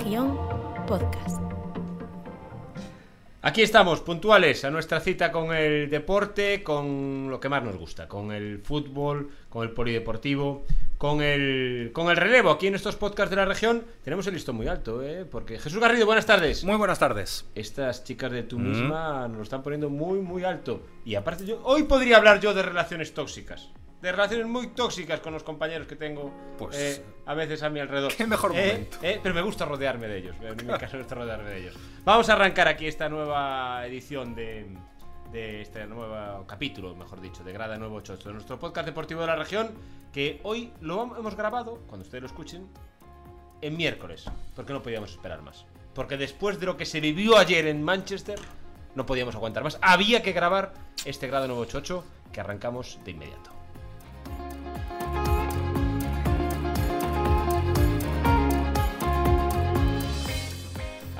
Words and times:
Región 0.00 0.34
Podcast. 0.86 1.42
Aquí 3.42 3.60
estamos, 3.60 4.00
puntuales 4.00 4.64
a 4.64 4.70
nuestra 4.70 4.98
cita 5.00 5.30
con 5.30 5.54
el 5.54 5.90
deporte, 5.90 6.62
con 6.62 7.28
lo 7.28 7.38
que 7.38 7.50
más 7.50 7.62
nos 7.62 7.76
gusta, 7.76 8.08
con 8.08 8.32
el 8.32 8.60
fútbol, 8.60 9.28
con 9.50 9.62
el 9.62 9.72
polideportivo, 9.72 10.64
con 10.96 11.20
el, 11.20 11.90
con 11.92 12.08
el 12.08 12.16
relevo. 12.16 12.50
Aquí 12.50 12.66
en 12.66 12.76
estos 12.76 12.96
podcasts 12.96 13.28
de 13.28 13.36
la 13.36 13.44
región 13.44 13.84
tenemos 14.02 14.26
el 14.26 14.34
listón 14.34 14.56
muy 14.56 14.68
alto, 14.68 15.02
¿eh? 15.02 15.26
Porque 15.30 15.58
Jesús 15.58 15.78
Garrido, 15.78 16.06
buenas 16.06 16.24
tardes. 16.24 16.64
Muy 16.64 16.76
buenas 16.76 16.98
tardes. 16.98 17.44
Estas 17.54 18.02
chicas 18.02 18.32
de 18.32 18.42
tú 18.42 18.58
misma 18.58 19.28
nos 19.28 19.36
lo 19.36 19.42
están 19.42 19.62
poniendo 19.62 19.90
muy, 19.90 20.20
muy 20.20 20.44
alto. 20.44 20.82
Y 21.04 21.14
aparte, 21.14 21.44
yo 21.44 21.60
hoy 21.62 21.82
podría 21.82 22.16
hablar 22.16 22.40
yo 22.40 22.54
de 22.54 22.62
relaciones 22.62 23.12
tóxicas. 23.12 23.68
De 24.00 24.10
relaciones 24.12 24.46
muy 24.46 24.68
tóxicas 24.68 25.20
con 25.20 25.32
los 25.34 25.42
compañeros 25.42 25.86
que 25.86 25.94
tengo 25.96 26.32
Pues, 26.58 26.76
eh, 26.78 27.04
a 27.26 27.34
veces 27.34 27.62
a 27.62 27.68
mi 27.68 27.80
alrededor. 27.80 28.14
qué 28.14 28.26
mejor 28.26 28.52
Eh, 28.56 28.66
momento. 28.72 28.96
eh, 29.02 29.20
pero 29.22 29.34
me 29.34 29.42
gusta 29.42 29.64
rodearme 29.66 30.08
de 30.08 30.18
ellos. 30.18 30.36
En 30.40 30.56
mi 30.66 30.72
caso 30.78 30.96
me 30.96 31.02
gusta 31.02 31.14
rodearme 31.16 31.50
de 31.50 31.58
ellos. 31.60 31.76
Vamos 32.04 32.28
a 32.30 32.32
arrancar 32.32 32.66
aquí 32.68 32.86
esta 32.86 33.08
nueva 33.10 33.84
edición 33.86 34.34
de, 34.34 34.66
de 35.32 35.60
este 35.60 35.86
nuevo 35.86 36.46
capítulo, 36.46 36.96
mejor 36.96 37.20
dicho, 37.20 37.44
de 37.44 37.52
Grada 37.52 37.76
Nuevo 37.76 37.96
88, 37.96 38.28
de 38.28 38.32
nuestro 38.34 38.58
podcast 38.58 38.86
deportivo 38.86 39.20
de 39.20 39.26
la 39.26 39.36
región, 39.36 39.70
que 40.14 40.40
hoy 40.44 40.72
lo 40.80 41.02
hemos 41.18 41.36
grabado, 41.36 41.80
cuando 41.86 42.04
ustedes 42.04 42.22
lo 42.22 42.26
escuchen, 42.28 42.66
en 43.60 43.76
miércoles, 43.76 44.24
porque 44.56 44.72
no 44.72 44.82
podíamos 44.82 45.10
esperar 45.10 45.42
más. 45.42 45.66
Porque 45.94 46.16
después 46.16 46.58
de 46.58 46.64
lo 46.66 46.76
que 46.78 46.86
se 46.86 47.00
vivió 47.00 47.36
ayer 47.36 47.66
en 47.66 47.82
Manchester, 47.82 48.38
no 48.94 49.04
podíamos 49.04 49.34
aguantar 49.34 49.62
más. 49.62 49.78
Había 49.82 50.22
que 50.22 50.32
grabar 50.32 50.72
este 51.04 51.26
Grado 51.26 51.48
988 51.48 52.02
que 52.32 52.40
arrancamos 52.40 52.98
de 53.04 53.10
inmediato. 53.10 53.50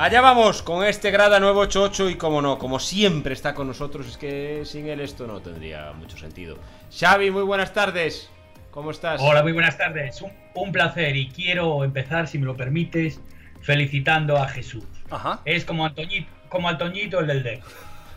Allá 0.01 0.23
vamos 0.23 0.63
con 0.63 0.83
este 0.83 1.11
Grada 1.11 1.39
988 1.41 2.09
y 2.09 2.15
como 2.15 2.41
no, 2.41 2.57
como 2.57 2.81
siempre 2.81 3.35
está 3.35 3.53
con 3.53 3.67
nosotros, 3.67 4.07
es 4.07 4.17
que 4.17 4.63
sin 4.65 4.89
él 4.89 4.99
esto 4.99 5.27
no 5.27 5.43
tendría 5.43 5.93
mucho 5.93 6.17
sentido. 6.17 6.57
Xavi, 6.91 7.31
muy 7.31 7.43
buenas 7.43 7.75
tardes. 7.75 8.31
¿Cómo 8.71 8.93
estás? 8.93 9.21
Hola, 9.23 9.43
muy 9.43 9.53
buenas 9.53 9.77
tardes. 9.77 10.23
Un, 10.23 10.33
un 10.55 10.73
placer 10.73 11.17
y 11.17 11.29
quiero 11.29 11.85
empezar, 11.85 12.29
si 12.29 12.39
me 12.39 12.47
lo 12.47 12.57
permites, 12.57 13.21
felicitando 13.61 14.39
a 14.39 14.49
Jesús. 14.49 14.85
Ajá. 15.11 15.43
Es 15.45 15.67
como 15.67 15.85
Antoñito, 15.85 16.31
como 16.49 16.71
Antoñito 16.71 17.21
el 17.21 17.27
del 17.27 17.43
DEC. 17.43 17.63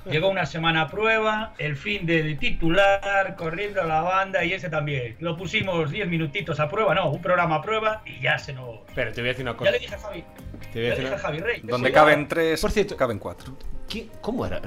Llegó 0.05 0.29
una 0.29 0.45
semana 0.45 0.81
a 0.81 0.87
prueba, 0.89 1.53
el 1.57 1.75
fin 1.77 2.05
de, 2.05 2.23
de 2.23 2.35
titular, 2.35 3.35
corriendo 3.37 3.81
a 3.81 3.85
la 3.85 4.01
banda 4.01 4.43
y 4.43 4.53
ese 4.53 4.69
también. 4.69 5.15
Lo 5.19 5.37
pusimos 5.37 5.89
10 5.91 6.07
minutitos 6.07 6.59
a 6.59 6.69
prueba, 6.69 6.93
no, 6.93 7.09
un 7.09 7.21
programa 7.21 7.55
a 7.55 7.61
prueba 7.61 8.01
y 8.05 8.21
ya 8.21 8.37
se 8.37 8.53
nos... 8.53 8.79
Pero 8.93 9.11
te 9.13 9.21
voy 9.21 9.29
a 9.29 9.31
decir 9.33 9.43
una 9.45 9.51
Ya 9.53 9.57
cosa. 9.57 9.71
le 9.71 9.79
dije 9.79 9.95
a 9.95 9.99
Javi, 9.99 10.23
Te 10.23 10.27
voy 10.27 10.57
a 10.57 10.73
ya 10.73 10.89
decir 10.89 10.89
le 10.89 10.93
dije 10.95 11.05
a 11.05 11.07
una- 11.09 11.17
Javi 11.19 11.39
Rey. 11.39 11.61
Donde 11.63 11.89
ya- 11.89 11.93
caben 11.95 12.27
tres, 12.27 12.61
Por 12.61 12.71
cierto- 12.71 12.97
caben 12.97 13.19
cuatro. 13.19 13.53
¿Qué? 13.87 14.07
¿Cómo 14.21 14.45
era? 14.45 14.61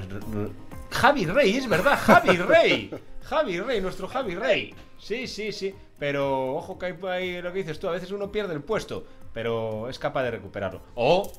Javi 0.91 1.27
Rey, 1.27 1.57
es 1.57 1.69
verdad, 1.69 1.99
Javi 1.99 2.37
Rey. 2.39 2.91
Javi 3.23 3.61
Rey, 3.61 3.81
nuestro 3.81 4.07
Javi 4.09 4.35
Rey. 4.37 4.75
Sí, 4.99 5.27
sí, 5.27 5.53
sí. 5.53 5.75
Pero 5.99 6.55
ojo 6.55 6.79
que 6.79 6.87
hay, 6.87 6.95
hay 7.11 7.43
lo 7.43 7.53
que 7.53 7.59
dices 7.59 7.79
tú, 7.81 7.89
a 7.89 7.93
veces 7.93 8.11
uno 8.11 8.31
pierde 8.31 8.55
el 8.55 8.63
puesto, 8.63 9.05
pero 9.33 9.89
es 9.89 9.99
capaz 9.99 10.23
de 10.25 10.31
recuperarlo. 10.31 10.83
O, 10.95 11.31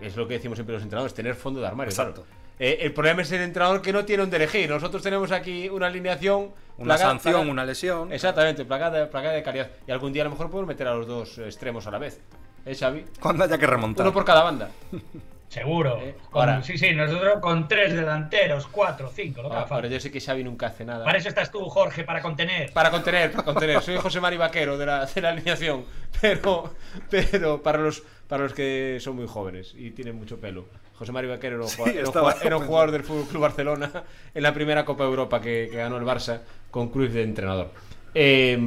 es 0.00 0.16
lo 0.16 0.26
que 0.28 0.34
decimos 0.34 0.56
siempre 0.56 0.74
los 0.74 0.82
entrenadores, 0.82 1.14
tener 1.14 1.34
fondo 1.34 1.60
de 1.60 1.66
armario. 1.66 1.90
Exacto. 1.90 2.22
claro. 2.24 2.46
Eh, 2.58 2.78
el 2.80 2.94
problema 2.94 3.20
es 3.22 3.30
el 3.32 3.42
entrenador 3.42 3.82
que 3.82 3.92
no 3.92 4.04
tiene 4.06 4.22
donde 4.22 4.36
elegir. 4.36 4.70
Nosotros 4.70 5.02
tenemos 5.02 5.30
aquí 5.30 5.68
una 5.68 5.88
alineación. 5.88 6.52
Una 6.78 6.94
plaga- 6.94 6.98
sanción, 7.10 7.34
plaga- 7.34 7.50
una 7.50 7.64
lesión. 7.66 8.12
Exactamente, 8.12 8.64
plagada, 8.64 9.10
plagada 9.10 9.34
de 9.34 9.42
calidad. 9.42 9.70
Y 9.86 9.90
algún 9.92 10.12
día 10.12 10.22
a 10.22 10.24
lo 10.24 10.30
mejor 10.30 10.50
podemos 10.50 10.68
meter 10.68 10.88
a 10.88 10.94
los 10.94 11.06
dos 11.06 11.36
extremos 11.38 11.86
a 11.86 11.90
la 11.90 11.98
vez. 11.98 12.20
¿Eh, 12.64 12.74
Xavi? 12.74 13.04
Cuando 13.20 13.44
haya 13.44 13.58
que 13.58 13.66
remontar. 13.66 14.04
Uno 14.06 14.12
por 14.14 14.24
cada 14.24 14.42
banda. 14.42 14.70
Seguro. 15.48 15.98
Eh, 16.02 16.16
Con- 16.30 16.48
ahora- 16.48 16.62
sí, 16.62 16.76
sí, 16.76 16.92
nosotros 16.92 17.38
con 17.40 17.68
tres 17.68 17.92
delanteros, 17.94 18.66
cuatro, 18.66 19.10
cinco, 19.14 19.42
lo 19.42 19.50
que 19.50 19.56
Ahora, 19.56 19.88
yo 19.88 20.00
sé 20.00 20.10
que 20.10 20.20
Xavi 20.20 20.42
nunca 20.42 20.66
hace 20.68 20.84
nada. 20.84 21.04
Para 21.04 21.18
eso 21.18 21.28
estás 21.28 21.50
tú, 21.52 21.60
Jorge, 21.66 22.04
para 22.04 22.20
contener. 22.20 22.72
Para 22.72 22.90
contener, 22.90 23.30
para 23.32 23.44
contener. 23.44 23.80
Soy 23.82 23.96
José 23.96 24.20
Mari 24.20 24.36
Vaquero 24.38 24.76
de 24.76 24.86
la, 24.86 25.06
de 25.06 25.20
la 25.20 25.28
alineación. 25.28 25.84
Pero, 26.20 26.72
pero 27.10 27.62
para 27.62 27.78
los 27.78 28.02
para 28.28 28.42
los 28.44 28.52
que 28.54 28.98
son 29.00 29.16
muy 29.16 29.26
jóvenes 29.26 29.74
y 29.76 29.90
tienen 29.90 30.16
mucho 30.16 30.38
pelo. 30.40 30.66
José 30.94 31.12
Mari 31.12 31.28
Vaquero 31.28 31.56
era 31.56 31.64
un, 31.64 31.70
Sí, 31.70 31.76
jugador, 31.76 31.94
era 31.96 32.02
un 32.02 32.06
estaba 32.08 32.30
jugador- 32.32 32.46
era 32.46 32.56
un 32.56 32.60
pensando. 32.60 32.66
jugador 32.66 32.90
del 32.90 33.04
Fútbol 33.04 33.26
Club 33.28 33.42
Barcelona 33.42 34.04
en 34.34 34.42
la 34.42 34.54
primera 34.54 34.84
Copa 34.84 35.04
de 35.04 35.10
Europa 35.10 35.40
que, 35.40 35.68
que 35.70 35.76
ganó 35.76 35.96
el 35.98 36.04
Barça 36.04 36.40
con 36.70 36.88
Cruz 36.88 37.12
de 37.12 37.22
entrenador. 37.22 37.70
Eh, 38.14 38.58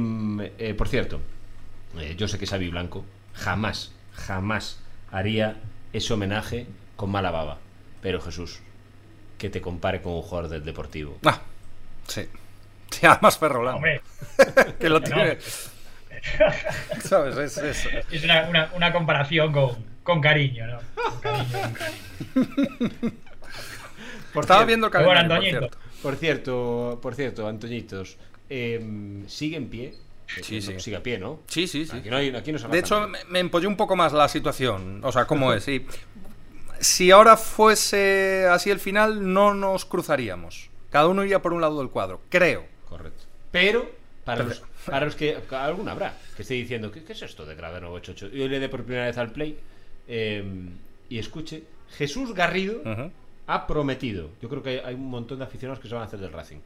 eh, 0.58 0.74
por 0.74 0.88
cierto, 0.88 1.20
eh, 1.98 2.14
yo 2.16 2.28
sé 2.28 2.38
que 2.38 2.46
Xavi 2.46 2.68
Blanco 2.68 3.04
jamás, 3.34 3.92
jamás 4.14 4.78
haría 5.10 5.56
ese 5.92 6.12
homenaje 6.12 6.66
con 6.96 7.10
mala 7.10 7.30
baba. 7.32 7.58
Pero 8.00 8.20
Jesús, 8.20 8.60
que 9.38 9.50
te 9.50 9.60
compare 9.60 10.00
con 10.00 10.12
un 10.12 10.22
jugador 10.22 10.48
del 10.50 10.64
Deportivo. 10.64 11.18
Ah, 11.24 11.40
sí. 12.06 12.28
Sí, 12.90 13.06
además 13.06 13.38
Ferrolán. 13.38 13.74
Hombre, 13.76 14.00
que 14.80 14.88
lo 14.88 15.00
no. 15.00 15.06
Es, 17.42 17.56
es- 17.58 17.88
es 18.10 18.24
una, 18.24 18.48
una- 18.48 18.70
una 18.74 18.92
comparación 18.92 19.52
con, 19.52 19.76
con 20.02 20.20
cariño, 20.20 20.66
¿no? 20.66 20.78
Con 20.94 21.20
cariño, 21.20 21.58
con 21.62 21.72
cariño. 21.74 23.12
Por 24.32 24.44
Estaba 24.44 24.60
cierto- 24.60 24.66
viendo 24.66 24.86
el 24.86 24.92
Qué 24.92 24.98
bueno, 24.98 25.14
calendario, 25.14 25.60
por 25.60 25.68
cierto. 25.70 25.78
Por 26.02 26.16
cierto, 26.16 26.98
por 27.02 27.14
cierto, 27.14 27.48
Antoñitos, 27.48 28.16
eh, 28.48 29.22
sigue 29.26 29.56
en 29.56 29.68
pie. 29.68 29.94
Sí, 30.42 30.58
Eh, 30.58 30.62
sí. 30.62 30.78
Sigue 30.80 30.96
a 30.96 31.02
pie, 31.02 31.18
¿no? 31.18 31.40
Sí, 31.48 31.66
sí, 31.66 31.84
sí. 31.84 31.96
Aquí 31.96 32.08
no, 32.08 32.16
hay, 32.16 32.34
aquí 32.34 32.52
no 32.52 32.58
se 32.58 32.68
De 32.68 32.78
hecho, 32.78 33.08
me, 33.08 33.18
me 33.28 33.40
empolló 33.40 33.68
un 33.68 33.76
poco 33.76 33.96
más 33.96 34.12
la 34.12 34.28
situación. 34.28 35.00
O 35.04 35.10
sea, 35.10 35.26
¿cómo 35.26 35.52
es? 35.52 35.64
Sí. 35.64 35.84
Si 36.78 37.10
ahora 37.10 37.36
fuese 37.36 38.46
así 38.48 38.70
el 38.70 38.78
final, 38.78 39.32
no 39.32 39.54
nos 39.54 39.84
cruzaríamos. 39.84 40.70
Cada 40.90 41.08
uno 41.08 41.24
iría 41.24 41.42
por 41.42 41.52
un 41.52 41.60
lado 41.60 41.78
del 41.80 41.90
cuadro. 41.90 42.20
Creo. 42.30 42.64
correcto. 42.88 43.24
Pero, 43.50 43.90
para 44.24 44.44
Pero- 44.44 44.48
los, 44.50 44.62
para 44.86 45.06
los 45.06 45.14
que. 45.14 45.36
Alguna 45.50 45.92
habrá 45.92 46.14
que 46.36 46.42
esté 46.42 46.54
diciendo, 46.54 46.90
¿qué, 46.90 47.02
qué 47.04 47.12
es 47.12 47.22
esto 47.22 47.44
de 47.46 47.54
Grada 47.54 47.80
988? 47.80 48.36
Yo 48.36 48.48
le 48.48 48.58
dé 48.60 48.68
por 48.68 48.82
primera 48.84 49.06
vez 49.06 49.18
al 49.18 49.30
play 49.32 49.58
eh, 50.08 50.42
y 51.08 51.18
escuche. 51.18 51.62
Jesús 51.96 52.34
Garrido 52.34 52.82
ha 53.46 53.66
prometido, 53.66 54.30
yo 54.40 54.48
creo 54.48 54.62
que 54.62 54.70
hay, 54.70 54.78
hay 54.84 54.94
un 54.94 55.10
montón 55.10 55.38
de 55.38 55.44
aficionados 55.44 55.80
que 55.80 55.88
se 55.88 55.94
van 55.94 56.04
a 56.04 56.06
hacer 56.06 56.20
del 56.20 56.32
Racing. 56.32 56.58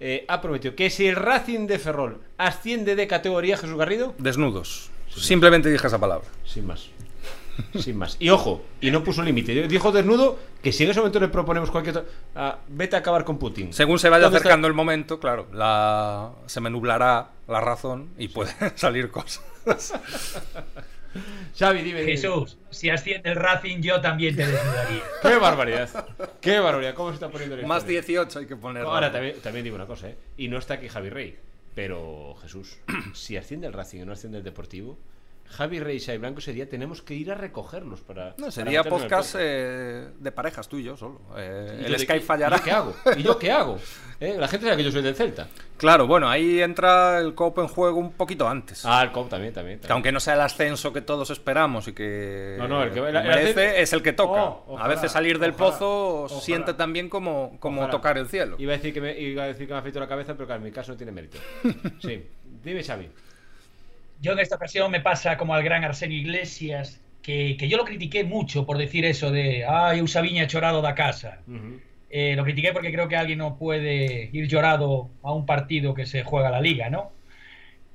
eh, 0.00 0.26
ha 0.28 0.42
prometido 0.42 0.74
que 0.74 0.90
si 0.90 1.06
el 1.06 1.16
Racing 1.16 1.66
de 1.66 1.78
Ferrol 1.78 2.18
asciende 2.36 2.94
de 2.94 3.06
categoría, 3.06 3.56
Jesús 3.56 3.76
Garrido, 3.78 4.14
Desnudos. 4.18 4.90
Simplemente 5.08 5.70
dije 5.70 5.86
esa 5.86 5.98
palabra. 5.98 6.26
Sin 6.44 6.66
más. 6.66 6.90
Sin 7.80 7.96
más. 7.96 8.18
Y 8.20 8.28
ojo, 8.28 8.62
y 8.82 8.90
no 8.90 9.02
puso 9.02 9.22
límite. 9.22 9.66
Dijo 9.66 9.90
desnudo 9.92 10.38
que 10.62 10.72
si 10.72 10.84
en 10.84 10.90
ese 10.90 11.00
momento 11.00 11.18
le 11.20 11.28
proponemos 11.28 11.70
cualquier 11.70 12.04
ah, 12.34 12.58
vete 12.68 12.96
a 12.96 12.98
acabar 12.98 13.24
con 13.24 13.38
Putin. 13.38 13.72
Según 13.72 13.98
se 13.98 14.10
vaya 14.10 14.26
acercando 14.26 14.68
el 14.68 14.74
momento, 14.74 15.18
claro, 15.18 15.46
la... 15.54 16.32
se 16.44 16.60
me 16.60 16.68
nublará 16.68 17.30
la 17.48 17.60
razón 17.60 18.10
y 18.18 18.28
puede 18.28 18.52
salir 18.76 19.10
cosas. 19.10 19.44
Xavi, 21.58 21.82
dime. 21.82 22.00
dime. 22.00 22.12
Jesús, 22.12 22.58
si 22.70 22.90
asciende 22.90 23.30
el 23.30 23.36
Racing, 23.36 23.80
yo 23.80 24.00
también 24.00 24.36
te 24.36 24.46
desnudaría. 24.46 25.02
Qué 25.22 25.36
barbaridad. 25.36 26.08
Qué 26.40 26.58
barbaridad. 26.58 26.94
¿Cómo 26.94 27.08
se 27.10 27.14
está 27.14 27.30
poniendo 27.30 27.56
la 27.56 27.66
Más 27.66 27.78
historia? 27.78 28.02
18 28.02 28.38
hay 28.40 28.46
que 28.46 28.56
poner. 28.56 28.82
Ahora 28.82 29.10
también, 29.10 29.40
también 29.40 29.64
digo 29.64 29.76
una 29.76 29.86
cosa, 29.86 30.10
¿eh? 30.10 30.16
Y 30.36 30.48
no 30.48 30.58
está 30.58 30.74
aquí 30.74 30.88
Javi 30.88 31.08
Rey. 31.08 31.38
Pero, 31.74 32.36
Jesús, 32.42 32.78
si 33.14 33.36
asciende 33.36 33.66
el 33.66 33.72
Racing 33.72 34.00
y 34.00 34.04
no 34.04 34.12
asciende 34.12 34.38
el 34.38 34.44
Deportivo, 34.44 34.98
Javi 35.48 35.80
Rey 35.80 36.02
y 36.06 36.16
Blanco 36.18 36.40
ese 36.40 36.52
día 36.52 36.68
tenemos 36.68 37.02
que 37.02 37.14
ir 37.14 37.30
a 37.30 37.34
recogerlos 37.34 38.00
para. 38.00 38.30
No, 38.30 38.34
para 38.36 38.50
sería 38.50 38.80
el 38.80 38.88
podcast 38.88 39.34
eh, 39.38 40.08
de 40.18 40.32
parejas 40.32 40.68
tú 40.68 40.76
y 40.78 40.84
yo 40.84 40.96
solo. 40.96 41.20
Eh, 41.36 41.76
¿Y 41.78 41.80
yo 41.82 41.86
el 41.86 41.92
de 41.92 41.98
Skype 42.00 42.20
qué- 42.20 42.26
fallará. 42.26 42.56
¿Y 42.56 42.60
yo 42.60 42.64
qué 42.64 42.70
hago? 42.72 42.94
¿Y 43.16 43.22
yo 43.22 43.38
qué 43.38 43.50
hago? 43.52 43.78
¿Eh? 44.20 44.36
La 44.38 44.48
gente 44.48 44.64
sabe 44.66 44.78
que 44.78 44.84
yo 44.84 44.90
soy 44.92 45.02
del 45.02 45.14
Celta. 45.14 45.46
Claro, 45.76 46.06
bueno, 46.06 46.28
ahí 46.28 46.62
entra 46.62 47.18
el 47.20 47.34
COP 47.34 47.58
en 47.58 47.68
juego 47.68 47.98
un 48.00 48.12
poquito 48.12 48.48
antes. 48.48 48.84
Ah, 48.86 49.02
el 49.02 49.12
COP 49.12 49.28
también, 49.28 49.52
también. 49.52 49.76
Que 49.78 49.82
también. 49.82 49.92
aunque 49.92 50.12
no 50.12 50.20
sea 50.20 50.34
el 50.34 50.40
ascenso 50.40 50.90
que 50.92 51.02
todos 51.02 51.28
esperamos 51.30 51.86
y 51.88 51.92
que 51.92 52.56
No, 52.58 52.66
no, 52.66 52.82
el 52.82 52.92
que- 52.92 53.00
el- 53.00 53.14
el 53.16 53.24
merece 53.26 53.50
ascenso- 53.68 53.76
es 53.82 53.92
el 53.92 54.02
que 54.02 54.12
toca. 54.14 54.42
Oh, 54.42 54.64
a 54.68 54.72
ojalá, 54.72 54.88
veces 54.88 55.12
salir 55.12 55.38
del 55.38 55.50
ojalá, 55.50 55.70
pozo 55.70 56.22
ojalá. 56.24 56.40
siente 56.40 56.72
también 56.74 57.08
como, 57.10 57.58
como 57.60 57.88
tocar 57.88 58.16
el 58.16 58.26
cielo. 58.28 58.56
Iba 58.58 58.72
a 58.72 58.76
decir 58.78 58.94
que 58.94 59.00
me, 59.02 59.18
iba 59.20 59.42
a 59.42 59.46
decir 59.48 59.66
que 59.66 59.72
me 59.72 59.76
ha 59.76 59.80
afeito 59.80 60.00
la 60.00 60.08
cabeza, 60.08 60.32
pero 60.34 60.46
claro, 60.46 60.60
en 60.60 60.64
mi 60.64 60.72
caso 60.72 60.92
no 60.92 60.96
tiene 60.96 61.12
mérito. 61.12 61.38
Sí. 62.00 62.26
Dime, 62.64 62.82
Xavi. 62.82 63.08
Yo 64.20 64.32
en 64.32 64.38
esta 64.40 64.56
ocasión 64.56 64.90
me 64.90 65.00
pasa 65.00 65.36
como 65.36 65.54
al 65.54 65.62
gran 65.62 65.84
Arsenio 65.84 66.16
Iglesias, 66.18 67.00
que, 67.22 67.56
que 67.58 67.68
yo 67.68 67.76
lo 67.76 67.84
critiqué 67.84 68.24
mucho 68.24 68.64
por 68.66 68.78
decir 68.78 69.04
eso 69.04 69.30
de, 69.30 69.64
ay, 69.68 70.00
Usaviña 70.00 70.46
chorado 70.46 70.80
da 70.82 70.94
casa. 70.94 71.38
Eh, 72.08 72.34
lo 72.36 72.44
critiqué 72.44 72.72
porque 72.72 72.92
creo 72.92 73.08
que 73.08 73.16
alguien 73.16 73.38
no 73.38 73.56
puede 73.58 74.30
ir 74.32 74.46
llorado 74.48 75.10
a 75.22 75.32
un 75.32 75.44
partido 75.44 75.92
que 75.92 76.06
se 76.06 76.22
juega 76.22 76.50
la 76.50 76.60
liga, 76.60 76.88
¿no? 76.88 77.12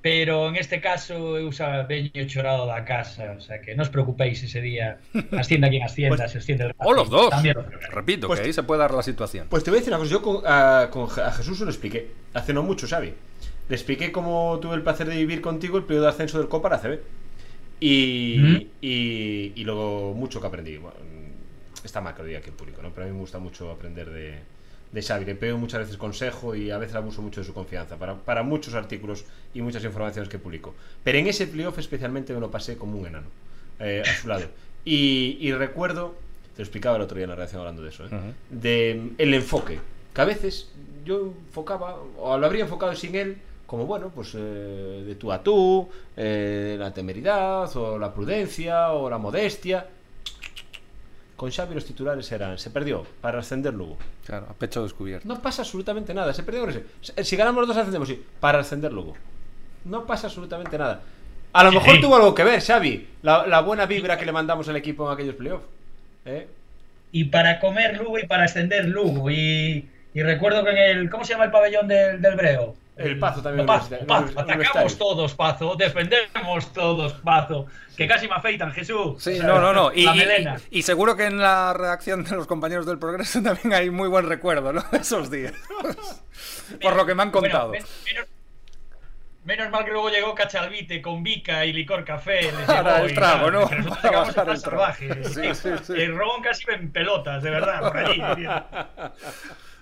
Pero 0.02 0.50
en 0.50 0.56
este 0.56 0.82
caso 0.82 1.34
Usaviña 1.36 2.26
chorado 2.26 2.66
da 2.66 2.84
casa, 2.86 3.36
o 3.38 3.40
sea 3.42 3.62
que 3.62 3.76
no 3.76 3.84
os 3.84 3.90
preocupéis 3.90 4.42
ese 4.44 4.60
día, 4.60 4.98
ascienda 5.38 5.70
quien 5.70 5.84
ascienda, 5.84 6.28
se 6.28 6.40
asciende 6.40 6.66
el 6.66 6.74
O 6.80 6.92
los 6.92 7.10
dos. 7.10 7.30
También 7.30 7.56
lo 7.56 7.66
creo. 7.66 7.80
Repito, 7.92 8.28
Pues- 8.28 8.40
que 8.40 8.48
ahí 8.48 8.54
se 8.54 8.64
puede 8.64 8.80
dar 8.82 8.92
la 8.94 9.04
situación. 9.04 9.46
Pues 9.50 9.64
te 9.64 9.70
voy 9.70 9.78
a 9.78 9.82
decir 9.82 9.94
una 9.94 10.00
cosa. 10.00 10.12
Yo 10.12 10.22
con, 10.24 10.42
a, 10.46 10.88
con 10.90 11.08
Je- 11.08 11.24
a 11.24 11.32
Jesús 11.32 11.58
se 11.60 11.66
lo 11.66 11.70
expliqué. 11.72 12.08
Hace 12.34 12.52
no 12.52 12.64
mucho, 12.64 12.88
Xavi. 12.88 13.14
Le 13.72 13.76
expliqué 13.78 14.12
cómo 14.12 14.60
tuve 14.62 14.76
el 14.76 14.82
placer 14.82 15.08
de 15.08 15.16
vivir 15.16 15.40
contigo 15.40 15.78
el 15.78 15.86
periodo 15.86 16.04
de 16.08 16.10
ascenso 16.12 16.38
del 16.38 16.50
Copa 16.50 16.68
a 16.68 16.72
la 16.72 16.80
CB. 16.82 17.00
Y, 17.80 18.38
Ujú. 18.44 18.68
y, 18.82 19.54
y 19.56 19.64
luego 19.64 20.14
mucho 20.14 20.42
que 20.42 20.48
aprendí. 20.48 20.76
Bueno, 20.76 20.98
está 21.82 22.02
mal 22.02 22.14
que 22.14 22.22
lo 22.22 22.28
diga 22.28 22.40
aquí 22.40 22.50
en 22.50 22.56
público, 22.56 22.82
¿no? 22.82 22.90
Pero 22.90 23.06
a 23.06 23.08
mí 23.08 23.14
me 23.14 23.22
gusta 23.22 23.40
mucho 23.40 23.72
aprender 23.72 24.10
de, 24.10 24.40
de 24.92 25.02
Xavi. 25.02 25.24
Le 25.24 25.36
pego 25.36 25.58
muchas 25.58 25.80
veces 25.80 25.96
consejo 25.96 26.54
y 26.54 26.70
a 26.70 26.78
veces 26.78 26.96
abuso 26.98 27.22
mucho 27.22 27.40
de 27.40 27.48
su 27.48 27.54
confianza 27.54 27.96
para, 27.96 28.16
para 28.16 28.44
muchos 28.44 28.74
artículos 28.74 29.24
y 29.54 29.62
muchas 29.62 29.86
informaciones 29.86 30.28
que 30.28 30.38
publico. 30.38 30.76
Pero 31.06 31.20
en 31.20 31.28
ese 31.28 31.48
playoff 31.48 31.80
especialmente 31.80 32.34
me 32.34 32.42
lo 32.42 32.52
pasé 32.52 32.76
como 32.76 32.98
un 33.00 33.08
enano 33.08 33.28
eh, 33.80 34.04
a 34.06 34.14
su 34.22 34.28
lado. 34.28 34.48
Y, 34.84 35.38
y 35.40 35.54
recuerdo, 35.54 36.16
te 36.56 36.62
lo 36.62 36.64
explicaba 36.66 36.98
el 36.98 37.04
otro 37.04 37.16
día 37.16 37.24
en 37.24 37.30
la 37.30 37.36
redacción 37.36 37.62
hablando 37.62 37.84
de 37.84 37.88
eso, 37.90 38.04
¿eh? 38.04 38.08
Ujú. 38.08 38.34
de 38.50 39.00
mm, 39.02 39.16
el 39.18 39.34
enfoque. 39.34 39.80
Que 40.14 40.20
a 40.20 40.26
veces 40.26 40.70
yo 41.06 41.34
enfocaba, 41.48 41.96
o 42.18 42.38
lo 42.38 42.46
habría 42.46 42.66
enfocado 42.66 42.94
sin 42.96 43.16
él, 43.16 43.38
como 43.72 43.86
bueno, 43.86 44.12
pues 44.14 44.34
eh, 44.36 45.04
de 45.08 45.16
tú 45.16 45.32
a 45.32 45.42
tú, 45.42 45.88
eh, 46.18 46.76
la 46.78 46.94
temeridad, 46.94 47.74
o 47.78 47.98
la 47.98 48.14
prudencia, 48.14 48.92
o 48.92 49.10
la 49.10 49.18
modestia. 49.18 49.86
Con 51.38 51.50
Xavi 51.52 51.74
los 51.74 51.86
titulares 51.86 52.30
eran, 52.34 52.58
se 52.60 52.70
perdió 52.70 53.06
para 53.22 53.40
ascender 53.40 53.74
Lugo. 53.74 53.98
Claro, 54.26 54.48
a 54.50 54.54
pecho 54.54 54.84
descubierto. 54.84 55.26
No 55.26 55.42
pasa 55.42 55.62
absolutamente 55.62 56.14
nada, 56.14 56.34
se 56.34 56.44
perdió 56.44 56.60
con 56.62 56.72
ese. 56.72 56.84
Si- 57.00 57.24
Si 57.24 57.36
ganamos 57.38 57.62
los 57.62 57.70
dos 57.70 57.78
ascendemos, 57.78 58.10
sí, 58.10 58.22
para 58.42 58.60
ascender 58.60 58.92
Lugo. 58.92 59.16
No 59.86 60.06
pasa 60.06 60.28
absolutamente 60.28 60.78
nada. 60.78 61.00
A 61.54 61.64
lo 61.64 61.72
mejor 61.72 61.96
sí. 61.96 62.02
tuvo 62.02 62.18
algo 62.18 62.36
que 62.36 62.44
ver, 62.44 62.60
Xavi, 62.62 63.08
la, 63.22 63.48
la 63.48 63.62
buena 63.62 63.86
vibra 63.86 64.18
que 64.18 64.26
le 64.26 64.34
mandamos 64.34 64.68
al 64.68 64.76
equipo 64.76 65.08
en 65.08 65.14
aquellos 65.14 65.36
playoffs. 65.36 65.66
¿Eh? 66.26 66.46
Y 67.14 67.24
para 67.26 67.62
comer 67.62 67.98
Lugo 67.98 68.20
y 68.20 68.28
para 68.28 68.44
extender 68.44 68.84
Lugo. 68.90 69.32
Y, 69.32 69.88
y 70.14 70.24
recuerdo 70.24 70.62
que 70.66 70.72
en 70.72 70.78
el. 70.78 71.10
¿Cómo 71.10 71.24
se 71.24 71.32
llama 71.34 71.46
el 71.46 71.52
pabellón 71.52 71.88
del, 71.88 72.22
del 72.22 72.36
Breo? 72.36 72.76
El 72.98 73.18
Pazo 73.18 73.42
también, 73.42 73.66
Pazo, 73.66 73.96
Pazo. 74.06 74.40
Atacamos 74.40 74.98
todos, 74.98 75.34
Pazo. 75.34 75.76
Defendemos 75.76 76.72
todos, 76.74 77.14
Pazo. 77.14 77.66
Que 77.98 78.08
casi 78.08 78.28
me 78.28 78.36
afeitan, 78.36 78.72
Jesús. 78.74 79.22
Sí, 79.24 79.40
no, 79.40 79.60
no, 79.60 79.74
no. 79.74 79.92
Y, 79.94 80.04
la 80.06 80.16
y- 80.16 80.20
melena. 80.20 80.58
y- 80.70 80.80
y 80.80 80.82
seguro 80.84 81.16
que 81.16 81.26
en 81.26 81.40
la 81.40 81.74
redacción 81.74 82.24
de 82.24 82.36
los 82.36 82.48
compañeros 82.48 82.86
del 82.86 83.00
Progreso 83.00 83.42
también 83.44 83.74
hay 83.74 83.90
muy 83.90 84.08
buen 84.08 84.28
recuerdo, 84.28 84.72
¿no? 84.74 84.84
De 84.92 85.00
esos 85.00 85.32
días. 85.32 85.54
Por 86.82 86.96
lo 86.96 87.06
que 87.06 87.16
me 87.16 87.24
han 87.24 87.32
contado. 87.32 87.70
men- 87.70 87.84
menos, 88.06 88.28
menos 89.46 89.70
mal 89.72 89.84
que 89.86 89.92
luego 89.92 90.10
llegó 90.10 90.36
Cachalvite 90.36 91.02
con 91.02 91.24
Vica 91.24 91.66
y 91.66 91.74
licor 91.74 92.04
café. 92.06 92.52
Para 92.68 93.02
el 93.02 93.16
trago, 93.16 93.50
¿no? 93.50 93.68
Para 93.68 94.20
bajar 94.20 94.28
el 94.28 94.34
plan 94.34 94.34
trago. 94.34 94.58
salvaje. 94.58 95.24
Sí, 95.24 95.56
sí, 95.56 95.70
sí. 95.84 95.94
El 95.96 96.16
Ron 96.16 96.42
casi 96.44 96.66
en 96.72 96.92
pelotas, 96.92 97.42
de 97.42 97.50
verdad, 97.50 97.82
por 97.82 97.98
allí. 97.98 98.22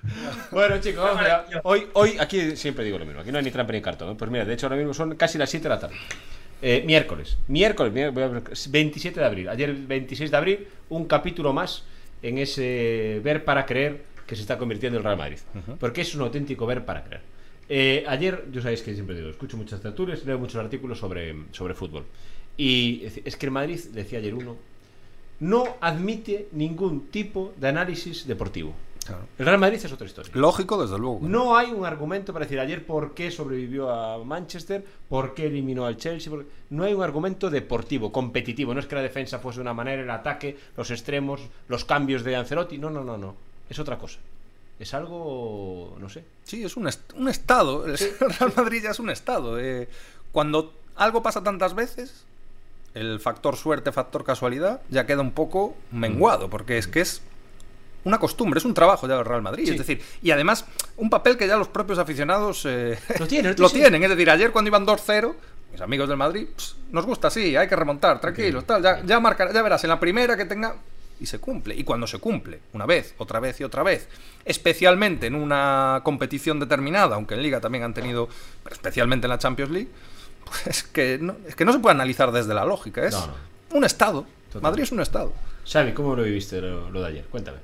Bueno, 0.52 0.80
chicos, 0.80 1.04
vamos 1.04 1.22
allá. 1.22 1.46
Hoy, 1.64 1.88
hoy, 1.94 2.18
aquí 2.20 2.56
siempre 2.56 2.84
digo 2.86 2.98
lo 2.98 3.06
mismo. 3.06 3.22
Aquí 3.22 3.32
no 3.32 3.38
hay 3.38 3.44
ni 3.44 3.52
trampa 3.52 3.74
ni 3.74 3.82
cartón. 3.82 4.12
¿eh? 4.12 4.16
Pues 4.18 4.32
mira, 4.32 4.46
de 4.46 4.54
hecho, 4.54 4.66
ahora 4.68 4.78
mismo 4.78 4.94
son 4.94 5.16
casi 5.16 5.38
las 5.38 5.50
7 5.50 5.64
de 5.64 5.70
la 5.70 5.80
tarde. 5.80 5.96
Eh, 6.62 6.84
miércoles. 6.86 7.38
Miércoles, 7.48 7.94
miércoles, 7.94 8.14
voy 8.30 8.38
a 8.40 8.42
ver, 8.42 8.58
27 8.70 9.20
de 9.20 9.26
abril. 9.26 9.50
Ayer, 9.50 9.74
26 9.74 10.32
de 10.32 10.38
abril, 10.38 10.68
un 10.90 11.06
capítulo 11.06 11.54
más 11.54 11.84
en 12.22 12.38
ese 12.38 13.22
ver 13.24 13.46
para 13.46 13.66
creer 13.66 14.04
que 14.28 14.36
se 14.36 14.42
está 14.42 14.58
convirtiendo 14.58 14.98
el 14.98 15.04
Real 15.04 15.18
Madrid. 15.18 15.38
Porque 15.80 16.02
es 16.02 16.14
un 16.16 16.22
auténtico 16.22 16.66
ver 16.66 16.86
para 16.86 17.04
creer. 17.04 17.22
Eh, 17.70 18.04
ayer, 18.08 18.46
yo 18.52 18.62
sabéis 18.62 18.82
que 18.82 18.94
siempre 18.94 19.16
digo, 19.16 19.30
escucho 19.30 19.56
muchas 19.58 19.80
tertulias, 19.82 20.26
leo 20.26 20.40
muchos 20.40 20.56
artículos 20.64 20.98
sobre, 21.00 21.36
sobre 21.52 21.74
fútbol. 21.76 22.06
Y 22.58 23.04
es- 23.06 23.22
es 23.24 23.36
que 23.38 23.46
el 23.46 23.52
Madrid, 23.52 23.80
decía 23.94 24.20
ayer 24.20 24.34
uno, 24.34 24.58
no 25.40 25.78
admite 25.80 26.48
ningún 26.52 27.08
tipo 27.10 27.54
de 27.58 27.68
análisis 27.70 28.28
deportivo. 28.28 28.74
Claro. 29.10 29.24
El 29.38 29.46
Real 29.46 29.58
Madrid 29.60 29.80
es 29.84 29.92
otra 29.92 30.08
historia. 30.08 30.32
Lógico, 30.36 30.82
desde 30.82 30.98
luego. 30.98 31.20
No 31.22 31.58
hay 31.58 31.72
un 31.72 31.86
argumento 31.86 32.32
para 32.34 32.46
decir 32.46 32.60
ayer 32.60 32.86
por 32.86 33.14
qué 33.14 33.30
sobrevivió 33.32 33.90
a 33.92 34.24
Manchester, 34.24 34.86
por 35.10 35.34
qué 35.34 35.48
eliminó 35.48 35.86
al 35.86 35.98
Chelsea. 35.98 36.32
por- 36.32 36.46
No 36.70 36.84
hay 36.84 36.94
un 36.94 37.04
argumento 37.04 37.50
deportivo, 37.50 38.12
competitivo. 38.12 38.74
No 38.74 38.80
es 38.80 38.86
que 38.88 38.96
la 38.96 39.02
defensa 39.02 39.40
fuese 39.40 39.58
de 39.58 39.62
una 39.64 39.74
manera, 39.74 40.02
el 40.02 40.10
ataque, 40.10 40.58
los 40.78 40.90
extremos, 40.92 41.42
los 41.68 41.84
cambios 41.86 42.24
de 42.24 42.36
Ancelotti. 42.36 42.78
No, 42.78 42.90
no, 42.90 43.04
no, 43.04 43.18
no. 43.18 43.36
Es 43.70 43.80
otra 43.80 43.98
cosa. 43.98 44.20
Es 44.80 44.94
algo, 44.94 45.98
no 46.00 46.08
sé. 46.08 46.24
Sí, 46.44 46.64
es 46.64 46.78
un, 46.78 46.88
est- 46.88 47.14
un 47.14 47.28
estado. 47.28 47.86
El 47.86 47.98
Real 48.40 48.54
Madrid 48.56 48.82
ya 48.84 48.92
es 48.92 49.00
un 49.00 49.10
estado. 49.10 49.60
eh. 49.60 49.90
cuando 50.32 50.74
algo 50.96 51.22
pasa 51.24 51.44
tantas 51.44 51.74
veces, 51.76 52.26
el 52.94 53.20
factor 53.20 53.56
suerte, 53.56 53.92
factor 53.92 54.24
casualidad, 54.24 54.82
ya 54.90 55.06
queda 55.06 55.22
un 55.22 55.32
poco 55.32 55.76
menguado, 55.92 56.50
porque 56.50 56.78
es 56.78 56.88
que 56.88 57.02
es 57.02 57.22
una 58.06 58.18
costumbre, 58.18 58.58
es 58.60 58.66
un 58.66 58.74
trabajo 58.74 59.08
ya 59.08 59.16
del 59.18 59.26
Real 59.26 59.42
Madrid. 59.42 59.66
Sí. 59.66 59.72
Es 59.72 59.78
decir, 59.78 60.02
y 60.22 60.32
además, 60.32 60.66
un 60.98 61.10
papel 61.10 61.38
que 61.38 61.48
ya 61.48 61.58
los 61.58 61.68
propios 61.68 62.00
aficionados 62.00 62.66
eh, 62.66 62.98
Lo 63.20 63.28
tienen, 63.28 63.56
lo 63.58 63.70
sí. 63.70 63.76
tienen. 63.80 64.04
Es 64.04 64.10
decir, 64.10 64.30
ayer 64.30 64.52
cuando 64.52 64.70
iban 64.70 64.86
2-0, 64.86 65.34
mis 65.72 65.82
amigos 65.82 66.08
del 66.10 66.18
Madrid, 66.18 66.48
"Ps, 66.56 66.76
nos 66.92 67.06
gusta 67.06 67.28
así, 67.28 67.56
hay 67.56 67.68
que 67.68 67.76
remontar, 67.76 68.20
tranquilos, 68.22 68.66
tal, 68.66 68.82
ya, 68.82 69.02
ya, 69.04 69.20
marcará- 69.20 69.54
ya 69.54 69.62
verás, 69.62 69.84
en 69.84 69.90
la 69.90 70.00
primera 70.00 70.36
que 70.38 70.46
tenga. 70.46 70.76
Y 71.22 71.26
se 71.26 71.38
cumple. 71.40 71.76
Y 71.76 71.84
cuando 71.84 72.08
se 72.08 72.18
cumple, 72.20 72.62
una 72.72 72.86
vez, 72.86 73.14
otra 73.18 73.42
vez 73.42 73.60
y 73.60 73.66
otra 73.66 73.84
vez, 73.84 74.08
especialmente 74.46 75.28
en 75.28 75.36
una 75.36 76.00
competición 76.06 76.62
determinada, 76.62 77.16
aunque 77.16 77.36
en 77.36 77.44
Liga 77.44 77.60
también 77.60 77.84
han 77.84 77.94
tenido, 77.94 78.30
pero 78.64 78.74
especialmente 78.74 79.26
en 79.28 79.30
la 79.32 79.38
Champions 79.38 79.70
League, 79.72 79.90
pues 80.64 80.84
que 80.84 81.18
no, 81.20 81.36
es 81.46 81.56
que 81.56 81.66
no 81.66 81.74
se 81.74 81.80
puede 81.80 81.94
analizar 81.96 82.32
desde 82.32 82.54
la 82.54 82.64
lógica. 82.64 83.06
Es 83.06 83.14
No, 83.14 83.28
no. 83.28 83.34
un 83.78 83.84
estado. 83.84 84.26
Madrid 84.62 84.84
es 84.84 84.92
un 84.94 85.02
estado. 85.02 85.34
Xavi, 85.70 85.92
¿cómo 85.92 86.16
lo 86.16 86.24
viviste 86.24 86.60
lo, 86.62 86.90
lo 86.90 87.02
de 87.02 87.08
ayer? 87.10 87.26
Cuéntame. 87.30 87.58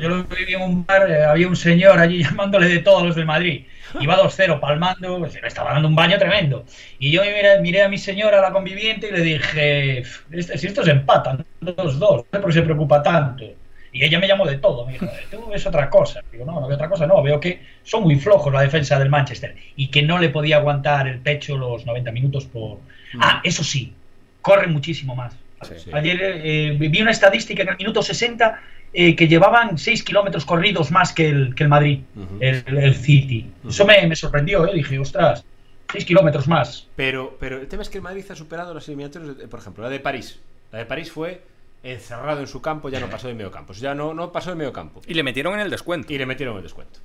Yo 0.00 0.08
lo 0.08 0.24
viví 0.24 0.54
en 0.54 0.62
un 0.62 0.86
bar, 0.86 1.10
eh, 1.10 1.24
había 1.24 1.48
un 1.48 1.56
señor 1.56 1.98
allí 1.98 2.22
llamándole 2.24 2.68
de 2.68 2.78
todos 2.80 3.02
los 3.06 3.16
del 3.16 3.26
Madrid. 3.26 3.64
Iba 4.00 4.16
2-0 4.16 4.60
palmando, 4.60 5.18
pues, 5.18 5.40
me 5.40 5.48
estaba 5.48 5.72
dando 5.72 5.88
un 5.88 5.94
baño 5.94 6.18
tremendo. 6.18 6.64
Y 6.98 7.10
yo 7.10 7.22
miré, 7.22 7.60
miré 7.60 7.82
a 7.82 7.88
mi 7.88 7.96
señora, 7.98 8.40
la 8.40 8.52
conviviente, 8.52 9.08
y 9.08 9.12
le 9.12 9.20
dije, 9.22 9.98
"Este- 10.30 10.58
si 10.58 10.66
estos 10.66 10.86
empatan, 10.88 11.44
2-2, 11.60 11.98
no 11.98 12.26
sé 12.30 12.38
por 12.40 12.46
qué 12.46 12.52
se 12.52 12.62
preocupa 12.62 13.02
tanto. 13.02 13.44
Y 13.90 14.04
ella 14.04 14.18
me 14.18 14.28
llamó 14.28 14.44
de 14.46 14.58
todo, 14.58 14.84
me 14.84 14.92
dijo, 14.92 15.06
tú 15.30 15.48
ves 15.48 15.66
otra 15.66 15.88
cosa. 15.88 16.20
Digo, 16.30 16.44
no, 16.44 16.60
no 16.60 16.66
veo 16.68 16.76
otra 16.76 16.90
cosa, 16.90 17.06
no, 17.06 17.22
veo 17.22 17.40
que 17.40 17.62
son 17.82 18.02
muy 18.02 18.16
flojos 18.16 18.52
la 18.52 18.60
defensa 18.60 18.98
del 18.98 19.08
Manchester 19.08 19.56
y 19.76 19.88
que 19.88 20.02
no 20.02 20.18
le 20.18 20.28
podía 20.28 20.56
aguantar 20.58 21.08
el 21.08 21.20
pecho 21.20 21.56
los 21.56 21.86
90 21.86 22.12
minutos 22.12 22.44
por... 22.44 22.80
Ah, 23.18 23.40
eso 23.42 23.64
sí, 23.64 23.94
corre 24.42 24.66
muchísimo 24.66 25.16
más. 25.16 25.34
Sí. 25.62 25.90
Ayer 25.92 26.18
eh, 26.22 26.76
vi 26.78 27.00
una 27.00 27.10
estadística 27.10 27.62
en 27.62 27.70
el 27.70 27.76
minuto 27.78 28.02
60 28.02 28.60
eh, 28.92 29.14
que 29.16 29.28
llevaban 29.28 29.78
6 29.78 30.02
kilómetros 30.02 30.44
corridos 30.44 30.90
más 30.90 31.12
que 31.12 31.28
el, 31.28 31.54
que 31.54 31.62
el 31.64 31.68
Madrid, 31.68 32.00
el, 32.40 32.64
el 32.78 32.94
City. 32.94 33.50
Eso 33.68 33.84
me, 33.86 34.06
me 34.06 34.16
sorprendió, 34.16 34.66
¿eh? 34.66 34.72
dije, 34.74 34.98
ostras, 34.98 35.44
6 35.92 36.04
kilómetros 36.04 36.48
más. 36.48 36.86
Pero, 36.96 37.36
pero 37.38 37.58
el 37.60 37.68
tema 37.68 37.82
es 37.82 37.88
que 37.88 37.98
el 37.98 38.02
Madrid 38.02 38.24
ha 38.30 38.34
superado 38.34 38.72
las 38.74 38.86
eliminatorias, 38.88 39.36
de- 39.38 39.48
por 39.48 39.60
ejemplo, 39.60 39.84
la 39.84 39.90
de 39.90 40.00
París. 40.00 40.38
La 40.72 40.78
de 40.80 40.86
París 40.86 41.10
fue 41.10 41.42
encerrado 41.82 42.40
en 42.40 42.46
su 42.46 42.60
campo, 42.60 42.88
ya 42.88 43.00
no 43.00 43.08
pasó 43.08 43.28
de 43.28 43.34
medio 43.34 43.50
campo. 43.50 43.72
Ya 43.74 43.94
no, 43.94 44.12
no 44.14 44.32
pasó 44.32 44.50
de 44.50 44.56
medio 44.56 44.72
campo. 44.72 45.00
Y 45.06 45.14
le 45.14 45.22
metieron 45.22 45.54
en 45.54 45.60
el 45.60 45.70
descuento. 45.70 46.12
Y 46.12 46.18
le 46.18 46.26
metieron 46.26 46.56
el 46.56 46.62
descuento. 46.62 46.98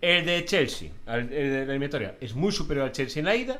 El 0.00 0.24
de 0.24 0.44
Chelsea, 0.44 0.90
el 1.08 1.28
de 1.28 1.50
la 1.66 1.72
eliminatoria, 1.72 2.14
es 2.20 2.34
muy 2.34 2.52
superior 2.52 2.86
al 2.86 2.92
Chelsea 2.92 3.20
en 3.20 3.26
la 3.26 3.34
ida, 3.34 3.58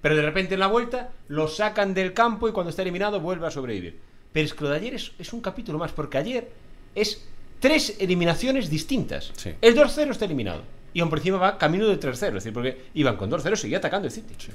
pero 0.00 0.14
de 0.16 0.22
repente 0.22 0.54
en 0.54 0.60
la 0.60 0.68
vuelta 0.68 1.10
lo 1.28 1.48
sacan 1.48 1.94
del 1.94 2.12
campo 2.14 2.48
y 2.48 2.52
cuando 2.52 2.70
está 2.70 2.82
eliminado 2.82 3.20
vuelve 3.20 3.46
a 3.48 3.50
sobrevivir. 3.50 3.98
Pero 4.32 4.46
es 4.46 4.54
que 4.54 4.62
lo 4.64 4.70
de 4.70 4.76
ayer 4.76 4.94
es, 4.94 5.12
es 5.18 5.32
un 5.32 5.40
capítulo 5.40 5.78
más, 5.78 5.90
porque 5.92 6.16
ayer 6.18 6.48
es 6.94 7.24
tres 7.60 7.96
eliminaciones 8.00 8.70
distintas. 8.70 9.32
Sí. 9.36 9.54
El 9.60 9.76
2-0 9.76 10.10
está 10.10 10.24
eliminado. 10.24 10.62
Y 10.92 11.00
aún 11.00 11.08
por 11.10 11.18
encima 11.18 11.38
va 11.38 11.56
camino 11.58 11.86
del 11.86 12.00
3-0, 12.00 12.12
es 12.12 12.34
decir, 12.34 12.52
porque 12.52 12.86
iban 12.94 13.16
con 13.16 13.30
2-0, 13.30 13.54
seguía 13.56 13.78
atacando 13.78 14.06
el 14.08 14.12
City. 14.12 14.34
Sí, 14.38 14.50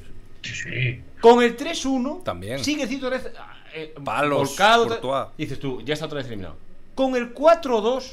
sí. 0.54 1.01
Con 1.22 1.42
el 1.42 1.56
3-1 1.58 2.24
También. 2.24 2.63
sigue 2.63 2.84
el 2.84 2.89
City 2.89 3.06
otra 3.06 3.18
vez 3.18 3.32
eh, 3.74 3.94
Palos, 4.04 4.50
volcado. 4.50 5.32
Y 5.38 5.44
dices 5.44 5.60
tú, 5.60 5.82
ya 5.84 5.94
está 5.94 6.06
otra 6.08 6.18
vez 6.18 6.27
eliminado. 6.27 6.58
Con 6.94 7.15
el 7.15 7.34
4-2 7.34 8.04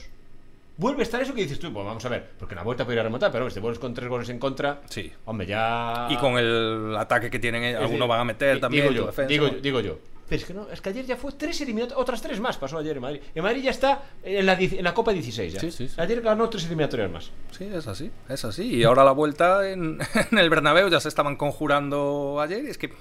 vuelve 0.77 1.01
a 1.01 1.03
estar 1.05 1.21
eso 1.21 1.35
que 1.35 1.43
dices 1.43 1.59
tú, 1.59 1.73
pues 1.73 1.85
vamos 1.85 2.05
a 2.05 2.09
ver, 2.09 2.31
porque 2.39 2.55
la 2.55 2.63
vuelta 2.63 2.85
podría 2.85 3.03
remontar, 3.03 3.31
pero 3.31 3.45
hombre, 3.45 3.51
si 3.51 3.55
te 3.57 3.61
vuelves 3.61 3.79
con 3.79 3.93
tres 3.95 4.09
goles 4.09 4.29
en 4.29 4.39
contra, 4.39 4.81
Sí. 4.89 5.13
hombre, 5.27 5.47
ya... 5.47 6.09
Y 6.11 6.17
con 6.17 6.39
el 6.39 6.95
ataque 6.97 7.29
que 7.31 7.39
tienen 7.39 7.77
algunos 7.77 8.09
van 8.09 8.21
a 8.21 8.25
meter 8.25 8.61
también. 8.61 8.85
Digo 8.89 8.95
yo, 8.95 9.07
defensa, 9.07 9.29
digo, 9.29 9.49
digo 9.49 9.81
yo. 9.81 9.99
Pero 10.29 10.41
es 10.41 10.47
que 10.47 10.55
no, 10.55 10.69
es 10.71 10.81
que 10.81 10.89
ayer 10.89 11.05
ya 11.05 11.17
fue 11.17 11.33
tres 11.33 11.61
eliminatorias, 11.61 12.01
otras 12.01 12.23
tres 12.23 12.41
más 12.41 12.57
pasó 12.57 12.79
ayer 12.79 12.97
en 12.97 13.03
Madrid. 13.03 13.21
En 13.35 13.43
Madrid 13.43 13.63
ya 13.63 13.71
está 13.71 14.03
en 14.23 14.47
la, 14.47 14.55
en 14.55 14.85
la 14.85 14.95
Copa 14.95 15.13
16 15.13 15.53
ya. 15.53 15.61
Sí, 15.61 15.71
sí, 15.71 15.89
sí. 15.89 15.95
Ayer 15.99 16.21
ganó 16.23 16.49
tres 16.49 16.65
eliminatorias 16.65 17.11
más. 17.11 17.31
Sí, 17.51 17.65
es 17.65 17.87
así, 17.87 18.11
es 18.29 18.45
así. 18.45 18.77
Y 18.77 18.85
ahora 18.85 19.05
la 19.05 19.13
vuelta 19.13 19.69
en, 19.69 19.99
en 20.31 20.39
el 20.39 20.49
Bernabéu 20.49 20.89
ya 20.89 21.01
se 21.01 21.09
estaban 21.09 21.37
conjurando 21.37 22.41
ayer. 22.41 22.65
Y 22.65 22.69
es 22.69 22.79
que 22.79 22.93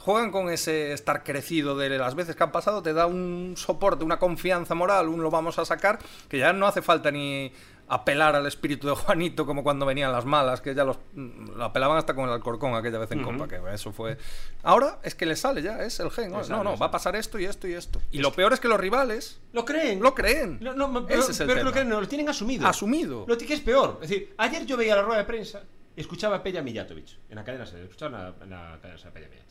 juegan 0.00 0.30
con 0.30 0.50
ese 0.50 0.92
estar 0.92 1.22
crecido 1.22 1.76
de 1.76 1.90
las 1.90 2.14
veces 2.14 2.34
que 2.34 2.42
han 2.42 2.52
pasado, 2.52 2.82
te 2.82 2.92
da 2.92 3.06
un 3.06 3.54
soporte, 3.56 4.02
una 4.02 4.18
confianza 4.18 4.74
moral, 4.74 5.08
un 5.08 5.22
lo 5.22 5.30
vamos 5.30 5.58
a 5.58 5.64
sacar, 5.64 5.98
que 6.28 6.38
ya 6.38 6.52
no 6.52 6.66
hace 6.66 6.80
falta 6.80 7.10
ni 7.10 7.52
apelar 7.92 8.36
al 8.36 8.46
espíritu 8.46 8.86
de 8.86 8.94
Juanito 8.94 9.44
como 9.44 9.62
cuando 9.64 9.84
venían 9.84 10.12
las 10.12 10.24
malas, 10.24 10.60
que 10.60 10.74
ya 10.74 10.84
los 10.84 10.98
lo 11.14 11.64
apelaban 11.64 11.98
hasta 11.98 12.14
con 12.14 12.24
el 12.28 12.30
Alcorcón 12.34 12.74
aquella 12.74 12.98
vez 12.98 13.10
en 13.10 13.24
Ujú. 13.24 13.32
Copa, 13.32 13.48
que 13.48 13.60
eso 13.74 13.92
fue... 13.92 14.16
Ahora 14.62 15.00
es 15.02 15.14
que 15.16 15.26
le 15.26 15.34
sale 15.34 15.60
ya, 15.60 15.82
es 15.82 15.98
el 15.98 16.10
gen. 16.10 16.30
¿no? 16.30 16.44
Sale, 16.44 16.62
no, 16.62 16.78
va 16.78 16.86
a 16.86 16.90
pasar 16.90 17.16
esto 17.16 17.38
y 17.38 17.44
esto 17.46 17.66
y 17.66 17.74
esto. 17.74 18.00
Y 18.12 18.18
lo 18.18 18.32
peor 18.32 18.52
es 18.52 18.60
que 18.60 18.68
los 18.68 18.78
rivales 18.78 19.40
¿Lo 19.52 19.64
creen? 19.64 20.00
lo 20.00 20.14
creen. 20.14 20.58
No, 20.60 20.72
no, 20.74 21.04
pero, 21.06 21.20
Ese 21.20 21.32
es 21.32 21.40
el 21.40 21.48
pero 21.48 21.56
que 21.56 21.60
tema. 21.60 21.68
lo 21.68 21.72
creen, 21.72 21.88
no, 21.88 22.00
lo 22.00 22.08
tienen 22.08 22.28
asumido. 22.28 22.66
Asumido. 22.66 23.24
Lo 23.26 23.36
que 23.36 23.52
es 23.52 23.60
peor. 23.60 23.98
Es 24.02 24.08
decir, 24.08 24.34
ayer 24.38 24.64
yo 24.66 24.76
veía 24.76 24.94
la 24.94 25.02
rueda 25.02 25.18
de 25.18 25.24
prensa 25.24 25.62
escuchaba 25.96 26.36
a 26.36 26.42
Peja 26.42 26.62
Mijatovic 26.62 27.08
en 27.28 27.36
la 27.36 27.44
cadena 27.44 27.64
escuchaba 27.64 28.16
en 28.18 28.24
la, 28.24 28.44
en 28.44 28.50
la 28.50 28.78
cadena 28.80 29.00
a 29.08 29.10
Peja 29.12 29.28
Mijatovic. 29.28 29.50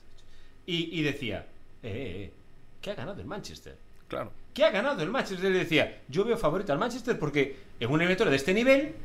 Y, 0.66 1.00
y 1.00 1.04
decía, 1.04 1.46
eh, 1.84 1.90
eh, 1.90 2.24
eh, 2.24 2.34
que 2.82 2.92
ha 2.92 2.96
ganado 2.96 3.20
el 3.20 3.28
Manchester. 3.28 3.78
Claro. 4.10 4.34
que 4.54 4.66
ha 4.66 4.72
ganado 4.72 5.02
el 5.02 5.10
Manchester. 5.10 5.50
Le 5.52 5.60
decía, 5.60 6.00
yo 6.10 6.26
veo 6.26 6.36
favorito 6.38 6.74
al 6.74 6.80
Manchester 6.80 7.18
porque 7.18 7.56
en 7.80 7.90
una 7.90 8.04
eliminatoria 8.04 8.32
de 8.32 8.36
este 8.38 8.54
nivel, 8.54 8.96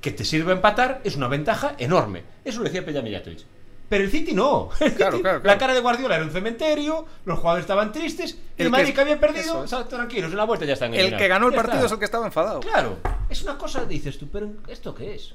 que 0.00 0.12
te 0.12 0.24
sirve 0.24 0.52
empatar, 0.52 1.00
es 1.04 1.16
una 1.16 1.26
ventaja 1.28 1.74
enorme. 1.78 2.22
Eso 2.44 2.58
lo 2.58 2.64
decía 2.64 2.84
Peja 2.84 3.02
Mijatovic. 3.02 3.40
Pero 3.88 4.04
el 4.04 4.10
City 4.10 4.32
no. 4.32 4.70
El 4.80 4.94
Claro, 4.94 5.12
City, 5.12 5.22
claro, 5.22 5.40
La 5.44 5.58
cara 5.58 5.74
de 5.74 5.80
Guardiola 5.80 6.14
era 6.16 6.24
un 6.24 6.30
cementerio, 6.30 7.04
los 7.26 7.38
jugadores 7.38 7.64
estaban 7.64 7.92
tristes, 7.92 8.38
el, 8.56 8.66
El 8.66 8.70
Madrid 8.70 8.86
que- 8.88 8.94
que, 8.94 9.00
había 9.02 9.20
perdido, 9.20 9.60
o 9.60 9.66
sea, 9.66 9.84
tranquilos, 9.86 10.30
en 10.30 10.36
la 10.38 10.44
vuelta 10.44 10.64
ya 10.64 10.72
están 10.74 10.92
El 10.94 11.00
eliminados. 11.00 11.22
que 11.22 11.28
ganó 11.28 11.46
el 11.48 11.52
Ya 11.52 11.56
partido 11.56 11.76
está. 11.76 11.86
es 11.86 11.92
el 11.92 11.98
que 11.98 12.04
estaba 12.06 12.26
enfadado. 12.26 12.60
Claro, 12.60 12.98
es 13.28 13.42
una 13.42 13.58
cosa, 13.58 13.84
dices 13.84 14.18
tú, 14.18 14.28
pero 14.32 14.50
¿esto 14.68 14.94
qué 14.94 15.14
es? 15.14 15.34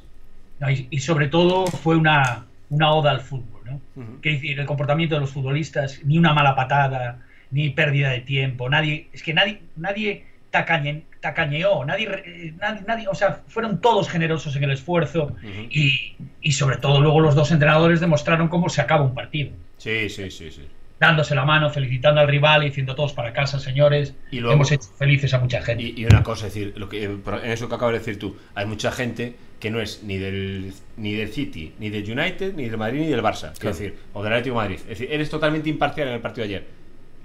No, 0.60 0.72
y, 0.72 0.88
y 0.90 1.00
sobre 1.00 1.28
todo 1.28 1.68
fue 1.68 1.96
una, 1.96 2.46
una 2.72 2.94
oda 2.94 3.12
al 3.12 3.22
fútbol, 3.22 3.62
¿no? 3.64 3.80
Que 4.22 4.32
decir, 4.32 4.60
el 4.60 4.66
comportamiento 4.66 5.14
de 5.16 5.22
los 5.22 5.30
futbolistas, 5.32 6.00
ni 6.04 6.18
una 6.18 6.34
mala 6.34 6.56
patada, 6.56 7.27
ni 7.52 7.70
pérdida 7.70 8.10
de 8.12 8.22
tiempo, 8.22 8.70
nadie, 8.70 9.08
es 9.14 9.24
que 9.24 9.34
nadie, 9.34 9.62
nadie 9.76 10.26
tacañe- 10.52 11.04
tacañeó, 11.22 11.84
nadie, 11.86 12.08
eh, 12.26 12.54
nadie, 12.60 12.82
nadie- 12.88 13.08
o 13.08 13.16
sea, 13.16 13.42
fueron 13.48 13.82
todos 13.82 14.10
generosos 14.10 14.56
en 14.56 14.64
el 14.64 14.72
esfuerzo 14.72 15.36
y, 15.70 16.16
y 16.42 16.52
sobre 16.54 16.78
todo 16.78 17.02
luego 17.02 17.20
los 17.22 17.36
dos 17.36 17.52
entrenadores 17.52 18.00
demostraron 18.00 18.48
cómo 18.48 18.70
se 18.70 18.82
acaba 18.82 19.04
un 19.04 19.14
partido. 19.14 19.52
Sí, 19.78 20.10
sí, 20.10 20.32
sí, 20.32 20.52
sí. 20.52 20.68
Dándose 21.00 21.36
la 21.36 21.46
mano, 21.46 21.70
felicitando 21.70 22.22
al 22.22 22.28
rival 22.28 22.64
y 22.64 22.68
diciendo 22.70 22.96
todos 22.96 23.14
para 23.14 23.32
casa, 23.32 23.60
señores. 23.60 24.16
Y 24.32 24.40
luego- 24.40 24.56
Hemos 24.56 24.72
hecho 24.72 24.90
felices 24.98 25.32
a 25.34 25.40
mucha 25.40 25.62
gente. 25.62 25.84
Y, 25.84 25.94
y 26.02 26.06
una 26.06 26.24
cosa, 26.24 26.48
es 26.48 26.54
decir, 26.56 26.74
lo 26.76 26.90
que, 26.90 27.04
en 27.04 27.22
eso 27.52 27.70
que 27.70 27.76
acabas 27.76 27.94
de 27.94 28.00
decir 28.00 28.18
tú, 28.18 28.36
hay 28.56 28.66
mucha 28.66 28.92
gente 28.92 29.36
que 29.60 29.70
no 29.70 29.80
es 29.80 30.02
ni 30.04 30.18
del, 30.18 30.74
ni 30.98 31.14
del 31.14 31.30
City, 31.30 31.74
ni 31.80 31.90
del 31.92 32.04
United, 32.04 32.56
ni 32.56 32.68
del 32.68 32.78
Madrid, 32.78 33.02
ni 33.02 33.08
del 33.10 33.22
Barça, 33.22 33.52
quiero 33.52 33.60
Claro. 33.60 33.76
decir, 33.78 33.96
o 34.14 34.24
del 34.24 34.34
Atlético 34.34 34.56
de 34.56 34.62
Madrid. 34.64 34.80
Es 34.82 34.88
decir, 34.88 35.08
eres 35.12 35.30
totalmente 35.30 35.70
imparcial 35.70 36.08
en 36.08 36.14
el 36.16 36.20
partido 36.20 36.48
de 36.48 36.56
ayer. 36.56 36.68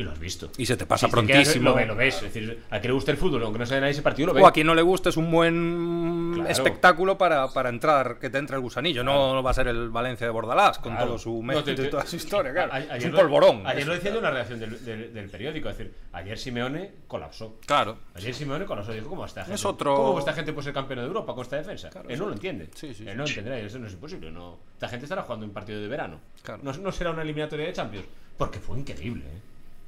Y 0.02 0.04
lo 0.04 0.12
has 0.12 0.18
visto. 0.18 0.50
Y 0.58 0.66
se 0.66 0.76
te 0.76 0.84
pasa 0.86 1.06
Si 1.06 1.12
te 1.12 1.16
quedas- 1.22 1.26
prontísimo. 1.44 1.70
Lo, 1.70 1.74
ve- 1.76 1.86
lo 1.86 1.94
ves. 1.96 2.16
Es 2.16 2.22
decir, 2.22 2.62
a 2.70 2.80
que 2.80 2.88
le 2.88 2.94
guste 2.94 3.12
el 3.12 3.16
fútbol, 3.16 3.42
aunque 3.44 3.58
no 3.60 3.66
sea 3.66 3.76
de 3.76 3.80
nadie 3.82 3.92
ese 3.92 4.02
partido, 4.02 4.26
lo 4.28 4.34
ve. 4.34 4.42
O 4.42 4.46
a 4.46 4.52
quien 4.52 4.66
no 4.66 4.74
le 4.74 4.82
guste 4.82 5.10
es 5.10 5.16
un 5.16 5.30
buen 5.30 6.32
Claro. 6.34 6.50
espectáculo 6.50 7.16
para, 7.18 7.48
para 7.48 7.68
entrar, 7.68 8.18
que 8.18 8.30
te 8.30 8.38
entre 8.38 8.56
el 8.56 8.62
gusanillo. 8.62 9.04
No, 9.04 9.34
no 9.34 9.42
va 9.42 9.50
a 9.50 9.54
ser 9.54 9.68
el 9.68 9.90
Valencia 9.90 10.26
de 10.26 10.30
Bordalás 10.32 10.78
con 10.78 10.92
Claro. 10.92 11.06
todo 11.08 11.18
su 11.18 11.32
No, 11.36 11.42
mérito 11.42 11.64
te- 11.64 11.74
te- 11.74 11.86
y 11.86 11.90
toda 11.90 12.06
su 12.06 12.16
historia, 12.16 12.52
claro. 12.52 12.72
a- 12.72 12.80
es 12.80 12.90
ayer 12.90 13.06
un 13.08 13.12
lo- 13.12 13.18
polvorón. 13.20 13.66
Ayer 13.66 13.86
lo 13.86 13.94
decía 13.94 14.10
en 14.14 14.22
la 14.22 14.30
redacción 14.30 14.58
del, 14.60 14.84
del- 14.84 15.14
del 15.14 15.28
periódico. 15.30 15.68
Es 15.68 15.78
decir, 15.78 15.94
ayer 16.12 16.38
Simeone 16.38 16.90
colapsó. 17.06 17.58
Claro. 17.66 17.98
Ayer 18.14 18.34
Simeone 18.34 18.64
colapsó. 18.64 18.92
Dijo, 18.92 19.08
¿cómo 19.08 19.26
gente? 19.26 19.54
Es 19.54 19.64
otro- 19.64 19.94
¿Cómo 19.94 20.18
esta 20.18 20.32
gente 20.32 20.52
puede 20.52 20.64
ser 20.64 20.74
campeón 20.74 21.00
de 21.00 21.06
Europa 21.06 21.34
con 21.34 21.42
esta 21.42 21.56
defensa? 21.56 21.90
Él 22.08 22.18
no 22.18 22.26
lo 22.26 22.32
entiende. 22.32 22.68
Sí, 22.74 22.92
sí, 22.94 23.04
Él 23.04 23.10
sí. 23.12 23.16
no 23.16 23.24
entenderá. 23.26 23.58
Eso 23.58 23.78
no 23.78 23.86
es 23.86 23.92
imposible. 23.92 24.30
No. 24.32 24.58
Esta 24.74 24.88
gente 24.88 25.04
estará 25.06 25.22
jugando 25.22 25.46
un 25.46 25.52
partido 25.52 25.80
de 25.80 25.88
verano. 25.88 26.18
No, 26.62 26.72
no 26.72 26.90
será 26.92 27.10
una 27.10 27.22
eliminatoria 27.22 27.66
de 27.66 27.72
Champions. 27.72 28.06
Porque 28.38 28.58
fue 28.58 28.78
increíble. 28.78 29.24
¿eh? 29.26 29.40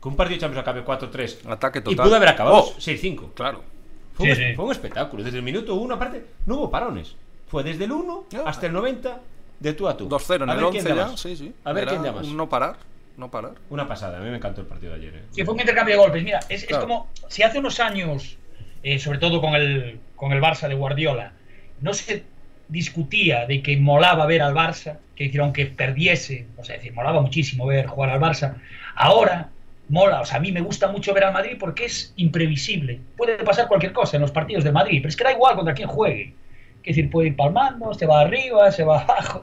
Que 0.05 0.09
un 0.11 0.17
partido 0.17 0.37
de 0.37 0.41
Champions 0.43 0.61
acabe 0.63 0.85
4-3. 0.85 1.39
Ataque 1.51 1.79
Y 1.79 1.83
total. 1.83 2.05
pudo 2.07 2.17
haber 2.17 2.29
acabado 2.29 2.57
Oh. 2.59 2.75
6-5. 2.79 3.33
Claro. 3.35 3.65
Fue, 4.13 4.29
un, 4.29 4.37
Sí, 4.37 4.43
es- 4.43 4.49
sí. 4.51 4.55
fue 4.55 4.65
un 4.67 4.71
espectáculo. 4.73 5.25
Desde 5.25 5.39
el 5.39 5.43
minuto 5.43 5.75
1, 5.75 5.95
aparte, 5.95 6.27
no 6.47 6.57
hubo 6.57 6.71
parones. 6.71 7.17
Fue 7.49 7.63
desde 7.65 7.85
el 7.85 7.93
1 7.93 8.25
Ya. 8.31 8.43
hasta 8.43 8.67
el 8.67 8.73
90, 8.75 9.21
de 9.61 9.73
tú 9.73 9.89
a 9.89 9.97
tú. 9.97 10.07
2-0 10.07 10.45
en 10.45 10.51
A 10.51 10.53
el 10.53 10.59
ver 10.59 10.67
11 10.67 10.83
quién 10.85 10.97
da 10.97 11.11
ya. 11.11 11.17
Sí, 11.17 11.37
sí. 11.37 11.55
A 11.65 11.73
ver 11.73 11.85
Era 11.85 11.93
quién 11.93 12.03
da 12.03 12.13
más. 12.13 12.27
No 12.29 12.49
parar. 12.51 12.77
No 13.17 13.31
parar. 13.31 13.53
Una 13.71 13.89
pasada. 13.89 14.19
A 14.19 14.21
mí 14.21 14.29
me 14.29 14.37
encantó 14.37 14.61
el 14.61 14.67
partido 14.67 14.93
de 14.93 14.99
ayer. 14.99 15.15
¿eh? 15.17 15.23
Sí, 15.31 15.43
fue 15.45 15.55
un 15.55 15.61
intercambio 15.61 15.95
de 15.95 16.01
golpes. 16.03 16.23
Mira, 16.23 16.41
es, 16.51 16.67
como 16.67 17.09
si 17.29 17.43
hace 17.43 17.59
unos 17.59 17.81
años, 17.81 18.37
eh, 18.83 18.99
sobre 18.99 19.19
todo 19.19 19.41
con 19.41 19.55
el, 19.55 20.01
con 20.17 20.33
el 20.33 20.41
Barça 20.43 20.69
de 20.69 20.75
Guardiola, 20.75 21.33
no 21.81 21.95
se 21.95 22.25
discutía 22.69 23.47
de 23.47 23.63
que 23.63 23.77
molaba 23.79 24.27
ver 24.27 24.43
al 24.43 24.53
Barça, 24.55 24.99
que 25.17 25.33
aunque 25.41 25.67
perdiese, 25.67 26.47
o 26.59 26.65
sea, 26.65 26.75
es 26.77 26.83
decir, 26.83 26.93
molaba 26.95 27.21
muchísimo 27.23 27.67
ver 27.67 27.87
jugar 27.87 28.11
al 28.11 28.21
Barça. 28.21 28.57
Ahora 28.97 29.51
mola, 29.89 30.21
o 30.21 30.25
sea, 30.25 30.39
a 30.39 30.41
mí 30.41 30.51
me 30.53 30.61
gusta 30.61 30.89
mucho 30.89 31.13
ver 31.15 31.25
al 31.25 31.33
Madrid 31.33 31.57
porque 31.59 31.85
es 31.87 32.13
imprevisible. 32.17 33.01
Puede 33.17 33.37
pasar 33.45 33.69
cualquier 33.69 33.93
cosa 33.93 34.17
en 34.17 34.23
los 34.23 34.31
partidos 34.31 34.65
de 34.65 34.73
Madrid, 34.73 34.99
pero 35.01 35.09
es 35.11 35.17
que 35.17 35.25
da 35.25 35.33
igual 35.33 35.57
contra 35.57 35.75
quién 35.75 35.89
juegue. 35.89 36.35
Es 36.83 36.97
decir, 36.97 37.11
puede 37.11 37.29
ir 37.29 37.37
palmando, 37.37 37.95
se 37.95 38.07
va 38.07 38.21
arriba, 38.21 38.71
se 38.71 38.85
va 38.85 39.01
abajo. 39.03 39.43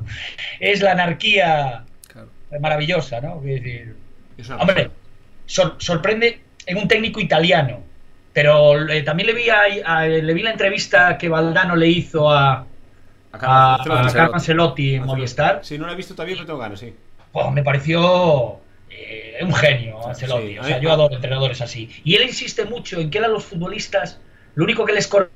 Es 0.60 0.82
la 0.82 0.92
anarquía 0.92 1.86
Claro. 2.08 2.30
maravillosa, 2.60 3.20
¿no? 3.22 3.38
Es 3.40 3.64
decir, 3.64 3.96
Es 4.38 4.48
una 4.50 4.58
Hombre, 4.58 4.90
sor- 5.46 5.76
sorprende 5.80 6.42
en 6.66 6.78
un 6.78 6.88
técnico 6.88 7.20
italiano. 7.20 7.82
Pero 8.34 8.88
eh, 8.90 9.02
también 9.04 9.28
le 9.28 9.34
vi, 9.34 9.50
a- 9.50 9.64
a- 9.86 10.06
le 10.08 10.34
vi 10.34 10.42
la 10.44 10.52
entrevista 10.52 11.18
que 11.18 11.28
Valdano 11.30 11.76
le 11.76 11.88
hizo 11.90 12.32
a, 12.32 12.54
A 12.54 12.66
a, 13.34 13.78
Carlo 13.78 13.96
a 13.96 14.36
Ancelotti. 14.36 14.96
En 14.96 15.06
Movistar. 15.06 15.60
Sí, 15.64 15.78
no 15.78 15.86
lo 15.86 15.92
he 15.92 15.96
visto 15.96 16.14
todavía, 16.16 16.36
pero 16.36 16.46
tengo 16.46 16.60
ganas, 16.60 16.80
sí. 16.80 16.94
Oh, 17.34 17.52
me 17.52 17.62
pareció 17.64 18.61
eh, 18.92 19.40
un 19.44 19.54
genio 19.54 20.06
Ancelotti. 20.08 20.54
Sí, 20.54 20.60
o 20.60 20.64
sea, 20.64 20.80
yo 20.80 20.92
adoro 20.92 21.16
entrenadores 21.16 21.62
así. 21.62 21.90
Y 22.04 22.16
él 22.16 22.24
insiste 22.24 22.66
mucho 22.66 23.00
en 23.00 23.10
que 23.10 23.18
él 23.20 23.24
a 23.26 23.28
los 23.28 23.46
futbolistas 23.46 24.20
lo 24.56 24.64
único 24.66 24.86
que 24.86 24.94
les 24.94 25.08
corrige 25.08 25.32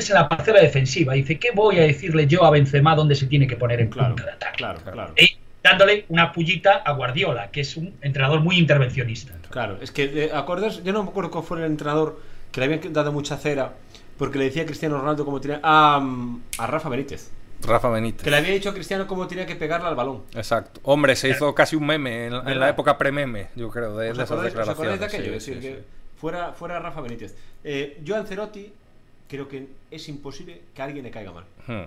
es 0.00 0.10
en 0.10 0.14
la 0.16 0.28
parcela 0.28 0.60
defensiva. 0.60 1.14
Dice, 1.14 1.38
¿qué 1.38 1.50
voy 1.54 1.78
a 1.78 1.82
decirle 1.82 2.26
yo 2.26 2.44
a 2.44 2.50
Benzema 2.50 2.94
dónde 2.94 3.14
se 3.14 3.26
tiene 3.26 3.46
que 3.46 3.56
poner 3.56 3.80
en 3.80 3.88
Claro, 3.88 4.08
punta 4.14 4.24
de 4.24 4.32
ataque? 4.32 4.56
claro, 4.58 4.80
claro. 4.84 5.12
Y 5.16 5.36
dándole 5.62 6.04
una 6.08 6.32
pullita 6.32 6.76
a 6.76 6.92
Guardiola, 6.92 7.50
que 7.50 7.60
es 7.62 7.76
un 7.76 7.94
entrenador 8.02 8.40
muy 8.40 8.58
intervencionista. 8.58 9.32
Claro, 9.50 9.78
es 9.80 9.90
que, 9.90 10.24
eh, 10.26 10.30
¿acuerdas? 10.32 10.82
Yo 10.84 10.92
no 10.92 11.02
me 11.02 11.10
acuerdo 11.10 11.30
cuál 11.30 11.44
fue 11.44 11.58
el 11.58 11.64
entrenador 11.64 12.20
que 12.52 12.60
le 12.60 12.66
habían 12.66 12.92
dado 12.92 13.12
mucha 13.12 13.36
cera 13.36 13.74
porque 14.16 14.38
le 14.38 14.44
decía 14.44 14.62
a 14.62 14.66
Cristiano 14.66 14.98
Ronaldo 14.98 15.24
cómo 15.24 15.40
tenía. 15.40 15.60
A, 15.62 15.98
mm, 16.00 16.42
a 16.58 16.66
Rafa 16.66 16.88
Benítez. 16.88 17.30
Rafa 17.62 17.88
Benítez. 17.90 18.22
Que 18.22 18.30
le 18.30 18.36
había 18.38 18.52
dicho 18.52 18.70
a 18.70 18.74
Cristiano 18.74 19.06
cómo 19.06 19.26
tenía 19.26 19.46
que 19.46 19.56
pegarle 19.56 19.88
al 19.88 19.94
balón. 19.96 20.22
Exacto. 20.34 20.80
Hombre, 20.84 21.14
se 21.16 21.28
hizo 21.28 21.54
casi 21.54 21.76
un 21.76 21.86
meme 21.86 22.26
en, 22.26 22.34
en 22.34 22.58
la 22.60 22.68
época 22.68 22.96
pre-meme, 22.98 23.48
yo 23.56 23.68
creo, 23.70 23.96
de, 23.96 24.10
¿Os 24.10 24.16
de 24.16 24.22
esas 24.24 24.30
acordáis, 24.32 24.54
os 24.56 24.68
acordáis 24.68 25.00
declaraciones. 25.00 25.00
de 25.00 25.06
aquello? 25.06 25.40
Sí, 25.40 25.50
es 25.52 25.56
decir, 25.60 25.62
sí, 25.62 25.68
que 25.78 25.84
fuera, 26.18 26.52
fuera 26.52 26.78
Rafa 26.78 27.00
Benítez. 27.00 27.34
Eh, 27.64 28.00
yo 28.02 28.16
a 28.16 28.20
Ancelotti 28.20 28.72
creo 29.28 29.46
que 29.48 29.68
es 29.90 30.08
imposible 30.08 30.62
que 30.74 30.82
a 30.82 30.86
alguien 30.86 31.04
le 31.04 31.10
caiga 31.10 31.32
mal. 31.32 31.44
sí. 31.66 31.72
Hmm. 31.72 31.84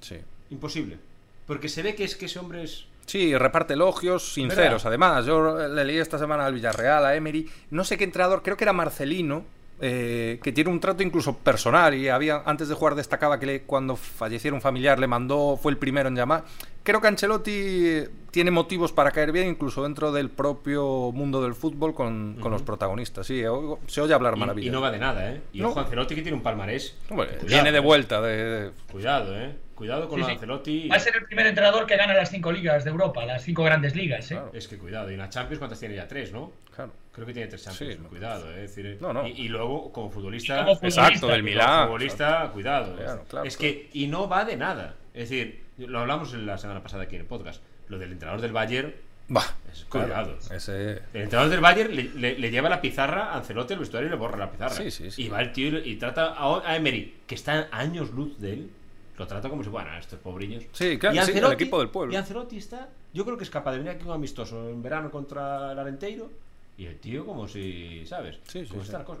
Sí. 0.00 0.16
Imposible. 0.50 0.98
Porque 1.46 1.68
se 1.68 1.82
ve 1.82 1.94
que 1.94 2.04
es 2.04 2.16
que 2.16 2.26
ese 2.26 2.38
hombre 2.38 2.62
es. 2.64 2.86
Sí, 3.06 3.36
reparte 3.36 3.74
elogios 3.74 4.32
sinceros. 4.34 4.82
¿Verdad? 4.84 4.86
Además, 4.88 5.26
yo 5.26 5.68
le 5.68 5.84
leí 5.84 5.96
esta 5.98 6.18
semana 6.18 6.44
al 6.44 6.54
Villarreal, 6.54 7.04
a 7.06 7.14
Emery. 7.16 7.48
No 7.70 7.84
sé 7.84 7.96
qué 7.96 8.04
entrenador, 8.04 8.42
creo 8.42 8.56
que 8.56 8.64
era 8.64 8.72
Marcelino, 8.72 9.44
eh, 9.80 10.38
que 10.42 10.52
tiene 10.52 10.70
un 10.70 10.80
trato 10.80 11.02
incluso 11.02 11.36
personal. 11.38 11.94
Y 11.94 12.08
había 12.08 12.42
antes 12.46 12.68
de 12.68 12.74
jugar 12.74 12.94
destacaba 12.94 13.38
que 13.38 13.46
le- 13.46 13.62
cuando 13.62 13.96
falleciera 13.96 14.54
un 14.54 14.60
familiar 14.60 14.98
le 14.98 15.06
mandó, 15.06 15.58
fue 15.60 15.72
el 15.72 15.78
primero 15.78 16.08
en 16.08 16.14
llamar. 16.16 16.44
Creo 16.82 17.00
que 17.00 17.08
Ancelotti 17.08 18.04
tiene 18.30 18.50
motivos 18.52 18.92
para 18.92 19.10
caer 19.10 19.32
bien, 19.32 19.48
incluso 19.48 19.82
dentro 19.82 20.12
del 20.12 20.30
propio 20.30 21.10
mundo 21.12 21.42
del 21.42 21.54
fútbol 21.54 21.94
con, 21.94 22.36
con 22.40 22.52
los 22.52 22.62
protagonistas. 22.62 23.26
Sí, 23.26 23.42
oigo- 23.44 23.80
se 23.88 24.00
oye 24.00 24.14
hablar 24.14 24.34
Y, 24.36 24.40
maravillas. 24.40 24.68
y 24.68 24.70
no 24.70 24.80
va 24.80 24.90
de 24.92 24.98
nada, 24.98 25.32
¿eh? 25.32 25.40
Y 25.52 25.60
No. 25.60 25.76
Ancelotti 25.76 26.14
que 26.14 26.22
tiene 26.22 26.36
un 26.36 26.42
palmarés. 26.44 26.96
Hombre, 27.10 27.26
Cuidado, 27.28 27.46
viene 27.48 27.72
de 27.72 27.78
¿eh? 27.78 27.80
vuelta. 27.80 28.20
De, 28.20 28.36
de- 28.36 28.70
Cuidado, 28.92 29.36
¿eh? 29.36 29.56
Cuidado 29.76 30.08
con 30.08 30.24
Sí. 30.24 30.28
Ancelotti. 30.32 30.88
Va 30.88 30.96
a 30.96 31.00
ser 31.00 31.14
el 31.16 31.24
primer 31.26 31.46
entrenador 31.46 31.86
que 31.86 31.96
gana 31.96 32.14
las 32.14 32.30
cinco 32.30 32.50
ligas 32.50 32.82
de 32.82 32.90
Europa, 32.90 33.24
las 33.24 33.42
cinco 33.44 33.62
grandes 33.62 33.94
ligas. 33.94 34.28
¿eh? 34.32 34.34
Claro. 34.34 34.50
Es 34.54 34.66
que 34.66 34.78
cuidado. 34.78 35.10
Y 35.10 35.14
en 35.14 35.20
la 35.20 35.28
Champions, 35.28 35.58
¿cuántas 35.58 35.78
tiene 35.78 35.94
ya? 35.94 36.08
Tres, 36.08 36.32
¿no? 36.32 36.50
Claro. 36.74 36.92
Creo 37.12 37.26
que 37.26 37.32
tiene 37.34 37.46
tres 37.48 37.62
Champions. 37.62 37.94
Sí, 37.94 38.00
cuidado, 38.08 38.50
¿eh? 38.52 38.64
Es 38.64 38.74
decir, 38.74 38.98
No, 39.00 39.12
no. 39.12 39.26
Y, 39.28 39.32
y 39.32 39.48
luego, 39.48 39.92
como 39.92 40.10
futbolista. 40.10 40.56
Y 40.56 40.64
como 40.64 40.74
futbolista, 40.74 41.06
Exacto, 41.06 41.26
del 41.28 41.36
como 41.40 41.44
Milán. 41.50 41.84
futbolista, 41.84 42.50
cuidado. 42.52 42.96
Claro, 42.96 43.24
claro, 43.28 43.46
es 43.46 43.56
que, 43.56 43.90
y 43.92 44.06
no 44.08 44.28
va 44.28 44.44
de 44.44 44.56
nada. 44.56 44.96
Es 45.14 45.28
decir, 45.28 45.62
lo 45.78 46.00
hablamos 46.00 46.32
la 46.34 46.58
semana 46.58 46.82
pasada 46.82 47.04
aquí 47.04 47.14
en 47.16 47.20
el 47.22 47.26
podcast. 47.28 47.62
Lo 47.88 47.98
del 47.98 48.12
entrenador 48.12 48.40
del 48.40 48.52
Bayern. 48.52 48.94
Bah, 49.28 49.44
Es- 49.72 49.84
cuidado. 49.86 50.38
Ese, 50.50 51.00
El 51.12 51.22
entrenador 51.22 51.50
del 51.50 51.60
Bayern 51.60 51.94
le, 51.94 52.04
le- 52.14 52.38
le 52.38 52.50
lleva 52.50 52.68
la 52.68 52.80
pizarra 52.80 53.32
a 53.32 53.36
Ancelotti 53.38 53.74
al 53.74 53.80
vestuario 53.80 54.06
y 54.06 54.10
le 54.10 54.16
borra 54.16 54.38
la 54.38 54.50
pizarra. 54.50 54.70
Sí, 54.74 54.90
sí, 54.90 55.10
sí. 55.10 55.24
Y 55.24 55.28
va 55.28 55.40
el 55.42 55.52
tío 55.52 55.78
y, 55.80 55.90
y 55.90 55.96
trata 55.96 56.28
a, 56.34 56.62
a 56.64 56.76
Emery, 56.76 57.16
que 57.26 57.34
está 57.34 57.68
a 57.70 57.78
años 57.78 58.10
luz 58.12 58.38
de 58.38 58.52
él, 58.52 58.70
lo 59.18 59.26
trata 59.26 59.48
como 59.48 59.62
si 59.64 59.70
fueran 59.70 59.96
estos 59.98 60.18
pobrillos. 60.20 60.64
Sí, 60.72 60.98
claro, 60.98 61.16
Y 61.16 61.20
sí, 61.24 61.32
el 61.32 61.38
Ancelotti- 61.44 61.52
equipo 61.54 61.78
del 61.78 61.88
pueblo. 61.90 62.12
Y 62.12 62.16
Ancelotti 62.16 62.58
está, 62.58 62.88
yo 63.12 63.24
creo 63.24 63.36
que 63.36 63.44
es 63.44 63.50
capaz 63.50 63.72
de 63.72 63.78
venir 63.78 63.92
aquí 63.92 64.04
un 64.04 64.12
amistoso 64.12 64.68
en 64.68 64.82
verano 64.82 65.10
contra 65.10 65.72
el 65.72 65.78
Arenteiro. 65.78 66.30
Y 66.78 66.84
el 66.84 66.98
tío 66.98 67.24
como 67.24 67.48
si, 67.48 68.04
¿sabes? 68.06 68.36
Sí. 68.48 68.68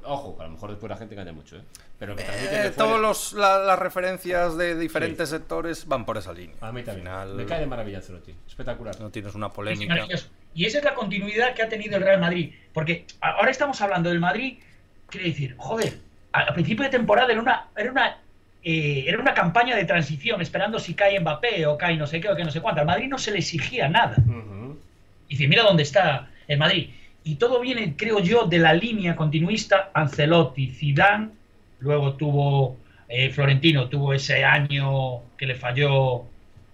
Ojo, 0.04 0.36
a 0.38 0.44
lo 0.44 0.50
mejor 0.50 0.68
después 0.70 0.90
la 0.90 0.96
gente 0.98 1.14
engaña 1.14 1.32
mucho, 1.32 1.56
¿eh? 1.56 1.62
Pero 1.98 2.14
que 2.14 2.22
Eh, 2.22 2.72
la- 3.34 3.58
las 3.60 3.78
referencias 3.78 4.58
de 4.58 4.76
diferentes 4.78 5.30
sectores 5.30 5.86
van 5.88 6.04
por 6.04 6.18
esa 6.18 6.34
línea. 6.34 6.54
A 6.60 6.70
mí 6.70 6.82
también. 6.82 7.08
Al 7.08 7.28
final, 7.28 7.36
Me 7.38 7.46
cae 7.46 7.60
de 7.60 7.66
maravilla 7.66 7.96
Ancelotti. 7.98 8.34
Espectacular. 8.46 9.00
No 9.00 9.08
tienes 9.08 9.34
una 9.34 9.48
polémica. 9.50 10.06
Y 10.54 10.66
esa 10.66 10.78
es 10.78 10.84
la 10.84 10.94
continuidad 10.94 11.54
que 11.54 11.62
ha 11.62 11.68
tenido 11.70 11.96
el 11.96 12.02
Real 12.02 12.20
Madrid. 12.20 12.52
Porque 12.74 13.06
ahora 13.22 13.50
estamos 13.50 13.80
hablando 13.80 14.10
del 14.10 14.20
Madrid, 14.20 14.58
quiere 15.08 15.28
decir, 15.28 15.54
joder, 15.56 15.98
a, 16.32 16.40
a 16.42 16.52
principio 16.52 16.84
de 16.84 16.90
temporada 16.90 17.32
era 17.32 17.40
una, 17.40 17.68
era 17.74 17.90
una, 17.90 18.18
eh, 18.68 19.04
era 19.06 19.20
una 19.20 19.32
campaña 19.32 19.76
de 19.76 19.84
transición, 19.84 20.40
esperando 20.40 20.80
si 20.80 20.94
cae 20.94 21.20
Mbappé 21.20 21.66
o 21.66 21.78
cae 21.78 21.96
no 21.96 22.08
sé 22.08 22.20
qué 22.20 22.28
o 22.28 22.34
que 22.34 22.42
no 22.42 22.50
sé 22.50 22.60
cuánto. 22.60 22.80
Al 22.80 22.86
Madrid 22.88 23.06
no 23.06 23.16
se 23.16 23.30
le 23.30 23.38
exigía 23.38 23.88
nada. 23.88 24.16
Y 25.28 25.36
dice, 25.36 25.46
mira 25.46 25.62
dónde 25.62 25.84
está 25.84 26.30
el 26.48 26.58
Madrid. 26.58 26.88
Y 27.22 27.36
todo 27.36 27.60
viene, 27.60 27.94
creo 27.96 28.18
yo, 28.18 28.46
de 28.46 28.58
la 28.58 28.72
línea 28.72 29.14
continuista 29.14 29.92
Ancelotti, 29.94 30.72
Zidane, 30.72 31.28
luego 31.78 32.14
tuvo 32.14 32.76
eh, 33.08 33.30
Florentino, 33.30 33.88
tuvo 33.88 34.12
ese 34.12 34.42
año 34.42 35.22
que 35.38 35.46
le 35.46 35.54
falló 35.54 36.24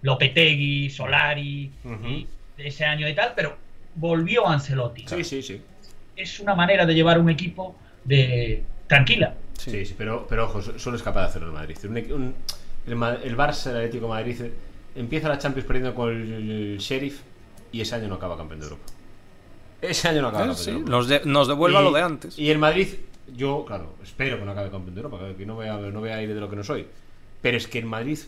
Lopetegui, 0.01 0.89
Solari, 0.89 1.69
y 2.07 2.27
ese 2.57 2.85
año 2.85 3.07
y 3.07 3.13
tal, 3.13 3.33
pero 3.35 3.55
volvió 3.93 4.47
Ancelotti. 4.47 5.05
Sí, 5.07 5.23
sí, 5.23 5.43
sí. 5.43 5.61
es 6.15 6.39
una 6.39 6.55
manera 6.55 6.87
de 6.87 6.95
llevar 6.95 7.19
un 7.19 7.29
equipo 7.29 7.75
de 8.03 8.63
tranquila. 8.87 9.35
Sí, 9.57 9.85
sí, 9.85 9.95
pero, 9.97 10.25
pero 10.27 10.45
ojo, 10.45 10.61
so- 10.61 10.77
solo 10.79 10.97
es 10.97 11.03
capaz 11.03 11.21
de 11.21 11.27
hacerlo 11.27 11.47
el 11.47 11.53
Madrid. 11.53 11.77
Un- 11.85 11.97
un- 12.11 12.35
el, 12.85 13.37
Barça, 13.37 13.69
el 13.71 13.77
Atlético 13.77 14.05
de 14.07 14.09
Madrid, 14.11 14.41
eh, 14.41 14.53
empieza 14.95 15.29
la 15.29 15.37
Champions 15.37 15.65
perdiendo 15.67 15.95
con 15.95 16.09
el, 16.09 16.31
el 16.73 16.77
Sheriff 16.79 17.21
y 17.71 17.81
ese 17.81 17.95
año 17.95 18.07
no 18.07 18.15
acaba 18.15 18.35
campeón 18.37 18.59
de 18.59 18.65
Europa. 18.65 18.83
Ese 19.81 20.07
año 20.09 20.21
no 20.21 20.27
acaba 20.29 20.43
Eh, 20.45 20.47
campeón 20.47 20.65
sí, 20.65 20.71
de 20.71 20.77
Europa. 20.77 20.91
nos, 20.91 21.07
de- 21.07 21.21
nos 21.25 21.47
devuelva 21.47 21.81
Y- 21.81 21.83
lo 21.83 21.91
de 21.91 22.01
antes. 22.01 22.37
Y 22.39 22.49
el 22.49 22.57
Madrid, 22.57 22.87
yo, 23.35 23.63
claro, 23.65 23.93
espero 24.03 24.37
que 24.39 24.45
no 24.45 24.51
acabe 24.51 24.69
campeón 24.69 24.95
de 24.95 25.01
Europa, 25.01 25.19
que- 25.37 25.45
no 25.45 25.57
vea, 25.57 25.77
no 25.77 26.01
vea 26.01 26.17
aire 26.17 26.33
de 26.33 26.39
lo 26.41 26.49
que 26.49 26.55
no 26.55 26.63
soy. 26.63 26.85
Pero 27.41 27.57
es 27.57 27.67
que 27.67 27.79
el 27.79 27.85
Madrid 27.85 28.19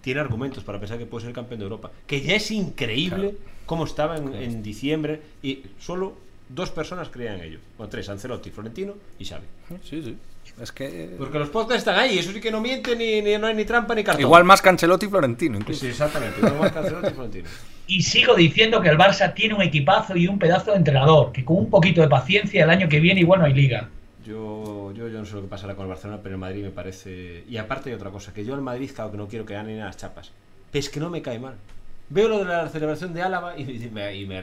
tiene 0.00 0.20
argumentos 0.20 0.64
para 0.64 0.78
pensar 0.78 0.98
que 0.98 1.06
puede 1.06 1.26
ser 1.26 1.34
campeón 1.34 1.60
de 1.60 1.64
Europa. 1.64 1.90
Que 2.06 2.20
ya 2.20 2.34
es 2.36 2.50
increíble 2.50 3.36
cómo 3.66 3.84
estaba 3.84 4.16
en, 4.16 4.34
en 4.34 4.62
diciembre 4.62 5.20
y 5.42 5.64
solo 5.78 6.14
dos 6.48 6.70
personas 6.70 7.08
creían 7.10 7.36
en 7.36 7.44
ello. 7.44 7.58
O 7.78 7.88
tres, 7.88 8.08
Ancelotti, 8.08 8.50
Florentino 8.50 8.94
y 9.18 9.24
Xavi. 9.24 9.44
Sí, 9.84 10.02
sí. 10.02 10.16
Es 10.60 10.72
que. 10.72 11.14
Porque 11.18 11.38
los 11.38 11.48
podcasts 11.50 11.78
están 11.86 11.98
ahí, 11.98 12.18
eso 12.18 12.32
sí 12.32 12.40
que 12.40 12.50
no 12.50 12.60
miente, 12.60 12.96
ni, 12.96 13.22
ni- 13.22 13.38
no 13.38 13.46
hay 13.46 13.54
ni 13.54 13.64
trampa 13.64 13.94
ni 13.94 14.02
cartón. 14.04 14.20
Igual 14.22 14.44
más 14.44 14.60
Cancelotti 14.62 15.06
y 15.06 15.08
Florentino, 15.08 15.56
incluso. 15.58 15.80
Sí, 15.80 15.86
exactamente. 15.88 16.38
igual 16.38 16.58
más 16.58 16.72
que 16.72 16.78
Ancelotti 16.78 17.06
y 17.08 17.10
Florentino. 17.14 17.48
Y 17.86 18.02
sigo 18.02 18.34
diciendo 18.34 18.80
que 18.80 18.88
el 18.88 18.98
Barça 18.98 19.32
tiene 19.34 19.54
un 19.54 19.62
equipazo 19.62 20.16
y 20.16 20.26
un 20.28 20.38
pedazo 20.38 20.72
de 20.72 20.78
entrenador, 20.78 21.32
que 21.32 21.44
con 21.44 21.56
un 21.56 21.70
poquito 21.70 22.00
de 22.02 22.08
paciencia 22.08 22.64
el 22.64 22.70
año 22.70 22.88
que 22.88 23.00
viene 23.00 23.20
igual 23.20 23.40
no 23.40 23.46
hay 23.46 23.54
liga. 23.54 23.88
Yo, 24.26 24.92
yo, 24.94 25.08
yo 25.08 25.18
no 25.20 25.24
sé 25.24 25.34
lo 25.36 25.42
que 25.42 25.48
pasará 25.48 25.74
con 25.74 25.84
el 25.84 25.88
Barcelona, 25.88 26.20
pero 26.22 26.34
el 26.34 26.40
Madrid 26.40 26.62
me 26.64 26.70
parece. 26.70 27.44
Y 27.48 27.56
aparte 27.56 27.88
hay 27.90 27.96
otra 27.96 28.10
cosa, 28.10 28.34
que 28.34 28.44
yo 28.44 28.54
al 28.54 28.60
Madrid, 28.62 28.90
claro 28.94 29.10
que 29.10 29.16
no 29.16 29.26
quiero 29.28 29.46
que 29.46 29.54
ganen 29.54 29.78
las 29.78 29.96
chapas. 29.96 30.32
Pero 30.70 30.80
es 30.80 30.90
que 30.90 31.00
no 31.00 31.08
me 31.08 31.22
cae 31.22 31.38
mal. 31.38 31.54
Veo 32.10 32.28
lo 32.28 32.38
de 32.40 32.44
la 32.46 32.68
celebración 32.68 33.14
de 33.14 33.22
Álava 33.22 33.56
y, 33.58 33.62
y 33.62 33.90
me, 33.90 34.14
y 34.16 34.26
me- 34.26 34.42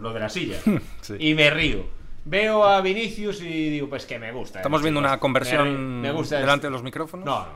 lo 0.00 0.12
de 0.12 0.20
la 0.20 0.28
silla. 0.28 0.58
Sí. 1.00 1.14
Y 1.18 1.34
me 1.34 1.50
río. 1.50 1.86
Veo 2.26 2.64
a 2.64 2.80
Vinicius 2.80 3.40
y 3.40 3.70
digo, 3.70 3.88
pues 3.88 4.04
que 4.04 4.18
me 4.18 4.32
gusta. 4.32 4.58
Estamos 4.58 4.80
eh, 4.80 4.84
viendo 4.84 5.00
una 5.00 5.18
conversión 5.18 6.00
Me, 6.00 6.08
me 6.08 6.12
gusta 6.12 6.38
delante 6.40 6.66
de 6.66 6.70
los 6.72 6.82
micrófonos. 6.82 7.24
No, 7.24 7.46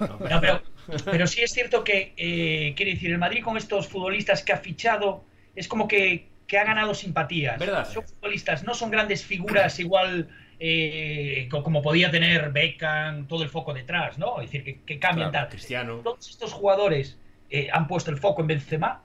no, 0.00 0.06
no, 0.06 0.18
no, 0.18 0.28
No, 0.28 0.40
pero, 0.40 0.62
pero 1.04 1.26
sí 1.26 1.42
es 1.42 1.52
cierto 1.52 1.84
que, 1.84 2.14
eh, 2.16 2.72
quiere 2.76 2.92
decir, 2.92 3.10
el 3.10 3.18
Madrid 3.18 3.42
con 3.44 3.56
estos 3.56 3.88
futbolistas 3.88 4.42
que 4.42 4.52
ha 4.52 4.58
fichado 4.58 5.24
es 5.54 5.68
como 5.68 5.86
que, 5.86 6.28
que 6.46 6.58
ha 6.58 6.64
ganado 6.64 6.94
simpatías. 6.94 7.58
¿Verdad? 7.58 7.86
Son 7.92 8.04
futbolistas, 8.04 8.64
no 8.64 8.74
son 8.74 8.90
grandes 8.90 9.24
figuras 9.24 9.78
igual 9.80 10.28
eh, 10.58 11.46
co- 11.50 11.62
como 11.62 11.82
podía 11.82 12.10
tener 12.10 12.50
Beckham, 12.52 13.26
todo 13.26 13.42
el 13.42 13.50
foco 13.50 13.74
detrás, 13.74 14.16
¿no? 14.18 14.40
Es 14.40 14.50
decir, 14.50 14.64
que, 14.64 14.80
que 14.82 14.98
cambian 14.98 15.30
Claro, 15.30 15.46
tal. 15.48 15.50
Cristiano. 15.56 15.96
Todos 16.02 16.30
estos 16.30 16.52
jugadores 16.54 17.18
eh, 17.50 17.68
han 17.72 17.86
puesto 17.86 18.10
el 18.10 18.16
foco 18.16 18.40
en 18.40 18.46
Benzema, 18.48 19.02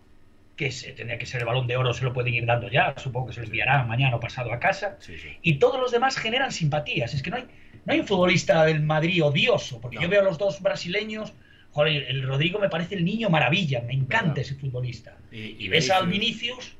que 0.61 0.71
se, 0.71 0.91
tendría 0.91 1.17
que 1.17 1.25
ser 1.25 1.41
el 1.41 1.47
balón 1.47 1.65
de 1.65 1.75
oro, 1.75 1.91
se 1.91 2.03
lo 2.03 2.13
pueden 2.13 2.35
ir 2.35 2.45
dando 2.45 2.69
ya, 2.69 2.93
supongo 2.95 3.25
que 3.27 3.33
se 3.33 3.39
lo 3.39 3.47
enviarán 3.47 3.87
mañana 3.87 4.15
o 4.15 4.19
pasado 4.19 4.53
a 4.53 4.59
casa. 4.59 4.95
Sí, 4.99 5.17
sí. 5.17 5.29
Y 5.41 5.55
todos 5.55 5.79
los 5.79 5.91
demás 5.91 6.17
generan 6.17 6.51
simpatías. 6.51 7.15
Es 7.15 7.23
que 7.23 7.31
no 7.31 7.37
hay, 7.37 7.45
no 7.83 7.93
hay 7.93 7.99
un 8.01 8.05
futbolista 8.05 8.63
del 8.65 8.83
Madrid 8.83 9.23
odioso, 9.23 9.81
porque 9.81 9.95
No. 9.95 10.03
yo 10.03 10.09
veo 10.09 10.21
a 10.21 10.23
los 10.23 10.37
dos 10.37 10.61
brasileños. 10.61 11.33
Joder, 11.71 12.03
el 12.09 12.21
Rodrigo 12.27 12.59
me 12.59 12.69
parece 12.69 12.93
el 12.93 13.03
niño 13.03 13.31
maravilla, 13.31 13.81
me 13.81 13.93
encanta 13.93 14.27
Verdad. 14.27 14.37
ese 14.39 14.53
futbolista. 14.53 15.17
Y- 15.31 15.39
Y, 15.39 15.55
y 15.65 15.67
ves 15.69 15.89
al 15.89 16.05
Vinicius. 16.07 16.77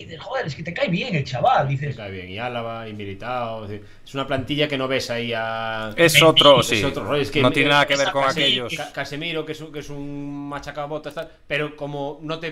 Y 0.00 0.04
dices, 0.06 0.20
joder, 0.22 0.46
es 0.46 0.54
que 0.54 0.62
te 0.62 0.72
cae 0.72 0.88
bien 0.88 1.14
el 1.14 1.24
chaval. 1.24 1.68
Dices, 1.68 1.94
cae 1.94 2.10
bien. 2.10 2.30
Y 2.30 2.38
Álava, 2.38 2.88
y 2.88 2.94
Militao. 2.94 3.66
Es 3.66 4.14
una 4.14 4.26
plantilla 4.26 4.66
que 4.66 4.78
no 4.78 4.88
ves 4.88 5.10
ahí 5.10 5.32
a. 5.36 5.92
Es 5.94 6.22
otro, 6.22 6.60
es 6.60 6.68
sí. 6.68 6.82
otro 6.82 7.04
rollo, 7.04 7.20
es 7.20 7.30
que- 7.30 7.42
no 7.42 7.50
tiene 7.50 7.68
nada 7.68 7.86
que 7.86 7.96
ver 7.96 8.10
con 8.10 8.24
aquellos. 8.24 8.74
Ca- 8.74 8.92
Casemiro, 8.92 9.44
que 9.44 9.52
es 9.52 9.60
un, 9.60 9.70
que 9.70 9.80
es 9.80 9.90
un 9.90 10.48
machacabotas, 10.48 11.14
tal, 11.14 11.30
pero 11.46 11.76
como 11.76 12.18
no 12.22 12.38
te 12.38 12.50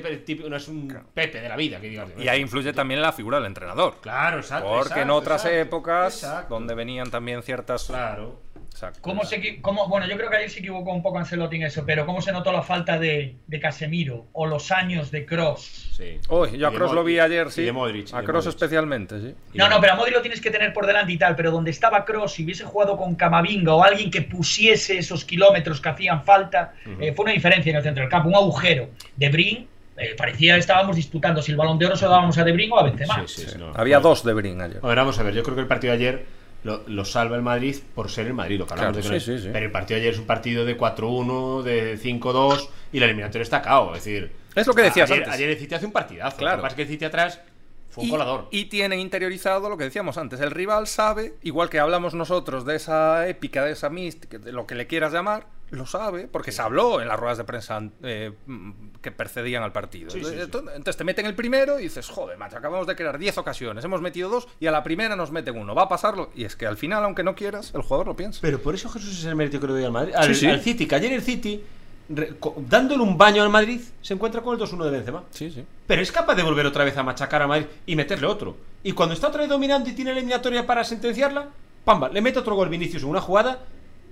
no 0.48 0.56
es 0.56 0.68
un 0.68 0.88
Pepe 1.14 1.40
de 1.40 1.48
la 1.48 1.56
vida, 1.56 1.80
que 1.80 1.88
digas. 1.88 2.10
Y 2.18 2.28
ahí 2.28 2.40
influye 2.40 2.72
también 2.72 3.00
la 3.00 3.12
figura 3.12 3.38
del 3.38 3.46
entrenador. 3.46 3.96
Claro, 4.02 4.38
exacto. 4.38 4.68
Porque 4.68 5.00
en 5.00 5.10
otras 5.10 5.42
exacto, 5.46 5.58
épocas, 5.60 6.22
exacto. 6.22 6.54
donde 6.54 6.74
venían 6.74 7.10
también 7.10 7.42
ciertas. 7.42 7.84
Claro. 7.84 8.40
Exacto. 8.70 9.00
¿cómo 9.02 9.24
se, 9.24 9.60
cómo, 9.60 9.88
bueno, 9.88 10.06
yo 10.06 10.16
creo 10.16 10.30
que 10.30 10.36
ayer 10.36 10.50
se 10.50 10.60
equivocó 10.60 10.92
un 10.92 11.02
poco 11.02 11.18
Ancelotti 11.18 11.56
en 11.56 11.64
eso, 11.64 11.84
pero 11.84 12.06
¿cómo 12.06 12.22
se 12.22 12.30
notó 12.30 12.52
la 12.52 12.62
falta 12.62 12.98
de, 12.98 13.34
de 13.46 13.60
Casemiro 13.60 14.26
o 14.32 14.46
los 14.46 14.70
años 14.70 15.10
de 15.10 15.26
Cross? 15.26 15.94
Sí. 15.96 16.18
Uy, 16.28 16.58
yo 16.58 16.68
a 16.68 16.72
Cross 16.72 16.92
lo 16.92 17.02
vi 17.02 17.18
ayer, 17.18 17.48
y 17.48 17.50
sí. 17.50 17.62
de 17.62 17.72
Modric, 17.72 18.14
a 18.14 18.22
Cross 18.22 18.46
especialmente, 18.46 19.20
sí. 19.20 19.34
No, 19.54 19.68
no, 19.68 19.80
pero 19.80 19.94
a 19.94 19.96
Modric 19.96 20.14
lo 20.14 20.22
tienes 20.22 20.40
que 20.40 20.50
tener 20.50 20.72
por 20.72 20.86
delante 20.86 21.12
y 21.12 21.18
tal, 21.18 21.34
pero 21.34 21.50
donde 21.50 21.72
estaba 21.72 22.04
Cross, 22.04 22.34
si 22.34 22.44
hubiese 22.44 22.64
jugado 22.64 22.96
con 22.96 23.16
Camavinga 23.16 23.74
o 23.74 23.82
alguien 23.82 24.10
que 24.10 24.22
pusiese 24.22 24.98
esos 24.98 25.24
kilómetros 25.24 25.80
que 25.80 25.88
hacían 25.88 26.22
falta, 26.22 26.74
eh, 27.00 27.12
fue 27.14 27.24
una 27.24 27.32
diferencia 27.32 27.70
en 27.70 27.76
el 27.76 27.82
centro 27.82 28.02
del 28.02 28.10
campo, 28.10 28.28
un 28.28 28.36
agujero. 28.36 28.90
De 29.16 29.28
Brin, 29.28 29.68
eh, 29.96 30.14
parecía 30.16 30.54
que 30.54 30.60
estábamos 30.60 30.94
disputando 30.94 31.42
si 31.42 31.50
el 31.50 31.56
balón 31.56 31.78
de 31.78 31.86
oro 31.86 31.96
se 31.96 32.04
lo 32.04 32.12
dábamos 32.12 32.38
a 32.38 32.44
De 32.44 32.52
Brin 32.52 32.70
o 32.70 32.78
a 32.78 32.84
Benzema. 32.84 33.26
Sí, 33.26 33.42
sí, 33.42 33.50
sí, 33.50 33.58
no. 33.58 33.72
Había 33.74 33.98
dos 33.98 34.24
de 34.24 34.32
Brin 34.32 34.60
ayer. 34.60 34.78
A 34.80 34.86
ver, 34.86 34.96
vamos 34.96 35.18
a 35.18 35.24
ver, 35.24 35.34
yo 35.34 35.42
creo 35.42 35.56
que 35.56 35.62
el 35.62 35.66
partido 35.66 35.92
de 35.92 35.98
ayer 35.98 36.26
lo, 36.68 36.82
lo 36.86 37.04
salva 37.04 37.36
el 37.36 37.42
Madrid 37.42 37.76
por 37.94 38.10
ser 38.10 38.26
el 38.26 38.34
Madrid, 38.34 38.58
lo 38.58 38.66
que 38.66 38.74
hablamos 38.74 38.98
Claro, 38.98 39.14
de 39.14 39.20
sí, 39.20 39.32
sí, 39.36 39.42
sí. 39.42 39.50
Pero 39.52 39.66
el 39.66 39.72
partido 39.72 39.96
de 39.96 40.02
ayer 40.02 40.14
es 40.14 40.20
un 40.20 40.26
partido 40.26 40.64
de 40.64 40.78
4-1, 40.78 41.62
de 41.62 41.98
5-2 41.98 42.68
y 42.92 43.00
la 43.00 43.06
eliminatoria 43.06 43.42
está 43.42 43.62
cao, 43.62 43.94
es 43.94 44.04
decir. 44.04 44.32
Es 44.54 44.66
lo 44.66 44.74
que 44.74 44.82
decías 44.82 45.10
ayer, 45.10 45.24
antes. 45.24 45.34
Ayer 45.34 45.50
el 45.50 45.58
City 45.58 45.74
hace 45.74 45.86
un 45.86 45.92
partidazo. 45.92 46.36
Claro. 46.36 46.56
Lo 46.56 46.62
que 46.62 46.62
pasa 46.62 46.72
es 46.72 46.76
que 46.76 46.82
el 46.82 46.88
City 46.88 47.04
atrás 47.04 47.40
fue 47.88 48.04
un 48.04 48.08
y, 48.08 48.10
colador. 48.12 48.48
y 48.50 48.64
tienen 48.66 49.00
interiorizado 49.00 49.68
lo 49.68 49.76
que 49.76 49.84
decíamos 49.84 50.18
antes. 50.18 50.40
El 50.40 50.50
rival 50.50 50.86
sabe, 50.86 51.34
igual 51.42 51.70
que 51.70 51.78
hablamos 51.78 52.14
nosotros 52.14 52.64
de 52.64 52.76
esa 52.76 53.28
épica, 53.28 53.64
de 53.64 53.72
esa 53.72 53.88
mística, 53.88 54.38
de 54.38 54.52
lo 54.52 54.66
que 54.66 54.74
le 54.74 54.86
quieras 54.86 55.12
llamar, 55.12 55.46
lo 55.70 55.84
sabe, 55.86 56.28
porque 56.30 56.50
se 56.52 56.62
habló 56.62 57.00
en 57.00 57.08
las 57.08 57.18
ruedas 57.18 57.38
de 57.38 57.44
prensa 57.44 57.80
eh, 58.02 58.32
mm, 58.46 58.70
que 59.02 59.12
precedían 59.12 59.62
al 59.62 59.72
partido. 59.72 60.10
Sí, 60.10 60.20
sí, 60.24 60.30
sí. 60.30 60.40
entonces, 60.40 60.72
entonces 60.76 60.96
te 60.96 61.04
meten 61.04 61.26
el 61.26 61.34
primero 61.34 61.78
y 61.78 61.84
dices, 61.84 62.08
joder, 62.08 62.38
macho, 62.38 62.56
acabamos 62.56 62.86
de 62.86 62.96
crear 62.96 63.18
10 63.18 63.38
ocasiones, 63.38 63.84
hemos 63.84 64.00
metido 64.00 64.28
dos 64.30 64.48
y 64.60 64.66
a 64.66 64.70
la 64.70 64.82
primera 64.82 65.14
nos 65.16 65.30
meten 65.30 65.56
uno. 65.58 65.74
Va 65.74 65.82
a 65.82 65.88
pasarlo. 65.88 66.30
Y 66.34 66.44
es 66.44 66.56
que 66.56 66.66
al 66.66 66.76
final, 66.76 67.04
aunque 67.04 67.22
no 67.22 67.34
quieras, 67.34 67.72
el 67.74 67.82
jugador 67.82 68.06
lo 68.06 68.16
piensa. 68.16 68.38
Pero 68.42 68.60
por 68.60 68.74
eso 68.74 68.88
Jesús 68.88 69.18
es 69.18 69.24
el 69.24 69.36
mérito 69.36 69.60
que 69.60 69.66
le 69.66 69.72
doy 69.74 69.84
al 69.84 69.92
Madrid. 69.92 70.14
Al, 70.16 70.28
Sí, 70.34 70.40
sí. 70.40 70.46
al 70.46 70.60
City, 70.60 70.86
que 70.86 70.94
ayer 70.94 71.12
el 71.12 71.22
City, 71.22 71.62
re- 72.08 72.34
dándole 72.66 73.02
un 73.02 73.18
baño 73.18 73.42
al 73.42 73.50
Madrid, 73.50 73.80
se 74.00 74.14
encuentra 74.14 74.40
con 74.40 74.58
el 74.58 74.64
2-1 74.64 74.84
de 74.84 74.90
Benzema. 74.90 75.24
Sí, 75.30 75.50
sí. 75.50 75.64
Pero 75.86 76.00
es 76.02 76.10
capaz 76.10 76.34
de 76.34 76.42
volver 76.42 76.64
otra 76.66 76.84
vez 76.84 76.96
a 76.96 77.02
machacar 77.02 77.42
a 77.42 77.46
Madrid 77.46 77.66
y 77.86 77.94
meterle 77.94 78.26
otro. 78.26 78.56
Y 78.82 78.92
cuando 78.92 79.14
está 79.14 79.28
otra 79.28 79.40
vez 79.42 79.50
dominando 79.50 79.90
y 79.90 79.92
tiene 79.92 80.12
la 80.12 80.18
eliminatoria 80.18 80.66
para 80.66 80.82
sentenciarla, 80.84 81.48
pamba, 81.84 82.08
le 82.08 82.20
mete 82.20 82.38
otro 82.38 82.54
gol 82.54 82.68
Vinicius 82.68 83.02
en 83.02 83.08
una 83.10 83.20
jugada 83.20 83.60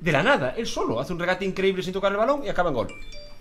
de 0.01 0.13
la 0.13 0.23
nada. 0.23 0.55
Él 0.57 0.67
solo 0.67 1.01
hace 1.01 1.13
un 1.13 1.19
regate 1.19 1.45
increíble 1.45 1.83
sin 1.83 1.93
tocar 1.93 2.13
el 2.13 2.19
balón 2.19 2.45
y 2.45 2.49
acaba 2.49 2.71
en 2.71 2.75
gol. 2.75 2.89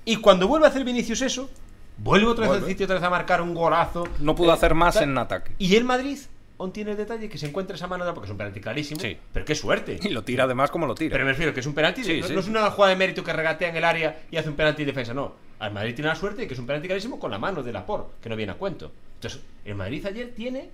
Y 0.05 0.17
cuando 0.17 0.47
vuelve 0.47 0.65
a 0.67 0.69
hacer 0.69 0.83
Vinicius 0.83 1.21
eso, 1.21 1.49
vuelve 1.97 2.27
otra 2.27 2.43
vez 2.43 2.49
Vuelve. 2.49 2.65
al 2.65 2.71
City 2.71 2.83
otra 2.83 2.95
vez 2.95 3.03
a 3.03 3.09
marcar 3.09 3.41
un 3.41 3.53
golazo. 3.53 4.07
No 4.19 4.35
pudo 4.35 4.51
Eh, 4.51 4.53
hacer 4.53 4.73
más 4.75 4.95
tal. 4.95 5.03
en 5.03 5.17
ataque. 5.17 5.51
Y 5.57 5.75
el 5.75 5.83
Madrid 5.83 6.17
aún 6.57 6.71
tiene 6.71 6.91
el 6.91 6.97
detalle 6.97 7.27
que 7.27 7.37
se 7.37 7.47
encuentra 7.47 7.75
esa 7.75 7.87
mano 7.87 8.05
porque 8.13 8.25
es 8.27 8.31
un 8.31 8.37
penalti 8.37 8.61
clarísimo. 8.61 8.99
Sí. 9.01 9.17
Pero 9.33 9.45
qué 9.45 9.55
suerte. 9.55 9.99
Y 10.03 10.09
lo 10.09 10.23
tira 10.23 10.43
además 10.45 10.71
como 10.71 10.85
lo 10.87 10.95
tira. 10.95 11.11
Pero 11.13 11.25
me 11.25 11.31
refiero 11.31 11.53
que 11.53 11.59
es 11.59 11.65
un 11.65 11.73
penalti, 11.73 12.03
Sí, 12.03 12.21
no, 12.21 12.27
sí. 12.27 12.33
no 12.33 12.39
es 12.39 12.47
una 12.47 12.69
jugada 12.71 12.91
de 12.91 12.97
mérito 12.97 13.23
que 13.23 13.33
regatea 13.33 13.69
en 13.69 13.75
el 13.75 13.83
área 13.83 14.21
y 14.31 14.37
hace 14.37 14.49
un 14.49 14.55
penalti 14.55 14.83
de 14.83 14.91
defensa, 14.91 15.13
no. 15.13 15.33
Al 15.59 15.73
Madrid 15.73 15.95
tiene 15.95 16.09
la 16.09 16.15
suerte 16.15 16.41
de 16.41 16.47
que 16.47 16.53
es 16.53 16.59
un 16.59 16.67
penalti 16.67 16.87
clarísimo 16.87 17.17
con 17.19 17.31
la 17.31 17.39
mano 17.39 17.63
de 17.63 17.71
Laporte, 17.73 18.13
que 18.21 18.29
no 18.29 18.35
viene 18.35 18.51
a 18.51 18.55
cuento. 18.55 18.91
Entonces, 19.15 19.41
el 19.63 19.75
Madrid 19.75 20.05
ayer 20.05 20.33
tiene, 20.35 20.69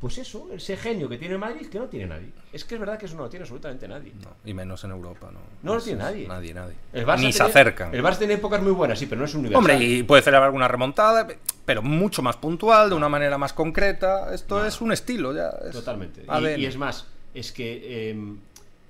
pues 0.00 0.18
eso, 0.18 0.48
ese 0.52 0.76
genio 0.76 1.08
que 1.08 1.16
tiene 1.16 1.38
Madrid 1.38 1.66
que 1.68 1.78
no 1.78 1.86
tiene 1.86 2.06
nadie. 2.06 2.28
Es 2.52 2.64
que 2.64 2.74
es 2.74 2.80
verdad 2.80 2.98
que 2.98 3.06
eso 3.06 3.16
no 3.16 3.22
lo 3.22 3.30
tiene 3.30 3.44
absolutamente 3.44 3.88
nadie. 3.88 4.12
No, 4.22 4.30
y 4.44 4.52
menos 4.52 4.84
en 4.84 4.90
Europa, 4.90 5.30
no. 5.32 5.38
No 5.62 5.72
lo 5.72 5.78
Es- 5.78 5.84
tiene 5.84 6.00
nadie. 6.02 6.28
Nadie, 6.28 6.52
nadie. 6.52 6.74
El 6.92 7.06
Barça 7.06 7.20
Ni 7.20 7.32
se 7.32 7.42
acercan. 7.42 7.94
El 7.94 8.02
Barça 8.02 8.18
tiene 8.18 8.34
épocas 8.34 8.60
muy 8.62 8.72
buenas, 8.72 8.98
sí, 8.98 9.06
pero 9.06 9.20
no 9.20 9.24
es 9.24 9.34
universal. 9.34 9.58
Hombre, 9.58 9.82
y 9.82 10.02
puede 10.02 10.20
celebrar 10.22 10.44
alguna 10.46 10.68
remontada, 10.68 11.26
pero 11.64 11.80
mucho 11.80 12.20
más 12.20 12.36
puntual, 12.36 12.90
de 12.90 12.96
una 12.96 13.08
manera 13.08 13.38
más 13.38 13.54
concreta. 13.54 14.34
Esto 14.34 14.58
No. 14.58 14.66
es 14.66 14.80
un 14.82 14.92
estilo 14.92 15.34
ya. 15.34 15.48
es 15.64 15.72
Totalmente. 15.72 16.24
Y- 16.58 16.66
es 16.66 16.76
más, 16.76 17.06
es 17.32 17.50
que 17.52 18.10
eh, 18.10 18.16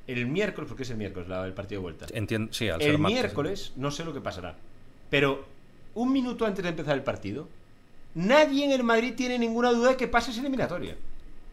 el 0.09 0.27
miércoles, 0.27 0.67
porque 0.69 0.83
es 0.83 0.91
el 0.91 0.97
miércoles 0.97 1.29
la- 1.29 1.47
el 1.47 1.53
partido 1.53 1.81
de 1.81 1.83
vuelta. 1.83 2.07
Entiendo, 2.13 2.53
sí, 2.53 2.69
al 2.69 2.81
ser 2.81 2.91
El 2.91 2.99
martes. 2.99 3.21
miércoles, 3.21 3.73
no 3.77 3.91
sé 3.93 4.05
lo 4.05 4.13
que 4.13 4.21
pasará, 4.21 4.57
pero 5.11 5.45
un 5.95 6.13
minuto 6.13 6.45
antes 6.45 6.63
de 6.65 6.71
empezar 6.71 6.95
el 6.97 7.05
partido, 7.05 7.49
nadie 8.15 8.65
en 8.65 8.73
el 8.73 8.83
Madrid 8.83 9.15
tiene 9.17 9.39
ninguna 9.39 9.71
duda 9.73 9.91
de 9.91 9.97
que 9.97 10.09
pase 10.09 10.31
esa 10.31 10.41
eliminatoria. 10.41 10.97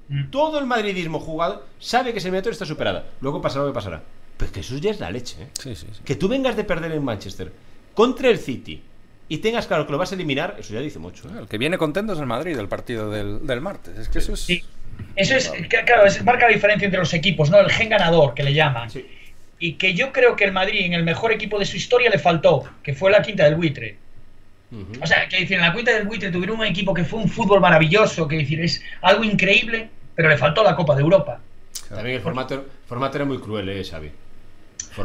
Mm. 0.09 0.29
Todo 0.29 0.59
el 0.59 0.65
madridismo 0.65 1.19
jugado 1.19 1.65
sabe 1.79 2.11
que 2.11 2.19
esa 2.19 2.27
eliminatoria 2.27 2.53
está 2.53 2.65
superada. 2.65 3.05
Luego 3.21 3.41
pasará 3.41 3.65
lo 3.65 3.71
que 3.71 3.75
pasará. 3.75 4.03
Pero 4.37 4.51
que 4.51 4.61
eso 4.61 4.77
ya 4.77 4.91
es 4.91 4.99
la 4.99 5.11
leche, 5.11 5.43
¿eh? 5.43 5.47
Sí, 5.53 5.75
sí, 5.75 5.87
sí. 5.91 6.01
Que 6.03 6.15
tú 6.15 6.27
vengas 6.27 6.55
de 6.55 6.63
perder 6.63 6.91
en 6.91 7.03
Manchester 7.03 7.51
contra 7.93 8.29
el 8.29 8.39
City 8.39 8.81
y 9.29 9.37
tengas 9.37 9.67
claro 9.67 9.85
que 9.85 9.93
lo 9.93 9.97
vas 9.97 10.11
a 10.11 10.15
eliminar, 10.15 10.57
eso 10.59 10.73
ya 10.73 10.81
dice 10.81 10.99
mucho. 10.99 11.29
¿eh? 11.29 11.39
El 11.39 11.47
que 11.47 11.57
viene 11.57 11.77
contento 11.77 12.11
es 12.13 12.19
el 12.19 12.25
Madrid, 12.25 12.57
el 12.57 12.67
partido 12.67 13.09
del, 13.09 13.47
del 13.47 13.61
martes. 13.61 13.97
Es 13.97 14.09
que 14.09 14.19
eso 14.19 14.33
es. 14.33 14.41
Sí. 14.41 14.63
Eso 15.15 15.35
es, 15.35 15.51
claro, 15.85 16.05
es, 16.05 16.23
marca 16.23 16.47
la 16.47 16.53
diferencia 16.53 16.85
entre 16.85 16.99
los 16.99 17.13
equipos, 17.13 17.49
¿no? 17.49 17.59
El 17.59 17.71
gen 17.71 17.89
ganador, 17.89 18.33
que 18.33 18.43
le 18.43 18.53
llaman. 18.53 18.89
Sí. 18.89 19.05
Y 19.57 19.75
que 19.75 19.93
yo 19.93 20.11
creo 20.11 20.35
que 20.35 20.43
el 20.43 20.51
Madrid, 20.51 20.81
en 20.85 20.93
el 20.93 21.03
mejor 21.03 21.31
equipo 21.31 21.59
de 21.59 21.65
su 21.65 21.77
historia, 21.77 22.09
le 22.09 22.19
faltó, 22.19 22.63
que 22.83 22.93
fue 22.93 23.09
la 23.09 23.21
quinta 23.21 23.45
del 23.45 23.55
buitre. 23.55 23.97
O 25.01 25.05
sea, 25.05 25.27
que 25.27 25.39
decir, 25.41 25.57
en 25.57 25.63
la 25.63 25.73
cuenta 25.73 25.91
del 25.91 26.07
buitre 26.07 26.31
tuvieron 26.31 26.59
un 26.59 26.65
equipo 26.65 26.93
que 26.93 27.03
fue 27.03 27.19
un 27.19 27.27
fútbol 27.29 27.59
maravilloso, 27.59 28.27
que 28.27 28.37
decir, 28.37 28.61
es 28.61 28.81
algo 29.01 29.23
increíble, 29.23 29.89
pero 30.15 30.29
le 30.29 30.37
faltó 30.37 30.63
la 30.63 30.75
Copa 30.75 30.95
de 30.95 31.01
Europa. 31.01 31.39
También 31.89 32.15
el 32.17 32.21
formato, 32.21 32.65
formato 32.85 33.17
era 33.17 33.25
muy 33.25 33.39
cruel, 33.39 33.67
¿eh, 33.69 33.83
Xavi? 33.83 34.11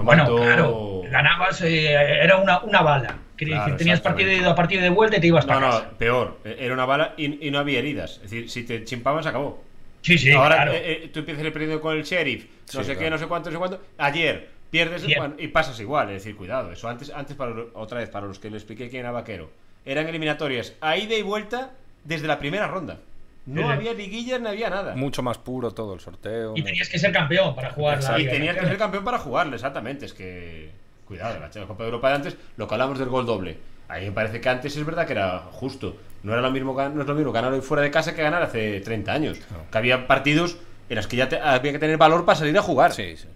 Bueno, 0.03 0.27
Formato... 0.27 0.37
claro, 0.37 1.03
ganabas, 1.11 1.61
eh, 1.63 1.93
era 1.95 2.37
una, 2.39 2.61
una 2.61 2.83
bala. 2.83 3.19
Claro, 3.37 3.65
decir, 3.65 3.77
tenías 3.77 4.01
partido 4.01 4.31
de 4.31 4.37
ida, 4.37 4.55
partido 4.55 4.83
de 4.83 4.89
vuelta 4.91 5.17
y 5.17 5.21
te 5.21 5.27
ibas 5.29 5.47
No, 5.47 5.55
para 5.55 5.61
no, 5.61 5.71
casa. 5.71 5.91
peor. 5.99 6.39
Era 6.45 6.75
una 6.75 6.87
bala 6.87 7.15
y, 7.17 7.47
y 7.47 7.51
no 7.51 7.59
había 7.59 7.79
heridas. 7.81 8.17
Es 8.25 8.31
decir, 8.31 8.51
si 8.51 8.65
te 8.65 8.85
chimpaban, 8.85 9.23
se 9.23 9.29
acabó. 9.29 9.63
Sí, 10.03 10.17
sí, 10.19 10.33
Ahora 10.33 10.57
claro. 10.57 10.73
eh, 10.73 11.05
eh, 11.05 11.11
tú 11.13 11.21
empiezas 11.21 11.45
el 11.45 11.53
perdiendo 11.53 11.81
con 11.81 11.97
el 11.97 12.05
sheriff, 12.05 12.47
no 12.75 12.83
Sí, 12.83 12.85
sé 12.85 12.97
qué, 12.97 13.11
no 13.11 13.19
sé 13.19 13.27
cuánto, 13.27 13.51
no 13.51 13.55
sé 13.55 13.59
cuánto. 13.59 13.85
Ayer 13.99 14.49
pierdes 14.71 15.05
bueno, 15.17 15.35
y 15.39 15.49
pasas 15.49 15.79
igual, 15.81 16.09
es 16.11 16.23
decir, 16.23 16.37
cuidado. 16.37 16.73
Eso 16.73 16.89
antes, 16.89 17.11
antes 17.15 17.37
para 17.37 17.53
lo- 17.53 17.71
otra 17.75 18.01
vez, 18.01 18.09
para 18.09 18.27
los 18.27 18.39
que 18.39 18.51
le 18.51 18.57
expliqué 18.57 18.89
quién 18.89 19.01
era 19.01 19.11
vaquero, 19.13 19.51
eran 19.85 20.07
eliminatorias 20.09 20.75
a 20.81 20.97
ida 20.97 21.15
y 21.15 21.23
vuelta 21.23 21.71
desde 22.05 22.27
la 22.27 22.39
primera 22.39 22.67
ronda. 22.67 22.99
No 23.47 23.63
Sí. 23.63 23.69
había 23.73 23.95
liguillas, 23.95 24.41
no 24.41 24.49
había 24.49 24.69
nada. 24.71 24.97
Mucho 24.97 25.23
más 25.23 25.39
puro 25.39 25.71
todo 25.71 25.95
el 25.95 26.01
sorteo. 26.01 26.55
Y 26.57 26.63
tenías 26.65 26.89
que 26.89 26.99
ser 26.99 27.13
campeón 27.13 27.55
para 27.55 27.71
jugar 27.71 28.03
la 28.03 28.17
Y 28.19 28.23
Liga 28.23 28.33
tenías 28.33 28.57
que 28.57 28.67
ser 28.67 28.77
campeón 28.77 29.05
para 29.05 29.19
jugarle, 29.19 29.55
exactamente. 29.55 30.07
Es 30.07 30.13
que. 30.13 30.71
Cuidado, 31.07 31.39
la 31.39 31.67
Copa 31.69 31.85
de 31.85 31.89
Europa 31.91 32.09
de 32.09 32.15
antes, 32.17 32.37
lo 32.57 32.67
que 32.67 32.75
hablamos 32.75 32.99
del 32.99 33.09
gol 33.09 33.25
doble. 33.25 33.57
A 33.89 33.99
mí 33.99 34.07
me 34.07 34.11
parece 34.11 34.41
que 34.41 34.49
antes 34.49 34.77
es 34.77 34.85
verdad 34.85 35.07
que 35.07 35.13
era 35.13 35.39
justo. 35.53 35.97
No 36.25 36.33
era 36.33 36.43
lo 36.43 36.51
mismo, 36.51 36.75
no 36.75 37.01
es 37.03 37.07
lo 37.07 37.15
mismo 37.15 37.31
ganar 37.31 37.53
hoy 37.53 37.61
fuera 37.61 37.85
de 37.85 37.93
casa 37.93 38.13
que 38.17 38.23
ganar 38.23 38.43
hace 38.43 38.81
30 38.81 39.13
años. 39.13 39.39
Que 39.71 39.79
había 39.79 40.09
partidos 40.09 40.57
en 40.89 40.97
los 40.97 41.07
que 41.07 41.15
ya 41.17 41.29
te- 41.29 41.39
había 41.39 41.71
que 41.71 41.79
tener 41.79 41.97
valor 41.97 42.25
para 42.25 42.37
salir 42.41 42.59
a 42.59 42.63
jugar. 42.63 42.93
Sí, 42.93 43.17
sí. 43.17 43.29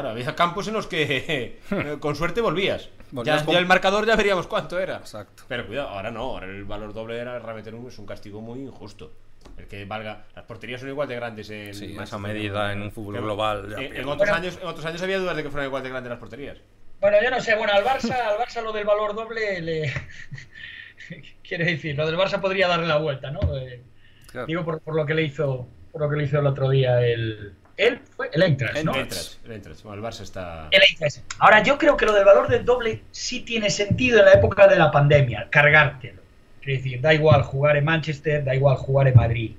Claro. 0.00 0.10
Había 0.10 0.34
campos 0.34 0.68
en 0.68 0.74
los 0.74 0.86
que 0.86 1.58
eh, 1.70 1.96
con 2.00 2.14
suerte 2.16 2.40
volvías. 2.40 2.88
Volvías 3.10 3.40
ya, 3.40 3.44
con- 3.44 3.54
ya 3.54 3.60
el 3.60 3.66
marcador 3.66 4.06
ya 4.06 4.16
veríamos 4.16 4.46
cuánto 4.46 4.78
era. 4.78 4.96
Exacto. 4.96 5.44
Pero 5.48 5.66
cuidado, 5.66 5.88
ahora 5.88 6.10
no, 6.10 6.20
ahora 6.22 6.46
el 6.46 6.64
valor 6.64 6.92
doble 6.92 7.18
era 7.18 7.38
realmente 7.38 7.70
un, 7.72 7.86
es 7.88 7.98
un 7.98 8.06
castigo 8.06 8.40
muy 8.40 8.60
injusto. 8.60 9.12
El 9.56 9.66
que 9.68 9.84
valga. 9.84 10.24
Las 10.34 10.44
porterías 10.44 10.80
son 10.80 10.90
igual 10.90 11.06
de 11.08 11.14
grandes 11.16 11.48
en. 11.50 11.72
Sí, 11.74 11.92
esa 11.92 12.18
Manchester 12.18 12.20
medida 12.20 12.72
en 12.72 12.82
un 12.82 12.90
fútbol 12.92 13.14
que- 13.14 13.20
global 13.20 13.68
ya 13.70 13.76
En, 13.78 14.00
otros 14.08 14.16
Bueno. 14.18 14.34
años, 14.34 14.58
en 14.60 14.66
otros 14.68 14.84
años 14.86 15.02
había 15.02 15.18
dudas 15.18 15.36
de 15.36 15.42
que 15.44 15.50
fueran 15.50 15.68
igual 15.68 15.82
de 15.82 15.88
grandes 15.90 16.10
las 16.10 16.18
porterías. 16.18 16.58
Bueno, 17.00 17.18
yo 17.22 17.30
no 17.30 17.40
sé, 17.40 17.54
bueno, 17.56 17.72
al 17.74 17.84
Barça, 17.84 18.12
al 18.12 18.38
Barça 18.38 18.62
lo 18.62 18.72
del 18.72 18.84
valor 18.84 19.14
doble 19.14 19.60
le. 19.60 19.92
Quiere 21.46 21.64
decir, 21.64 21.96
lo 21.96 22.06
del 22.06 22.16
Barça 22.16 22.40
podría 22.40 22.68
darle 22.68 22.86
la 22.88 22.96
vuelta, 22.98 23.30
¿no? 23.30 23.40
Eh, 23.56 23.82
Claro. 24.30 24.46
Digo 24.48 24.64
por, 24.64 24.80
por 24.80 24.94
lo 24.96 25.06
que 25.06 25.14
le 25.14 25.22
hizo, 25.22 25.66
por 25.92 26.02
lo 26.02 26.10
que 26.10 26.16
le 26.16 26.24
hizo 26.24 26.38
el 26.40 26.46
otro 26.46 26.68
día 26.68 27.00
el. 27.00 27.54
Él 27.76 28.00
fue 28.16 28.30
el 28.32 28.42
Eintracht, 28.42 28.82
¿no? 28.84 28.92
El 28.94 29.00
Eintracht, 29.00 29.44
el 29.44 29.52
Eintracht. 29.52 29.82
Bueno, 29.82 30.02
el 30.06 30.12
Barça 30.12 30.22
está. 30.22 30.68
El 30.70 30.80
Eintracht. 30.82 31.18
Ahora, 31.38 31.62
yo 31.62 31.76
creo 31.76 31.96
que 31.96 32.06
lo 32.06 32.12
del 32.12 32.24
valor 32.24 32.48
del 32.48 32.64
doble 32.64 33.02
sí 33.10 33.40
tiene 33.40 33.68
sentido 33.70 34.18
en 34.20 34.24
la 34.24 34.32
época 34.32 34.66
de 34.66 34.76
la 34.76 34.90
pandemia, 34.90 35.48
cargártelo. 35.50 36.22
Es 36.62 36.78
decir, 36.82 37.00
da 37.00 37.12
igual 37.14 37.42
jugar 37.42 37.76
en 37.76 37.84
Manchester, 37.84 38.42
da 38.44 38.54
igual 38.54 38.76
jugar 38.76 39.08
en 39.08 39.14
Madrid. 39.16 39.52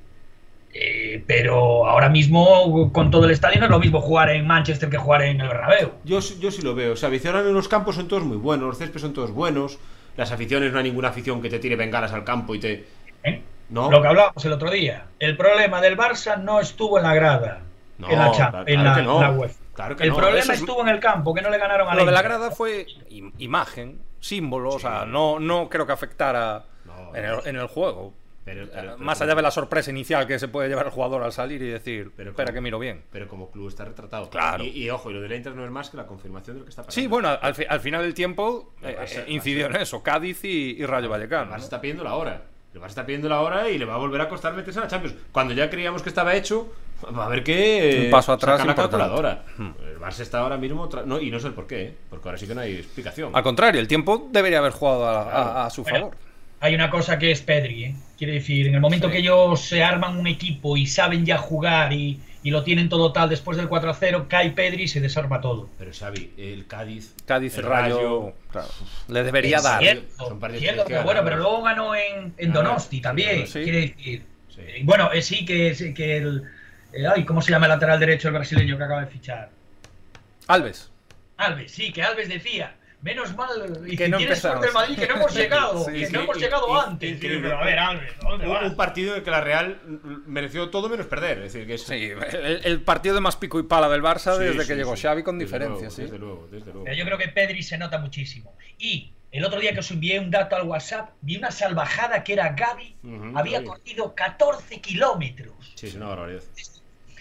Eh, 0.74 1.24
pero 1.26 1.88
ahora 1.88 2.10
mismo, 2.10 2.92
con 2.92 3.10
todo 3.10 3.26
el 3.26 3.32
estadio, 3.32 3.60
no 3.60 3.66
es 3.66 3.72
lo 3.72 3.80
mismo 3.80 4.02
jugar 4.02 4.30
en 4.30 4.46
Manchester 4.46 4.90
que 4.90 4.98
jugar 4.98 5.22
en 5.24 5.40
el 5.42 5.48
Bernabéu. 5.48 5.92
Yo, 6.04 6.22
sí- 6.22 6.38
yo 6.40 6.52
sí 6.52 6.62
lo 6.62 6.76
veo. 6.76 6.94
O 6.94 6.96
sea, 6.96 7.10
aficionados 7.10 7.48
en 7.48 7.54
los 7.54 7.68
campos 7.68 7.96
son 7.96 8.08
todos 8.08 8.24
muy 8.24 8.38
buenos, 8.38 8.68
los 8.68 8.78
céspedes 8.78 9.02
son 9.04 9.14
todos 9.14 9.32
buenos. 9.32 9.80
Las 10.18 10.32
aficiones, 10.32 10.72
no 10.74 10.80
hay 10.80 10.84
ninguna 10.86 11.10
afición 11.10 11.42
que 11.42 11.50
te 11.50 11.60
tire 11.60 11.76
bengalas 11.76 12.12
al 12.12 12.24
campo 12.24 12.54
y 12.56 12.60
te. 12.60 12.86
¿eh? 13.24 13.42
No. 13.70 13.90
Lo 13.90 14.02
que 14.02 14.08
hablábamos 14.08 14.44
el 14.46 14.52
otro 14.54 14.70
día. 14.70 15.06
El 15.20 15.38
problema 15.38 15.82
del 15.82 15.98
Barça 15.98 16.42
no 16.42 16.60
estuvo 16.60 16.98
en 16.98 17.04
la 17.04 17.14
grada. 17.14 17.62
No, 17.98 18.10
en 18.10 18.20
la, 18.20 18.32
claro- 18.32 18.64
en 18.68 18.84
la- 18.84 18.96
que 18.96 19.02
no. 19.02 19.22
la. 19.22 19.50
Claro 19.74 19.96
que 19.96 20.04
el 20.04 20.10
no. 20.10 20.16
problema 20.18 20.40
es- 20.54 20.60
estuvo 20.60 20.82
en 20.82 20.90
el 20.90 21.00
campo, 21.00 21.34
que 21.34 21.42
no 21.42 21.50
le 21.50 21.58
ganaron 21.58 21.88
a 21.90 21.96
Lo 21.96 22.06
de 22.06 22.12
la 22.12 22.22
grada 22.22 22.52
fue 22.52 22.86
im- 23.10 23.32
imagen, 23.40 24.00
símbolo, 24.20 24.70
o 24.70 24.80
sea, 24.80 25.06
no, 25.06 25.40
no 25.40 25.70
creo 25.70 25.86
que 25.86 25.94
afectara 25.94 26.66
No. 26.86 27.16
en, 27.16 27.26
el, 27.26 27.40
en 27.46 27.56
el 27.56 27.68
juego. 27.68 28.14
Pero- 28.46 28.66
pero- 28.72 28.82
pero- 28.94 28.98
Más 29.00 29.20
allá 29.22 29.36
de 29.36 29.42
la 29.42 29.52
sorpresa 29.52 29.90
inicial 29.92 30.26
que 30.26 30.40
se 30.40 30.48
puede 30.48 30.70
llevar 30.70 30.86
el 30.86 30.92
jugador 30.92 31.22
al 31.22 31.34
salir 31.34 31.62
y 31.62 31.68
decir, 31.68 32.12
Pero 32.16 32.30
espera 32.30 32.48
como- 32.48 32.56
que 32.56 32.62
miro 32.62 32.80
bien. 32.80 33.04
Pero 33.12 33.28
como 33.28 33.52
club 33.52 33.68
está 33.68 33.84
retratado. 33.84 34.30
Claro. 34.30 34.64
Y, 34.64 34.70
y, 34.70 34.90
ojo, 34.90 35.12
y 35.12 35.16
lo 35.16 35.22
del 35.22 35.32
Eintracht 35.34 35.58
no 35.58 35.66
es 35.66 35.72
más 35.72 35.90
que 35.90 35.98
la 35.98 36.06
confirmación 36.08 36.56
de 36.56 36.60
lo 36.60 36.66
que 36.66 36.70
está 36.70 36.84
pasando. 36.84 36.94
Sí, 37.02 37.08
bueno, 37.08 37.28
al, 37.42 37.56
fi- 37.56 37.66
al 37.68 37.80
final 37.82 38.04
del 38.04 38.14
tiempo 38.14 38.72
eh, 38.84 38.96
eh, 39.06 39.26
incidió 39.28 39.66
en 39.66 39.76
eso, 39.76 40.02
Cádiz 40.02 40.46
y, 40.46 40.78
y 40.80 40.86
Rayo 40.86 41.06
El 41.06 41.10
Vallecano. 41.12 41.52
¿no? 41.52 41.56
está 41.58 41.82
pidiendo 41.82 42.04
la 42.06 42.14
hora. 42.16 42.44
El 42.74 42.80
Barça 42.82 42.88
está 42.88 43.06
pidiendo 43.06 43.28
la 43.28 43.42
hora 43.42 43.70
y 43.70 43.78
le 43.78 43.86
va 43.86 43.96
a 43.96 43.98
volver 43.98 44.22
a 44.22 44.30
costar 44.30 44.54
meterse 44.54 44.80
en 44.80 44.84
la 44.84 44.90
Champions. 44.90 45.16
Cuando 45.32 45.54
ya 45.54 45.70
creíamos 45.70 46.02
que 46.02 46.10
estaba 46.10 46.34
hecho, 46.36 46.74
a 47.16 47.28
ver 47.28 47.44
que. 47.44 48.04
Un 48.06 48.12
paso 48.12 48.32
atrás 48.34 48.58
saca 48.60 48.68
la 48.70 48.76
calculadora. 48.76 49.44
Hmm. 49.58 49.70
El 49.88 50.00
Barça 50.00 50.22
está 50.22 50.40
ahora 50.40 50.58
mismo. 50.58 50.90
tra- 50.90 51.06
No, 51.06 51.20
y 51.20 51.30
no 51.32 51.40
sé 51.40 51.48
el 51.48 51.54
por 51.54 51.68
qué, 51.68 51.82
¿eh? 51.84 51.94
porque 52.10 52.28
ahora 52.28 52.38
sí 52.38 52.48
que 52.48 52.56
no 52.56 52.62
hay 52.62 52.74
explicación. 52.76 53.36
Al 53.36 53.44
contrario, 53.44 53.80
el 53.82 53.88
tiempo 53.88 54.28
debería 54.32 54.60
haber 54.60 54.72
jugado 54.72 55.06
a, 55.08 55.22
a- 55.22 55.24
Claro. 55.30 55.60
a 55.60 55.70
su 55.70 55.84
Bueno, 55.84 56.00
favor. 56.00 56.18
Hay 56.60 56.74
una 56.74 56.90
cosa 56.90 57.20
que 57.20 57.30
es 57.30 57.42
Pedri, 57.42 57.84
¿eh? 57.84 57.96
Quiere 58.18 58.34
decir, 58.34 58.66
en 58.68 58.74
el 58.74 58.82
momento 58.82 59.08
Sí. 59.08 59.14
que 59.14 59.20
ellos 59.20 59.62
se 59.62 59.84
arman 59.84 60.18
un 60.18 60.26
equipo 60.26 60.76
y 60.76 60.88
saben 60.88 61.24
ya 61.24 61.38
jugar 61.38 61.94
y, 61.94 62.20
y 62.42 62.50
lo 62.50 62.64
tienen 62.64 62.90
todo 62.90 63.12
tal 63.14 63.30
después 63.30 63.58
del 63.58 63.70
4-0, 63.70 64.28
cae 64.28 64.50
Pedri 64.52 64.84
y 64.84 64.88
se 64.88 65.00
desarma 65.00 65.40
todo. 65.40 65.70
Pero 65.78 65.92
Xavi, 65.94 66.32
el 66.36 66.66
Cádiz. 66.66 67.14
Cádiz 67.28 67.56
el 67.60 67.64
Rayo, 67.66 68.34
claro, 68.52 68.70
le 69.08 69.22
debería 69.24 69.58
Es 69.58 69.64
dar. 69.64 69.80
cierto, 69.84 70.40
cierto, 70.58 70.84
que 70.86 70.88
pero 70.88 70.88
ganar, 70.88 71.06
bueno, 71.06 71.22
¿no? 71.22 71.26
pero 71.26 71.38
luego 71.38 71.62
ganó 71.62 71.92
en, 71.94 72.52
Donosti 72.52 73.02
también. 73.02 73.46
sí. 73.46 73.62
Quiere 73.62 73.82
decir. 73.82 74.26
Sí. 74.50 74.62
bueno, 74.84 75.12
eh, 75.14 75.22
sí 75.22 75.46
que, 75.46 75.76
sí 75.76 75.94
que 75.94 76.18
el. 76.18 76.42
Eh, 76.94 77.06
ay, 77.08 77.26
¿cómo 77.26 77.42
se 77.42 77.52
llama 77.52 77.66
el 77.66 77.72
lateral 77.72 78.00
derecho 78.00 78.28
el 78.30 78.34
brasileño 78.36 78.78
que 78.78 78.84
acaba 78.84 79.02
de 79.02 79.08
fichar? 79.08 79.50
Alves. 80.48 80.92
Alves, 81.38 81.72
sí, 81.72 81.92
que 81.92 82.04
Alves 82.04 82.30
decía. 82.30 82.76
Menos 83.00 83.36
mal, 83.36 83.50
y 83.86 83.92
Que 83.92 83.98
que 84.06 84.10
no 84.10 84.18
tienes 84.18 84.44
empezamos. 84.44 84.74
Madrid 84.74 84.98
que 84.98 85.08
no 85.08 85.16
hemos 85.18 85.36
llegado, 85.36 85.86
Sí, 85.86 85.92
que 85.92 86.06
sí, 86.08 86.14
no 86.14 86.22
hemos 86.22 86.38
llegado 86.40 86.82
antes. 86.82 87.18
Pero, 87.22 87.56
a 87.58 87.64
ver, 87.64 87.78
Alves, 87.78 88.12
¿a 88.24 88.30
¿dónde 88.30 88.48
Un, 88.48 88.54
vas? 88.54 88.64
un 88.72 88.76
partido 88.76 89.12
en 89.12 89.18
el 89.20 89.24
que 89.24 89.30
la 89.32 89.42
Real 89.42 89.80
mereció 90.26 90.70
todo 90.72 90.90
menos 90.90 91.06
perder. 91.06 91.38
Es 91.44 91.54
decir, 91.54 91.68
que 91.68 91.76
es. 91.76 91.84
Sí, 91.84 92.10
el, 92.34 92.62
el 92.64 92.82
partido 92.82 93.14
de 93.14 93.22
más 93.22 93.36
pico 93.36 93.60
y 93.60 93.64
pala 93.64 93.88
del 93.88 94.02
Barça 94.02 94.36
Sí, 94.38 94.44
desde 94.46 94.62
sí, 94.64 94.68
que 94.68 94.76
llegó 94.76 94.96
sí. 94.96 95.04
Xavi 95.04 95.22
con 95.22 95.38
Desde 95.38 95.46
diferencia, 95.60 95.78
luego, 95.90 95.96
sí. 95.96 96.02
Desde 96.02 96.18
luego, 96.18 96.48
desde 96.52 96.66
luego. 96.72 96.84
Pero 96.86 96.96
yo 96.98 97.06
creo 97.06 97.18
que 97.20 97.28
Pedri 97.28 97.62
se 97.62 97.78
nota 97.78 98.00
muchísimo. 98.00 98.56
Y 98.80 99.12
el 99.32 99.46
otro 99.46 99.60
día 99.60 99.74
que 99.74 99.82
os 99.82 99.92
envié 99.92 100.20
un 100.20 100.32
dato 100.32 100.56
al 100.56 100.64
WhatsApp, 100.64 101.12
vi 101.22 101.38
una 101.38 101.52
salvajada 101.52 102.24
que 102.24 102.34
era 102.34 102.50
Gaby, 102.54 102.96
había 103.36 103.64
corrido 103.64 104.16
14 104.16 104.82
kilómetros. 104.82 105.54
Sí, 105.76 105.86
es 105.88 105.94
una 105.96 106.08
barbaridad. 106.08 106.42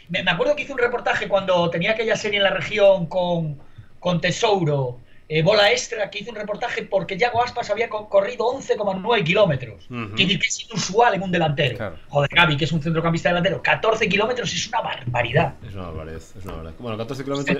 Me, 0.09 0.23
me 0.23 0.31
acuerdo 0.31 0.55
que 0.57 0.63
hice 0.63 0.73
un 0.73 0.79
reportaje 0.79 1.29
cuando 1.29 1.69
tenía 1.71 1.93
aquella 1.93 2.17
serie 2.17 2.39
en 2.39 2.45
la 2.45 2.51
región 2.51 3.07
con, 3.07 3.59
con 4.01 4.21
Tesouro, 4.21 5.01
eh, 5.29 5.43
Bola 5.43 5.73
Extra, 5.73 6.09
que 6.09 6.21
hice 6.21 6.31
un 6.31 6.37
reportaje 6.37 6.85
porque 6.85 7.19
Yago 7.19 7.43
Aspas 7.43 7.69
había 7.71 7.89
co- 7.89 8.09
corrido 8.09 8.47
11,9 8.55 9.25
kilómetros. 9.25 9.87
Quiere 9.89 10.07
decir 10.35 10.39
que 10.41 10.47
es 10.47 10.65
inusual 10.71 11.15
en 11.15 11.23
un 11.23 11.33
delantero. 11.33 11.77
Claro. 11.77 11.97
Joder, 12.09 12.31
Gaby, 12.33 12.57
que 12.57 12.65
es 12.67 12.73
un 12.73 12.81
centrocampista 12.83 13.31
delantero, 13.31 13.61
14 13.61 14.09
kilómetros 14.09 14.53
es 14.55 14.69
una 14.69 14.81
barbaridad. 14.83 15.55
Es 15.67 15.75
una 15.75 15.87
barbaridad, 15.87 16.17
es 16.19 16.45
una 16.45 16.53
barbaridad. 16.55 16.79
Bueno, 16.79 16.97
14 16.99 17.25
kilómetros, 17.25 17.59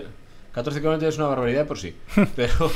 14 0.57 0.81
kilómetros 0.81 1.15
es 1.15 1.19
una 1.19 1.29
barbaridad 1.29 1.67
por 1.67 1.79
sí. 1.79 1.95
Pero, 2.35 2.73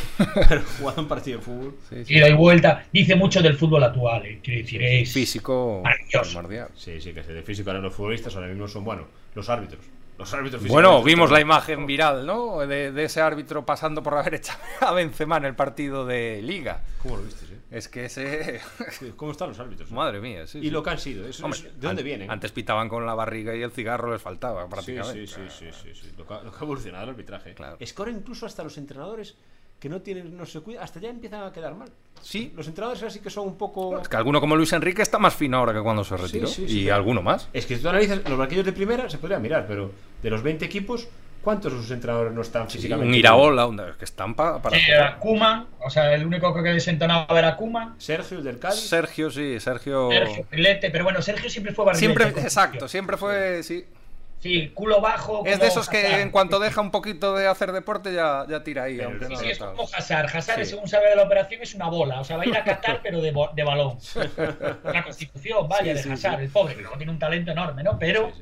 pero 0.48 0.60
jugando 0.78 1.00
un 1.02 1.08
partido 1.08 1.38
de 1.38 1.44
fútbol. 1.44 1.74
Sí, 1.88 2.04
sí. 2.04 2.14
Ida 2.14 2.28
y 2.28 2.34
vuelta, 2.34 2.84
dice 2.92 3.16
mucho 3.16 3.40
del 3.42 3.56
fútbol 3.56 3.82
actual. 3.82 4.24
eh, 4.26 4.38
Quiere 4.42 4.60
decir, 4.62 4.82
es 4.82 5.10
Físico 5.12 5.80
Maravilloso. 5.82 6.42
Sí, 6.76 7.00
sí, 7.00 7.12
que 7.14 7.22
de 7.22 7.42
físico 7.42 7.70
ahora 7.70 7.80
los 7.82 7.94
futbolistas 7.94 8.36
ahora 8.36 8.48
mismo 8.48 8.68
son, 8.68 8.84
bueno, 8.84 9.06
los 9.34 9.48
árbitros. 9.48 9.80
Los 10.18 10.32
árbitros 10.34 10.62
Bueno, 10.68 11.02
vimos 11.02 11.24
están- 11.24 11.34
la 11.36 11.40
imagen 11.40 11.86
viral, 11.86 12.26
¿no? 12.26 12.58
De, 12.66 12.92
de 12.92 13.04
ese 13.04 13.22
árbitro 13.22 13.64
pasando 13.64 14.02
por 14.02 14.14
haber 14.14 14.34
echado 14.40 14.60
a 14.82 14.92
Benzema 14.92 15.38
en 15.38 15.46
el 15.46 15.54
partido 15.54 16.04
de 16.04 16.42
Liga. 16.42 16.82
¿Cómo 17.02 17.16
lo 17.16 17.22
viste? 17.22 17.46
Es 17.70 17.88
que 17.88 18.06
ese... 18.06 18.60
¿Cómo 19.16 19.32
están 19.32 19.48
los 19.48 19.58
árbitros? 19.60 19.90
Madre 19.92 20.20
mía, 20.20 20.46
sí. 20.46 20.58
Y 20.58 20.62
sí. 20.62 20.70
lo 20.70 20.82
que 20.82 20.90
han 20.90 20.98
sido. 20.98 21.24
Hombre, 21.42 21.58
es- 21.58 21.64
¿De 21.64 21.86
dónde 21.86 22.02
an- 22.02 22.04
vienen? 22.04 22.30
Antes 22.30 22.50
pitaban 22.52 22.88
con 22.88 23.06
la 23.06 23.14
barriga 23.14 23.54
y 23.54 23.62
el 23.62 23.70
cigarro 23.70 24.12
les 24.12 24.20
faltaba 24.20 24.68
prácticamente. 24.68 25.26
sí, 25.26 25.34
sí, 25.48 25.48
sí, 25.50 25.66
sí, 25.72 25.94
sí. 25.94 26.10
Lo, 26.18 26.26
que 26.26 26.34
ha, 26.34 26.40
evolucionado 26.60 27.04
el 27.04 27.10
arbitraje. 27.10 27.54
Claro. 27.54 27.76
Es 27.78 27.92
que 27.92 28.02
ahora 28.02 28.12
incluso 28.12 28.46
hasta 28.46 28.64
los 28.64 28.76
entrenadores 28.76 29.36
que 29.78 29.88
no 29.88 30.02
tienen, 30.02 30.36
no 30.36 30.44
se 30.44 30.60
cuidan, 30.60 30.82
hasta 30.84 31.00
ya 31.00 31.08
empiezan 31.08 31.42
a 31.44 31.52
quedar 31.52 31.74
mal. 31.74 31.88
Sí. 32.20 32.52
Los 32.54 32.66
entrenadores 32.68 33.02
ahora 33.02 33.12
sí 33.12 33.20
que 33.20 33.30
son 33.30 33.46
un 33.46 33.56
poco. 33.56 33.98
Es 33.98 34.08
que 34.08 34.16
alguno 34.16 34.40
como 34.40 34.54
Luis 34.56 34.72
Enrique 34.74 35.00
está 35.00 35.18
más 35.18 35.34
fino 35.34 35.56
ahora 35.56 35.72
que 35.72 35.80
cuando 35.80 36.04
se 36.04 36.16
retiró. 36.16 36.46
sí, 36.48 36.68
sí, 36.68 36.80
y 36.82 36.90
alguno 36.90 37.22
más. 37.22 37.48
Es 37.52 37.64
que 37.66 37.76
si 37.76 37.82
tú 37.82 37.88
analizas 37.88 38.28
los 38.28 38.36
banquillos 38.38 38.66
de 38.66 38.72
primera, 38.72 39.08
se 39.08 39.16
podría 39.18 39.38
mirar, 39.38 39.66
pero 39.66 39.90
de 40.22 40.28
los 40.28 40.42
20 40.42 40.64
equipos, 40.66 41.08
¿cuántos 41.42 41.72
de 41.72 41.78
sus 41.78 41.90
entrenadores 41.90 42.32
no 42.32 42.42
están 42.42 42.68
físicamente? 42.70 43.08
un 43.08 43.14
Iraola, 43.14 43.66
un- 43.66 43.80
que 43.98 44.04
están 44.04 44.34
pa- 44.34 44.60
para 44.60 44.76
Sí, 44.76 44.82
o 45.80 45.90
sea, 45.90 46.14
el 46.14 46.26
único 46.26 46.54
que 46.54 46.60
desentonaba 46.62 47.38
era 47.38 47.56
Kuman. 47.56 47.94
Sergio, 47.98 48.38
el 48.38 48.44
del 48.44 48.58
Cádiz. 48.58 48.80
Sergio, 48.80 49.30
sí, 49.30 49.58
Sergio. 49.60 50.10
Sergio 50.10 50.44
Pilete, 50.46 50.90
pero 50.90 51.04
bueno, 51.04 51.22
Sergio 51.22 51.48
siempre 51.50 51.72
fue 51.72 51.84
barrilete. 51.86 52.14
Siempre, 52.22 52.42
exacto, 52.42 52.88
siempre 52.88 53.16
fue, 53.16 53.62
sí. 53.62 53.84
Sí, 54.42 54.70
culo 54.72 55.02
bajo. 55.02 55.42
Es 55.44 55.60
de 55.60 55.66
esos 55.66 55.86
que 55.90 56.22
en 56.22 56.30
cuanto 56.30 56.58
deja 56.60 56.80
un 56.80 56.90
poquito 56.90 57.34
de 57.36 57.46
hacer 57.46 57.72
deporte 57.72 58.14
ya, 58.14 58.46
ya 58.48 58.62
tira 58.64 58.84
ahí. 58.84 58.96
Pero 58.96 59.18
sí, 59.26 59.32
no 59.34 59.38
Sí, 59.38 59.50
es 59.50 59.58
como 59.58 59.82
Hazard. 59.82 60.30
Hazard, 60.34 60.64
Sí. 60.64 60.70
según 60.70 60.88
sabe 60.88 61.10
de 61.10 61.16
la 61.16 61.24
operación, 61.24 61.60
es 61.62 61.74
una 61.74 61.88
bola. 61.90 62.20
O 62.20 62.24
sea, 62.24 62.38
va 62.38 62.44
a 62.44 62.46
ir 62.46 62.56
a 62.56 62.64
Qatar, 62.64 63.00
pero 63.02 63.20
de, 63.20 63.32
bo- 63.32 63.50
de 63.54 63.62
balón. 63.64 63.98
La 64.84 65.04
constitución, 65.04 65.68
vaya, 65.68 65.94
Sí, 65.96 66.08
de 66.08 66.14
Hazard, 66.14 66.38
sí. 66.38 66.44
el 66.44 66.50
pobre, 66.50 66.74
que 66.74 66.80
luego 66.80 66.96
tiene 66.96 67.12
un 67.12 67.18
talento 67.18 67.50
enorme, 67.50 67.82
¿no? 67.82 67.98
Pero 67.98 68.32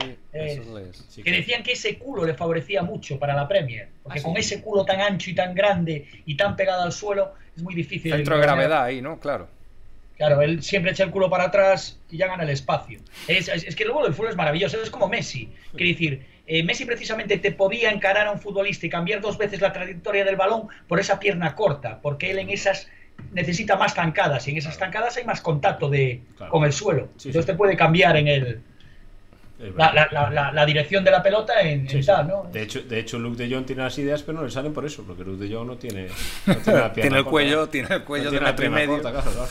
Sí, 0.00 0.06
sí. 0.06 0.16
Sí, 0.32 0.38
Eh, 0.38 0.52
eso 0.62 0.78
es. 0.78 1.04
Sí, 1.08 1.22
que 1.22 1.30
decían 1.32 1.62
que 1.62 1.72
ese 1.72 1.98
culo 1.98 2.24
le 2.24 2.34
favorecía 2.34 2.82
mucho 2.82 3.18
para 3.18 3.34
la 3.34 3.46
Premier. 3.48 3.88
Porque 4.02 4.20
Ah, 4.20 4.22
con 4.22 4.34
sí. 4.34 4.40
ese 4.40 4.62
culo 4.62 4.84
tan 4.84 5.00
ancho 5.00 5.30
y 5.30 5.34
tan 5.34 5.54
grande 5.54 6.06
y 6.26 6.36
tan 6.36 6.56
pegado 6.56 6.82
al 6.82 6.92
suelo, 6.92 7.34
es 7.56 7.62
muy 7.62 7.74
difícil. 7.74 8.12
Centro 8.12 8.36
de 8.36 8.42
gravedad 8.42 8.84
ahí, 8.84 9.00
¿no? 9.02 9.18
Claro. 9.18 9.48
Claro, 10.16 10.42
él 10.42 10.62
siempre 10.62 10.92
echa 10.92 11.04
el 11.04 11.10
culo 11.10 11.30
para 11.30 11.44
atrás 11.44 11.98
y 12.10 12.18
ya 12.18 12.26
gana 12.26 12.42
el 12.42 12.50
espacio. 12.50 13.00
Es, 13.26 13.48
es- 13.48 13.64
es 13.64 13.74
que 13.74 13.84
luego 13.86 14.06
el 14.06 14.12
fútbol 14.12 14.30
es 14.30 14.36
maravilloso, 14.36 14.76
es 14.82 14.90
como 14.90 15.08
Messi. 15.08 15.50
Quiere 15.74 15.92
decir, 15.92 16.26
eh, 16.46 16.62
Messi 16.62 16.84
precisamente 16.84 17.38
te 17.38 17.52
podía 17.52 17.90
encarar 17.90 18.26
a 18.26 18.30
un 18.32 18.38
futbolista 18.38 18.84
y 18.84 18.90
cambiar 18.90 19.20
dos 19.22 19.38
veces 19.38 19.60
la 19.62 19.72
trayectoria 19.72 20.24
del 20.24 20.36
balón 20.36 20.68
por 20.88 21.00
esa 21.00 21.18
pierna 21.18 21.54
corta, 21.54 22.00
porque 22.02 22.30
él 22.32 22.38
en 22.38 22.50
esas 22.50 22.86
necesita 23.32 23.76
más 23.76 23.94
zancadas 23.94 24.46
y 24.46 24.50
en 24.50 24.58
esas 24.58 24.76
zancadas 24.76 25.16
hay 25.16 25.24
más 25.24 25.40
contacto 25.40 25.88
de, 25.88 26.20
Claro. 26.36 26.52
con 26.52 26.64
el 26.64 26.72
suelo. 26.74 27.08
Sí, 27.16 27.28
Entonces 27.28 27.46
sí. 27.46 27.52
te 27.52 27.56
puede 27.56 27.76
cambiar 27.76 28.16
en 28.16 28.28
el... 28.28 28.60
La, 29.76 29.92
la- 29.92 30.08
la- 30.10 30.30
la- 30.30 30.52
la 30.52 30.64
dirección 30.66 31.04
de 31.04 31.10
la 31.10 31.22
pelota 31.22 31.60
en, 31.60 31.86
Sí, 31.88 31.96
en 31.98 32.02
sí. 32.02 32.06
tal, 32.06 32.26
¿no? 32.28 32.44
De 32.50 32.62
hecho, 32.62 32.80
de 32.82 32.98
hecho, 32.98 33.18
Luke 33.18 33.36
de 33.42 33.54
Jong 33.54 33.66
tiene 33.66 33.82
las 33.82 33.98
ideas, 33.98 34.22
pero 34.22 34.38
no 34.38 34.44
le 34.44 34.50
salen 34.50 34.72
por 34.72 34.84
eso, 34.86 35.04
porque 35.06 35.22
Luke 35.24 35.44
de 35.44 35.54
Jong 35.54 35.66
no 35.66 35.76
tiene. 35.76 36.08
no 36.46 36.54
tiene, 36.64 36.78
la 36.80 36.92
Tiene 36.92 37.08
el 37.08 37.14
corta. 37.24 37.30
cuello, 37.30 37.68
tiene 37.68 37.88
el 37.94 38.04
cuello 38.04 38.24
No 38.26 38.30
de 38.30 38.36
tiene 38.38 38.46
la 38.46 38.52
metro 38.52 38.64
y 38.66 38.68
medio. 38.70 39.02
corta, 39.02 39.10
claro, 39.12 39.30
claro. 39.30 39.48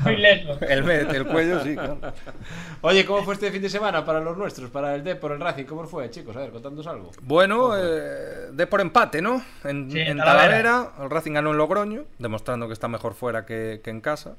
Muy 0.00 0.16
lento. 0.16 0.58
El, 0.68 0.90
el 0.90 1.24
cuello, 1.26 1.62
sí, 1.62 1.74
claro. 1.74 1.98
Oye, 2.80 3.04
¿cómo 3.04 3.22
fue 3.22 3.34
este 3.34 3.52
fin 3.52 3.62
de 3.62 3.68
semana 3.70 4.04
para 4.04 4.18
los 4.20 4.36
nuestros, 4.36 4.68
para 4.70 4.92
el 4.96 5.04
D, 5.04 5.14
por 5.14 5.30
el 5.30 5.38
Racing? 5.40 5.64
¿Cómo 5.66 5.84
fue, 5.86 6.10
chicos? 6.10 6.34
A 6.34 6.40
ver, 6.40 6.50
contándonos 6.50 6.86
algo. 6.88 7.10
Bueno, 7.22 7.76
eh, 7.76 8.48
de 8.52 8.66
por 8.66 8.80
empate, 8.80 9.22
¿no? 9.22 9.40
En, 9.62 9.88
Sí, 9.92 10.00
en. 10.00 10.18
Talavera, 10.18 10.90
el 11.00 11.10
Racing 11.10 11.32
ganó 11.34 11.52
en 11.52 11.58
Logroño, 11.58 12.04
demostrando 12.18 12.66
que 12.66 12.72
está 12.72 12.88
mejor 12.88 13.14
fuera 13.14 13.46
que, 13.46 13.80
que 13.84 13.90
en 13.90 14.00
casa. 14.00 14.34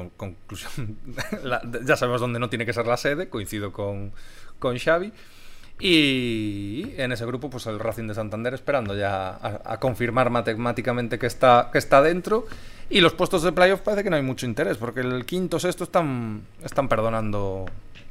Con, 0.00 0.10
conclusión, 0.32 0.96
la- 1.44 1.62
ya 1.84 1.96
sabemos 1.96 2.20
dónde 2.20 2.38
no 2.38 2.48
tiene 2.48 2.64
que 2.64 2.72
ser 2.72 2.86
la 2.86 2.96
sede, 2.96 3.28
coincido 3.28 3.72
con, 3.72 4.12
con 4.58 4.78
Xavi. 4.78 5.12
Y 5.82 6.92
en 6.98 7.10
ese 7.12 7.24
grupo, 7.26 7.48
pues 7.50 7.66
el 7.66 7.78
Racing 7.78 8.06
de 8.06 8.14
Santander 8.14 8.52
esperando 8.54 8.94
ya 8.96 9.30
a, 9.30 9.60
a 9.64 9.80
confirmar 9.80 10.28
matemáticamente 10.30 11.18
que 11.18 11.26
está, 11.26 11.70
que 11.72 11.78
está 11.78 12.02
dentro. 12.02 12.46
Y 12.90 13.00
los 13.00 13.14
puestos 13.14 13.42
de 13.42 13.52
playoff 13.52 13.80
parece 13.80 14.04
que 14.04 14.10
no 14.10 14.16
hay 14.16 14.22
mucho 14.22 14.46
interés, 14.46 14.76
porque 14.76 15.00
el 15.00 15.24
quinto, 15.24 15.58
sexto 15.58 15.84
están, 15.84 16.42
están 16.62 16.88
perdonando 16.88 17.64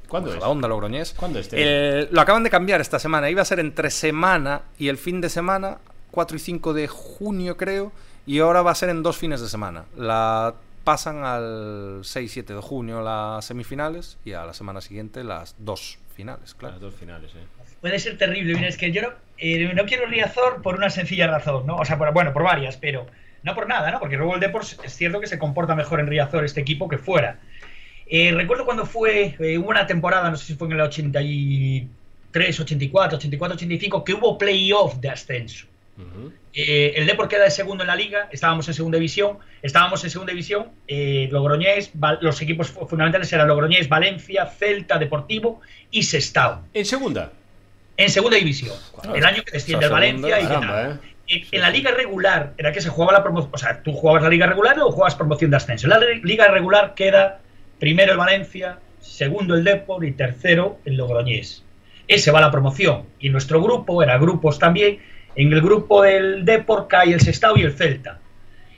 ¿Cuándo 0.08 0.28
pues, 0.30 0.38
es? 0.38 0.42
la 0.42 0.50
onda 0.50 0.68
logroñés. 0.68 1.14
¿Cuándo 1.18 1.38
es, 1.40 1.48
Teo? 1.50 1.60
El- 1.60 2.10
lo 2.12 2.22
acaban 2.22 2.44
de 2.44 2.50
cambiar 2.50 2.82
esta 2.82 2.98
semana. 2.98 3.30
Iba 3.30 3.42
a 3.44 3.46
ser 3.46 3.60
entre 3.60 3.90
semana 3.92 4.64
y 4.80 4.88
el 4.88 4.98
fin 4.98 5.22
de 5.22 5.30
semana, 5.30 5.78
4 6.12 6.38
y 6.38 6.40
5 6.40 6.74
de 6.74 6.88
junio 6.88 7.56
creo, 7.56 7.92
y 8.26 8.40
ahora 8.40 8.62
va 8.64 8.72
a 8.72 8.76
ser 8.76 8.90
en 8.90 9.04
dos 9.04 9.18
fines 9.18 9.42
de 9.42 9.48
semana. 9.50 9.86
La 9.96 10.56
pasan 10.84 11.24
al 11.24 12.00
6 12.04 12.26
y 12.30 12.34
7 12.34 12.54
de 12.56 12.62
junio 12.62 13.02
las 13.02 13.46
semifinales 13.46 14.18
y 14.26 14.34
a 14.34 14.46
la 14.46 14.54
semana 14.54 14.82
siguiente 14.82 15.24
las 15.24 15.56
dos 15.60 16.00
finales, 16.16 16.54
claro. 16.56 16.74
Las 16.76 16.82
dos 16.82 16.96
finales, 16.96 17.32
eh. 17.36 17.44
Puede 17.82 17.98
ser 18.00 18.18
terrible. 18.18 18.56
Mira, 18.56 18.68
es 18.68 18.78
que 18.78 18.92
yo 18.92 19.02
no, 19.02 19.10
eh, 19.38 19.72
no 19.74 19.86
quiero 19.86 20.06
Riazor 20.08 20.62
por 20.62 20.76
una 20.76 20.90
sencilla 20.90 21.28
razón, 21.28 21.66
¿no? 21.66 21.78
O 21.78 21.86
sea, 21.86 21.98
por- 21.98 22.12
bueno, 22.14 22.34
por 22.34 22.44
varias, 22.44 22.76
pero 22.78 23.08
no 23.44 23.56
por 23.56 23.68
nada, 23.70 23.90
¿no? 23.92 24.00
Porque 24.00 24.18
luego 24.18 24.36
el 24.36 24.42
Depor 24.42 24.64
es 24.64 24.94
cierto 24.94 25.22
que 25.22 25.28
se 25.28 25.40
comporta 25.40 25.76
mejor 25.76 26.02
en 26.02 26.08
Riazor 26.08 26.44
este 26.44 26.60
equipo 26.60 26.90
que 26.90 26.98
fuera. 26.98 27.40
Eh, 28.08 28.34
recuerdo 28.36 28.66
cuando 28.66 28.86
fue, 28.86 29.36
eh, 29.40 29.58
hubo 29.58 29.70
una 29.70 29.88
temporada, 29.88 30.30
no 30.30 30.36
sé 30.36 30.46
si 30.48 30.56
fue 30.56 30.68
en 30.68 30.74
el 30.74 30.82
83, 30.82 32.60
84, 32.60 33.18
84, 33.18 33.56
85, 33.56 34.04
que 34.04 34.14
hubo 34.14 34.38
playoff 34.38 34.96
de 34.96 35.10
ascenso. 35.10 35.68
Ujú. 35.98 36.32
Eh, 36.54 36.94
el 36.96 37.06
Depor 37.06 37.28
queda 37.28 37.44
de 37.44 37.52
segundo 37.52 37.84
en 37.84 37.88
la 37.88 37.96
liga, 37.96 38.28
estábamos 38.32 38.68
en 38.68 38.74
segunda 38.74 38.98
división, 38.98 39.38
estábamos 39.62 40.04
en 40.04 40.10
segunda 40.10 40.32
división, 40.32 40.68
eh, 40.88 41.30
Logroñés, 41.32 41.92
los 42.22 42.42
equipos 42.42 42.70
fu- 42.72 42.88
fundamentales 42.88 43.32
eran 43.32 43.48
Logroñés, 43.48 43.88
Valencia, 43.88 44.48
Celta, 44.48 44.98
Deportivo 44.98 45.62
y 45.92 46.04
Sestao. 46.04 46.64
En 46.74 46.86
segunda. 46.86 47.32
En 47.98 48.10
segunda 48.10 48.38
división. 48.38 48.76
Claro. 49.02 49.16
el 49.16 49.26
año 49.26 49.44
que 49.44 49.52
desciende 49.52 49.86
el 49.86 49.92
Valencia 49.92 50.40
y 50.42 50.46
tal. 50.48 50.92
¿eh? 50.92 50.98
En, 51.28 51.44
en 51.52 51.62
la 51.62 51.70
liga 51.70 51.92
regular 51.92 52.54
era 52.58 52.72
que 52.72 52.82
se 52.82 52.90
jugaba 52.90 53.14
la 53.14 53.22
promoción. 53.24 53.52
O 53.54 53.58
sea, 53.58 53.84
tú 53.84 53.94
jugabas 53.94 54.24
la 54.24 54.30
liga 54.30 54.48
regular 54.48 54.80
o 54.80 54.90
jugabas 54.92 55.16
promoción 55.16 55.52
de 55.52 55.58
ascenso. 55.58 55.86
En 55.86 55.92
la 55.92 56.00
liga 56.24 56.48
regular 56.48 56.96
queda 56.96 57.42
primero 57.78 58.14
el 58.14 58.18
Valencia, 58.18 58.80
segundo 59.02 59.54
el 59.54 59.64
Depor 59.64 60.04
y 60.06 60.14
tercero 60.14 60.80
el 60.86 60.96
Logroñés. 60.98 61.64
Ese 62.08 62.32
va 62.32 62.40
a 62.40 62.42
la 62.42 62.52
promoción. 62.52 63.04
Y 63.20 63.30
nuestro 63.30 63.62
grupo, 63.62 64.02
era 64.02 64.18
grupos 64.18 64.58
también, 64.58 65.00
en 65.36 65.54
el 65.54 65.62
grupo 65.62 66.02
del 66.02 66.46
Depor 66.46 66.88
cae 66.88 67.14
el 67.14 67.22
Sestao 67.22 67.58
y 67.58 67.64
el 67.64 67.74
Celta. 67.74 68.20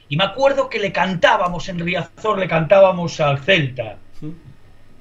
Y 0.10 0.18
me 0.18 0.26
acuerdo 0.26 0.70
que 0.70 0.80
le 0.80 0.92
cantábamos 0.92 1.70
en 1.70 1.80
Riazor, 1.80 2.38
le 2.38 2.48
cantábamos 2.48 3.20
al 3.20 3.40
Celta. 3.40 3.98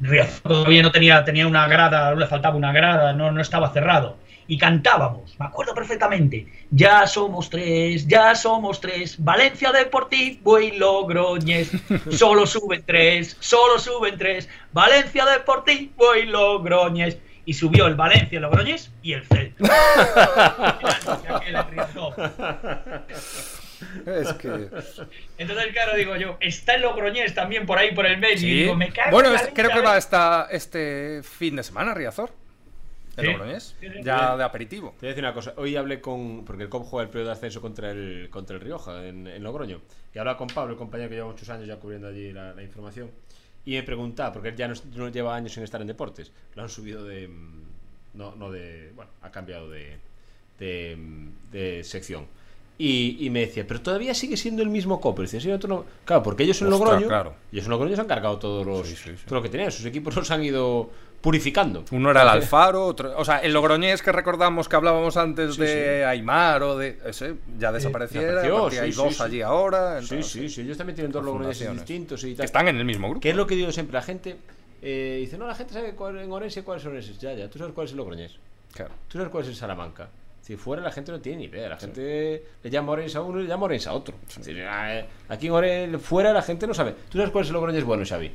Riazor 0.00 0.42
todavía 0.42 0.82
no 0.82 0.92
tenía, 0.92 1.24
tenía 1.24 1.46
una 1.46 1.66
grada, 1.68 2.14
le 2.14 2.26
faltaba 2.26 2.56
una 2.56 2.72
grada, 2.72 3.12
no, 3.12 3.32
no 3.32 3.40
estaba 3.40 3.72
cerrado. 3.72 4.16
Y 4.46 4.58
cantábamos, 4.58 5.38
me 5.38 5.46
acuerdo 5.46 5.74
perfectamente, 5.74 6.46
ya 6.70 7.06
somos 7.06 7.50
tres, 7.50 8.06
ya 8.08 8.34
somos 8.34 8.80
tres, 8.80 9.14
Valencia 9.22 9.70
Deportivo 9.70 10.58
y 10.58 10.72
Logroñés, 10.72 11.70
solo 12.10 12.46
suben 12.46 12.82
tres, 12.84 13.36
solo 13.38 13.78
suben 13.78 14.18
tres, 14.18 14.48
Valencia 14.72 15.24
Deportivo 15.24 16.16
y 16.16 16.26
Logroñés. 16.26 17.18
Y 17.50 17.54
subió 17.54 17.88
el 17.88 17.96
Valencia, 17.96 18.36
el 18.36 18.42
Logroñés 18.42 18.92
y 19.02 19.12
el 19.12 19.24
Celta. 19.26 19.64
Es 24.06 24.32
que. 24.34 24.46
Entonces, 25.36 25.66
claro, 25.72 25.96
digo 25.96 26.14
yo, 26.14 26.36
está 26.38 26.76
el 26.76 26.82
Logroñés 26.82 27.34
también 27.34 27.66
por 27.66 27.76
ahí 27.76 27.92
por 27.92 28.06
el 28.06 28.18
medio. 28.18 28.36
y 28.36 28.38
Sí. 28.38 28.46
digo, 28.60 28.76
me 28.76 28.90
cago 28.90 29.10
Bueno, 29.10 29.34
este- 29.34 29.52
creo 29.52 29.70
que 29.70 29.80
va 29.80 29.98
esta, 29.98 30.46
este 30.52 31.22
fin 31.24 31.56
de 31.56 31.64
semana, 31.64 31.92
Riazor. 31.92 32.30
El 33.16 33.24
Sí. 33.26 33.32
Logroñés. 33.32 33.76
Sí. 33.80 33.88
Ya 34.04 34.36
de 34.36 34.44
aperitivo. 34.44 34.90
Te 34.92 34.98
voy 35.00 35.08
a 35.08 35.08
decir 35.08 35.24
una 35.24 35.34
cosa. 35.34 35.54
Hoy 35.56 35.74
hablé 35.74 36.00
con. 36.00 36.44
Porque 36.44 36.62
el 36.62 36.68
COP 36.68 36.84
juega 36.86 37.02
el 37.04 37.10
periodo 37.10 37.30
de 37.30 37.32
ascenso 37.32 37.60
contra 37.60 37.90
el, 37.90 38.28
contra 38.30 38.54
el 38.54 38.62
Rioja 38.62 39.04
en, 39.08 39.26
en 39.26 39.42
Logroño. 39.42 39.80
Y 40.14 40.18
hablaba 40.20 40.38
con 40.38 40.46
Pablo, 40.46 40.74
el 40.74 40.78
compañero 40.78 41.08
que 41.08 41.16
lleva 41.16 41.26
muchos 41.26 41.50
años 41.50 41.66
ya 41.66 41.74
cubriendo 41.80 42.06
allí 42.06 42.32
la, 42.32 42.52
la 42.52 42.62
información. 42.62 43.10
Y 43.64 43.72
me 43.72 43.82
preguntaba, 43.82 44.32
porque 44.32 44.48
él 44.48 44.56
ya 44.56 44.68
no, 44.68 44.74
no 44.96 45.08
lleva 45.10 45.34
años 45.36 45.52
sin 45.52 45.62
estar 45.62 45.80
en 45.80 45.86
deportes. 45.86 46.32
Lo 46.54 46.62
han 46.62 46.68
subido 46.68 47.04
de. 47.04 47.28
mm, 47.28 47.62
No, 48.14 48.34
no 48.36 48.50
de. 48.50 48.92
Bueno, 48.96 49.10
ha 49.22 49.30
cambiado 49.30 49.68
de. 49.70 49.98
de, 50.58 50.96
mm, 50.96 51.28
de 51.52 51.84
sección. 51.84 52.26
Y, 52.78 53.18
y 53.20 53.28
me 53.28 53.40
decía, 53.40 53.66
pero 53.66 53.82
todavía 53.82 54.14
sigue 54.14 54.38
siendo 54.38 54.62
el 54.62 54.70
mismo 54.70 55.00
COP. 55.02 55.20
Decía, 55.20 55.38
"Sí, 55.40 55.50
otro 55.50 55.68
no". 55.68 55.84
Claro, 56.06 56.22
porque 56.22 56.44
ellos 56.44 56.60
en 56.62 56.70
Logroño. 56.70 57.06
claro. 57.08 57.34
Ellos 57.52 57.66
en 57.66 57.70
Logroño 57.72 57.94
se 57.94 58.00
han 58.00 58.06
cargado 58.08 58.38
todos 58.38 58.66
los, 58.66 58.88
Sí, 58.88 58.96
sí, 58.96 59.10
sí. 59.16 59.24
todo 59.26 59.34
lo 59.36 59.42
que 59.42 59.50
tenían. 59.50 59.70
Sus 59.70 59.84
equipos 59.84 60.16
los 60.16 60.30
han 60.30 60.42
ido 60.42 60.90
purificando. 61.20 61.84
Uno 61.90 62.10
era 62.10 62.22
el 62.22 62.28
Alfaro, 62.28 62.86
otro. 62.86 63.16
O 63.18 63.24
sea, 63.24 63.38
el 63.38 63.52
Logroñés 63.52 64.02
que 64.02 64.12
recordamos 64.12 64.68
que 64.68 64.76
hablábamos 64.76 65.16
antes 65.16 65.54
Sí, 65.54 65.60
de 65.62 65.98
sí. 65.98 66.04
Aymar 66.04 66.62
o 66.62 66.76
de. 66.78 66.98
Ese 67.04 67.34
ya 67.58 67.72
desapareciera. 67.72 68.40
aparte 68.40 68.80
hay 68.80 68.92
sí, 68.92 68.96
dos 68.96 69.12
sí, 69.12 69.18
sí. 69.18 69.22
allí 69.22 69.42
ahora. 69.42 70.00
Sí, 70.00 70.14
entonces, 70.14 70.32
sí, 70.32 70.48
sí, 70.48 70.60
ellos 70.62 70.78
también 70.78 70.94
tienen 70.96 71.12
dos 71.12 71.24
logroñeses 71.24 71.72
distintos 71.72 72.24
y 72.24 72.34
que 72.34 72.44
están 72.44 72.68
en 72.68 72.76
el 72.76 72.84
mismo 72.84 73.08
grupo. 73.08 73.20
Que 73.20 73.30
es 73.30 73.36
lo 73.36 73.46
que 73.46 73.54
digo 73.54 73.70
siempre, 73.72 73.94
la 73.94 74.02
gente 74.02 74.36
eh, 74.82 75.18
dice, 75.20 75.36
no, 75.36 75.46
la 75.46 75.54
gente 75.54 75.74
sabe 75.74 75.94
cuál, 75.94 76.18
en 76.18 76.32
Orense 76.32 76.62
cuáles 76.62 76.82
son 76.82 76.96
esos. 76.96 77.18
Ya, 77.18 77.34
ya, 77.34 77.48
tú 77.48 77.58
sabes 77.58 77.74
cuál 77.74 77.86
es 77.86 77.90
el 77.92 77.98
logroñés. 77.98 78.38
Claro. 78.72 78.92
Tú 79.08 79.18
sabes 79.18 79.30
cuál 79.30 79.44
es 79.44 79.50
el 79.50 79.56
Salamanca. 79.56 80.08
Si 80.40 80.56
fuera 80.56 80.82
la 80.82 80.90
gente 80.90 81.12
no 81.12 81.20
tiene 81.20 81.38
ni 81.38 81.44
idea, 81.44 81.68
la 81.68 81.76
gente 81.76 82.42
le 82.62 82.70
llama 82.70 82.92
Orense 82.92 83.18
a 83.18 83.20
uno 83.20 83.40
y 83.40 83.42
le 83.42 83.48
llama 83.48 83.66
Orense 83.66 83.88
a 83.88 83.92
otro. 83.92 84.16
Decir, 84.36 84.64
ah, 84.66 85.02
aquí 85.28 85.48
en 85.48 85.52
Orense, 85.52 85.98
fuera 85.98 86.32
la 86.32 86.42
gente 86.42 86.66
no 86.66 86.72
sabe. 86.72 86.94
¿Tú 87.10 87.18
sabes 87.18 87.30
cuál 87.30 87.44
es 87.44 87.50
el 87.50 87.54
logroñés 87.54 87.84
bueno, 87.84 88.04
Xavi? 88.06 88.32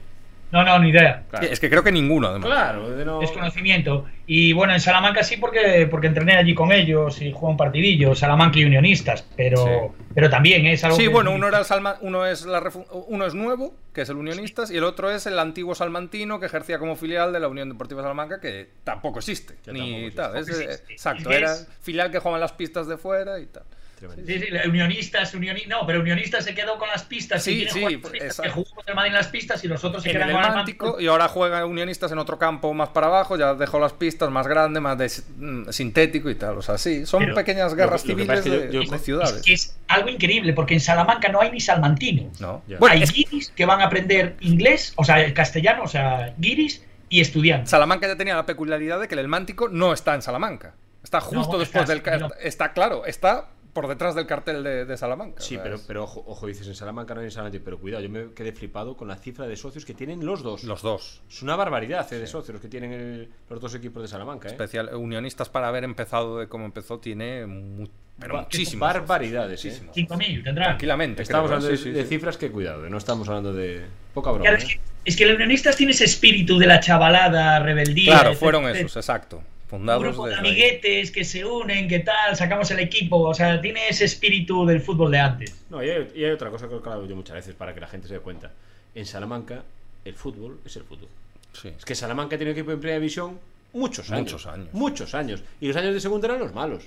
No, 0.52 0.64
no, 0.64 0.80
ni 0.80 0.90
idea. 0.90 1.24
Claro, 1.30 1.48
Es 1.48 1.60
que 1.60 1.70
creo 1.70 1.84
que 1.84 1.92
ninguno, 1.92 2.28
además. 2.28 2.48
claro 2.48 2.90
de 2.96 3.04
no... 3.04 3.20
Desconocimiento. 3.20 4.06
Y 4.28 4.54
bueno, 4.54 4.74
en 4.74 4.80
Salamanca 4.80 5.24
sí 5.24 5.38
porque, 5.38 5.88
porque 5.92 6.08
entrené 6.08 6.38
allí 6.38 6.54
con 6.56 6.72
ellos 6.72 7.22
y 7.22 7.32
jugué 7.32 7.52
un 7.52 7.58
partidillo, 7.58 8.16
Salamanca 8.16 8.58
y 8.60 8.66
Unionistas, 8.66 9.26
pero, 9.36 9.94
pero 10.14 10.30
también 10.30 10.66
es 10.66 10.84
algo 10.84 10.96
Sí, 10.98 11.04
que- 11.04 11.10
bueno, 11.10 11.32
uno 11.32 11.48
era 11.48 11.60
el 11.60 11.66
Salma- 11.66 11.98
uno 12.02 12.26
es 12.26 12.46
la 12.46 12.62
refu- 12.62 12.86
uno 13.08 13.26
es 13.26 13.34
nuevo, 13.34 13.76
que 13.94 14.02
es 14.02 14.10
el 14.10 14.16
Unionistas, 14.16 14.72
y 14.72 14.78
el 14.78 14.84
otro 14.84 15.12
es 15.12 15.26
el 15.26 15.38
antiguo 15.40 15.76
salmantino 15.76 16.40
que 16.40 16.46
ejercía 16.46 16.80
como 16.80 16.96
filial 16.96 17.34
de 17.34 17.40
la 17.40 17.48
Unión 17.50 17.68
Deportiva 17.70 18.02
Salamanca, 18.02 18.40
que 18.40 18.70
tampoco 18.84 19.20
existe. 19.20 19.56
Que 19.64 19.74
ni 19.74 19.80
tampoco 19.80 19.98
existe. 19.98 20.16
tal. 20.22 20.38
Es, 20.38 20.46
Tampoco 20.46 20.62
eh, 20.62 20.64
existe. 20.74 20.94
exacto, 20.94 21.30
Es- 21.32 21.38
era 21.38 21.56
filial 21.82 22.12
que 22.12 22.20
jugaba 22.20 22.38
en 22.38 22.42
las 22.42 22.54
pistas 22.54 22.88
de 22.88 22.98
fuera 22.98 23.40
y 23.40 23.48
tal. 23.48 23.64
Tremendo. 23.98 24.26
Sí, 24.26 24.40
sí, 24.40 24.48
unionistas, 24.68 25.34
unioni- 25.36 25.68
no, 25.68 25.86
pero 25.88 26.02
Unionistas 26.02 26.44
se 26.44 26.54
quedó 26.54 26.78
con 26.78 26.90
las 26.90 27.04
pistas. 27.04 27.42
Sí, 27.44 27.66
sí, 27.72 27.84
exacto. 27.86 28.42
que 28.44 28.50
jugó 28.50 28.82
el 28.86 28.96
Madrid 28.96 29.10
en 29.12 29.16
las 29.16 29.28
pistas 29.28 29.64
y 29.64 29.68
los 29.68 29.84
otros 29.84 30.04
se 30.04 30.10
En 30.10 30.16
quedan 30.18 30.30
el 30.30 30.36
con 30.36 30.44
el 30.46 30.52
Mántico, 30.52 31.00
y 31.00 31.08
ahora 31.08 31.28
juega 31.28 31.66
Unionistas 31.66 32.12
en 32.12 32.18
otro 32.18 32.38
campo 32.38 32.74
más 32.74 32.90
para 32.90 33.08
abajo, 33.08 33.38
ya 33.38 33.54
dejó 33.54 33.80
las 33.80 33.94
pistas 33.94 34.30
más 34.30 34.48
grande, 34.48 34.80
más 34.82 34.98
de, 34.98 35.10
mm, 35.38 35.70
sintético 35.70 36.30
y 36.30 36.36
tal. 36.36 36.58
O 36.58 36.62
sea, 36.62 36.78
sí, 36.78 37.06
son 37.06 37.22
Pero 37.24 37.36
pequeñas 37.36 37.74
guerras 37.74 38.04
lo 38.06 38.14
civiles 38.14 38.40
es 38.40 38.44
que 38.44 38.50
de, 38.50 38.66
yo- 38.74 38.82
yo- 38.84 38.90
de 38.92 38.96
Es 38.98 39.02
ciudades. 39.04 39.42
que 39.44 39.54
es 39.54 39.78
algo 39.88 40.10
increíble 40.10 40.54
porque 40.54 40.74
en 40.74 40.80
Salamanca 40.82 41.30
no 41.30 41.42
hay 41.42 41.52
ni 41.52 41.60
salmantinos. 41.62 42.40
¿no? 42.42 42.62
Bueno, 42.80 42.94
hay 42.96 43.04
es- 43.04 43.14
guiris 43.14 43.52
que 43.56 43.66
van 43.66 43.82
a 43.82 43.86
aprender 43.86 44.36
inglés, 44.42 44.94
o 44.98 45.04
sea, 45.06 45.22
el 45.22 45.34
castellano, 45.34 45.84
o 45.84 45.88
sea, 45.88 46.34
guiris 46.38 46.84
y 47.08 47.22
estudiantes. 47.22 47.70
Salamanca 47.70 48.08
ya 48.08 48.18
tenía 48.18 48.36
la 48.36 48.46
peculiaridad 48.46 49.00
de 49.00 49.08
que 49.08 49.16
el 49.16 49.28
Mántico 49.28 49.70
no 49.70 49.94
está 49.94 50.16
en 50.16 50.22
Salamanca. 50.22 50.74
Está 51.04 51.22
justo 51.22 51.54
No, 51.54 51.60
después 51.60 51.88
del... 51.88 52.02
no. 52.20 52.30
Está 52.42 52.74
claro, 52.74 53.06
está 53.06 53.46
por 53.76 53.88
detrás 53.90 54.16
del 54.16 54.26
cartel 54.26 54.64
de, 54.64 54.86
de 54.86 54.98
Salamanca. 54.98 55.42
Sí, 55.42 55.60
pero, 55.62 55.76
es- 55.76 55.82
pero 55.86 56.06
ojo, 56.06 56.24
ojo, 56.26 56.48
dices 56.48 56.66
en 56.68 56.76
Salamanca, 56.76 57.14
no 57.14 57.20
hay 57.20 57.26
en 57.26 57.32
Salamanca, 57.32 57.60
pero 57.64 57.78
cuidado, 57.78 58.02
yo 58.02 58.10
me 58.10 58.32
quedé 58.34 58.54
flipado 58.54 58.96
con 58.96 59.08
la 59.10 59.18
cifra 59.18 59.46
de 59.48 59.58
socios 59.58 59.84
que 59.86 59.94
tienen 59.94 60.26
los 60.26 60.42
dos. 60.42 60.64
Los 60.64 60.82
dos. 60.82 61.22
Es 61.30 61.42
una 61.42 61.58
barbaridad 61.58 62.12
eh, 62.14 62.18
de 62.18 62.26
socios 62.26 62.54
los 62.54 62.62
que 62.62 62.70
tienen 62.70 62.94
el- 62.94 63.30
los 63.50 63.60
dos 63.60 63.76
equipos 63.76 64.02
de 64.02 64.08
Salamanca, 64.08 64.48
¿eh? 64.48 64.52
Especial, 64.52 64.96
Unionistas 64.96 65.50
para 65.50 65.68
haber 65.68 65.84
empezado 65.84 66.40
de 66.40 66.48
como 66.48 66.64
empezó 66.66 67.00
tiene 67.00 67.46
mu- 67.46 67.88
pero 68.18 68.36
Ba- 68.36 68.42
muchísimos. 68.44 68.80
barbaridades, 68.80 69.66
¿eh? 69.66 69.68
Muchísimos. 69.68 69.96
5.000 69.96 70.42
tendrán. 70.44 70.68
Tranquilamente. 70.70 71.22
Estamos 71.24 71.48
creo, 71.50 71.58
hablando 71.58 71.76
sí, 71.78 71.84
de, 71.84 71.92
sí, 71.92 71.98
de 71.98 72.04
sí. 72.04 72.10
cifras 72.10 72.38
que 72.38 72.50
cuidado, 72.50 72.86
eh, 72.86 72.90
no 72.90 72.98
estamos 72.98 73.28
hablando 73.28 73.52
de 73.52 73.84
poca 74.14 74.32
broma. 74.32 74.44
Claro, 74.46 74.58
es, 74.58 74.64
¿eh? 74.64 74.68
que, 74.68 74.80
es 75.10 75.18
que 75.18 75.26
el 75.26 75.36
unionistas 75.36 75.76
tiene 75.76 75.92
ese 75.92 76.06
espíritu 76.06 76.58
de 76.58 76.66
la 76.68 76.80
chavalada, 76.80 77.60
rebeldía. 77.60 78.06
Claro, 78.14 78.30
etcétera, 78.30 78.40
fueron 78.40 78.64
etcétera. 78.64 78.86
esos, 78.86 78.96
exacto. 79.04 79.44
Un 79.76 79.86
grupo 79.86 80.28
de 80.28 80.34
ahí. 80.34 80.40
amiguetes 80.40 81.12
que 81.12 81.24
se 81.24 81.44
unen, 81.46 81.88
que 81.88 82.00
tal, 82.00 82.36
sacamos 82.36 82.70
el 82.72 82.80
equipo. 82.80 83.20
O 83.20 83.34
sea, 83.34 83.60
tiene 83.62 83.88
ese 83.90 84.06
espíritu 84.06 84.66
del 84.66 84.82
fútbol 84.82 85.12
de 85.12 85.20
antes. 85.20 85.66
No, 85.70 85.84
y 85.84 85.90
hay, 85.90 86.12
y 86.16 86.24
hay 86.24 86.32
otra 86.32 86.50
cosa 86.50 86.68
que 86.68 86.74
he 86.76 86.78
hablado 86.78 87.06
yo 87.06 87.16
muchas 87.16 87.36
veces 87.36 87.54
para 87.56 87.74
que 87.74 87.80
la 87.80 87.88
gente 87.88 88.08
se 88.08 88.16
dé 88.16 88.20
cuenta. 88.20 88.52
En 88.94 89.06
Salamanca, 89.06 89.64
el 90.06 90.14
fútbol 90.14 90.60
es 90.66 90.76
el 90.76 90.84
fútbol. 90.84 91.10
Sí. 91.54 91.70
Es 91.78 91.86
que 91.86 91.96
Salamanca 91.96 92.38
tiene 92.38 92.52
equipo 92.52 92.72
en 92.72 92.80
primera 92.80 93.00
división 93.00 93.40
muchos 93.74 94.10
años. 94.12 94.32
Muchos 94.32 94.46
años. 94.48 94.68
Muchos 94.74 95.16
años. 95.16 95.44
Y 95.62 95.68
los 95.68 95.76
años 95.78 95.94
de 95.94 96.00
segunda 96.00 96.28
eran 96.28 96.40
los 96.40 96.54
malos. 96.54 96.84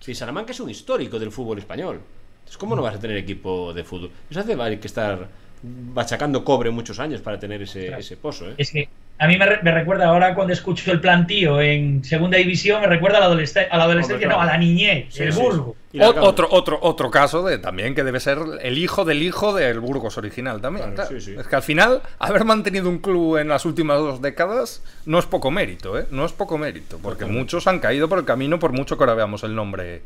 Si 0.00 0.14
Salamanca 0.14 0.52
es 0.52 0.60
un 0.60 0.70
histórico 0.70 1.18
del 1.18 1.30
fútbol 1.30 1.58
español. 1.58 2.00
Entonces, 2.38 2.56
¿cómo 2.56 2.74
no 2.74 2.82
vas 2.82 2.94
a 2.96 2.98
tener 3.00 3.16
equipo 3.16 3.72
de 3.74 3.84
fútbol? 3.84 4.10
Eso 4.30 4.40
hace 4.40 4.78
que 4.80 4.86
estar 4.86 5.28
bachacando 5.62 6.42
cobre 6.44 6.70
muchos 6.70 6.98
años 6.98 7.20
para 7.20 7.38
tener 7.38 7.62
ese, 7.62 7.86
Claro. 7.86 8.00
ese 8.00 8.16
pozo, 8.16 8.50
¿eh? 8.50 8.54
Es 8.56 8.70
que 8.70 8.88
a 9.20 9.28
mí 9.28 9.36
me, 9.36 9.44
re- 9.46 9.60
me 9.62 9.70
recuerda 9.70 10.06
ahora 10.06 10.34
cuando 10.34 10.52
escucho 10.52 10.90
el 10.90 11.00
plantío 11.00 11.60
en 11.60 12.02
segunda 12.02 12.38
división, 12.38 12.80
me 12.80 12.86
recuerda 12.86 13.18
a 13.18 13.20
la, 13.20 13.26
adolescencia, 13.26 13.72
a 13.72 13.76
la 13.76 13.84
adolescencia, 13.84 14.14
Hombre, 14.16 14.26
claro. 14.28 14.42
no, 14.44 14.48
a 14.48 14.52
la 14.52 14.58
niñez, 14.58 15.06
Sí, 15.10 15.22
el 15.22 15.32
sí, 15.32 15.40
Burgo. 15.40 15.76
sí. 15.92 15.96
Y 15.96 15.98
la 15.98 16.08
O- 16.08 16.12
acabo- 16.12 16.26
otro, 16.28 16.48
otro, 16.50 16.78
otro 16.82 17.10
caso 17.10 17.42
de 17.44 17.58
también 17.58 17.94
que 17.94 18.02
debe 18.02 18.18
ser 18.18 18.38
el 18.62 18.78
hijo 18.78 19.04
del 19.04 19.22
hijo 19.22 19.52
del 19.54 19.78
Burgos 19.80 20.16
original 20.18 20.60
también. 20.60 20.94
Claro, 20.94 21.08
claro. 21.10 21.20
sí, 21.20 21.32
sí. 21.34 21.38
Es 21.38 21.46
que 21.46 21.56
al 21.56 21.62
final, 21.62 22.00
haber 22.18 22.44
mantenido 22.44 22.88
un 22.88 22.98
club 22.98 23.36
en 23.36 23.48
las 23.48 23.64
últimas 23.66 23.98
dos 23.98 24.22
décadas 24.22 24.82
no 25.04 25.18
es 25.18 25.26
poco 25.26 25.50
mérito, 25.50 25.98
¿eh? 25.98 26.06
No 26.10 26.24
es 26.24 26.32
poco 26.32 26.56
mérito, 26.58 26.98
porque 27.02 27.26
muchos 27.26 27.66
han 27.66 27.78
caído 27.78 28.08
por 28.08 28.18
el 28.18 28.24
camino 28.24 28.58
por 28.58 28.72
mucho 28.72 28.96
que 28.96 29.02
ahora 29.04 29.14
veamos 29.14 29.44
el 29.44 29.54
nombre 29.54 30.02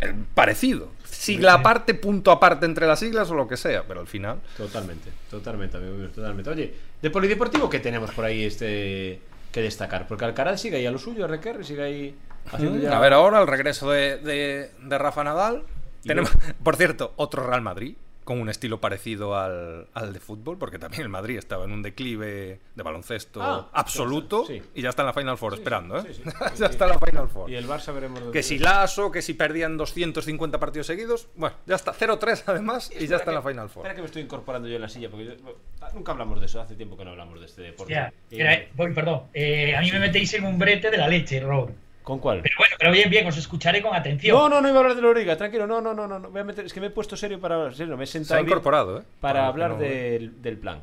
el 0.00 0.14
parecido. 0.34 0.88
Sigla 1.18 1.54
aparte, 1.54 1.94
punto 1.94 2.30
aparte 2.30 2.64
entre 2.66 2.86
las 2.86 3.00
siglas 3.00 3.28
o 3.30 3.34
lo 3.34 3.48
que 3.48 3.56
sea, 3.56 3.82
pero 3.86 4.00
al 4.00 4.06
final... 4.06 4.38
Totalmente, 4.56 5.10
totalmente, 5.30 5.76
amigo 5.76 5.94
mío, 5.96 6.08
totalmente. 6.10 6.50
Oye, 6.50 6.74
de 7.02 7.10
polideportivo, 7.10 7.68
¿qué 7.68 7.80
tenemos 7.80 8.10
por 8.12 8.24
ahí 8.24 8.44
este 8.44 9.20
que 9.50 9.60
destacar? 9.62 10.06
Porque 10.06 10.24
Alcaraz 10.24 10.60
sigue 10.60 10.76
ahí 10.76 10.86
a 10.86 10.90
lo 10.92 10.98
suyo, 10.98 11.26
RQR 11.26 11.64
sigue 11.64 11.82
ahí 11.82 12.14
haciendo 12.52 12.78
ya... 12.78 12.96
A 12.96 13.00
ver, 13.00 13.12
ahora 13.14 13.40
el 13.40 13.46
regreso 13.48 13.90
de, 13.90 14.18
de- 14.18 14.70
de 14.80 14.98
Rafa 14.98 15.24
Nadal. 15.24 15.64
Tenemos, 16.04 16.30
por 16.62 16.76
cierto, 16.76 17.12
otro 17.16 17.44
Real 17.46 17.62
Madrid 17.62 17.96
con 18.28 18.42
un 18.42 18.50
estilo 18.50 18.78
parecido 18.78 19.34
al, 19.38 19.86
al 19.94 20.12
de 20.12 20.20
fútbol, 20.20 20.58
porque 20.58 20.78
también 20.78 21.00
el 21.04 21.08
Madrid 21.08 21.38
estaba 21.38 21.64
en 21.64 21.72
un 21.72 21.80
declive 21.82 22.60
de 22.74 22.82
baloncesto 22.82 23.42
Ah, 23.42 23.70
absoluto 23.72 24.44
sí. 24.46 24.60
y 24.74 24.82
ya 24.82 24.90
está 24.90 25.00
en 25.00 25.06
la 25.06 25.12
Final 25.14 25.38
Four 25.38 25.54
Sí, 25.54 25.58
esperando, 25.60 25.98
¿eh? 25.98 26.02
sí, 26.12 26.22
sí. 26.22 26.30
ya 26.58 26.66
está 26.66 26.84
en 26.84 26.90
la 26.90 26.98
Final 26.98 27.28
Four. 27.30 27.50
Y 27.50 27.54
el 27.56 27.66
Barça 27.66 27.94
veremos... 27.94 28.20
dónde- 28.20 28.32
Que 28.38 28.42
si 28.42 28.58
Lasso, 28.58 29.10
que 29.10 29.22
si 29.22 29.32
perdían 29.32 29.78
250 29.78 30.60
partidos 30.60 30.86
seguidos, 30.86 31.28
bueno, 31.36 31.56
ya 31.64 31.76
está 31.76 31.94
0-3 31.94 32.42
además 32.48 32.90
y 32.94 33.06
ya 33.06 33.16
está 33.16 33.30
en 33.30 33.36
la 33.36 33.42
Final 33.42 33.70
Four. 33.70 33.80
Espera 33.84 33.94
que 33.94 34.02
me 34.02 34.06
estoy 34.08 34.20
incorporando 34.22 34.68
yo 34.68 34.76
en 34.76 34.82
la 34.82 34.90
silla, 34.90 35.08
porque 35.08 35.24
yo- 35.24 35.56
nunca 35.94 36.12
hablamos 36.12 36.38
de 36.38 36.44
eso, 36.44 36.60
hace 36.60 36.74
tiempo 36.74 36.98
que 36.98 37.06
no 37.06 37.12
hablamos 37.12 37.40
de 37.40 37.46
este 37.46 37.62
deporte. 37.62 37.94
Ya, 37.94 38.12
mira, 38.30 38.52
eh, 38.52 38.68
voy, 38.74 38.92
perdón. 38.92 39.22
Eh, 39.32 39.74
a 39.74 39.80
mí 39.80 39.90
me 39.90 40.00
metéis 40.00 40.34
en 40.34 40.44
un 40.44 40.58
brete 40.58 40.90
de 40.90 40.98
la 40.98 41.08
leche, 41.08 41.40
Robert. 41.40 41.74
¿Con 42.08 42.20
cuál? 42.20 42.40
Pero 42.40 42.54
bueno, 42.58 42.74
pero 42.78 42.90
bien, 42.90 43.10
bien, 43.10 43.26
os 43.26 43.36
escucharé 43.36 43.82
con 43.82 43.94
atención. 43.94 44.34
No, 44.34 44.48
no, 44.48 44.62
no 44.62 44.68
iba 44.68 44.78
a 44.78 44.80
hablar 44.80 44.96
de 44.96 45.02
la 45.02 45.08
Origa, 45.08 45.36
tranquilo, 45.36 45.66
no, 45.66 45.82
no, 45.82 45.92
no, 45.92 46.06
no, 46.08 46.18
no, 46.18 46.30
voy 46.30 46.40
a 46.40 46.44
meter, 46.44 46.64
es 46.64 46.72
que 46.72 46.80
me 46.80 46.86
he 46.86 46.90
puesto 46.90 47.18
serio 47.18 47.38
para, 47.38 47.70
serio, 47.74 47.98
me 47.98 48.04
he 48.04 48.06
Se 48.06 48.16
ha 48.16 48.20
sentado 48.22 48.40
bien 48.40 48.48
incorporado, 48.48 49.00
¿eh? 49.00 49.02
para 49.20 49.46
hablar 49.46 49.72
no- 49.72 49.76
del, 49.78 50.40
del 50.40 50.56
plan. 50.56 50.80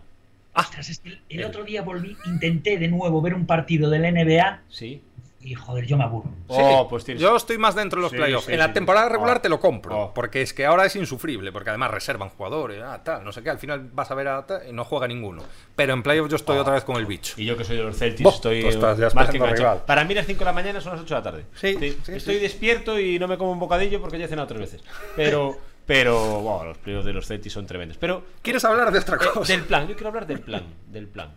Ostras, 0.53 0.87
es 0.87 0.99
que 0.99 1.09
el, 1.09 1.21
el 1.29 1.43
otro 1.45 1.63
día 1.63 1.81
volví, 1.81 2.15
intenté 2.27 2.77
de 2.77 2.87
nuevo 2.89 3.23
ver 3.23 3.33
un 3.33 3.47
partido 3.47 3.89
del 3.89 4.03
NBA 4.03 4.61
Sí. 4.69 5.01
Y 5.45 5.53
joder, 5.53 5.85
yo 5.85 5.95
me 5.97 6.03
aburro. 6.03 6.29
Oh, 6.47 6.81
Sí, 6.81 6.87
pues 6.89 7.05
tienes- 7.05 7.21
Yo 7.21 7.35
estoy 7.35 7.57
más 7.57 7.75
dentro 7.75 7.99
de 7.99 8.03
los 8.03 8.11
Sí, 8.11 8.17
playoffs. 8.17 8.45
sí, 8.47 8.53
en 8.53 8.59
la 8.59 8.67
sí, 8.67 8.73
temporada 8.73 9.05
sí. 9.07 9.13
regular 9.13 9.37
Oh. 9.37 9.41
te 9.41 9.49
lo 9.49 9.59
compro. 9.59 9.97
Oh. 10.05 10.13
Porque 10.13 10.41
es 10.41 10.53
que 10.53 10.65
ahora 10.65 10.85
es 10.85 10.95
insufrible. 10.95 11.51
Porque 11.51 11.69
además 11.69 11.91
reservan 11.91 12.29
jugadores. 12.29 12.81
Ah, 12.83 13.01
tal, 13.03 13.23
no 13.23 13.31
sé 13.31 13.43
qué. 13.43 13.49
Al 13.51 13.59
final 13.59 13.89
vas 13.93 14.09
a 14.11 14.15
ver 14.15 14.27
a 14.27 14.45
tal 14.45 14.67
y 14.67 14.73
no 14.73 14.83
juega 14.83 15.07
ninguno. 15.07 15.43
Pero 15.75 15.93
en 15.93 16.01
playoffs 16.03 16.29
yo 16.31 16.35
estoy 16.37 16.57
otra 16.57 16.73
vez 16.73 16.83
con 16.83 16.97
el 16.97 17.05
bicho. 17.05 17.35
Y 17.37 17.45
yo 17.45 17.55
que 17.55 17.63
soy 17.63 17.77
de 17.77 17.83
los 17.83 17.95
Celtics 17.97 18.29
estoy 18.33 18.61
tú 18.61 18.67
estás 18.69 18.97
ya 18.97 19.09
más 19.11 19.29
que 19.29 19.37
rival. 19.39 19.83
Para 19.85 20.03
mí 20.03 20.13
las 20.13 20.25
5 20.25 20.39
de 20.39 20.45
la 20.45 20.53
mañana 20.53 20.81
son 20.81 20.93
las 20.93 21.01
8 21.01 21.13
de 21.15 21.19
la 21.19 21.23
tarde. 21.23 21.45
Sí, 21.55 21.75
sí, 21.79 21.97
Estoy 22.13 22.35
sí. 22.35 22.39
despierto 22.41 22.99
y 22.99 23.19
no 23.19 23.27
me 23.27 23.37
como 23.37 23.51
un 23.51 23.59
bocadillo 23.59 24.01
porque 24.01 24.17
ya 24.17 24.25
he 24.25 24.27
cenado 24.27 24.47
tres 24.47 24.59
veces. 24.61 24.83
Pero, 25.15 25.57
pero, 25.85 26.41
bueno, 26.41 26.63
los 26.65 26.77
playoffs 26.79 27.05
de 27.05 27.13
los 27.13 27.27
Celtics 27.27 27.53
son 27.53 27.67
tremendos. 27.67 27.97
Pero, 27.97 28.23
¿Quieres 28.41 28.65
hablar 28.65 28.91
de 28.91 28.99
otra 28.99 29.17
eh, 29.17 29.19
cosa? 29.33 29.53
del 29.53 29.63
plan, 29.63 29.87
yo 29.87 29.93
quiero 29.93 30.07
hablar 30.09 30.25
del 30.25 30.39
plan, 30.39 30.63
del 30.87 31.07
plan. 31.07 31.31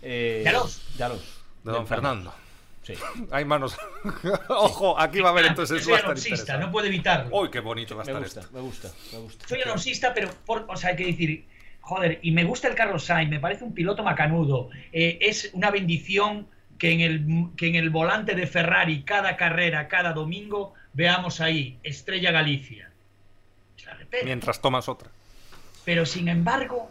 Eh, 0.00 0.42
De 0.44 0.50
de. 0.50 0.58
De 0.98 1.08
Del 1.64 1.74
don 1.74 1.86
plan. 1.86 2.24
Sí. 2.82 2.94
Hay 3.30 3.44
manos. 3.44 3.76
Ojo, 4.48 4.98
aquí 4.98 5.20
va 5.20 5.28
a 5.28 5.32
haber 5.32 5.46
entonces 5.46 5.84
soy 5.84 5.94
interesante. 5.94 6.58
no 6.58 6.72
puedo 6.72 6.86
evitarlo. 6.86 7.36
Uy, 7.36 7.50
qué 7.50 7.60
bonito 7.60 7.96
va 7.96 8.02
a 8.02 8.04
Me 8.06 8.10
estar 8.12 8.22
gusta, 8.24 8.40
esto. 8.40 8.52
me 8.52 8.60
gusta, 8.60 8.90
me 9.12 9.18
gusta. 9.18 9.48
Soy 9.48 9.60
alonsista, 9.62 10.12
pero, 10.14 10.30
por- 10.46 10.66
o 10.68 10.76
sea, 10.76 10.90
hay 10.90 10.96
que 10.96 11.06
decir, 11.06 11.46
joder, 11.80 12.18
y 12.22 12.32
me 12.32 12.44
gusta 12.44 12.68
el 12.68 12.74
Carlos 12.74 13.04
Sainz, 13.04 13.30
me 13.30 13.38
parece 13.40 13.64
un 13.64 13.72
piloto 13.74 14.02
macanudo. 14.02 14.70
Eh, 14.92 15.18
es 15.20 15.50
una 15.52 15.70
bendición 15.70 16.48
que 16.78 16.90
en, 16.90 17.00
el, 17.00 17.26
que 17.56 17.68
en 17.68 17.76
el 17.76 17.90
volante 17.90 18.34
de 18.34 18.46
Ferrari, 18.48 19.02
cada 19.04 19.36
carrera, 19.36 19.86
cada 19.86 20.12
domingo, 20.12 20.74
veamos 20.92 21.40
ahí, 21.40 21.78
Estrella 21.84 22.32
Galicia. 22.32 22.90
Es 23.78 23.86
la 23.86 23.94
repete. 23.94 24.24
Mientras 24.24 24.60
tomas 24.60 24.88
otra. 24.88 25.08
Pero 25.84 26.04
sin 26.04 26.28
embargo, 26.28 26.90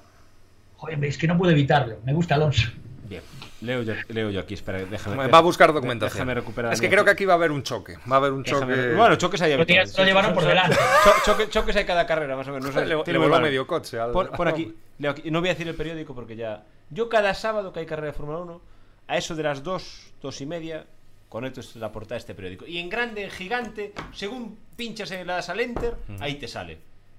joder, 0.78 1.04
es 1.04 1.18
que 1.18 1.28
no 1.28 1.38
puedo 1.38 1.52
evitarlo. 1.52 2.00
Me 2.06 2.14
gusta 2.14 2.36
Alonso. 2.36 2.70
Bien, 3.12 3.24
leo 3.62 3.84
yo, 3.84 3.94
leo 4.08 4.30
yo 4.30 4.40
aquí, 4.40 4.54
espera, 4.54 4.80
déjame. 4.86 5.28
Va 5.28 5.38
a 5.38 5.42
buscar 5.42 5.74
documentación. 5.74 6.16
Déjame 6.20 6.34
recuperar. 6.34 6.72
Es 6.74 6.80
que 6.80 6.90
creo 6.90 7.04
que 7.04 7.12
aquí 7.12 7.26
va 7.26 7.34
a 7.34 7.36
haber 7.36 7.52
un 7.52 7.62
choque. 7.62 7.98
Va 8.10 8.16
a 8.16 8.20
haber 8.20 8.32
un 8.32 8.44
déjame- 8.44 8.74
choque. 8.74 8.94
Bueno, 8.96 9.16
choques 9.18 9.42
hay 9.42 9.58
Lo, 9.58 9.66
tienes- 9.66 9.98
lo 9.98 10.04
llevaron 10.06 10.34
por 10.34 10.46
delante. 10.46 10.76
Cho- 11.04 11.34
choque- 11.34 11.50
choques 11.50 11.76
hay 11.76 11.84
cada 11.86 12.06
carrera, 12.08 12.36
más 12.38 12.48
o 12.48 12.52
menos. 12.54 12.68
No 12.74 12.80
sé, 12.80 12.86
Le- 12.88 13.04
le 13.06 13.18
voló 13.18 13.40
medio 13.42 13.68
coche 13.68 14.00
al- 14.00 14.12
pon 14.14 14.48
aquí, 14.48 14.74
leo 15.00 15.12
aquí. 15.12 15.30
No 15.30 15.42
voy 15.42 15.50
a 15.50 15.54
decir 15.54 15.68
el 15.68 15.76
periódico 15.76 16.16
porque 16.16 16.36
ya. 16.38 16.64
Yo 16.90 17.10
cada 17.10 17.34
sábado 17.34 17.74
que 17.74 17.82
hay 17.82 17.86
carrera 17.86 18.08
de 18.08 18.14
Fórmula 18.14 18.40
1, 18.40 18.62
a 19.08 19.18
eso 19.18 19.36
de 19.36 19.44
las 19.44 19.62
2, 19.64 20.14
2 20.22 20.42
y 20.42 20.46
media, 20.46 20.86
conecto 21.28 21.60
esto- 21.60 21.80
la 21.80 21.92
portada 21.92 22.16
de 22.16 22.20
este 22.20 22.34
periódico. 22.36 22.66
Y 22.66 22.78
en 22.78 22.90
grande, 22.90 23.26
en 23.26 23.30
gigante, 23.32 23.94
según 24.14 24.58
pinchas 24.78 25.12
en 25.12 25.28
las 25.28 25.50
al 25.50 25.60
enter, 25.60 25.96
ahí 26.22 26.36
te 26.36 26.48
sale. 26.48 26.78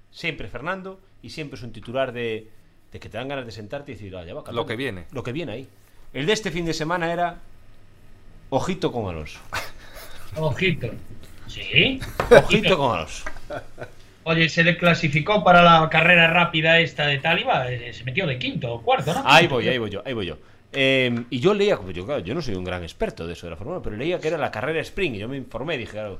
Siempre 0.09 0.47
Fernando 0.47 0.99
y 1.21 1.29
siempre 1.29 1.57
es 1.57 1.63
un 1.63 1.71
titular 1.71 2.11
de, 2.11 2.47
de 2.91 2.99
que 2.99 3.09
te 3.09 3.17
dan 3.17 3.27
ganas 3.27 3.45
de 3.47 3.51
sentarte 3.51 3.91
y 3.91 3.95
decir, 3.95 4.15
ah, 4.15 4.23
ya 4.23 4.33
va, 4.35 4.43
calmado". 4.43 4.63
Lo 4.63 4.67
que 4.67 4.75
viene. 4.75 5.05
Lo 5.11 5.23
que 5.23 5.31
viene 5.31 5.51
ahí. 5.53 5.67
El 6.13 6.25
de 6.25 6.33
este 6.33 6.51
fin 6.51 6.65
de 6.65 6.73
semana 6.73 7.11
era. 7.11 7.37
Ojito 8.49 8.91
con 8.91 9.07
Alonso. 9.09 9.39
Ojito. 10.35 10.89
¿Sí? 11.47 11.99
Ojito 12.29 12.77
con 12.77 12.95
Alonso. 12.95 13.25
Oye, 14.25 14.47
se 14.47 14.63
le 14.63 14.77
clasificó 14.77 15.43
para 15.43 15.61
la 15.61 15.89
carrera 15.89 16.27
rápida 16.27 16.79
esta 16.79 17.07
de 17.07 17.17
Taliba. 17.19 17.69
eh, 17.71 17.91
Se 17.93 18.03
metió 18.03 18.25
de 18.25 18.37
quinto 18.39 18.73
o 18.73 18.81
cuarto, 18.81 19.13
¿no? 19.13 19.21
Ahí 19.25 19.47
voy, 19.47 19.67
ahí 19.67 19.77
voy 19.77 19.89
yo, 19.89 20.01
ahí 20.05 20.13
voy 20.13 20.25
yo. 20.27 20.37
Eh, 20.71 21.23
y 21.29 21.39
yo 21.39 21.53
leía, 21.53 21.77
yo, 21.93 22.05
claro, 22.05 22.21
yo 22.21 22.33
no 22.33 22.41
soy 22.41 22.55
un 22.55 22.63
gran 22.63 22.83
experto 22.83 23.27
de 23.27 23.33
eso 23.33 23.45
de 23.47 23.51
la 23.51 23.57
Fórmula 23.57 23.77
1, 23.79 23.83
pero 23.83 23.95
leía 23.97 24.19
que 24.19 24.29
era 24.29 24.37
la 24.37 24.49
carrera 24.49 24.79
sprint. 24.81 25.15
Y 25.15 25.19
yo 25.19 25.27
me 25.27 25.37
informé, 25.37 25.77
dije, 25.77 25.91
claro, 25.91 26.19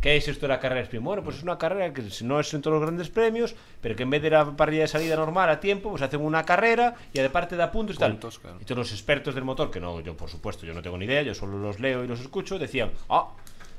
¿qué 0.00 0.16
es 0.16 0.28
esto 0.28 0.42
de 0.42 0.48
la 0.48 0.60
carrera 0.60 0.82
sprint? 0.82 1.04
Bueno, 1.04 1.22
pues 1.22 1.36
es 1.36 1.42
una 1.42 1.58
carrera 1.58 1.92
que 1.92 2.02
no 2.22 2.40
es 2.40 2.52
en 2.52 2.62
todos 2.62 2.74
los 2.74 2.82
grandes 2.82 3.08
premios, 3.08 3.54
pero 3.80 3.96
que 3.96 4.02
en 4.02 4.10
vez 4.10 4.22
de 4.22 4.30
la 4.30 4.56
parrilla 4.56 4.82
de 4.82 4.88
salida 4.88 5.16
normal 5.16 5.48
a 5.48 5.60
tiempo, 5.60 5.90
pues 5.90 6.02
hacen 6.02 6.20
una 6.20 6.44
carrera 6.44 6.94
y 7.12 7.20
aparte 7.20 7.56
da 7.56 7.70
puntos 7.70 7.96
y 7.96 7.98
tal. 7.98 8.12
Puntos, 8.12 8.38
claro. 8.38 8.58
Y 8.60 8.64
todos 8.64 8.78
los 8.78 8.92
expertos 8.92 9.34
del 9.34 9.44
motor, 9.44 9.70
que 9.70 9.80
no, 9.80 10.00
yo 10.00 10.16
por 10.16 10.28
supuesto, 10.28 10.66
yo 10.66 10.74
no 10.74 10.82
tengo 10.82 10.98
ni 10.98 11.06
idea, 11.06 11.22
yo 11.22 11.34
solo 11.34 11.58
los 11.58 11.80
leo 11.80 12.04
y 12.04 12.06
los 12.06 12.20
escucho, 12.20 12.58
decían, 12.58 12.90
ah, 13.08 13.28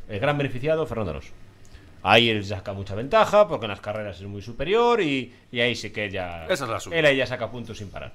el 0.08 0.20
gran 0.20 0.38
beneficiado, 0.38 0.86
Fernando 0.86 1.12
Alonso. 1.12 1.32
Ahí 2.04 2.30
él 2.30 2.46
saca 2.46 2.74
mucha 2.74 2.94
ventaja 2.94 3.48
porque 3.48 3.65
en 3.65 3.72
las 3.72 3.82
carreras 3.82 4.20
es 4.20 4.28
muy 4.28 4.41
superior 4.41 5.02
y, 5.02 5.34
y 5.52 5.60
ahí 5.60 5.76
sí 5.76 5.89
que 5.89 6.12
ya. 6.12 6.46
Esa 6.46 6.65
es 6.65 6.70
la 6.70 6.80
suya. 6.80 7.00
Él 7.00 7.06
ahí 7.06 7.18
ya 7.18 7.26
saca 7.26 7.50
puntos 7.50 7.80
sin 7.80 7.89
parar. 7.89 8.13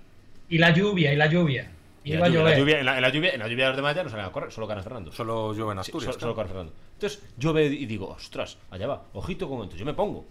Y 0.48 0.58
la 0.58 0.70
lluvia, 0.70 1.12
y 1.12 1.16
la 1.16 1.26
lluvia. 1.26 1.70
Y 2.02 2.12
Iba 2.14 2.20
la 2.20 2.26
a 2.26 2.28
lluvia, 2.28 2.42
la 2.44 2.50
llover. 2.50 2.58
lluvia- 2.58 2.78
en, 2.80 2.86
la, 2.86 2.96
en 2.96 3.02
la 3.02 3.08
lluvia, 3.10 3.30
en 3.34 3.40
la 3.40 3.48
lluvia 3.48 3.64
de 3.64 3.70
los 3.70 3.76
demás 3.76 3.94
ya 3.96 4.02
no 4.04 4.08
salen 4.10 4.24
a 4.26 4.32
correr, 4.32 4.50
solo 4.50 4.66
gana 4.66 4.82
Fernando. 4.82 5.12
Solo 5.12 5.52
llueve 5.52 5.72
en 5.72 5.76
Sí, 5.84 5.90
Asturias. 5.90 6.14
solo, 6.14 6.20
solo 6.20 6.34
claro. 6.34 6.34
corre 6.34 6.48
Fernando. 6.48 6.72
Entonces 6.94 7.22
yo 7.36 7.52
veo 7.52 7.66
y 7.70 7.84
digo, 7.86 8.08
ostras, 8.08 8.56
allá 8.70 8.86
va, 8.86 9.02
ojito 9.12 9.48
con 9.48 9.62
esto. 9.64 9.76
Yo 9.76 9.84
me 9.84 9.92
pongo 9.94 10.24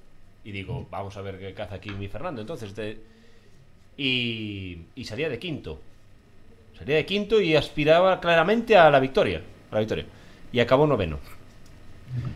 y 0.43 0.51
digo, 0.51 0.88
vamos 0.89 1.15
a 1.17 1.21
ver 1.21 1.38
qué 1.39 1.53
caza 1.53 1.75
aquí 1.75 1.91
mi 1.91 2.08
Fernando. 2.08 2.41
Entonces, 2.41 2.75
de- 2.75 2.99
y, 3.97 4.79
y 4.95 5.03
salía 5.05 5.29
de 5.29 5.38
quinto. 5.39 5.79
Salía 6.77 6.95
de 6.95 7.05
quinto 7.05 7.41
y 7.41 7.55
aspiraba 7.55 8.19
claramente 8.19 8.77
a 8.77 8.89
la 8.89 8.99
victoria. 8.99 9.41
A 9.71 9.75
la 9.75 9.79
victoria. 9.79 10.05
Y 10.51 10.60
acabó 10.60 10.88
noveno. 10.88 11.20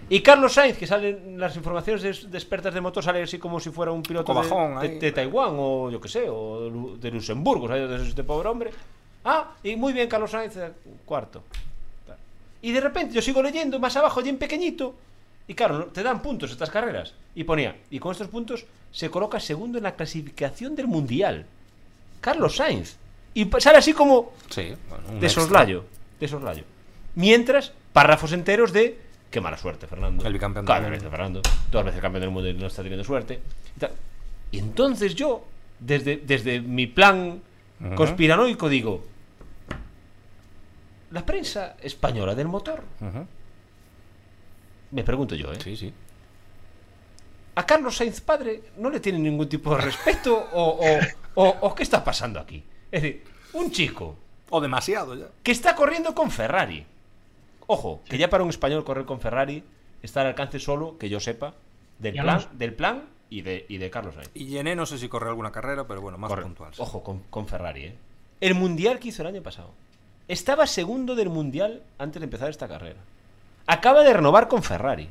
Y 0.09 0.19
Carlos 0.21 0.53
Sainz, 0.53 0.77
que 0.77 0.86
salen 0.86 1.39
las 1.39 1.55
informaciones 1.55 2.03
de, 2.03 2.29
de 2.29 2.38
expertas 2.38 2.73
de 2.73 2.81
motor, 2.81 3.03
sale 3.03 3.23
así 3.23 3.39
como 3.39 3.59
si 3.59 3.71
fuera 3.71 3.91
un 3.91 4.03
piloto 4.03 4.31
de, 4.34 4.47
Cobajón, 4.47 4.79
de- 4.81 4.99
de 4.99 5.11
Taiwán 5.11 5.53
o 5.57 5.89
yo 5.89 5.99
que 5.99 6.09
sé, 6.09 6.25
o 6.29 6.61
de 6.65 6.69
Lu- 6.69 6.97
de 6.99 7.09
Luxemburgo, 7.09 7.67
¿sabes? 7.67 7.89
De 7.89 8.07
este 8.09 8.23
pobre 8.23 8.49
hombre. 8.49 8.69
Ah, 9.26 9.51
y 9.63 9.76
muy 9.76 9.93
bien 9.93 10.09
Carlos 10.09 10.32
Sainz, 10.32 10.57
eh, 10.57 10.71
cuarto. 11.05 11.43
Y 12.61 12.71
de 12.71 12.82
repente 12.82 13.13
yo 13.13 13.21
sigo 13.21 13.43
leyendo 13.43 13.80
más 13.80 13.95
abajo, 13.97 14.21
y 14.21 14.30
en 14.30 14.38
pequeñito. 14.38 14.95
Y 15.47 15.53
claro, 15.53 15.88
te 15.88 16.01
dan 16.01 16.21
puntos 16.21 16.51
estas 16.51 16.69
carreras. 16.69 17.13
Y 17.36 17.43
ponía, 17.43 17.76
y 17.89 17.99
con 17.99 18.11
estos 18.11 18.30
puntos 18.30 18.65
se 18.91 19.09
coloca 19.09 19.39
segundo 19.39 19.78
en 19.78 19.84
la 19.84 19.95
clasificación 19.95 20.76
del 20.76 20.88
mundial. 20.88 21.45
Carlos 22.21 22.55
Sainz. 22.55 22.95
Y 23.34 23.49
sale 23.59 23.80
así 23.80 23.93
como 23.93 24.34
Sí, 24.49 24.74
bueno, 24.89 25.19
de 25.19 25.30
soslayo. 25.30 25.86
De 26.19 26.28
soslayo. 26.28 26.63
Mientras, 27.15 27.74
párrafos 27.91 28.32
enteros 28.32 28.71
de 28.71 28.97
qué 29.30 29.41
mala 29.41 29.57
suerte, 29.57 29.88
Fernando. 29.88 30.26
El 30.26 30.34
bicampeón 30.34 30.65
Cada 30.65 30.88
vez. 30.88 31.01
Fernando. 31.01 31.41
Dos 31.71 31.84
veces 31.84 31.99
campeón 31.99 32.21
del 32.21 32.30
mundo 32.30 32.49
y 32.49 32.53
no 32.53 32.67
está 32.67 32.82
teniendo 32.82 33.03
suerte. 33.03 33.41
Y, 34.51 34.59
entonces 34.59 35.15
yo, 35.15 35.43
desde, 35.80 36.17
desde 36.17 36.61
mi 36.61 36.88
plan 36.88 37.41
conspiranoico, 37.95 38.69
digo: 38.69 39.03
La 41.14 41.26
prensa 41.26 41.76
española 41.82 42.34
del 42.36 42.47
motor, 42.47 42.82
me 44.91 45.03
pregunto 45.03 45.36
yo, 45.36 45.51
¿eh? 45.53 45.59
Sí, 45.64 45.76
sí. 45.78 45.93
¿A 47.55 47.66
Carlos 47.66 47.95
Sainz 47.97 48.20
padre 48.22 48.64
no 48.78 48.89
le 48.89 48.99
tiene 48.99 49.20
ningún 49.20 49.47
tipo 49.47 49.76
de 49.76 49.82
respeto 49.84 50.36
o, 50.53 50.80
o- 50.80 50.99
o- 51.36 51.57
o 51.61 51.76
qué 51.76 51.84
está 51.84 52.03
pasando 52.03 52.39
aquí? 52.39 52.64
Es 52.91 53.01
decir, 53.03 53.24
un 53.53 53.70
chico 53.72 54.16
O 54.49 54.59
demasiado 54.59 55.14
ya. 55.16 55.28
que 55.43 55.51
está 55.51 55.76
corriendo 55.76 56.16
con 56.16 56.32
Ferrari, 56.32 56.86
Ojo, 57.68 58.01
que 58.09 58.18
ya 58.18 58.30
para 58.30 58.43
un 58.43 58.49
español 58.49 58.84
correr 58.84 59.05
con 59.05 59.22
Ferrari 59.22 59.64
está 60.01 60.22
al 60.22 60.28
alcance 60.28 60.59
solo, 60.59 60.97
que 60.97 61.09
yo 61.09 61.20
sepa, 61.20 61.53
del 61.99 62.14
plan, 62.16 62.41
del 62.53 62.74
plan 62.74 63.03
y 63.30 63.41
de, 63.41 63.66
y 63.70 63.78
de 63.78 63.89
Carlos 63.89 64.16
Sainz. 64.16 64.32
Y 64.34 64.47
Gené 64.47 64.76
no 64.76 64.86
sé 64.86 64.97
si 64.97 65.07
corre 65.07 65.30
alguna 65.30 65.51
carrera, 65.51 65.88
pero 65.88 66.01
bueno, 66.01 66.18
más 66.18 66.28
Corre. 66.30 66.43
puntual. 66.43 66.74
sí. 66.74 66.82
Ojo, 66.82 67.01
con, 67.03 67.20
con 67.30 67.47
Ferrari, 67.47 67.86
¿eh? 67.86 67.95
El 68.41 68.55
mundial 68.55 68.99
que 68.99 69.07
hizo 69.09 69.22
el 69.22 69.28
año 69.30 69.41
pasado. 69.41 69.72
Estaba 70.28 70.67
segundo 70.67 71.15
del 71.15 71.30
mundial 71.30 71.82
antes 71.97 72.19
de 72.19 72.26
empezar 72.26 72.49
esta 72.49 72.67
carrera. 72.67 72.99
Acaba 73.67 74.03
de 74.03 74.13
renovar 74.13 74.47
con 74.47 74.63
Ferrari. 74.63 75.09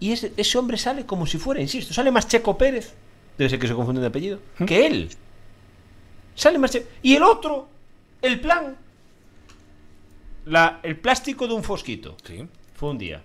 Y 0.00 0.12
ese, 0.12 0.32
ese 0.36 0.58
hombre 0.58 0.76
sale 0.76 1.06
como 1.06 1.26
si 1.26 1.38
fuera, 1.38 1.60
insisto, 1.60 1.94
sale 1.94 2.10
más 2.10 2.26
Checo 2.28 2.58
Pérez, 2.58 2.94
debe 3.38 3.48
ser 3.48 3.58
que 3.58 3.68
se 3.68 3.74
confunde 3.74 4.00
de 4.00 4.08
apellido, 4.08 4.38
que 4.66 4.86
él. 4.86 5.08
Sale 6.34 6.58
más 6.58 6.72
Checo. 6.72 6.88
Y 7.02 7.14
el 7.14 7.22
otro, 7.22 7.68
el 8.20 8.40
plan. 8.40 8.76
La, 10.46 10.80
el 10.82 10.98
plástico 10.98 11.46
de 11.48 11.54
un 11.54 11.62
fosquito. 11.64 12.16
Sí. 12.24 12.46
Fue 12.74 12.90
un 12.90 12.98
día. 12.98 13.22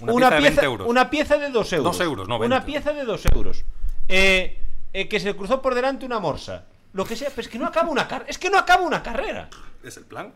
Una, 0.00 0.12
Una, 0.12 0.28
pieza 0.30 0.36
de 0.36 0.40
pieza, 0.40 0.60
20 0.60 0.64
euros. 0.64 0.88
una 0.88 1.10
pieza 1.10 1.38
de 1.38 1.50
2 1.50 1.72
euros. 1.74 1.84
Dos 1.98 2.00
euros, 2.06 2.28
no, 2.28 2.36
Una 2.36 2.60
20. 2.60 2.66
pieza 2.66 2.92
de 2.92 3.04
2 3.04 3.22
euros. 3.34 3.64
Eh, 4.08 4.58
eh, 4.92 5.08
que 5.08 5.20
se 5.20 5.34
cruzó 5.36 5.60
por 5.60 5.74
delante 5.74 6.06
una 6.06 6.18
morsa. 6.20 6.64
Lo 6.94 7.04
que 7.04 7.16
sea, 7.16 7.28
pero 7.30 7.42
es 7.42 7.48
que 7.48 7.58
no 7.58 7.66
acaba 7.66 7.90
una 7.90 8.06
carrera. 8.06 8.30
Es 8.30 8.38
que 8.38 8.48
no 8.48 8.56
acaba 8.56 8.82
una 8.82 9.02
carrera. 9.02 9.50
¿Es 9.82 9.96
el 9.96 10.04
plan? 10.04 10.32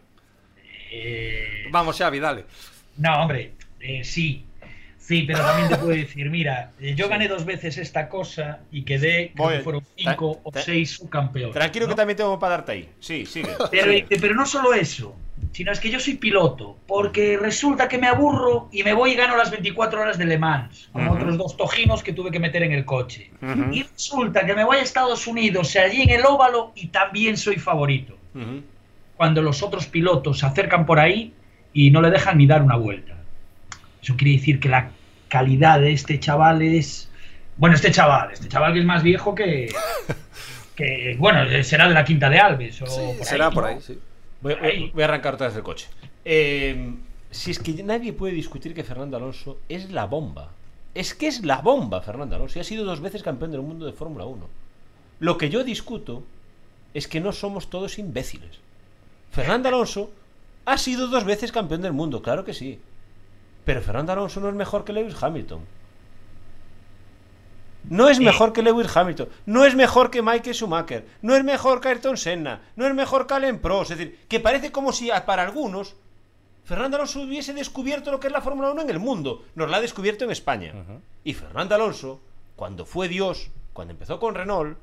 Eh, 0.90 1.68
Vamos, 1.70 1.96
Xavi, 1.96 2.18
dale. 2.18 2.44
No, 2.96 3.22
hombre, 3.22 3.54
eh, 3.80 4.02
sí. 4.04 4.44
Sí, 4.98 5.22
pero 5.22 5.38
también 5.38 5.68
te 5.68 5.76
puedo 5.76 5.96
decir, 5.96 6.28
mira, 6.28 6.72
eh, 6.80 6.94
yo 6.94 7.08
gané 7.08 7.28
dos 7.28 7.46
veces 7.46 7.78
esta 7.78 8.10
cosa 8.10 8.60
y 8.70 8.82
quedé, 8.82 9.32
creo 9.34 9.48
que 9.48 9.60
fueron 9.60 9.86
cinco 9.96 10.40
o 10.42 10.52
seis 10.52 10.90
subcampeones. 10.96 11.54
Tranquilo 11.54 11.86
¿no? 11.86 11.90
que 11.92 11.96
también 11.96 12.16
tengo 12.16 12.38
para 12.38 12.56
darte 12.56 12.72
ahí. 12.72 12.90
Sí, 13.00 13.24
sigue. 13.24 13.48
Pero, 13.70 13.92
sigue. 13.92 14.18
pero 14.20 14.34
no 14.34 14.44
solo 14.44 14.74
eso, 14.74 15.16
sino 15.52 15.72
es 15.72 15.80
que 15.80 15.90
yo 15.90 15.98
soy 15.98 16.14
piloto, 16.14 16.78
porque 16.86 17.36
resulta 17.36 17.88
que 17.88 17.98
me 17.98 18.06
aburro 18.06 18.68
y 18.72 18.82
me 18.82 18.92
voy 18.92 19.12
y 19.12 19.14
gano 19.14 19.36
las 19.36 19.50
24 19.50 20.00
horas 20.00 20.18
de 20.18 20.24
Le 20.24 20.38
Mans, 20.38 20.88
con 20.92 21.08
otros 21.08 21.36
dos 21.36 21.56
tojinos 21.56 22.02
que 22.02 22.12
tuve 22.12 22.30
que 22.30 22.38
meter 22.38 22.62
en 22.62 22.72
el 22.72 22.84
coche. 22.84 23.30
Y 23.72 23.82
resulta 23.82 24.44
que 24.44 24.54
me 24.54 24.64
voy 24.64 24.78
a 24.78 24.82
Estados 24.82 25.26
Unidos, 25.26 25.74
allí 25.76 26.02
en 26.02 26.10
el 26.10 26.24
óvalo, 26.24 26.72
y 26.74 26.88
también 26.88 27.36
soy 27.36 27.56
favorito. 27.56 28.16
Cuando 29.16 29.42
los 29.42 29.62
otros 29.62 29.86
pilotos 29.86 30.38
se 30.38 30.46
acercan 30.46 30.86
por 30.86 31.00
ahí 31.00 31.32
y 31.72 31.90
no 31.90 32.00
le 32.00 32.10
dejan 32.10 32.38
ni 32.38 32.46
dar 32.46 32.62
una 32.62 32.76
vuelta. 32.76 33.14
Eso 34.02 34.16
quiere 34.16 34.36
decir 34.36 34.60
que 34.60 34.68
la 34.68 34.90
calidad 35.28 35.80
de 35.80 35.92
este 35.92 36.20
chaval 36.20 36.62
es... 36.62 37.10
Bueno, 37.56 37.74
este 37.74 37.90
chaval, 37.90 38.30
este 38.32 38.48
chaval 38.48 38.72
que 38.72 38.78
es 38.80 38.84
más 38.84 39.02
viejo 39.02 39.34
que... 39.34 39.68
que 40.76 41.16
bueno, 41.18 41.40
será 41.64 41.88
de 41.88 41.94
la 41.94 42.04
quinta 42.04 42.30
de 42.30 42.38
Alves. 42.38 42.80
O 42.82 43.16
por 43.16 43.26
será 43.26 43.48
ahí, 43.48 43.52
por 43.52 43.64
¿no? 43.64 43.70
ahí, 43.70 43.78
sí. 43.80 43.98
Voy, 44.40 44.54
voy- 44.54 44.90
voy 44.92 45.02
a 45.02 45.06
arrancar 45.06 45.34
otra 45.34 45.48
vez 45.48 45.56
el 45.56 45.62
coche. 45.62 45.88
Eh, 46.24 46.94
si 47.30 47.50
es 47.50 47.58
que 47.58 47.82
nadie 47.82 48.12
puede 48.12 48.32
discutir 48.34 48.74
que 48.74 48.84
Fernando 48.84 49.16
Alonso 49.16 49.58
es 49.68 49.90
la 49.90 50.06
bomba. 50.06 50.52
Es 50.94 51.14
que 51.14 51.26
es 51.28 51.44
la 51.44 51.60
bomba, 51.60 52.00
Fernando 52.00 52.36
Alonso. 52.36 52.58
Y 52.58 52.62
ha 52.62 52.64
sido 52.64 52.84
dos 52.84 53.00
veces 53.00 53.22
campeón 53.22 53.50
del 53.52 53.62
mundo 53.62 53.86
de 53.86 53.92
Fórmula 53.92 54.24
1. 54.24 54.48
Lo 55.20 55.36
que 55.38 55.50
yo 55.50 55.64
discuto 55.64 56.22
es 56.94 57.08
que 57.08 57.20
no 57.20 57.32
somos 57.32 57.68
todos 57.70 57.98
imbéciles. 57.98 58.58
Fernando 59.30 59.68
Alonso 59.68 60.10
ha 60.64 60.78
sido 60.78 61.08
dos 61.08 61.24
veces 61.24 61.52
campeón 61.52 61.82
del 61.82 61.92
mundo, 61.92 62.22
claro 62.22 62.44
que 62.44 62.54
sí. 62.54 62.78
Pero 63.64 63.82
Fernando 63.82 64.12
Alonso 64.12 64.40
no 64.40 64.48
es 64.48 64.54
mejor 64.54 64.84
que 64.84 64.92
Lewis 64.92 65.20
Hamilton. 65.22 65.60
No 67.88 68.08
es 68.08 68.18
Sí. 68.18 68.24
mejor 68.24 68.52
que 68.52 68.62
Lewis 68.62 68.94
Hamilton, 68.96 69.28
no 69.46 69.64
es 69.64 69.74
mejor 69.74 70.10
que 70.10 70.22
Michael 70.22 70.54
Schumacher, 70.54 71.06
no 71.22 71.34
es 71.34 71.44
mejor 71.44 71.80
que 71.80 71.88
Ayrton 71.88 72.16
Senna, 72.16 72.60
no 72.76 72.86
es 72.86 72.94
mejor 72.94 73.26
que 73.26 73.34
Alain 73.34 73.58
Prost. 73.58 73.90
Es 73.92 73.98
decir, 73.98 74.18
que 74.28 74.40
parece 74.40 74.70
como 74.72 74.92
si 74.92 75.10
para 75.26 75.42
algunos 75.42 75.96
Fernando 76.64 76.96
Alonso 76.98 77.22
hubiese 77.22 77.54
descubierto 77.54 78.10
lo 78.10 78.20
que 78.20 78.26
es 78.26 78.32
la 78.32 78.42
Fórmula 78.42 78.70
1 78.72 78.82
en 78.82 78.90
el 78.90 78.98
mundo. 78.98 79.42
Nos 79.54 79.70
la 79.70 79.78
ha 79.78 79.80
descubierto 79.80 80.24
en 80.26 80.30
España. 80.30 80.74
Y 81.24 81.32
Fernando 81.32 81.74
Alonso, 81.74 82.20
cuando 82.56 82.84
fue 82.84 83.08
Dios, 83.08 83.50
cuando 83.72 83.92
empezó 83.92 84.20
con 84.20 84.34
Renault, 84.34 84.76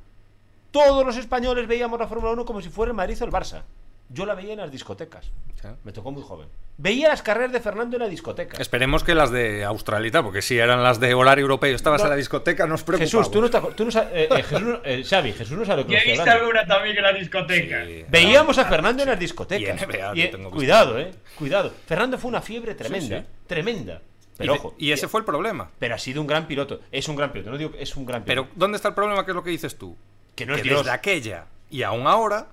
todos 0.72 1.06
los 1.06 1.16
españoles 1.18 1.68
veíamos 1.68 1.99
la 1.99 2.08
Fórmula 2.08 2.32
1 2.34 2.43
como 2.45 2.62
si 2.62 2.70
fuera 2.70 2.89
el 2.89 2.95
Madrid 2.97 3.22
o 3.22 3.26
el 3.26 3.32
Barça. 3.32 3.62
Yo 4.10 4.26
la 4.26 4.36
veía 4.36 4.53
en 4.53 4.60
las 4.60 4.72
discotecas. 4.72 5.26
Sí. 5.62 5.68
Me 5.84 5.91
tocó 5.91 6.12
muy 6.12 6.22
joven. 6.22 6.47
Veía 6.78 7.08
las 7.08 7.22
carreras 7.24 7.51
de 7.53 7.60
Fernando 7.60 7.95
en 7.97 8.03
la 8.03 8.10
discoteca. 8.10 8.58
Esperemos 8.62 9.03
que 9.03 9.16
las 9.16 9.32
de 9.32 9.64
Australita, 9.64 10.22
porque 10.22 10.41
si 10.41 10.58
eran 10.60 10.84
las 10.84 10.99
de 10.99 11.14
horario 11.14 11.43
europeo, 11.43 11.74
estabas 11.76 12.01
No. 12.01 12.06
en 12.08 12.10
la 12.12 12.16
discoteca, 12.18 12.68
nos 12.68 12.84
preocupamos. 12.84 13.12
Jesús, 13.12 13.32
tú 13.32 13.41
no, 13.41 13.49
te 13.49 13.60
tú 13.74 13.86
no 13.86 13.91
sabes. 13.91 14.10
eh, 14.14 14.28
eh, 14.30 14.43
Jesús, 14.43 14.62
no- 14.62 14.80
eh, 14.84 15.03
Xavi, 15.03 15.32
Jesús 15.34 15.58
no 15.58 15.66
sabe 15.66 15.82
lo 15.84 15.88
que 15.88 15.93
Yo 15.93 15.99
he 15.99 16.12
visto 16.12 16.30
alguna 16.30 16.66
también 16.68 16.97
en 16.97 17.03
la 17.03 17.14
discoteca. 17.14 17.86
Sí. 17.86 18.06
Veíamos 18.10 18.58
a 18.60 18.66
Fernando 18.66 19.03
en 19.03 19.10
las 19.10 19.20
discotecas. 19.20 19.82
Y 19.82 19.86
NBA, 19.86 20.12
Y, 20.16 20.22
yo 20.24 20.30
tengo 20.32 20.43
visto. 20.45 20.56
cuidado, 20.58 20.99
eh. 20.99 21.12
Cuidado. 21.38 21.74
Fernando 21.88 22.18
fue 22.20 22.30
una 22.30 22.41
fiebre 22.41 22.76
tremenda. 22.76 23.20
sí. 23.22 23.26
Tremenda. 23.47 24.01
Pero 24.38 24.53
y, 24.53 24.58
ojo. 24.58 24.76
y 24.78 24.91
ese 24.91 25.08
fue 25.08 25.22
el 25.22 25.26
problema. 25.26 25.72
Pero 25.80 25.95
ha 25.95 25.97
sido 25.97 26.20
un 26.22 26.28
gran 26.28 26.45
piloto. 26.45 26.82
Es 26.91 27.08
un 27.08 27.16
gran 27.16 27.32
piloto. 27.32 27.51
No 27.51 27.58
digo 27.58 27.72
que 27.72 27.82
es 27.82 27.95
un 27.95 28.06
gran 28.06 28.24
Pero 28.26 28.43
piloto. 28.43 28.60
¿dónde 28.60 28.76
está 28.76 28.89
el 28.89 28.93
problema? 28.93 29.24
Que 29.26 29.32
es 29.32 29.36
lo 29.36 29.43
que 29.43 29.49
dices 29.49 29.78
tú. 29.78 29.95
que 30.36 30.45
no 30.45 30.53
es 30.56 30.62
que 30.62 30.68
Dios. 30.68 30.80
desde 30.82 30.91
aquella 30.91 31.45
y 31.72 31.84
aún 31.84 32.06
ahora 32.06 32.47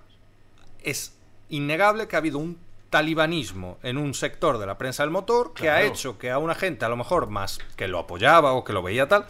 es 0.84 1.18
innegable 1.53 2.09
que 2.09 2.16
ha 2.16 2.18
habido 2.18 2.38
un 2.38 2.59
talibanismo 2.90 3.78
en 3.82 3.96
un 3.96 4.12
sector 4.14 4.59
de 4.59 4.66
la 4.66 4.76
prensa 4.78 5.03
del 5.03 5.11
motor 5.11 5.55
que 5.55 5.70
ha 5.70 5.82
hecho 5.82 6.18
que 6.18 6.30
a 6.30 6.38
una 6.38 6.55
gente 6.55 6.84
a 6.84 6.88
lo 6.88 6.96
mejor 6.96 7.28
más 7.28 7.59
que 7.76 7.88
lo 7.88 7.98
apoyaba 7.98 8.53
o 8.53 8.64
que 8.64 8.72
lo 8.72 8.82
veía 8.82 9.09
tal 9.09 9.24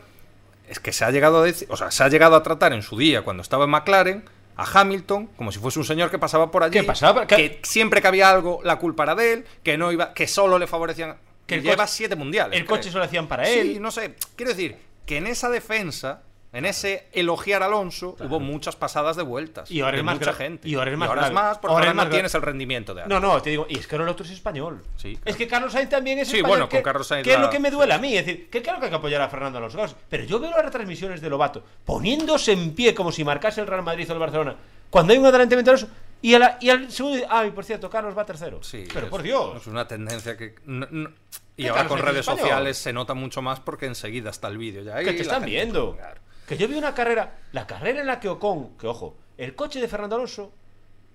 es 0.69 0.81
que 0.81 0.93
se 0.93 1.05
ha 1.05 1.11
llegado 1.11 1.39
a 1.41 1.45
decir, 1.45 1.69
o 1.71 1.77
sea, 1.77 1.91
se 1.91 2.03
ha 2.03 2.09
llegado 2.09 2.35
a 2.37 2.43
tratar 2.43 2.73
en 2.73 2.83
su 2.83 2.97
día 2.99 3.23
cuando 3.23 3.43
estaba 3.43 3.65
en 3.65 3.71
McLaren 3.71 4.25
a 4.57 4.65
Hamilton 4.81 5.27
como 5.37 5.53
si 5.53 5.59
fuese 5.59 5.79
un 5.79 5.85
señor 5.85 6.11
que 6.11 6.19
pasaba 6.19 6.51
por 6.51 6.63
allí 6.65 6.73
¿Qué 6.81 6.85
pasaba? 6.85 7.27
¿Qué- 7.27 7.37
que 7.37 7.61
siempre 7.63 8.03
que 8.03 8.09
había 8.09 8.31
algo 8.31 8.61
la 8.65 8.77
culpa 8.79 9.05
era 9.05 9.15
de 9.15 9.33
él 9.33 9.45
que 9.63 9.79
no 9.79 9.93
iba 9.93 10.13
que 10.13 10.27
solo 10.27 10.59
le 10.59 10.67
favorecían 10.67 11.17
Que 11.47 11.55
el 11.57 11.63
lleva 11.63 11.85
coche- 11.85 11.93
siete 11.97 12.17
mundiales 12.17 12.59
El 12.59 12.67
coche 12.67 12.83
creo. 12.83 12.93
se 12.93 12.99
lo 12.99 13.05
hacían 13.05 13.29
para 13.29 13.45
Sí, 13.45 13.59
él. 13.59 13.81
no 13.83 13.91
sé. 13.91 14.15
Quiero 14.37 14.51
decir 14.51 14.77
que 15.07 15.17
en 15.19 15.27
esa 15.27 15.49
defensa, 15.51 16.23
en 16.53 16.67
ese 16.67 17.09
elogiar 17.13 17.63
a 17.63 17.67
Alonso, 17.67 18.15
hubo 18.21 18.39
muchas 18.39 18.77
pasadas 18.77 19.17
de 19.17 19.23
vueltas. 19.23 19.71
Y 19.71 19.81
ahora 19.81 19.93
de 19.93 19.99
es 19.99 20.05
más 20.05 20.19
mucha 20.19 20.33
gente. 20.35 20.69
y 20.69 20.75
ahora 20.75 20.91
es 20.91 20.99
más 20.99 21.09
es 21.09 21.15
grave. 21.15 21.35
más, 21.35 21.59
porque 21.59 21.73
Ahora 21.73 21.85
ahora, 21.87 21.91
es 21.91 21.97
más 21.97 22.05
no 22.07 22.11
tienes 22.11 22.35
el 22.35 22.43
rendimiento 22.43 22.93
de 22.95 23.07
No, 23.07 23.17
antes. 23.17 23.31
no, 23.31 23.43
te 23.43 23.51
digo, 23.51 23.67
y 23.71 23.79
es 23.79 23.87
que 23.87 23.95
ahora 23.95 24.05
el 24.05 24.11
otro 24.11 24.27
es 24.27 24.33
español. 24.33 24.83
Sí, 24.97 25.19
Es 25.25 25.37
que 25.37 25.47
Carlos 25.49 25.73
Sainz 25.73 25.89
también 25.89 26.19
es 26.19 26.29
Sí, 26.29 26.37
español. 26.37 26.59
bueno, 26.59 26.69
con 26.69 26.83
Carlos 26.83 27.07
Sainz 27.07 27.25
Que 27.25 27.35
es 27.35 27.41
lo 27.41 27.49
que 27.49 27.59
me 27.59 27.71
duele 27.71 27.95
a 27.95 27.99
mí. 27.99 28.17
Es 28.17 28.27
decir, 28.27 28.51
que 28.51 28.61
claro 28.61 28.79
que 28.81 28.85
hay 28.87 28.91
que 28.91 28.97
apoyar 28.97 29.23
a 29.23 29.29
Fernando 29.29 29.59
Alonso. 29.59 29.97
Pero 30.11 30.25
yo 30.25 30.39
veo 30.39 30.51
las 30.51 30.65
retransmisiones 30.65 31.21
de 31.23 31.31
Lobato 31.31 31.63
poniéndose 31.87 32.53
en 32.53 32.75
pie 32.75 32.95
como 32.95 33.13
si 33.13 33.25
marcase 33.25 33.61
el 33.61 33.67
Real 33.67 33.83
Madrid 33.83 34.09
o 34.11 34.13
el 34.13 34.19
Barcelona. 34.19 34.57
Cuando 34.91 35.13
hay 35.15 35.19
un 35.19 35.27
adelantamiento 35.27 35.71
de 35.71 35.77
Alonso. 35.79 35.95
Y, 36.25 36.35
a 36.35 36.39
la- 36.39 36.59
y 36.61 36.71
al 36.71 36.93
segundo. 36.93 37.27
Ay, 37.29 37.51
por 37.51 37.65
cierto, 37.65 37.91
Carlos 37.91 38.17
va 38.17 38.25
tercero. 38.25 38.63
Sí, 38.63 38.85
pero 38.93 39.07
es- 39.07 39.11
por 39.11 39.23
Dios. 39.23 39.57
Es 39.57 39.67
una 39.67 39.89
tendencia 39.89 40.37
que. 40.37 40.55
no- 40.67 40.87
no- 40.91 41.11
y 41.57 41.65
¿Qué 41.65 41.69
ahora 41.71 41.83
Carlos 41.83 41.91
con 41.91 41.99
es 41.99 42.05
redes 42.15 42.25
sociales 42.27 42.79
se 42.79 42.93
nota 42.93 43.15
mucho 43.15 43.43
más 43.43 43.59
porque 43.59 43.87
enseguida 43.87 44.31
está 44.31 44.47
el 44.49 44.57
vídeo 44.59 44.83
ya. 44.85 44.97
que 45.03 45.11
y 45.11 45.17
te 45.17 45.23
están 45.23 45.45
viendo. 45.45 45.97
Claro. 45.97 46.21
Que 46.47 46.57
yo 46.57 46.69
vi 46.69 46.77
una 46.77 46.95
carrera, 46.95 47.39
la 47.53 47.67
carrera 47.67 48.01
en 48.01 48.07
la 48.07 48.21
que 48.21 48.29
Ocon, 48.29 48.77
que 48.79 48.87
ojo, 48.87 49.15
el 49.39 49.55
coche 49.55 49.81
de 49.81 49.89
Fernando 49.89 50.17
Alonso, 50.17 50.53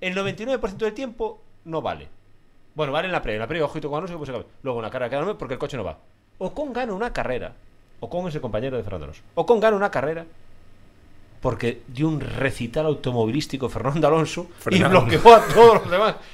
el 0.02 0.16
99% 0.16 0.78
del 0.78 0.94
tiempo 0.94 1.42
no 1.66 1.82
vale. 1.82 2.08
Bueno, 2.76 2.94
vale 2.94 3.08
en 3.08 3.12
la 3.12 3.22
pre, 3.22 3.34
en 3.34 3.40
la 3.40 3.48
pre, 3.48 3.62
ojito 3.62 3.90
con 3.90 3.98
Alonso, 3.98 4.20
que 4.24 4.32
pues. 4.32 4.46
Luego 4.64 4.80
una 4.80 4.90
carrera 4.90 5.10
que 5.10 5.26
no 5.26 5.38
porque 5.38 5.56
el 5.56 5.60
coche 5.60 5.78
no 5.78 5.84
va. 5.84 5.98
Ocon 6.38 6.74
gana 6.74 6.94
una 6.94 7.12
carrera. 7.12 7.54
Ocon 8.00 8.28
es 8.28 8.36
el 8.36 8.42
compañero 8.42 8.78
de 8.78 8.84
Fernando 8.84 9.06
Alonso. 9.06 9.24
Ocon 9.36 9.60
gana 9.60 9.76
una 9.76 9.92
carrera 9.92 10.26
porque 11.42 11.82
dio 11.88 12.08
un 12.08 12.20
recital 12.20 12.86
automovilístico 12.88 13.70
Fernando 13.70 14.08
Alonso 14.08 14.48
Fernando. 14.60 14.88
y 14.88 14.90
bloqueó 14.90 15.36
a 15.36 15.48
todos 15.48 15.74
los 15.82 15.92
demás. 15.92 16.16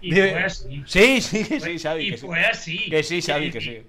Y 0.00 0.12
fue 0.12 0.44
así. 0.44 0.84
Sí, 0.86 1.20
sí, 1.20 1.44
sí, 1.44 1.76
Xavi, 1.76 2.06
y 2.06 2.10
que 2.12 2.18
sí. 2.18 2.26
fue 2.26 2.44
así. 2.44 2.88
Que 2.88 3.02
sí, 3.02 3.20
Xavi, 3.20 3.50
que 3.50 3.60
sí. 3.60 3.82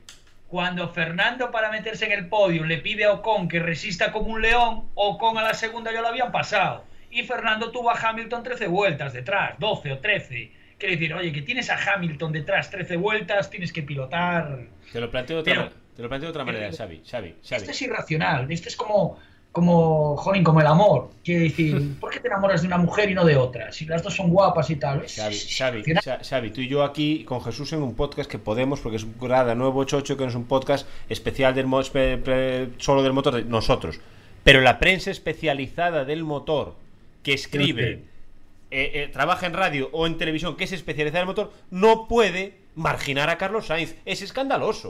Cuando 0.49 0.89
Fernando 0.89 1.51
para 1.51 1.69
meterse 1.71 2.05
en 2.05 2.11
el 2.11 2.27
podio 2.27 2.65
le 2.65 2.79
pide 2.79 3.05
a 3.05 3.13
Ocon 3.13 3.47
que 3.47 3.59
resista 3.59 4.11
como 4.11 4.31
un 4.31 4.41
león, 4.41 4.89
Ocon 4.95 5.37
a 5.37 5.43
la 5.43 5.53
segunda 5.53 5.93
ya 5.93 6.01
lo 6.01 6.07
habían 6.07 6.31
pasado. 6.31 6.85
Y 7.11 7.23
Fernando 7.23 7.71
tuvo 7.71 7.91
a 7.91 7.93
Hamilton 7.99 8.43
13 8.43 8.67
vueltas 8.67 9.13
detrás, 9.13 9.55
12 9.59 9.91
o 9.93 9.99
13. 9.99 10.51
Quiere 10.79 10.95
decir, 10.95 11.13
oye, 11.13 11.31
que 11.31 11.41
tienes 11.43 11.69
a 11.69 11.77
Hamilton 11.93 12.31
detrás 12.31 12.69
13 12.71 12.97
vueltas, 12.97 13.49
tienes 13.49 13.71
que 13.71 13.83
pilotar. 13.83 14.59
Te 14.91 14.99
lo 14.99 15.11
planteo 15.11 15.37
de 15.43 15.51
otra, 15.51 15.53
Pero- 15.69 15.75
te 15.95 16.01
lo 16.01 16.09
planteo 16.09 16.27
de 16.27 16.31
otra 16.31 16.45
manera, 16.45 16.71
Xavi, 16.71 17.01
Xavi, 17.05 17.35
Xavi. 17.43 17.55
Esto 17.57 17.71
es 17.71 17.81
irracional, 17.83 18.51
esto 18.51 18.69
es 18.69 18.75
como, 18.75 19.19
como, 19.51 20.15
jolín, 20.17 20.43
como 20.43 20.61
el 20.61 20.67
amor. 20.67 21.09
Quiere 21.23 21.43
decir, 21.43 21.95
¿por 21.99 22.11
qué 22.11 22.19
te 22.19 22.27
enamoras 22.27 22.61
de 22.61 22.67
una 22.67 22.77
mujer 22.77 23.09
y 23.09 23.13
no 23.13 23.25
de 23.25 23.35
otra? 23.35 23.71
Si 23.71 23.85
las 23.85 24.03
dos 24.03 24.15
son 24.15 24.29
guapas 24.29 24.69
y 24.69 24.75
tal. 24.75 25.05
Xavi, 25.07 25.35
Xavi, 25.35 25.83
Xavi, 26.23 26.51
tú 26.51 26.61
y 26.61 26.67
yo 26.67 26.83
aquí 26.83 27.23
con 27.23 27.41
Jesús 27.41 27.73
en 27.73 27.81
un 27.81 27.95
podcast 27.95 28.29
que 28.29 28.39
podemos, 28.39 28.79
porque 28.79 28.97
es 28.97 29.03
un 29.03 29.15
grada 29.19 29.55
nuevo 29.55 29.83
chocho, 29.83 30.17
que 30.17 30.23
no 30.23 30.29
es 30.29 30.35
un 30.35 30.45
podcast 30.45 30.87
especial 31.09 31.55
del 31.55 31.67
solo 32.77 33.03
del 33.03 33.13
motor 33.13 33.35
de 33.35 33.43
nosotros. 33.45 33.99
Pero 34.43 34.61
la 34.61 34.79
prensa 34.79 35.11
especializada 35.11 36.05
del 36.05 36.23
motor 36.23 36.75
que 37.23 37.33
escribe, 37.33 38.03
eh, 38.71 38.91
eh, 38.93 39.09
trabaja 39.11 39.45
en 39.45 39.53
radio 39.53 39.89
o 39.91 40.07
en 40.07 40.17
televisión, 40.17 40.55
que 40.55 40.63
es 40.63 40.71
especializada 40.71 41.19
en 41.19 41.29
el 41.29 41.35
motor, 41.35 41.53
no 41.71 42.07
puede 42.07 42.57
marginar 42.75 43.29
a 43.29 43.37
Carlos 43.37 43.67
Sainz. 43.67 43.95
Es 44.05 44.21
escandaloso. 44.21 44.89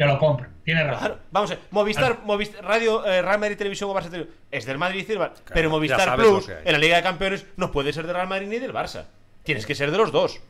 Te 0.00 0.06
lo 0.06 0.18
compro, 0.18 0.46
tienes 0.64 0.86
razón. 0.86 0.98
Claro, 1.08 1.18
vamos 1.30 1.50
a 1.50 1.54
ver, 1.56 1.64
Movistar, 1.72 2.20
Movistar 2.24 2.64
Radio, 2.64 3.04
eh, 3.04 3.20
Real 3.20 3.38
Madrid 3.38 3.58
Televisión 3.58 3.90
o 3.90 3.92
Barça 3.94 4.08
Televisión 4.08 4.34
es 4.50 4.64
del 4.64 4.78
Madrid 4.78 5.00
y 5.02 5.04
del 5.04 5.18
Barça. 5.18 5.42
pero 5.52 5.68
Movistar 5.68 6.16
Plus 6.16 6.48
en 6.48 6.72
la 6.72 6.78
Liga 6.78 6.96
de 6.96 7.02
Campeones 7.02 7.44
no 7.58 7.70
puede 7.70 7.92
ser 7.92 8.06
del 8.06 8.14
Real 8.16 8.26
Madrid 8.26 8.46
ni 8.48 8.58
del 8.58 8.72
Barça. 8.72 9.04
Tienes 9.42 9.66
que 9.66 9.74
ser 9.74 9.90
de 9.90 9.98
los 9.98 10.10
dos. 10.10 10.40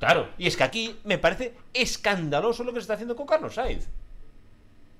Claro, 0.00 0.26
y 0.36 0.48
es 0.48 0.56
que 0.56 0.64
aquí 0.64 0.96
me 1.04 1.16
parece 1.16 1.54
escandaloso 1.74 2.64
lo 2.64 2.72
que 2.72 2.80
se 2.80 2.82
está 2.82 2.94
haciendo 2.94 3.14
con 3.14 3.24
Carlos 3.28 3.54
Sainz. 3.54 3.86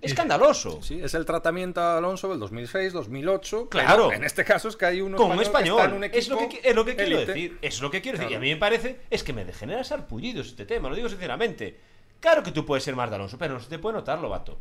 Escandaloso. 0.00 0.80
Sí, 0.80 1.00
es 1.02 1.12
el 1.14 1.24
tratamiento 1.24 1.80
a 1.80 1.98
Alonso 1.98 2.28
del 2.28 2.38
2006, 2.38 2.92
2008. 2.92 3.68
Claro. 3.68 4.12
En 4.12 4.22
este 4.22 4.44
caso 4.44 4.68
es 4.68 4.76
que 4.76 4.86
hay 4.86 5.00
uno 5.00 5.16
Como 5.16 5.34
un 5.34 5.40
español, 5.42 5.76
que 5.76 5.82
español. 5.82 6.04
está 6.04 6.06
en 6.06 6.12
un 6.12 6.18
es, 6.18 6.28
lo 6.28 6.48
que, 6.48 6.60
es 6.68 6.74
lo 6.76 6.84
que 6.84 6.94
quiero 6.94 7.18
decir. 7.26 7.58
Es 7.62 7.80
lo 7.80 7.90
que 7.90 8.00
quiero 8.00 8.16
decir. 8.18 8.30
Y 8.30 8.34
a 8.34 8.38
Claro. 8.38 8.42
mí 8.42 8.50
me 8.54 8.60
parece, 8.60 9.00
es 9.10 9.24
que 9.24 9.32
me 9.32 9.44
degenera 9.44 9.82
sarpullidos 9.82 10.46
este 10.46 10.66
tema, 10.66 10.88
lo 10.88 10.94
digo 10.94 11.08
sinceramente. 11.08 11.76
Claro 12.20 12.42
que 12.42 12.52
tú 12.52 12.64
puedes 12.64 12.84
ser 12.84 12.96
más 12.96 13.10
de 13.10 13.16
Alonso, 13.16 13.38
pero 13.38 13.54
no 13.54 13.60
se 13.60 13.68
te 13.68 13.78
puede 13.78 13.96
notar, 13.96 14.20
vato. 14.20 14.58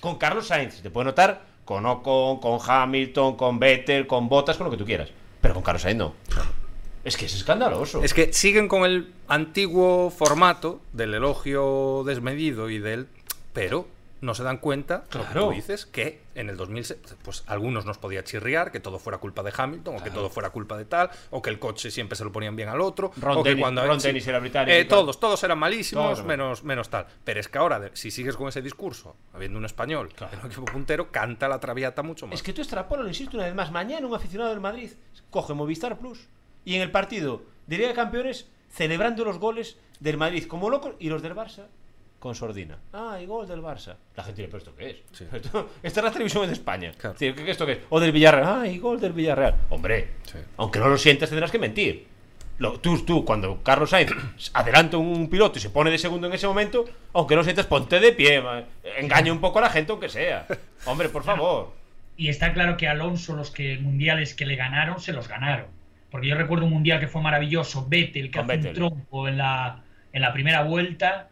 Con 0.00 0.16
Carlos 0.16 0.46
Sainz 0.46 0.74
se 0.74 0.82
te 0.82 0.90
puede 0.90 1.06
notar 1.06 1.42
con 1.64 1.86
Ocon, 1.86 2.38
con 2.40 2.58
Hamilton, 2.66 3.36
con 3.36 3.58
Vettel, 3.58 4.06
con 4.06 4.28
Bottas, 4.28 4.56
con 4.56 4.66
lo 4.66 4.70
que 4.70 4.76
tú 4.76 4.84
quieras. 4.84 5.10
Pero 5.40 5.54
con 5.54 5.62
Carlos 5.62 5.82
Sainz 5.82 5.98
no. 5.98 6.14
Es 7.04 7.16
que 7.16 7.26
es 7.26 7.34
escandaloso. 7.34 8.02
Es 8.02 8.12
que 8.12 8.32
siguen 8.32 8.68
con 8.68 8.84
el 8.84 9.12
antiguo 9.28 10.10
formato 10.10 10.80
del 10.92 11.14
elogio 11.14 12.02
desmedido 12.04 12.68
y 12.68 12.78
del. 12.78 13.08
Pero 13.52 13.88
no 14.20 14.34
se 14.34 14.42
dan 14.42 14.58
cuenta, 14.58 15.04
lo 15.14 15.20
que 15.20 15.26
Claro. 15.32 15.46
tú 15.48 15.52
dices, 15.52 15.86
que 15.86 16.20
en 16.34 16.50
el 16.50 16.56
2006, 16.58 17.00
pues 17.22 17.42
algunos 17.46 17.86
nos 17.86 17.96
podía 17.98 18.22
chirriar, 18.22 18.70
que 18.70 18.78
todo 18.80 18.98
fuera 18.98 19.18
culpa 19.18 19.42
de 19.42 19.52
Hamilton, 19.56 19.96
o 19.96 20.02
que 20.02 20.10
todo 20.10 20.28
fuera 20.28 20.50
culpa 20.50 20.76
de 20.76 20.84
tal, 20.84 21.10
o 21.30 21.40
que 21.40 21.48
el 21.50 21.58
coche 21.58 21.90
siempre 21.90 22.16
se 22.16 22.24
lo 22.24 22.30
ponían 22.32 22.54
bien 22.54 22.68
al 22.68 22.80
otro, 22.82 23.12
Ron 23.16 23.38
o 23.38 23.42
que 23.42 23.50
Dennis- 23.50 23.62
cuando 23.62 23.86
Ron 23.86 23.98
Dennis 23.98 24.26
era 24.26 24.38
británico 24.38 24.76
Eh, 24.76 24.84
todos, 24.84 25.18
todos 25.18 25.42
eran 25.44 25.58
malísimos, 25.58 26.14
Todos. 26.14 26.26
menos, 26.26 26.64
menos 26.64 26.90
tal. 26.90 27.06
Pero 27.24 27.40
es 27.40 27.48
que 27.48 27.58
ahora, 27.58 27.90
si 27.94 28.10
sigues 28.10 28.36
con 28.36 28.48
ese 28.48 28.60
discurso, 28.62 29.16
habiendo 29.32 29.58
un 29.58 29.64
español 29.64 30.10
Claro. 30.14 30.34
en 30.34 30.40
un 30.40 30.46
equipo 30.46 30.64
puntero, 30.66 31.10
canta 31.10 31.48
la 31.48 31.58
traviata 31.60 32.02
mucho 32.02 32.26
más. 32.26 32.34
Es 32.34 32.42
que 32.42 32.52
tú 32.52 32.60
extrapolas, 32.60 33.04
lo 33.04 33.08
insisto 33.08 33.36
una 33.36 33.46
vez 33.46 33.54
más. 33.54 33.70
Mañana 33.72 34.06
un 34.06 34.14
aficionado 34.14 34.50
del 34.50 34.60
Madrid 34.60 34.90
coge 35.30 35.54
Movistar 35.54 35.98
Plus 35.98 36.26
y 36.64 36.74
en 36.74 36.82
el 36.82 36.90
partido 36.90 37.42
de 37.66 37.76
Liga 37.78 37.88
de 37.88 37.94
Campeones 37.94 38.48
celebrando 38.70 39.24
los 39.24 39.38
goles 39.38 39.78
del 39.98 40.16
Madrid 40.16 40.44
como 40.46 40.70
locos 40.70 40.94
y 40.98 41.08
los 41.08 41.22
del 41.22 41.34
Barça 41.34 41.66
con 42.20 42.34
sordina. 42.36 42.78
Ah, 42.92 43.18
y 43.20 43.26
gol 43.26 43.48
del 43.48 43.60
Barça. 43.62 43.96
La 44.14 44.22
gente 44.22 44.42
dice, 44.42 44.48
¿pero 44.52 44.58
esto 44.58 44.76
qué 44.76 44.90
es? 44.90 44.96
Sí. 45.12 45.26
Esto- 45.32 45.70
esta 45.82 46.00
es 46.00 46.04
la 46.04 46.12
televisión 46.12 46.46
de 46.46 46.52
España. 46.52 46.92
Claro. 46.96 47.16
¿qué, 47.18 47.34
qué 47.34 47.50
esto 47.50 47.66
qué 47.66 47.72
es? 47.72 47.78
O 47.88 47.98
del 47.98 48.12
Villarreal. 48.12 48.60
Ah, 48.60 48.68
y 48.68 48.78
gol 48.78 49.00
del 49.00 49.12
Villarreal. 49.14 49.54
Hombre, 49.70 50.10
Sí. 50.24 50.38
aunque 50.58 50.78
no 50.78 50.88
lo 50.88 50.96
sientas 50.98 51.28
tendrás 51.30 51.50
que 51.50 51.58
mentir. 51.58 52.06
Lo- 52.58 52.78
tú, 52.78 53.02
tú, 53.06 53.24
cuando 53.24 53.62
Carlos 53.62 53.88
Sainz 53.90 54.12
adelanta 54.52 54.98
un 54.98 55.28
piloto 55.30 55.58
y 55.58 55.62
se 55.62 55.70
pone 55.70 55.90
de 55.90 55.96
segundo 55.98 56.26
en 56.26 56.34
ese 56.34 56.46
momento, 56.46 56.84
aunque 57.14 57.34
no 57.34 57.42
sientas, 57.42 57.66
ponte 57.66 57.98
de 57.98 58.12
pie. 58.12 58.42
Engaña 58.98 59.32
un 59.32 59.40
poco 59.40 59.58
a 59.58 59.62
la 59.62 59.70
gente, 59.70 59.90
aunque 59.92 60.10
sea. 60.10 60.46
Hombre, 60.84 61.08
por 61.08 61.24
favor. 61.24 61.72
Y 62.18 62.28
está 62.28 62.52
claro 62.52 62.76
que 62.76 62.86
Alonso, 62.86 63.34
los 63.34 63.50
que 63.50 63.78
mundiales 63.78 64.34
que 64.34 64.44
le 64.44 64.56
ganaron, 64.56 65.00
se 65.00 65.14
los 65.14 65.26
ganaron. 65.26 65.66
Porque 66.10 66.26
yo 66.28 66.34
recuerdo 66.34 66.66
un 66.66 66.72
mundial 66.72 67.00
que 67.00 67.08
fue 67.08 67.22
maravilloso, 67.22 67.86
Vettel, 67.88 68.30
que 68.30 68.38
Con 68.40 68.50
hace 68.50 68.58
Vettel. 68.58 68.82
un 68.82 68.90
trompo 68.90 69.26
en 69.26 69.38
la, 69.38 69.82
en 70.12 70.20
la 70.20 70.32
primera 70.34 70.62
vuelta 70.64 71.29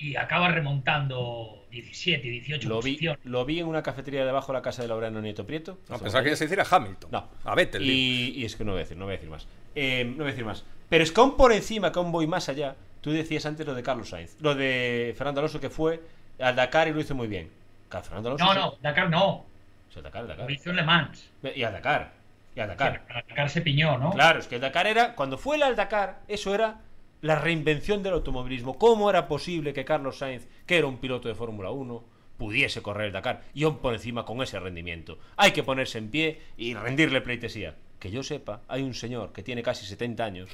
y 0.00 0.16
acaba 0.16 0.48
remontando 0.48 1.64
17, 1.70 2.26
18 2.28 2.68
Lo 2.68 2.76
vi, 2.80 2.92
posiciones. 2.92 3.24
lo 3.24 3.44
vi 3.44 3.60
en 3.60 3.66
una 3.66 3.82
cafetería 3.82 4.24
debajo 4.24 4.52
de 4.52 4.58
la 4.58 4.62
casa 4.62 4.82
de 4.82 4.88
Laureano 4.88 5.20
Nieto 5.20 5.46
Prieto. 5.46 5.78
No, 5.88 5.98
pensaba 5.98 6.24
que 6.24 6.34
se 6.36 6.44
decir 6.44 6.60
a 6.60 6.66
Hamilton. 6.68 7.10
No. 7.10 7.28
A 7.44 7.54
Vettel. 7.54 7.82
digo. 7.82 7.92
Y, 7.94 8.40
y 8.40 8.44
es 8.44 8.56
que 8.56 8.64
no 8.64 8.72
voy 8.72 8.80
a 8.80 8.84
decir, 8.84 8.96
no 8.96 9.04
voy 9.04 9.12
a 9.14 9.16
decir 9.16 9.30
más. 9.30 9.46
Eh, 9.74 10.04
no 10.04 10.16
voy 10.18 10.26
a 10.26 10.30
decir 10.30 10.44
más. 10.44 10.64
Pero 10.88 11.04
es 11.04 11.12
que 11.12 11.20
aún 11.20 11.36
por 11.36 11.52
encima, 11.52 11.92
que 11.92 11.98
aún 11.98 12.10
voy 12.12 12.26
más 12.26 12.48
allá, 12.48 12.74
tú 13.00 13.10
decías 13.12 13.44
antes 13.46 13.66
lo 13.66 13.74
de 13.74 13.82
Carlos 13.82 14.08
Sainz. 14.08 14.36
Lo 14.40 14.54
de 14.54 15.14
Fernando 15.16 15.40
Alonso 15.40 15.60
que 15.60 15.70
fue 15.70 16.00
al 16.40 16.56
Dakar 16.56 16.88
y 16.88 16.92
lo 16.92 17.00
hizo 17.00 17.14
muy 17.14 17.28
bien. 17.28 17.50
Claro, 17.88 18.04
Fernando 18.04 18.30
Alonso. 18.30 18.44
No, 18.46 18.54
no, 18.54 18.74
Dakar 18.80 19.10
no. 19.10 19.44
se 19.92 20.00
Dakar, 20.02 20.22
el 20.22 20.28
Dakar. 20.28 20.46
Lo 20.46 20.52
hizo 20.52 20.70
en 20.70 20.76
Le 20.76 20.82
Mans. 20.82 21.30
Y 21.54 21.62
al 21.62 21.72
Dakar. 21.72 22.12
Y 22.56 22.60
al 22.60 22.68
Dakar. 22.68 23.06
Que 23.06 23.12
Dakar 23.14 23.50
se 23.50 23.60
piñó, 23.60 23.98
¿no? 23.98 24.10
Claro, 24.10 24.40
es 24.40 24.46
que 24.48 24.56
el 24.56 24.60
Dakar 24.60 24.86
era. 24.86 25.14
Cuando 25.14 25.38
fue 25.38 25.56
el 25.56 25.62
al 25.62 25.76
Dakar, 25.76 26.20
eso 26.26 26.54
era 26.54 26.80
la 27.20 27.36
reinvención 27.36 28.02
del 28.02 28.14
automovilismo. 28.14 28.78
¿Cómo 28.78 29.10
era 29.10 29.28
posible 29.28 29.72
que 29.72 29.84
Carlos 29.84 30.18
Sainz, 30.18 30.48
que 30.66 30.78
era 30.78 30.86
un 30.86 30.98
piloto 30.98 31.28
de 31.28 31.34
Fórmula 31.34 31.70
1, 31.70 32.04
pudiese 32.38 32.82
correr 32.82 33.08
el 33.08 33.12
Dakar? 33.12 33.44
Y 33.54 33.64
aún 33.64 33.78
por 33.78 33.94
encima 33.94 34.24
con 34.24 34.42
ese 34.42 34.58
rendimiento. 34.58 35.18
Hay 35.36 35.52
que 35.52 35.62
ponerse 35.62 35.98
en 35.98 36.10
pie 36.10 36.40
y 36.56 36.74
rendirle 36.74 37.20
pleitesía. 37.20 37.76
Que 37.98 38.10
yo 38.10 38.22
sepa, 38.22 38.62
hay 38.68 38.82
un 38.82 38.94
señor 38.94 39.32
que 39.32 39.42
tiene 39.42 39.62
casi 39.62 39.84
70 39.84 40.24
años. 40.24 40.50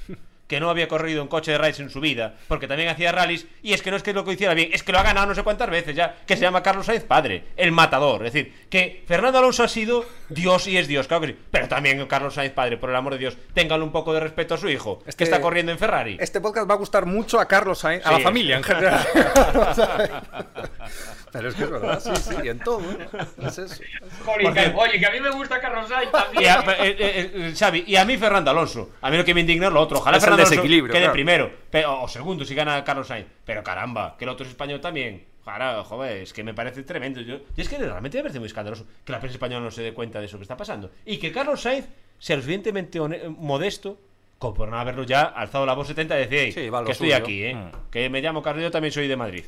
Que 0.47 0.61
no 0.61 0.71
había 0.71 0.87
corrido 0.87 1.23
en 1.23 1.29
coche 1.29 1.51
de 1.53 1.59
rallies 1.59 1.81
en 1.81 1.91
su 1.91 2.01
vida, 2.01 2.35
porque 2.47 2.69
también 2.69 2.89
hacía 2.89 3.11
rallies, 3.11 3.47
y 3.63 3.73
es 3.73 3.83
que 3.83 3.91
no 3.91 3.97
es 3.97 4.03
que 4.05 4.13
lo 4.13 4.25
que 4.25 4.33
hiciera 4.35 4.55
bien, 4.55 4.71
es 4.73 4.83
que 4.85 4.93
lo 4.93 4.99
ha 4.99 5.03
ganado 5.03 5.27
no 5.27 5.35
sé 5.35 5.43
cuántas 5.43 5.69
veces 5.69 5.97
ya, 5.97 6.15
que 6.27 6.37
se 6.37 6.43
llama 6.43 6.63
Carlos 6.63 6.87
Sainz 6.87 7.03
padre, 7.05 7.43
el 7.57 7.73
matador. 7.73 8.25
Es 8.25 8.33
decir, 8.33 8.55
que 8.71 9.03
Fernando 9.09 9.39
Alonso 9.39 9.65
ha 9.65 9.69
sido 9.69 10.05
Dios 10.29 10.69
y 10.69 10.77
es 10.79 10.87
Dios, 10.87 11.09
claro 11.09 11.23
que 11.23 11.29
sí. 11.33 11.39
Pero 11.51 11.67
también 11.69 12.05
Carlos 12.07 12.35
Sainz 12.35 12.53
padre, 12.53 12.77
por 12.77 12.91
el 12.91 12.97
amor 12.97 13.15
de 13.15 13.19
Dios, 13.19 13.37
téngale 13.55 13.83
un 13.83 13.91
poco 13.93 14.15
de 14.15 14.21
respeto 14.21 14.55
a 14.55 14.59
su 14.59 14.69
hijo, 14.69 15.03
Es 15.05 15.17
que 15.17 15.19
que 15.19 15.25
está 15.25 15.41
corriendo 15.41 15.73
en 15.73 15.79
Ferrari. 15.79 16.17
Este 16.21 16.41
podcast 16.41 16.71
va 16.71 16.75
a 16.75 16.79
gustar 16.79 17.07
mucho 17.07 17.41
a 17.41 17.49
Carlos 17.49 17.81
Sainz, 17.81 18.07
a 18.07 18.11
Sí. 18.11 18.15
la 18.17 18.21
familia 18.21 18.57
en 18.59 18.63
general. 18.63 19.05
Pero 21.37 21.49
es 21.49 21.55
que 21.55 21.65
es 21.65 21.71
verdad, 21.71 22.01
sí, 22.01 22.11
sí, 22.17 22.49
en 22.49 22.59
todo. 22.61 22.81
¿eh? 22.81 23.09
Es 23.47 23.59
eso. 23.59 23.83
Joder, 24.25 24.43
Por 24.43 24.55
que- 24.55 24.61
cierto- 24.61 24.79
oye, 24.79 24.99
que 24.99 25.07
a 25.07 25.11
mí 25.11 25.21
me 25.21 25.31
gusta 25.31 25.61
Carlos 25.61 25.89
Sainz 25.89 26.09
Y 26.09 26.13
también. 26.13 26.51
a, 26.51 26.61
eh, 26.85 26.97
eh, 26.99 27.31
eh, 27.35 27.55
Xavi, 27.57 27.85
y 27.87 27.97
a 27.97 28.05
mí 28.05 28.17
Fernando 28.17 28.51
Alonso. 28.51 28.91
A 29.03 29.11
mí 29.11 29.17
lo 29.17 29.25
que 29.25 29.35
me 29.35 29.41
indigna 29.41 29.67
es 29.69 29.73
lo 29.73 29.81
otro. 29.81 29.99
Ojalá 29.99 30.17
Es 30.17 30.23
Fernando 30.23 30.43
Alonso 30.43 30.55
desequilibrio, 30.57 30.93
quede 30.93 31.03
claro. 31.03 31.13
primero 31.13 31.51
pero, 31.71 32.03
o 32.03 32.09
segundo 32.09 32.45
si 32.45 32.55
gana 32.55 32.83
Carlos 32.85 33.09
Sainz. 33.09 33.27
Pero 33.45 33.63
caramba, 33.63 34.17
que 34.19 34.25
el 34.25 34.31
otro 34.31 34.45
es 34.45 34.51
español 34.51 34.81
también. 34.81 35.25
Ojalá, 35.43 35.85
joder, 35.85 36.23
es 36.23 36.33
que 36.33 36.43
me 36.43 36.55
parece 36.55 36.83
tremendo. 36.83 37.21
Yo, 37.21 37.37
y 37.57 37.61
es 37.61 37.69
que 37.69 37.79
realmente 37.79 38.17
me 38.19 38.23
parece 38.25 38.41
muy 38.41 38.47
escandaloso 38.47 38.85
que 39.05 39.13
la 39.13 39.21
prensa 39.21 39.35
española 39.37 39.65
no 39.65 39.71
se 39.71 39.83
dé 39.83 39.93
cuenta 39.95 40.19
de 40.19 40.27
eso 40.27 40.39
que 40.39 40.43
está 40.43 40.57
pasando. 40.57 40.91
Y 41.05 41.19
que 41.19 41.31
Carlos 41.31 41.61
Sainz 41.63 41.87
sea 42.19 42.35
lo 42.37 42.43
suficientemente 42.43 42.99
modesto 43.29 43.99
como 44.39 44.55
por 44.55 44.69
no 44.69 44.79
haberlo 44.79 45.05
ya 45.05 45.23
alzado 45.23 45.65
la 45.65 45.73
voz 45.75 45.87
70 45.87 46.15
y 46.17 46.19
decir, 46.27 46.39
"Ey, 46.39 46.53
Sí, 46.53 46.61
que 46.61 46.93
estoy 46.93 46.95
suyo". 47.11 47.17
aquí, 47.17 47.43
¿eh? 47.45 47.55
Mm. 47.55 47.71
Que 47.91 48.11
me 48.11 48.21
llamo 48.21 48.43
Carlos, 48.43 48.63
yo 48.65 48.71
también 48.71 48.93
soy 48.93 49.07
de 49.09 49.17
Madrid. 49.17 49.45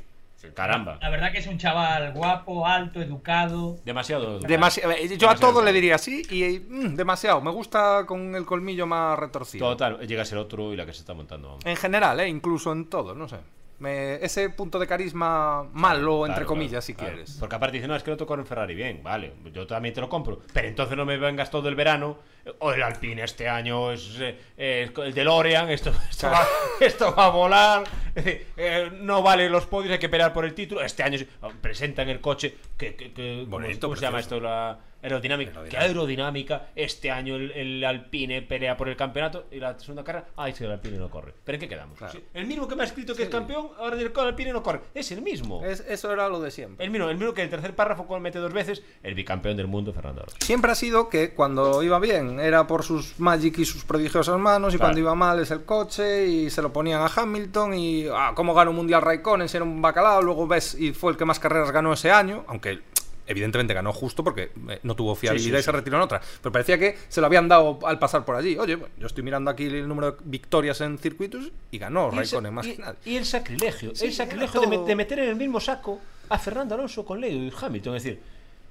Caramba. 0.55 0.99
La 1.03 1.11
verdad 1.11 1.33
que 1.33 1.39
es 1.39 1.47
un 1.47 1.59
chaval 1.59 2.13
guapo, 2.13 2.67
alto, 2.67 3.03
educado. 3.03 3.77
Demasiado. 3.85 4.41
Demasi- 4.41 4.83
eh, 4.97 5.17
yo 5.19 5.29
a 5.29 5.35
todo 5.35 5.63
le 5.63 5.73
diría 5.73 5.97
así 5.97 6.23
y 6.31 6.61
mm, 6.61 6.95
demasiado. 6.95 7.41
Me 7.41 7.51
gusta 7.51 8.05
con 8.07 8.35
el 8.35 8.45
colmillo 8.47 8.87
más 8.87 9.19
retorcido. 9.19 9.69
Total, 9.71 9.99
llega 10.07 10.23
a 10.23 10.25
ser 10.25 10.39
otro 10.39 10.73
y 10.73 10.77
la 10.77 10.87
que 10.87 10.93
se 10.93 11.01
está 11.01 11.15
montando. 11.15 11.49
vamos. 11.49 11.67
En 11.67 11.77
general, 11.77 12.21
¿eh? 12.21 12.29
incluso 12.29 12.73
en 12.73 12.89
todo, 12.89 13.15
no 13.15 13.29
sé. 13.29 13.37
Me- 13.81 14.15
ese 14.25 14.51
punto 14.51 14.79
de 14.81 14.89
carisma 14.89 15.63
malo, 15.73 16.27
entre 16.27 16.41
Claro, 16.41 16.47
comillas, 16.49 16.71
claro, 16.71 16.83
si 16.83 16.95
claro. 16.95 17.13
quieres. 17.15 17.37
Porque 17.39 17.55
aparte 17.57 17.77
dice, 17.77 17.87
no, 17.89 17.95
es 17.95 18.03
que 18.03 18.11
no 18.11 18.17
toco 18.17 18.35
en 18.35 18.45
Ferrari. 18.47 18.75
Bien, 18.75 19.01
vale, 19.05 19.35
yo 19.53 19.67
también 19.69 19.95
te 19.95 20.01
lo 20.01 20.09
compro. 20.09 20.41
Pero 20.53 20.67
entonces 20.67 20.97
no 20.97 21.05
me 21.05 21.17
vengas 21.17 21.49
todo 21.51 21.69
el 21.69 21.77
verano. 21.77 22.19
O 22.61 22.73
el 22.73 22.83
Alpine 22.83 23.23
este 23.25 23.49
año 23.49 23.93
es 23.93 24.17
eh, 24.21 24.39
eh, 24.57 24.91
el 24.97 25.15
DeLorean. 25.15 25.71
Esto, 25.71 25.93
esto, 26.11 26.29
va, 26.31 26.47
esto 26.81 27.15
va 27.15 27.27
a 27.27 27.31
volar. 27.31 27.85
eh, 28.17 28.91
no 29.01 29.23
vale 29.23 29.49
los 29.49 29.67
podios, 29.67 29.93
hay 29.93 29.99
que 29.99 30.09
pelear 30.09 30.33
por 30.33 30.45
el 30.45 30.55
título. 30.55 30.83
Este 30.83 31.03
año 31.03 31.19
oh, 31.43 31.51
presentan 31.61 32.09
el 32.09 32.21
coche. 32.21 32.57
Que, 32.77 32.95
que, 32.95 33.13
que- 33.13 33.41
¿cómo- 33.45 33.59
Bonito, 33.59 33.87
¿Cómo 33.89 33.97
se 33.97 34.03
llama 34.03 34.21
esto? 34.21 34.41
La 34.41 34.79
aerodinámica. 35.03 35.51
Aerodinámica. 35.51 35.71
Que 35.71 35.85
aerodinámica. 35.85 36.69
Este 36.75 37.11
año 37.11 37.37
el, 37.37 37.51
el 37.53 37.85
Alpine 37.85 38.43
pelea 38.43 38.77
por 38.77 38.89
el 38.89 38.97
campeonato. 38.97 39.47
Y 39.51 39.59
la 39.61 39.79
segunda 39.79 40.03
carrera, 40.05 40.27
ay, 40.37 40.53
sí, 40.55 40.65
el 40.65 40.71
Alpine 40.73 40.99
no 40.99 41.11
corre. 41.11 41.35
¿Pero 41.45 41.57
en 41.57 41.61
qué 41.61 41.69
quedamos? 41.69 41.99
Claro. 41.99 42.13
Sí, 42.13 42.25
el 42.35 42.47
mismo 42.47 42.67
que 42.69 42.75
me 42.77 42.83
ha 42.83 42.87
escrito 42.87 43.15
que 43.15 43.25
es 43.25 43.29
campeón, 43.29 43.71
ahora 43.79 43.97
el 44.01 44.13
Alpine 44.17 44.53
no 44.53 44.63
corre. 44.63 44.81
Es 44.95 45.11
el 45.13 45.23
mismo. 45.23 45.65
Es- 45.65 45.85
eso 45.89 46.13
era 46.13 46.29
lo 46.29 46.41
de 46.41 46.51
siempre. 46.51 46.85
El 46.85 46.91
mismo, 46.91 47.09
el 47.11 47.17
mismo 47.17 47.35
que 47.35 47.43
el 47.43 47.51
tercer 47.51 47.75
párrafo 47.75 48.07
mete 48.21 48.39
dos 48.39 48.53
veces, 48.53 48.83
el 49.03 49.15
bicampeón 49.15 49.57
del 49.57 49.67
mundo, 49.67 49.93
Fernando. 49.93 50.25
Siempre 50.41 50.73
ha 50.73 50.75
sido 50.75 51.09
que 51.09 51.35
cuando 51.35 51.83
iba 51.83 51.99
bien 52.01 52.38
era 52.41 52.67
por 52.67 52.83
sus 52.83 53.19
Magic 53.21 53.59
y 53.59 53.65
sus 53.65 53.85
prodigiosas 53.85 54.39
manos, 54.39 54.75
y 54.75 54.77
Claro. 54.77 54.89
cuando 54.89 55.01
iba 55.01 55.15
mal 55.15 55.41
es 55.41 55.51
el 55.51 55.65
coche, 55.65 56.27
y 56.27 56.51
se 56.51 56.63
lo 56.63 56.73
ponían 56.73 57.01
a 57.03 57.07
Hamilton, 57.07 57.75
y 57.75 58.07
ah, 58.13 58.33
cómo 58.35 58.55
ganó 58.55 58.71
un 58.71 58.77
Mundial 58.77 59.03
Raikkonen, 59.03 59.49
si 59.49 59.57
era 59.57 59.65
un 59.65 59.81
bacalao, 59.83 60.23
luego 60.23 60.47
ves, 60.47 60.75
y 60.75 60.93
fue 60.93 61.13
el 61.13 61.17
que 61.19 61.25
más 61.25 61.39
carreras 61.39 61.71
ganó 61.71 61.93
ese 61.93 62.11
año, 62.11 62.45
aunque 62.49 62.81
evidentemente 63.27 63.75
ganó 63.75 63.93
justo 63.93 64.25
porque 64.25 64.53
eh, 64.71 64.81
no 64.85 64.97
tuvo 64.97 65.15
fiabilidad 65.15 65.59
Sí, 65.59 65.63
sí, 65.65 65.69
y 65.69 65.71
se 65.71 65.73
retiró 65.73 65.99
en 65.99 66.03
otra, 66.05 66.21
pero 66.43 66.51
parecía 66.51 66.79
que 66.79 66.97
se 67.09 67.21
lo 67.21 67.27
habían 67.27 67.47
dado 67.47 67.79
al 67.87 67.99
pasar 67.99 68.25
por 68.25 68.35
allí. 68.37 68.57
Oye, 68.57 68.77
bueno, 68.77 68.95
yo 68.99 69.07
estoy 69.07 69.23
mirando 69.23 69.51
aquí 69.51 69.65
el 69.67 69.87
número 69.87 70.13
de 70.13 70.19
victorias 70.25 70.81
en 70.81 70.97
circuitos 70.97 71.51
y 71.71 71.77
ganó 71.77 72.11
Raikkonen 72.11 72.55
más 72.55 72.67
y- 72.67 72.77
que 72.77 72.83
nadie. 72.83 72.97
y 73.05 73.17
el 73.17 73.27
sacrilegio, 73.27 73.95
Sí, 73.95 74.07
el 74.07 74.15
sacrilegio 74.15 74.61
de, 74.63 74.67
todo- 74.67 74.81
me- 74.83 74.87
de 74.89 74.97
meter 74.97 75.19
en 75.19 75.29
el 75.29 75.37
mismo 75.37 75.61
saco 75.61 76.01
a 76.31 76.39
Fernando 76.39 76.75
Alonso 76.75 77.05
con 77.05 77.21
Lewis 77.21 77.53
Hamilton. 77.61 77.97
Es 77.97 78.03
decir, 78.05 78.21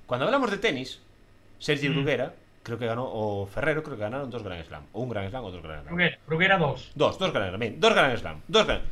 cuando 0.08 0.26
hablamos 0.26 0.50
de 0.50 0.58
tenis, 0.58 1.02
Sergi 1.60 1.90
Bruguera, 1.90 2.34
creo 2.68 2.78
que 2.78 2.86
ganó, 2.86 3.06
o 3.10 3.48
Ferrero, 3.48 3.82
creo 3.82 3.96
que 3.96 4.02
ganaron 4.04 4.30
dos 4.30 4.44
Grand 4.44 4.64
Slam. 4.66 4.84
O 4.92 5.02
un 5.02 5.10
Grand 5.10 5.30
Slam 5.30 5.44
o 5.46 5.52
dos 5.52 5.64
Grand 5.64 5.82
Slam. 5.84 5.96
Bruguera, 5.96 6.18
Bruguera 6.28 6.58
2. 6.58 6.92
Dos, 6.96 7.18
dos 7.18 7.32
Grand 7.34 7.48
Slam. 7.50 7.60
bien, 7.60 7.80
Dos 7.80 7.94
Grand 7.94 8.18
Slam. 8.18 8.42
Dos 8.48 8.66
Grand 8.68 8.84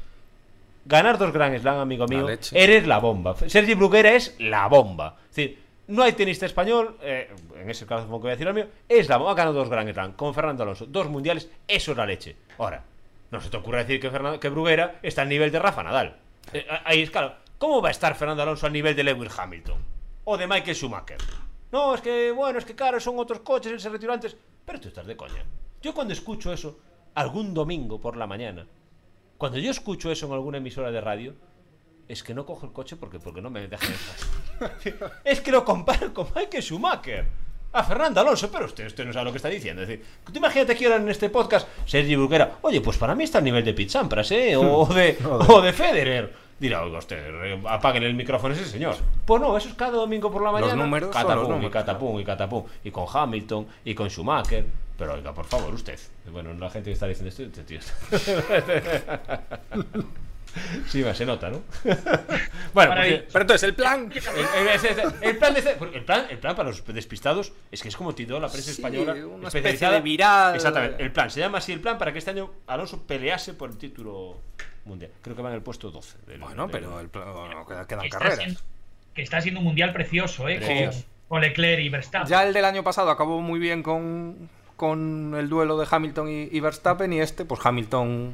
Ganar 0.86 1.18
dos 1.18 1.34
Grand 1.34 1.58
Slam, 1.60 1.80
amigo 1.80 2.06
La 2.06 2.16
mío, 2.16 2.28
leche. 2.28 2.58
eres 2.64 2.88
la 2.88 3.00
bomba. 3.00 3.36
Sergi 3.48 3.74
Bruguera 3.74 4.14
es 4.14 4.36
la 4.40 4.68
bomba. 4.68 5.18
Es 5.30 5.36
decir, 5.36 5.60
no 5.88 6.04
hay 6.04 6.14
tenista 6.14 6.46
español, 6.46 6.98
eh, 7.02 7.30
en 7.60 7.70
ese 7.70 7.86
caso 7.86 8.06
como 8.06 8.20
que 8.20 8.24
voy 8.24 8.30
a 8.32 8.36
decir 8.36 8.48
el 8.48 8.54
mío, 8.54 8.68
es 8.88 9.10
la 9.10 9.18
bomba. 9.18 9.32
Ha 9.32 9.36
ganado 9.36 9.56
dos 9.56 9.70
Grand 9.70 9.92
Slam 9.92 10.14
con 10.14 10.34
Fernando 10.34 10.64
Alonso. 10.64 10.86
Dos 10.86 11.10
mundiales, 11.10 11.50
eso 11.68 11.92
es 11.92 11.98
la 11.98 12.06
leche. 12.06 12.36
Ahora, 12.58 12.84
no 13.32 13.42
se 13.42 13.50
te 13.50 13.58
ocurre 13.58 13.80
decir 13.80 14.00
que, 14.00 14.10
Fernando, 14.10 14.40
que 14.40 14.50
Bruguera 14.50 15.00
está 15.02 15.24
al 15.24 15.30
nivel 15.30 15.52
de 15.52 15.60
Rafa 15.60 15.84
Nadal. 15.84 16.16
Eh, 16.54 16.66
ahí 16.86 17.02
es 17.02 17.10
claro. 17.10 17.34
¿Cómo 17.58 17.82
va 17.82 17.88
a 17.88 17.92
estar 17.92 18.14
Fernando 18.16 18.44
Alonso 18.44 18.68
al 18.68 18.74
nivel 18.74 18.96
de 18.96 19.04
Lewis 19.04 19.32
Hamilton? 19.38 19.80
O 20.26 20.38
de 20.38 20.46
Michael 20.48 20.76
Schumacher. 20.76 21.18
No, 21.76 21.94
es 21.94 22.00
que, 22.00 22.32
bueno, 22.32 22.58
es 22.58 22.64
que 22.64 22.74
claro, 22.74 23.02
son 23.02 23.20
otros 23.20 23.42
coches, 23.42 23.70
él 23.70 23.82
se 23.82 23.90
retiró 23.90 24.14
antes. 24.14 24.34
Pero 24.66 24.80
tú 24.80 24.88
estás 24.88 25.06
de 25.06 25.18
coña. 25.18 25.44
Yo 25.82 25.94
cuando 25.94 26.14
escucho 26.14 26.54
eso, 26.54 26.80
algún 27.16 27.54
domingo 27.54 28.00
por 28.00 28.16
la 28.16 28.26
mañana, 28.26 28.66
Cuando 29.38 29.58
yo 29.58 29.72
escucho 29.72 30.10
eso 30.10 30.26
en 30.26 30.32
alguna 30.32 30.60
emisora 30.60 30.90
de 30.90 31.02
radio, 31.02 31.34
es 32.08 32.24
que 32.24 32.34
no 32.34 32.46
cojo 32.46 32.66
el 32.66 32.72
coche 32.72 32.96
porque, 32.96 33.20
porque 33.20 33.42
no 33.42 33.50
me 33.50 33.68
dejan 33.68 33.92
entrar. 33.92 35.20
es 35.26 35.42
que 35.42 35.52
lo 35.52 35.66
comparo 35.66 36.14
con 36.14 36.28
Michael 36.34 36.64
Schumacher. 36.64 37.26
A 37.74 37.84
Fernando 37.84 38.22
Alonso, 38.22 38.50
pero 38.50 38.68
usted, 38.68 38.88
usted 38.88 39.04
no 39.06 39.12
sabe 39.12 39.26
lo 39.26 39.32
que 39.32 39.40
está 39.40 39.50
diciendo. 39.50 39.82
Es 39.82 39.90
decir, 39.90 40.06
tú 40.24 40.32
imagínate 40.34 40.78
que 40.78 40.86
ahora 40.86 40.96
en 40.96 41.10
este 41.10 41.30
podcast 41.30 41.68
Sergi 41.86 42.16
Bruguera, 42.16 42.60
oye, 42.62 42.80
pues 42.80 42.98
para 42.98 43.16
mí 43.16 43.26
está 43.26 43.40
al 43.40 43.44
nivel 43.44 43.66
de 43.66 43.74
Pete 43.74 43.90
Sampras, 43.90 44.32
¿eh? 44.32 44.56
O 44.56 44.86
de, 44.86 45.18
o 45.50 45.62
de 45.62 45.74
Federer. 45.74 46.45
Dirá, 46.58 46.84
oiga 46.84 47.00
usted, 47.00 47.18
eh, 47.44 47.62
apaguen 47.68 48.04
el 48.04 48.14
micrófono 48.14 48.54
ese 48.54 48.64
señor. 48.66 48.96
Pues 49.26 49.42
no, 49.42 49.58
eso 49.58 49.68
es 49.68 49.76
cada 49.76 49.92
domingo 49.92 50.32
por 50.32 50.42
la 50.42 50.52
Los 50.52 50.62
mañana. 50.62 50.84
números 50.84 51.14
son 51.14 51.22
catapum, 51.22 51.42
los 51.42 51.50
números, 51.50 51.70
y 51.70 51.74
catapum, 51.74 52.20
y 52.20 52.24
catapum. 52.24 52.64
Y 52.86 52.92
con 52.92 53.06
Hamilton, 53.12 53.68
y 53.84 53.94
con 53.94 54.10
Schumacher. 54.10 54.66
Pero 54.98 55.16
oiga, 55.16 55.34
por 55.34 55.46
favor, 55.46 55.74
usted. 55.74 56.00
Bueno, 56.32 56.54
la 56.54 56.70
gente 56.70 56.90
que 56.90 56.94
está 56.94 57.08
diciendo 57.08 57.30
esto, 57.30 57.44
este 57.44 57.64
tío. 57.64 57.80
sí, 60.88 61.02
va, 61.02 61.14
se 61.14 61.26
nota, 61.26 61.50
¿no? 61.50 61.62
bueno, 62.74 62.94
pues, 62.96 63.24
Pero 63.32 63.42
entonces, 63.42 63.64
el 63.64 63.76
plan. 63.76 64.12
el, 64.14 64.68
el- 64.68 65.00
el- 65.00 65.14
el 65.22 65.38
plan 65.38 65.54
de 65.54 65.78
el 65.94 66.04
plan, 66.06 66.26
el 66.30 66.38
plan 66.38 66.56
para 66.56 66.70
los 66.70 66.84
despistados 66.86 67.52
es 67.72 67.82
que 67.82 67.90
es 67.90 67.96
como 67.96 68.14
tituló 68.16 68.40
la 68.40 68.48
prensa 68.50 68.72
Sí, 68.72 68.82
española 68.82 69.14
una 69.14 69.48
especializada. 69.48 69.70
especie 69.70 69.90
de 69.96 70.02
viral. 70.02 70.56
Exactamente. 70.56 71.04
El 71.04 71.12
plan 71.12 71.30
se 71.30 71.40
llama 71.40 71.58
así 71.60 71.72
el 71.72 71.80
plan 71.80 71.98
para 71.98 72.12
que 72.12 72.20
este 72.20 72.32
año 72.32 72.52
Alonso 72.68 73.04
pelease 73.04 73.54
por 73.54 73.70
el 73.70 73.78
título 73.78 74.38
mundial. 74.86 75.12
Creo 75.22 75.36
que 75.36 75.42
va 75.42 75.50
en 75.50 75.56
el 75.56 75.62
puesto 75.62 75.92
12. 75.92 76.18
del- 76.28 76.40
Bueno, 76.40 76.64
del- 76.68 76.72
pero 76.72 77.00
el 77.00 77.10
plan, 77.10 77.34
bueno, 77.34 77.66
quedan, 77.66 77.86
que, 77.86 77.96
está 77.96 78.10
carreras. 78.20 78.38
siendo, 78.40 78.60
que 79.14 79.22
está 79.22 79.42
siendo 79.42 79.60
un 79.60 79.66
mundial 79.66 79.94
precioso, 79.94 80.48
¿eh? 80.50 80.58
Precioso. 80.58 81.00
Con, 81.28 81.40
con 81.40 81.42
Leclerc 81.42 81.82
y 81.82 81.90
Verstappen. 81.90 82.30
Ya 82.30 82.44
el 82.44 82.54
del 82.54 82.66
año 82.66 82.84
pasado 82.84 83.10
acabó 83.10 83.42
muy 83.42 83.60
bien 83.60 83.82
con, 83.82 84.50
con 84.76 85.34
el 85.38 85.50
duelo 85.50 85.78
de 85.78 85.88
Hamilton 85.90 86.30
y, 86.30 86.50
y 86.56 86.60
Verstappen 86.60 87.12
y 87.14 87.20
este, 87.22 87.46
pues 87.46 87.60
Hamilton 87.64 88.34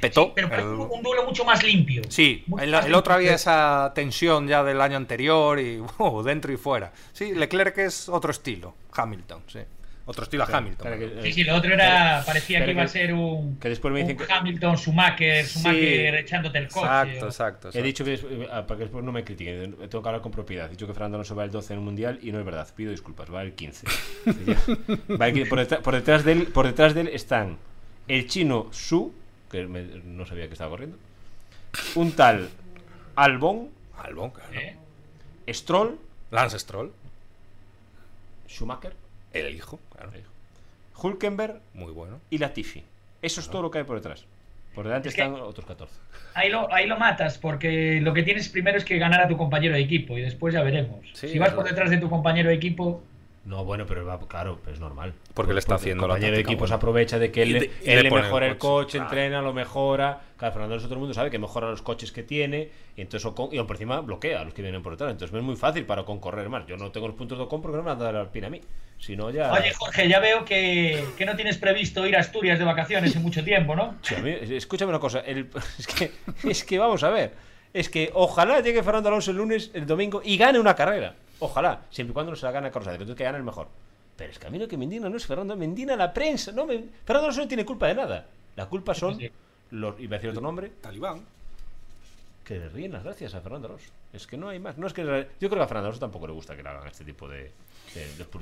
petó. 0.00 0.24
Sí, 0.26 0.32
pero 0.34 0.48
parece 0.48 0.68
El- 0.68 0.74
un 0.74 1.02
duelo 1.02 1.24
mucho 1.24 1.44
más 1.44 1.62
limpio. 1.62 2.02
Sí, 2.08 2.44
el, 2.60 2.70
más 2.70 2.86
el 2.86 2.94
otro 2.94 3.14
había 3.14 3.34
esa 3.34 3.92
tensión 3.94 4.48
ya 4.48 4.64
del 4.64 4.80
año 4.80 4.96
anterior 4.96 5.60
y 5.60 5.80
uh, 5.98 6.22
dentro 6.22 6.52
y 6.52 6.56
fuera. 6.56 6.92
Sí, 7.12 7.34
Leclerc 7.34 7.76
es 7.78 8.08
otro 8.08 8.30
estilo, 8.30 8.74
Hamilton, 8.92 9.42
sí. 9.46 9.60
Otro 10.06 10.24
estilo 10.24 10.42
a 10.42 10.46
Hamilton. 10.56 10.98
Que- 10.98 11.22
Sí, 11.22 11.32
sí, 11.32 11.44
lo 11.44 11.54
otro 11.54 11.72
era. 11.72 12.24
Parecía 12.26 12.64
que 12.64 12.72
iba 12.72 12.82
a 12.82 12.88
ser 12.88 13.14
un. 13.14 13.58
que 13.60 13.68
después 13.68 13.94
me 13.94 14.00
dicen 14.00 14.16
un 14.20 14.26
que- 14.26 14.32
Hamilton, 14.32 14.76
Schumacher, 14.76 15.46
Schumacher 15.46 16.14
Sí, 16.14 16.20
echándote 16.22 16.58
el 16.58 16.66
coche. 16.68 16.86
Exacto, 16.86 17.24
o- 17.24 17.28
exacto. 17.28 17.70
He 17.74 17.82
dicho 17.82 18.04
que 18.04 18.10
des- 18.12 18.26
ah, 18.50 18.66
para 18.66 18.78
que 18.78 18.84
después 18.84 19.04
no 19.04 19.12
me 19.12 19.22
critiquen, 19.22 19.76
tengo 19.88 20.02
que 20.02 20.08
hablar 20.08 20.20
con 20.20 20.32
propiedad. 20.32 20.66
He 20.66 20.70
dicho 20.70 20.88
que 20.88 20.94
Fernando 20.94 21.16
Alonso 21.16 21.36
va 21.36 21.44
el 21.44 21.52
12 21.52 21.74
en 21.74 21.78
el 21.78 21.84
mundial 21.84 22.18
y 22.22 22.32
no 22.32 22.40
es 22.40 22.44
verdad. 22.44 22.66
Pido 22.74 22.90
disculpas, 22.90 23.32
va 23.32 23.42
el 23.42 23.52
15. 23.52 23.86
Ya. 24.46 25.16
Va 25.16 25.28
el 25.28 25.32
15. 25.34 25.48
Por, 25.48 25.58
detrás, 25.60 25.80
por, 25.80 25.94
detrás 25.94 26.24
de 26.24 26.32
él, 26.32 26.46
por 26.48 26.66
detrás 26.66 26.94
de 26.94 27.02
él 27.02 27.08
están 27.12 27.58
el 28.08 28.26
chino 28.26 28.66
Su, 28.72 29.14
que 29.50 29.66
me- 29.66 29.82
no 29.82 30.24
sabía 30.26 30.46
que 30.46 30.52
estaba 30.52 30.70
corriendo, 30.70 30.96
un 31.94 32.12
tal 32.12 32.48
Albon, 33.16 33.68
Albon, 33.98 34.30
claro. 34.30 34.50
¿Eh? 34.54 34.76
Stroll, 35.52 35.98
Lance 36.30 36.58
Stroll, 36.58 36.92
Schumacher, 38.48 38.92
el 39.32 39.54
hijo, 39.54 39.78
claro. 39.94 40.10
Hulkenberg 41.02 41.60
Muy 41.74 41.92
bueno. 41.92 42.20
y 42.30 42.38
Latifi. 42.38 42.82
Eso 43.22 43.40
es 43.40 43.48
todo 43.48 43.62
lo 43.62 43.70
que 43.70 43.78
hay 43.78 43.84
por 43.84 43.96
detrás. 43.96 44.24
Por 44.74 44.84
delante 44.86 45.08
Es 45.08 45.14
están 45.14 45.34
otros 45.34 45.66
14. 45.66 45.94
Ahí 46.34 46.48
lo, 46.48 46.72
ahí 46.72 46.86
lo 46.86 46.96
matas, 46.98 47.38
porque 47.38 48.00
lo 48.00 48.12
que 48.14 48.22
tienes 48.22 48.48
primero 48.48 48.78
es 48.78 48.84
que 48.84 48.98
ganar 48.98 49.20
a 49.20 49.28
tu 49.28 49.36
compañero 49.36 49.74
de 49.74 49.80
equipo 49.80 50.16
y 50.16 50.22
después 50.22 50.54
ya 50.54 50.62
veremos. 50.62 51.00
Sí, 51.14 51.28
si 51.28 51.38
vas 51.38 51.52
por 51.52 51.64
detrás 51.64 51.90
de 51.90 51.98
tu 51.98 52.08
compañero 52.08 52.50
de 52.50 52.54
equipo, 52.54 53.02
No, 53.50 53.64
bueno, 53.64 53.84
pero 53.84 54.06
va, 54.06 54.16
claro, 54.28 54.60
es 54.72 54.78
normal. 54.78 55.12
Porque 55.34 55.52
le 55.52 55.58
está 55.58 55.74
el 55.74 55.80
haciendo 55.80 56.06
la 56.06 56.14
compañero 56.14 56.36
de 56.36 56.42
equipo 56.42 56.68
se 56.68 56.74
aprovecha 56.74 57.18
de 57.18 57.32
que 57.32 57.42
él, 57.42 57.52
le- 57.54 57.58
de- 57.60 57.66
y 57.84 57.90
él 57.90 57.96
le 57.96 58.02
le 58.04 58.08
pone 58.08 58.20
el 58.20 58.26
mejora 58.28 58.46
el 58.46 58.58
coche, 58.58 58.98
entrena, 58.98 59.42
lo 59.42 59.52
mejora. 59.52 60.20
Claro, 60.36 60.52
Fernando 60.52 60.74
Alonso 60.74 60.86
todo 60.86 60.94
el 60.94 61.00
mundo 61.00 61.14
sabe 61.14 61.30
que 61.30 61.38
mejora 61.40 61.68
los 61.68 61.82
coches 61.82 62.12
que 62.12 62.22
tiene 62.22 62.70
y 62.96 63.00
entonces 63.00 63.28
Ocon- 63.28 63.48
y 63.52 63.60
por 63.64 63.72
encima 63.74 64.00
bloquea 64.02 64.40
a 64.40 64.44
los 64.44 64.54
que 64.54 64.62
vienen 64.62 64.82
por 64.84 64.92
detrás. 64.92 65.10
Entonces 65.10 65.36
es 65.36 65.42
muy 65.42 65.56
fácil 65.56 65.84
para 65.84 66.02
Ocon 66.02 66.20
correr 66.20 66.48
más. 66.48 66.64
Yo 66.68 66.76
no 66.76 66.92
tengo 66.92 67.08
los 67.08 67.16
puntos 67.16 67.36
de 67.38 67.44
Ocon 67.44 67.60
porque 67.60 67.76
no 67.76 67.82
me 67.82 67.90
han 67.90 67.98
dado 67.98 68.12
la 68.12 68.20
alpina 68.20 68.46
a 68.46 68.50
mí. 68.50 68.60
Si 69.00 69.16
no, 69.16 69.30
ya. 69.30 69.52
Oye, 69.52 69.72
Jorge, 69.74 70.08
ya 70.08 70.20
veo 70.20 70.44
que, 70.44 71.02
que 71.18 71.26
no 71.26 71.34
tienes 71.34 71.58
previsto 71.58 72.06
ir 72.06 72.16
a 72.16 72.20
Asturias 72.20 72.56
de 72.58 72.64
vacaciones 72.64 73.16
en 73.16 73.22
mucho 73.22 73.42
tiempo, 73.42 73.74
¿no? 73.74 73.96
Sí, 74.02 74.14
a 74.14 74.18
mí- 74.20 74.30
escúchame 74.50 74.90
una 74.90 75.00
cosa. 75.00 75.20
el- 75.20 75.50
es, 75.78 75.86
que, 75.88 76.12
es 76.48 76.62
que 76.64 76.78
vamos 76.78 77.02
a 77.02 77.10
ver. 77.10 77.32
Es 77.74 77.88
que 77.88 78.10
ojalá 78.14 78.60
llegue 78.60 78.82
Fernando 78.84 79.08
Alonso 79.08 79.32
el 79.32 79.38
lunes, 79.38 79.72
el 79.74 79.86
domingo 79.86 80.22
y 80.24 80.36
gane 80.36 80.60
una 80.60 80.76
carrera. 80.76 81.16
Ojalá, 81.40 81.82
siempre 81.90 82.12
y 82.12 82.14
cuando 82.14 82.32
no 82.32 82.36
se 82.36 82.46
la 82.46 82.52
gane 82.52 82.68
a 82.68 82.70
Carlos 82.70 82.86
Sainz, 82.86 83.00
entonces 83.00 83.16
que 83.16 83.24
gane 83.24 83.38
el 83.38 83.44
mejor. 83.44 83.68
Pero 84.16 84.32
es 84.32 84.38
que 84.38 84.46
a 84.46 84.50
mí 84.50 84.58
lo 84.58 84.68
que 84.68 84.76
me 84.76 84.84
indigna 84.84 85.08
no 85.08 85.16
es 85.16 85.26
Fernando, 85.26 85.56
me 85.56 85.64
indigna 85.64 85.96
la 85.96 86.12
prensa. 86.12 86.52
No 86.52 86.66
me, 86.66 86.84
Fernando 87.04 87.26
Alonso 87.26 87.40
no 87.40 87.48
tiene 87.48 87.64
culpa 87.64 87.86
de 87.86 87.94
nada. 87.94 88.26
La 88.56 88.66
culpa 88.66 88.94
son 88.94 89.18
los. 89.70 89.98
Iba 89.98 90.16
a 90.16 90.18
decir 90.18 90.30
otro 90.30 90.42
nombre. 90.42 90.70
Talibán. 90.80 91.24
Que 92.44 92.58
le 92.58 92.68
ríen 92.68 92.92
las 92.92 93.02
gracias 93.02 93.34
a 93.34 93.40
Fernando 93.40 93.68
Alonso. 93.68 93.90
Es 94.12 94.26
que 94.26 94.36
no 94.36 94.50
hay 94.50 94.58
más. 94.58 94.76
No 94.76 94.86
es 94.86 94.92
que 94.92 95.02
yo 95.02 95.48
creo 95.48 95.50
que 95.50 95.62
a 95.62 95.66
Fernando 95.66 95.86
Alonso 95.88 96.00
tampoco 96.00 96.26
le 96.26 96.34
gusta 96.34 96.54
que 96.54 96.62
le 96.62 96.68
hagan 96.68 96.86
este 96.86 97.04
tipo 97.04 97.26
de, 97.26 97.50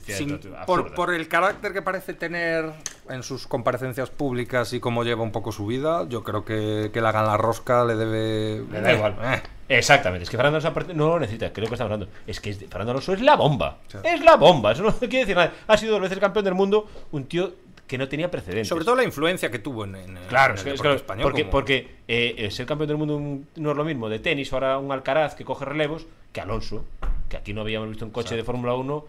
Sin- 0.07 0.39
por, 0.67 0.95
por 0.95 1.13
el 1.15 1.27
carácter 1.29 1.73
que 1.73 1.83
parece 1.83 2.15
tener 2.15 2.71
en 3.09 3.23
sus 3.23 3.47
comparecencias 3.47 4.11
públicas 4.11 4.73
y 4.73 4.81
cómo 4.81 5.05
lleva 5.05 5.23
un 5.23 5.33
poco 5.33 5.53
su 5.53 5.67
vida, 5.67 6.07
yo 6.09 6.23
creo 6.23 6.45
que, 6.45 6.91
que 6.93 7.01
la 7.01 7.37
rosca 7.37 7.85
le 7.85 7.95
debe. 7.97 8.65
Le 8.71 8.81
da 8.81 8.93
igual. 8.93 9.17
Eh. 9.23 9.43
Exactamente, 9.71 10.25
es 10.25 10.31
que 10.31 10.37
Fernando 10.37 10.59
Alonso 10.59 10.95
no 10.95 11.09
lo 11.09 11.21
necesita, 11.21 11.53
creo 11.53 11.69
que 11.69 11.75
estamos 11.75 11.93
hablando. 11.93 12.09
Es 12.27 12.41
que 12.41 12.51
es- 12.51 12.59
Fernando 12.59 12.93
Alonso 12.93 13.13
es 13.13 13.21
la 13.21 13.37
bomba. 13.37 13.79
Sí. 13.89 13.99
Es 14.05 14.21
la 14.23 14.37
bomba, 14.37 14.73
eso 14.73 14.83
no 14.83 14.93
quiere 14.99 15.21
decir 15.21 15.37
nada. 15.37 15.53
Ha 15.67 15.77
sido 15.77 15.93
dos 15.93 16.03
veces 16.03 16.19
campeón 16.19 16.45
del 16.45 16.55
mundo, 16.55 16.87
un 17.13 17.25
tío 17.27 17.53
que 17.87 17.97
no 17.99 18.07
tenía 18.09 18.31
precedentes. 18.31 18.69
Sobre 18.69 18.85
todo 18.85 18.97
la 18.97 19.05
influencia 19.05 19.51
que 19.51 19.59
tuvo 19.59 19.85
en, 19.85 19.97
en- 19.97 20.19
Claro, 20.29 20.55
en 20.55 20.61
el 20.67 20.75
es 20.75 20.81
que- 20.83 20.95
español. 20.95 21.23
porque, 21.23 21.43
como- 21.43 21.51
porque 21.51 21.97
eh, 22.07 22.35
eh, 22.39 22.51
ser 22.51 22.67
campeón 22.67 22.89
del 22.89 22.97
mundo 22.99 23.17
un- 23.17 23.47
no 23.57 23.71
es 23.71 23.77
lo 23.77 23.85
mismo 23.85 24.09
de 24.11 24.19
tenis, 24.19 24.53
ahora 24.53 24.79
un 24.79 24.93
Alcaraz 24.93 25.35
que 25.35 25.45
coge 25.45 25.65
relevos, 25.65 26.07
que 26.33 26.41
Alonso, 26.43 26.85
que 27.29 27.37
aquí 27.39 27.53
no 27.55 27.61
habíamos 27.63 27.89
visto 27.89 28.05
un 28.05 28.11
coche 28.11 28.37
de 28.37 28.45
Fórmula 28.45 28.75
1 28.75 29.05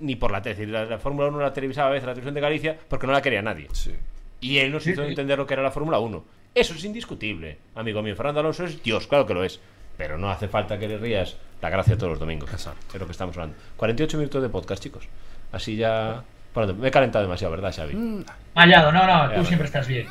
ni 0.00 0.16
por 0.16 0.30
la 0.30 0.40
tele. 0.42 0.52
Es 0.52 0.58
decir, 0.58 0.72
La, 0.72 0.84
la 0.84 0.98
Fórmula 0.98 1.28
1 1.28 1.40
la 1.40 1.52
televisaba 1.52 1.88
a 1.88 1.92
veces 1.92 2.06
la 2.06 2.12
televisión 2.14 2.34
de 2.34 2.40
Galicia 2.40 2.78
porque 2.88 3.06
no 3.06 3.12
la 3.12 3.22
quería 3.22 3.42
nadie. 3.42 3.68
Sí. 3.72 3.92
Y 4.40 4.58
él 4.58 4.72
nos 4.72 4.82
Sí, 4.84 4.90
hizo 4.92 5.02
sí. 5.02 5.08
entender 5.08 5.38
lo 5.38 5.46
que 5.46 5.54
era 5.54 5.62
la 5.62 5.70
Fórmula 5.70 5.98
1. 5.98 6.24
Eso 6.54 6.74
es 6.74 6.84
indiscutible, 6.84 7.58
amigo 7.74 8.02
mío. 8.02 8.14
Fernando 8.14 8.40
Alonso 8.40 8.64
es 8.64 8.82
Dios, 8.82 9.06
claro 9.06 9.26
que 9.26 9.34
lo 9.34 9.42
es. 9.44 9.60
Pero 9.96 10.18
no 10.18 10.30
hace 10.30 10.48
falta 10.48 10.78
que 10.78 10.88
le 10.88 10.98
rías 10.98 11.36
la 11.62 11.70
gracia 11.70 11.96
todos 11.96 12.10
los 12.10 12.18
domingos. 12.18 12.50
Exacto. 12.52 12.94
Es 12.94 13.00
lo 13.00 13.06
que 13.06 13.12
estamos 13.12 13.36
hablando. 13.36 13.56
48 13.76 14.18
minutos 14.18 14.42
de 14.42 14.48
podcast, 14.48 14.82
chicos. 14.82 15.08
Así 15.52 15.76
ya. 15.76 16.24
Bueno, 16.54 16.72
me 16.74 16.88
he 16.88 16.90
calentado 16.90 17.24
demasiado, 17.24 17.50
¿verdad, 17.50 17.74
Xavi? 17.74 17.94
Mm, 17.94 18.24
Mallado, 18.54 18.92
no, 18.92 19.06
no, 19.06 19.32
tú 19.34 19.44
siempre 19.44 19.66
estás 19.66 19.88
bien. 19.88 20.06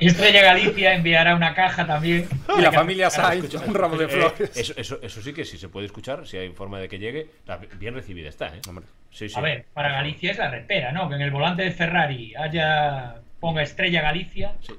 Y 0.00 0.06
Estrella 0.08 0.42
Galicia 0.42 0.94
enviará 0.94 1.34
una 1.34 1.54
caja 1.54 1.86
también. 1.86 2.28
Y 2.58 2.60
la 2.60 2.70
familia 2.70 3.08
Sainz, 3.08 3.54
un 3.54 3.74
ramo 3.74 3.96
de 3.96 4.04
eh, 4.04 4.08
flores. 4.08 4.56
eso, 4.56 4.74
eso, 4.76 4.98
eso 5.02 5.22
sí 5.22 5.32
que 5.32 5.46
sí 5.46 5.56
se 5.56 5.70
puede 5.70 5.86
escuchar, 5.86 6.26
si 6.26 6.36
hay 6.36 6.50
forma 6.50 6.78
de 6.78 6.90
que 6.90 6.98
llegue. 6.98 7.30
bien 7.78 7.94
recibida 7.94 8.28
está, 8.28 8.48
¿eh? 8.48 8.60
Hombre. 8.68 8.84
Sí, 9.10 9.30
sí. 9.30 9.34
A 9.38 9.40
ver, 9.40 9.64
para 9.72 9.90
Galicia 9.92 10.32
es 10.32 10.38
la 10.38 10.50
repera, 10.50 10.92
¿no? 10.92 11.08
Que 11.08 11.14
en 11.14 11.22
el 11.22 11.30
volante 11.30 11.62
de 11.62 11.70
Ferrari 11.70 12.34
haya 12.34 13.16
ponga 13.42 13.60
Estrella 13.62 14.00
Galicia. 14.02 14.54
Sí, 14.60 14.72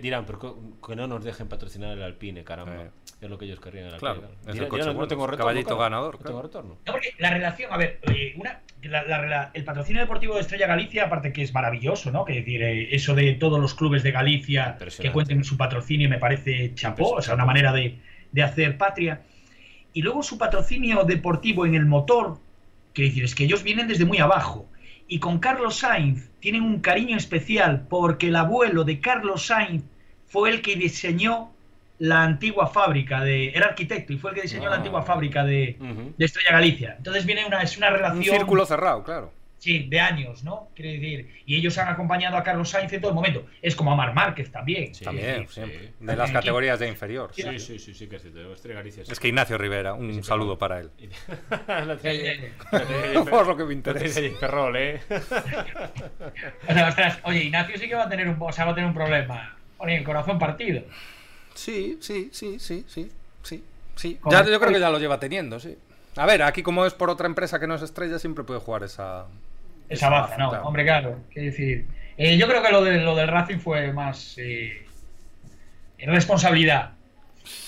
dirán, 0.00 0.24
pero 0.24 0.56
que 0.84 0.96
no 0.96 1.06
nos 1.06 1.22
dejen 1.22 1.46
patrocinar 1.46 1.90
el 1.92 2.02
Alpine, 2.02 2.42
caramba. 2.42 2.84
Eh. 2.84 2.90
Es 3.20 3.28
lo 3.30 3.36
que 3.38 3.44
ellos 3.44 3.60
querrían. 3.60 3.86
el 3.88 3.96
Claro, 3.96 4.14
Alpine, 4.22 4.32
es 4.42 4.46
el 4.48 4.52
Dirán, 4.54 4.68
coche 4.68 4.82
dirán, 4.82 4.96
no 4.96 5.06
tengo 5.08 5.26
retorno. 5.26 5.44
caballito 5.44 5.66
claro, 5.68 5.80
ganador, 5.82 6.14
No 6.14 6.18
claro. 6.18 6.28
tengo 6.30 6.42
retorno. 6.42 6.78
No, 6.86 6.92
porque 6.92 7.12
la 7.18 7.30
relación, 7.30 7.72
a 7.72 7.76
ver, 7.76 7.98
eh, 8.02 8.34
una, 8.38 8.60
la- 8.82 9.04
la- 9.04 9.26
la- 9.26 9.50
el 9.52 9.64
patrocinio 9.64 10.00
deportivo 10.00 10.34
de 10.34 10.40
Estrella 10.40 10.66
Galicia, 10.66 11.04
aparte 11.04 11.32
que 11.34 11.42
es 11.42 11.52
maravilloso, 11.52 12.10
¿no? 12.10 12.24
Que 12.24 12.32
decir, 12.34 12.62
eh, 12.62 12.94
eso 12.94 13.14
de 13.14 13.34
todos 13.34 13.60
los 13.60 13.74
clubes 13.74 14.02
de 14.02 14.10
Galicia 14.10 14.78
que 15.00 15.12
cuenten 15.12 15.44
su 15.44 15.56
patrocinio 15.58 16.08
me 16.08 16.18
parece 16.18 16.72
chapó, 16.74 17.10
o 17.16 17.22
sea, 17.22 17.34
una 17.34 17.44
manera 17.44 17.72
de, 17.72 17.98
de 18.32 18.42
hacer 18.42 18.78
patria. 18.78 19.20
Y 19.92 20.00
luego 20.02 20.22
su 20.22 20.38
patrocinio 20.38 21.04
deportivo 21.04 21.66
en 21.66 21.74
el 21.74 21.84
motor, 21.86 22.38
que 22.94 23.02
decir, 23.02 23.24
es 23.24 23.34
que 23.34 23.44
ellos 23.44 23.62
vienen 23.62 23.86
desde 23.88 24.04
muy 24.06 24.18
abajo. 24.18 24.66
Y 25.08 25.18
con 25.20 25.38
Carlos 25.38 25.76
Sainz 25.78 26.30
tienen 26.40 26.62
un 26.62 26.80
cariño 26.80 27.16
especial 27.16 27.86
porque 27.88 28.28
el 28.28 28.36
abuelo 28.36 28.84
de 28.84 29.00
Carlos 29.00 29.46
Sainz 29.46 29.84
fue 30.26 30.50
el 30.50 30.62
que 30.62 30.76
diseñó 30.76 31.52
la 31.98 32.24
antigua 32.24 32.66
fábrica 32.66 33.22
de. 33.22 33.50
Era 33.50 33.66
arquitecto 33.68 34.12
y 34.12 34.18
fue 34.18 34.30
el 34.30 34.36
que 34.36 34.42
diseñó 34.42 34.68
la 34.68 34.74
Ah. 34.76 34.78
antigua 34.78 35.02
fábrica 35.02 35.44
de, 35.44 35.76
de 36.16 36.24
Estrella 36.24 36.52
Galicia. 36.52 36.94
Entonces 36.98 37.24
viene 37.24 37.46
una, 37.46 37.62
es 37.62 37.76
una 37.78 37.88
Un 37.88 37.94
relación 37.94 38.36
círculo 38.36 38.66
cerrado, 38.66 39.02
claro. 39.04 39.32
Sí, 39.58 39.88
de 39.88 40.00
años, 40.00 40.44
¿no? 40.44 40.68
Quiere 40.74 40.92
decir, 40.92 41.42
y 41.46 41.56
ellos 41.56 41.76
han 41.78 41.88
acompañado 41.88 42.36
a 42.36 42.42
Carlos 42.42 42.68
Sainz 42.70 42.92
en 42.92 43.00
todo 43.00 43.10
el 43.10 43.14
momento. 43.14 43.46
Es 43.62 43.74
como 43.74 43.92
a 43.92 43.96
Mar 43.96 44.14
Márquez 44.14 44.50
también. 44.50 44.94
Sí, 44.94 45.04
También, 45.04 45.46
sí. 45.48 45.54
siempre. 45.54 45.78
Sí. 45.88 45.92
De 46.00 46.16
las 46.16 46.30
categorías 46.30 46.78
de 46.78 46.88
inferior. 46.88 47.30
Sí, 47.34 47.58
sí, 47.58 47.78
sí, 47.78 47.94
sí, 47.94 48.06
que 48.06 48.16
es 48.16 48.24
Galicia 48.66 49.04
sí. 49.04 49.12
Es 49.12 49.20
que 49.20 49.28
Ignacio 49.28 49.58
Rivera, 49.58 49.94
un 49.94 50.12
Sí, 50.12 50.22
saludo 50.22 50.58
para 50.58 50.80
él. 50.80 50.90
Sí, 50.98 52.10
sí, 52.10 52.26
sí. 52.72 53.18
Por 53.30 53.46
lo 53.46 53.56
que 53.56 53.64
me 53.64 53.72
interesa. 53.74 54.20
Ferrol, 54.38 54.76
¿eh? 54.76 55.00
O 56.68 56.72
sea, 56.72 56.88
ostras, 56.88 57.18
oye, 57.24 57.44
Ignacio 57.44 57.78
sí 57.78 57.88
que 57.88 57.94
va 57.94 58.04
a 58.04 58.08
tener 58.08 58.28
un, 58.28 58.36
o 58.38 58.52
sea, 58.52 58.64
va 58.64 58.72
a 58.72 58.74
tener 58.74 58.88
un 58.88 58.94
problema. 58.94 59.56
Con 59.76 59.90
el 59.90 60.02
corazón 60.04 60.38
partido. 60.38 60.82
Sí, 61.54 61.98
sí, 62.00 62.30
sí, 62.32 62.58
sí, 62.58 62.84
sí, 62.88 63.10
sí, 63.42 63.64
sí. 63.94 64.18
Ya, 64.30 64.44
yo 64.44 64.58
creo 64.60 64.72
que 64.72 64.80
ya 64.80 64.90
lo 64.90 64.98
lleva 64.98 65.18
teniendo, 65.20 65.60
sí. 65.60 65.76
A 66.16 66.24
ver, 66.26 66.42
aquí 66.42 66.62
como 66.62 66.86
es 66.86 66.94
por 66.94 67.10
otra 67.10 67.26
empresa 67.26 67.60
que 67.60 67.66
no 67.66 67.74
es 67.74 67.82
estrella, 67.82 68.18
siempre 68.18 68.44
puede 68.44 68.60
jugar 68.60 68.82
esa, 68.84 69.26
esa 69.88 70.08
baza, 70.10 70.36
no, 70.36 70.50
claro. 70.50 70.64
hombre, 70.66 70.84
claro. 70.84 71.18
Quiero 71.32 71.50
decir, 71.50 71.86
eh, 72.16 72.36
yo 72.36 72.46
creo 72.48 72.62
que 72.62 72.70
lo, 72.72 72.82
de, 72.82 72.98
lo 72.98 73.14
del 73.14 73.28
Racing 73.28 73.58
fue 73.58 73.92
más 73.92 74.34
eh, 74.38 74.86
responsabilidad 75.98 76.92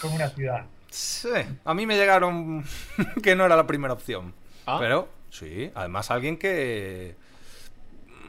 con 0.00 0.12
una 0.12 0.28
ciudad. 0.28 0.64
Sí, 0.90 1.28
a 1.64 1.74
mí 1.74 1.86
me 1.86 1.96
llegaron 1.96 2.64
que 3.22 3.36
no 3.36 3.44
era 3.44 3.56
la 3.56 3.66
primera 3.66 3.94
opción. 3.94 4.32
Ah. 4.66 4.78
Pero, 4.80 5.08
sí, 5.30 5.70
además 5.74 6.10
alguien 6.10 6.36
que 6.38 7.14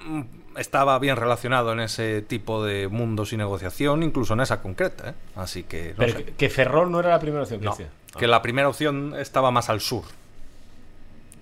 mm, 0.05 0.21
estaba 0.57 0.97
bien 0.99 1.15
relacionado 1.15 1.71
en 1.73 1.79
ese 1.79 2.21
tipo 2.21 2.63
de 2.63 2.87
mundos 2.87 3.33
y 3.33 3.37
negociación, 3.37 4.03
incluso 4.03 4.33
en 4.33 4.41
esa 4.41 4.61
concreta, 4.61 5.09
¿eh? 5.11 5.13
Así 5.35 5.63
que, 5.63 5.89
no 5.91 5.95
Pero 5.97 6.13
sé. 6.17 6.23
que, 6.25 6.33
que 6.33 6.49
Ferrol 6.49 6.91
no 6.91 6.99
era 6.99 7.09
la 7.09 7.19
primera 7.19 7.43
opción 7.43 7.59
que 7.59 7.65
No, 7.65 7.75
que 8.17 8.27
la 8.27 8.41
primera 8.41 8.67
opción 8.69 9.15
estaba 9.17 9.51
más 9.51 9.69
al 9.69 9.81
sur 9.81 10.03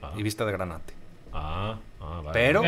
Ah. 0.02 0.12
y 0.16 0.22
vista 0.24 0.46
de 0.46 0.52
Granate. 0.52 0.94
Ah, 1.34 1.76
ah, 2.08 2.22
vale. 2.22 2.30
Pero, 2.34 2.64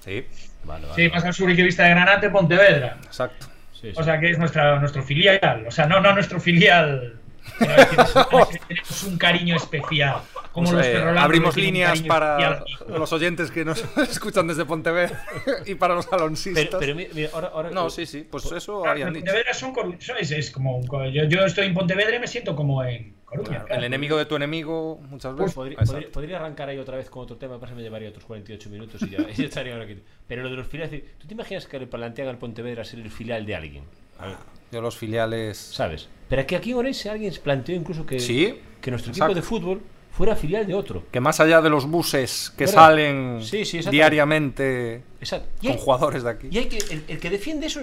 sí, 0.00 0.26
Vale, 0.64 0.86
vale. 0.86 0.94
Sí, 0.94 1.08
más 1.08 1.24
al 1.24 1.34
sur 1.34 1.50
y 1.50 1.56
que 1.56 1.62
vista 1.62 1.84
de 1.84 1.90
Granate, 1.90 2.30
Pontevedra. 2.30 2.96
exacto. 3.04 3.46
Sí, 3.72 3.92
sí. 3.92 3.92
O 3.94 4.02
sea 4.02 4.18
que 4.18 4.30
es 4.30 4.38
nuestra, 4.38 4.78
nuestro 4.80 5.02
filial. 5.02 5.64
O 5.66 5.70
sea, 5.70 5.86
no, 5.86 6.00
no 6.00 6.12
nuestro 6.14 6.40
filial. 6.40 7.14
Decir, 7.58 8.60
tenemos 8.68 9.02
un 9.04 9.18
cariño 9.18 9.56
especial. 9.56 10.20
Como 10.52 10.70
Pues, 10.72 10.86
los 10.94 11.04
eh, 11.04 11.18
abrimos 11.18 11.56
líneas 11.56 12.00
para 12.02 12.54
especial. 12.54 12.98
los 12.98 13.12
oyentes 13.12 13.50
que 13.50 13.64
nos 13.64 13.84
escuchan 14.08 14.46
desde 14.46 14.64
Pontevedra 14.64 15.22
y 15.66 15.74
para 15.74 15.94
los 15.94 16.10
alonsistas. 16.12 16.64
Pero, 16.66 16.78
pero 16.78 16.94
mira, 16.94 17.10
mira, 17.14 17.30
ahora, 17.34 17.48
ahora- 17.48 17.70
no, 17.70 17.90
sí, 17.90 18.06
sí, 18.06 18.26
pues 18.30 18.50
eso 18.52 18.78
Claro, 18.80 18.90
habían 18.92 19.12
dicho. 19.12 19.26
Pontevedra 19.26 19.54
son 19.54 19.72
es, 20.18 20.30
es 20.30 20.50
como 20.50 20.76
un 20.78 20.86
yo, 21.12 21.24
yo 21.24 21.44
estoy 21.44 21.66
en 21.66 21.74
Pontevedra 21.74 22.16
y 22.16 22.20
me 22.20 22.26
siento 22.26 22.56
como 22.56 22.82
en 22.82 23.14
Coruña. 23.26 23.48
Claro, 23.48 23.64
claro. 23.66 23.78
El 23.80 23.84
enemigo 23.84 24.16
de 24.16 24.24
tu 24.24 24.36
enemigo, 24.36 24.98
muchas 25.10 25.32
Pues 25.32 25.38
veces. 25.46 25.54
podría, 25.54 25.74
Exacto. 25.74 25.92
podría- 25.92 26.12
podría 26.12 26.36
arrancar 26.38 26.68
ahí 26.70 26.78
otra 26.78 26.96
vez 26.96 27.10
con 27.10 27.22
otro 27.24 27.36
tema, 27.36 27.58
pasa 27.60 27.74
me 27.74 27.82
llevaría 27.82 28.08
otros 28.08 28.24
48 28.24 28.70
minutos 28.70 29.02
y 29.02 29.10
ya, 29.10 29.18
y 29.28 29.34
ya 29.34 29.44
estaría 29.44 29.72
ahora 29.74 29.84
aquí. 29.84 30.00
Pero 30.26 30.42
lo 30.42 30.48
de 30.50 30.56
los 30.56 30.66
filiales, 30.66 31.02
¿tú 31.18 31.26
te 31.26 31.34
imaginas 31.34 31.66
que 31.66 31.78
le 31.78 31.86
plantean 31.86 32.28
al 32.28 32.38
Pontevedra 32.38 32.84
ser 32.84 33.00
el 33.00 33.10
filial 33.10 33.44
de 33.44 33.54
alguien? 33.56 33.84
A 34.18 34.26
ver, 34.26 34.36
Yo 34.72 34.80
los 34.80 34.96
filiales. 34.96 35.56
¿Sabes? 35.58 36.08
Pero 36.28 36.46
que 36.46 36.56
aquí 36.56 36.72
en 36.72 36.78
Orense 36.78 37.08
alguien 37.10 37.32
se 37.32 37.40
planteó 37.40 37.74
incluso 37.74 38.04
que, 38.04 38.18
Sí, 38.18 38.58
que 38.80 38.90
nuestro 38.90 39.12
exacto. 39.12 39.32
equipo 39.32 39.34
de 39.34 39.42
fútbol 39.46 39.82
fuera 40.10 40.34
filial 40.34 40.66
de 40.66 40.74
otro. 40.74 41.04
Que 41.12 41.20
más 41.20 41.38
allá 41.40 41.60
de 41.60 41.68
los 41.70 41.86
buses 41.86 42.52
que 42.56 42.66
salen 42.66 43.38
Sí, 43.42 43.64
sí, 43.64 43.78
exactamente. 43.78 43.90
diariamente 43.90 45.02
Exacto. 45.20 45.48
Con 45.60 45.70
hay, 45.72 45.78
jugadores 45.78 46.22
de 46.22 46.30
aquí. 46.30 46.48
y 46.50 46.58
hay 46.58 46.66
que, 46.66 46.78
el, 46.78 47.04
el 47.08 47.18
que 47.20 47.30
defiende 47.30 47.66
eso, 47.66 47.80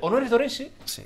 o 0.00 0.10
no 0.10 0.16
eres 0.18 0.30
de 0.30 0.34
Orense, 0.36 0.72
Sí. 0.84 1.04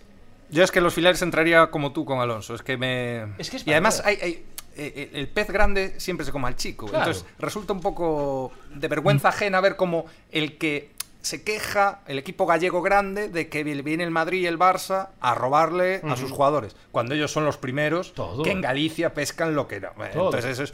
Yo 0.48 0.62
es 0.62 0.70
que 0.70 0.80
los 0.80 0.94
filiales 0.94 1.20
entraría 1.22 1.66
como 1.72 1.92
tú 1.92 2.04
con 2.04 2.20
Alonso. 2.20 2.54
Es 2.54 2.62
que 2.62 2.76
me. 2.76 3.34
Es 3.36 3.50
que 3.50 3.56
es 3.56 3.66
y 3.66 3.72
además 3.72 4.00
hay, 4.04 4.16
hay- 4.22 4.44
eh, 4.76 5.10
el 5.14 5.26
pez 5.28 5.50
grande 5.50 5.98
siempre 5.98 6.24
se 6.24 6.30
come 6.32 6.46
al 6.46 6.54
chico. 6.54 6.86
Claro. 6.86 7.06
Entonces 7.10 7.24
resulta 7.38 7.72
un 7.72 7.80
poco 7.80 8.52
de 8.74 8.86
vergüenza 8.88 9.30
ajena 9.30 9.60
ver 9.60 9.74
como 9.76 10.04
el 10.30 10.56
que 10.56 10.90
se 11.26 11.42
queja, 11.42 12.00
el 12.06 12.18
equipo 12.18 12.46
gallego 12.46 12.82
grande, 12.82 13.28
de 13.28 13.48
que 13.48 13.64
viene 13.64 14.04
el 14.04 14.10
Madrid 14.10 14.42
y 14.42 14.46
el 14.46 14.58
Barça 14.58 15.08
a 15.20 15.34
robarle 15.34 16.00
a 16.08 16.16
sus 16.16 16.30
jugadores. 16.30 16.76
Cuando 16.92 17.14
ellos 17.14 17.32
son 17.32 17.44
los 17.44 17.56
primeros 17.56 18.14
Todo. 18.14 18.42
que 18.42 18.50
en 18.52 18.60
Galicia 18.60 19.12
pescan 19.12 19.54
lo 19.54 19.66
que 19.66 19.80
no. 19.80 19.88
Todo. 20.12 20.26
Entonces 20.26 20.44
eso 20.46 20.62
es 20.62 20.72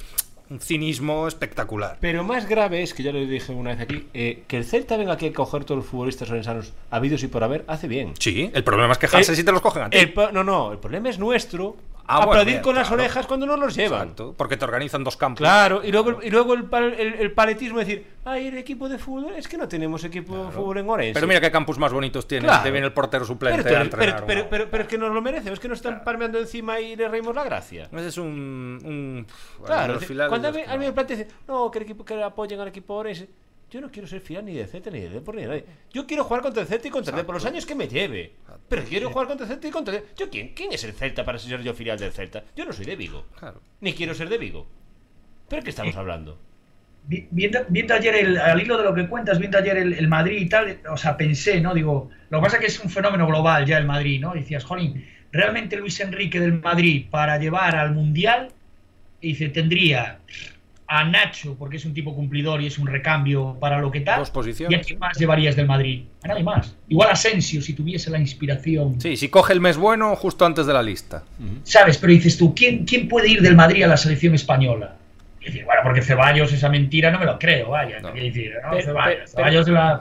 un 0.50 0.60
cinismo 0.60 1.26
espectacular. 1.26 1.96
Pero 2.00 2.24
más 2.24 2.46
grave 2.46 2.82
es, 2.82 2.92
que 2.92 3.02
ya 3.02 3.10
lo 3.12 3.18
dije 3.20 3.52
una 3.52 3.70
vez 3.70 3.80
aquí, 3.80 4.06
eh, 4.12 4.44
que 4.46 4.58
el 4.58 4.64
Celta 4.66 4.98
venga 4.98 5.14
aquí 5.14 5.28
a 5.28 5.32
coger 5.32 5.64
todos 5.64 5.78
los 5.78 5.86
futbolistas 5.86 6.28
orensanos 6.30 6.74
habidos 6.90 7.22
y 7.22 7.28
por 7.28 7.42
haber, 7.42 7.64
hace 7.68 7.88
bien. 7.88 8.12
Sí, 8.18 8.50
el 8.52 8.62
problema 8.62 8.92
es 8.92 8.98
quejarse 8.98 9.32
El- 9.32 9.36
si 9.38 9.44
te 9.44 9.52
los 9.52 9.62
cogen 9.62 9.84
a 9.84 9.90
ti. 9.90 9.96
El 9.96 10.12
po- 10.12 10.30
no, 10.30 10.44
no, 10.44 10.72
el 10.72 10.78
problema 10.78 11.08
es 11.08 11.18
nuestro. 11.18 11.76
Ah, 12.06 12.22
aplaudir 12.24 12.60
con 12.60 12.74
las 12.74 12.90
orejas 12.90 13.26
cuando 13.26 13.46
no 13.46 13.56
los 13.56 13.74
llevan. 13.74 14.00
Exacto, 14.02 14.34
porque 14.36 14.56
te 14.56 14.64
organizan 14.64 15.04
dos 15.04 15.16
campos. 15.16 15.38
Claro, 15.38 15.82
y 15.84 15.92
luego, 15.92 16.20
y 16.22 16.30
luego 16.30 16.54
el, 16.54 16.68
pal- 16.68 16.94
el, 16.98 17.14
el 17.14 17.32
paletismo 17.32 17.78
de 17.78 17.84
decir, 17.84 18.06
ay, 18.24 18.48
el 18.48 18.58
equipo 18.58 18.88
de 18.88 18.98
fútbol, 18.98 19.34
es 19.36 19.46
que 19.48 19.56
no 19.56 19.68
tenemos 19.68 20.02
equipo 20.04 20.46
de 20.46 20.50
fútbol 20.52 20.78
en 20.78 20.90
Orense. 20.90 21.14
Pero 21.14 21.26
mira 21.26 21.40
qué 21.40 21.50
campus 21.50 21.78
más 21.78 21.92
bonitos 21.92 22.26
tienen. 22.26 22.48
Claro. 22.48 22.62
Te 22.64 22.70
viene 22.70 22.86
el 22.86 22.92
portero 22.92 23.24
suplente 23.24 23.62
pero, 23.62 23.76
a 23.76 23.78
pero, 23.84 23.84
entrenar, 24.12 24.68
pero, 24.70 24.82
es 24.82 24.88
que 24.88 24.98
nos 24.98 25.12
lo 25.12 25.22
merecemos, 25.22 25.52
es 25.54 25.60
que 25.60 25.68
nos 25.68 25.78
están 25.78 26.02
palmeando 26.04 26.38
encima 26.38 26.80
y 26.80 26.96
le 26.96 27.08
reímos 27.08 27.34
la 27.34 27.44
gracia. 27.44 27.88
Es 27.92 28.18
un. 28.18 28.78
un 28.84 29.26
Claro, 29.64 29.98
cuando 30.28 30.48
a 30.48 30.50
los 30.50 30.58
mí, 30.58 30.64
que 30.64 30.70
a 30.70 30.76
mí 30.76 30.84
no. 30.84 30.86
me 30.86 30.92
plantea 30.92 31.26
no, 31.46 31.70
que 31.70 31.78
el 31.78 31.84
equipo 31.84 32.04
que 32.04 32.22
apoyen 32.22 32.58
al 32.60 32.68
equipo 32.68 32.94
Orense. 32.94 33.28
Yo 33.72 33.80
no 33.80 33.90
quiero 33.90 34.06
ser 34.06 34.20
fiel 34.20 34.44
ni 34.44 34.52
de 34.52 34.66
Celta 34.66 34.90
ni 34.90 35.00
de 35.00 35.08
Depor 35.08 35.34
ni 35.34 35.42
de 35.42 35.48
nadie. 35.48 35.64
Yo 35.92 36.06
quiero 36.06 36.24
jugar 36.24 36.42
contra 36.42 36.60
el 36.60 36.68
Celta 36.68 36.88
y 36.88 36.90
contra 36.90 37.12
el 37.12 37.16
Depor 37.22 37.36
los 37.36 37.46
años 37.46 37.64
que 37.64 37.74
me 37.74 37.88
lleve. 37.88 38.32
Pero 38.68 38.84
quiero 38.84 39.08
jugar 39.10 39.26
contra 39.28 39.46
el 39.46 39.52
Celta 39.52 39.66
y 39.66 39.70
contra 39.70 39.96
el 39.96 40.02
¿Yo 40.14 40.28
quién? 40.28 40.48
¿Quién 40.54 40.72
es 40.74 40.84
el 40.84 40.92
Celta 40.92 41.24
para 41.24 41.38
ser 41.38 41.62
yo 41.62 41.72
filial 41.72 41.98
del 41.98 42.12
Celta? 42.12 42.44
Yo 42.54 42.66
no 42.66 42.72
soy 42.74 42.84
de 42.84 42.96
Vigo. 42.96 43.24
Claro. 43.38 43.62
Ni 43.80 43.94
quiero 43.94 44.14
ser 44.14 44.28
de 44.28 44.36
Vigo. 44.36 44.66
¿Pero 45.48 45.62
qué 45.62 45.70
estamos 45.70 45.96
hablando? 45.96 46.38
Vi- 47.06 47.26
Viendo, 47.30 47.60
viendo 47.70 47.94
ayer, 47.94 48.14
el, 48.14 48.36
al 48.38 48.60
hilo 48.60 48.76
de 48.76 48.84
lo 48.84 48.94
que 48.94 49.08
cuentas, 49.08 49.38
viendo 49.38 49.56
ayer 49.56 49.78
el, 49.78 49.94
el 49.94 50.06
Madrid 50.06 50.42
y 50.42 50.48
tal, 50.50 50.78
o 50.90 50.96
sea, 50.98 51.16
pensé, 51.16 51.60
¿no? 51.60 51.72
Digo, 51.74 52.10
lo 52.28 52.38
que 52.38 52.42
pasa 52.42 52.56
es 52.56 52.60
que 52.60 52.66
es 52.66 52.78
un 52.78 52.90
fenómeno 52.90 53.26
global 53.26 53.64
ya 53.64 53.78
el 53.78 53.86
Madrid, 53.86 54.20
¿no? 54.20 54.34
Decías, 54.34 54.64
jolín, 54.64 55.04
realmente 55.32 55.76
Luis 55.78 55.98
Enrique 56.00 56.38
del 56.40 56.60
Madrid 56.60 57.06
para 57.10 57.38
llevar 57.38 57.74
al 57.74 57.92
Mundial, 57.94 58.50
dice, 59.20 59.48
tendría 59.48 60.18
a 60.94 61.04
Nacho, 61.04 61.56
porque 61.58 61.78
es 61.78 61.86
un 61.86 61.94
tipo 61.94 62.14
cumplidor 62.14 62.60
y 62.60 62.66
es 62.66 62.76
un 62.78 62.86
recambio 62.86 63.56
para 63.58 63.78
lo 63.80 63.90
que 63.90 64.02
tal. 64.02 64.18
Dos 64.18 64.60
¿Y 64.60 64.74
a 64.74 64.80
quién 64.82 64.98
más 64.98 65.16
llevarías 65.18 65.56
del 65.56 65.66
Madrid? 65.66 66.02
A 66.22 66.28
nadie 66.28 66.42
más. 66.42 66.76
Igual 66.88 67.08
Asensio, 67.10 67.62
si 67.62 67.72
tuviese 67.72 68.10
la 68.10 68.18
inspiración. 68.18 69.00
Sí, 69.00 69.16
si 69.16 69.30
coge 69.30 69.54
el 69.54 69.60
mes 69.60 69.78
bueno 69.78 70.14
justo 70.16 70.44
antes 70.44 70.66
de 70.66 70.74
la 70.74 70.82
lista. 70.82 71.22
¿Sabes? 71.62 71.96
Pero 71.96 72.12
dices 72.12 72.36
tú, 72.36 72.54
¿quién, 72.54 72.84
¿quién 72.84 73.08
puede 73.08 73.28
ir 73.30 73.40
del 73.40 73.56
Madrid 73.56 73.84
a 73.84 73.86
la 73.86 73.96
selección 73.96 74.34
española? 74.34 74.96
Y 75.40 75.46
decir, 75.46 75.64
bueno, 75.64 75.80
porque 75.82 76.02
Ceballos, 76.02 76.52
esa 76.52 76.68
mentira, 76.68 77.10
no 77.10 77.18
me 77.18 77.24
lo 77.24 77.38
creo, 77.38 77.70
vaya. 77.70 77.98
No. 78.00 78.12
Decir, 78.12 78.52
no, 78.62 78.70
Pero- 78.72 78.82
Ceballos, 78.84 79.16
pero- 79.16 79.28
Ceballos 79.28 79.66
de 79.66 79.72
la... 79.72 80.00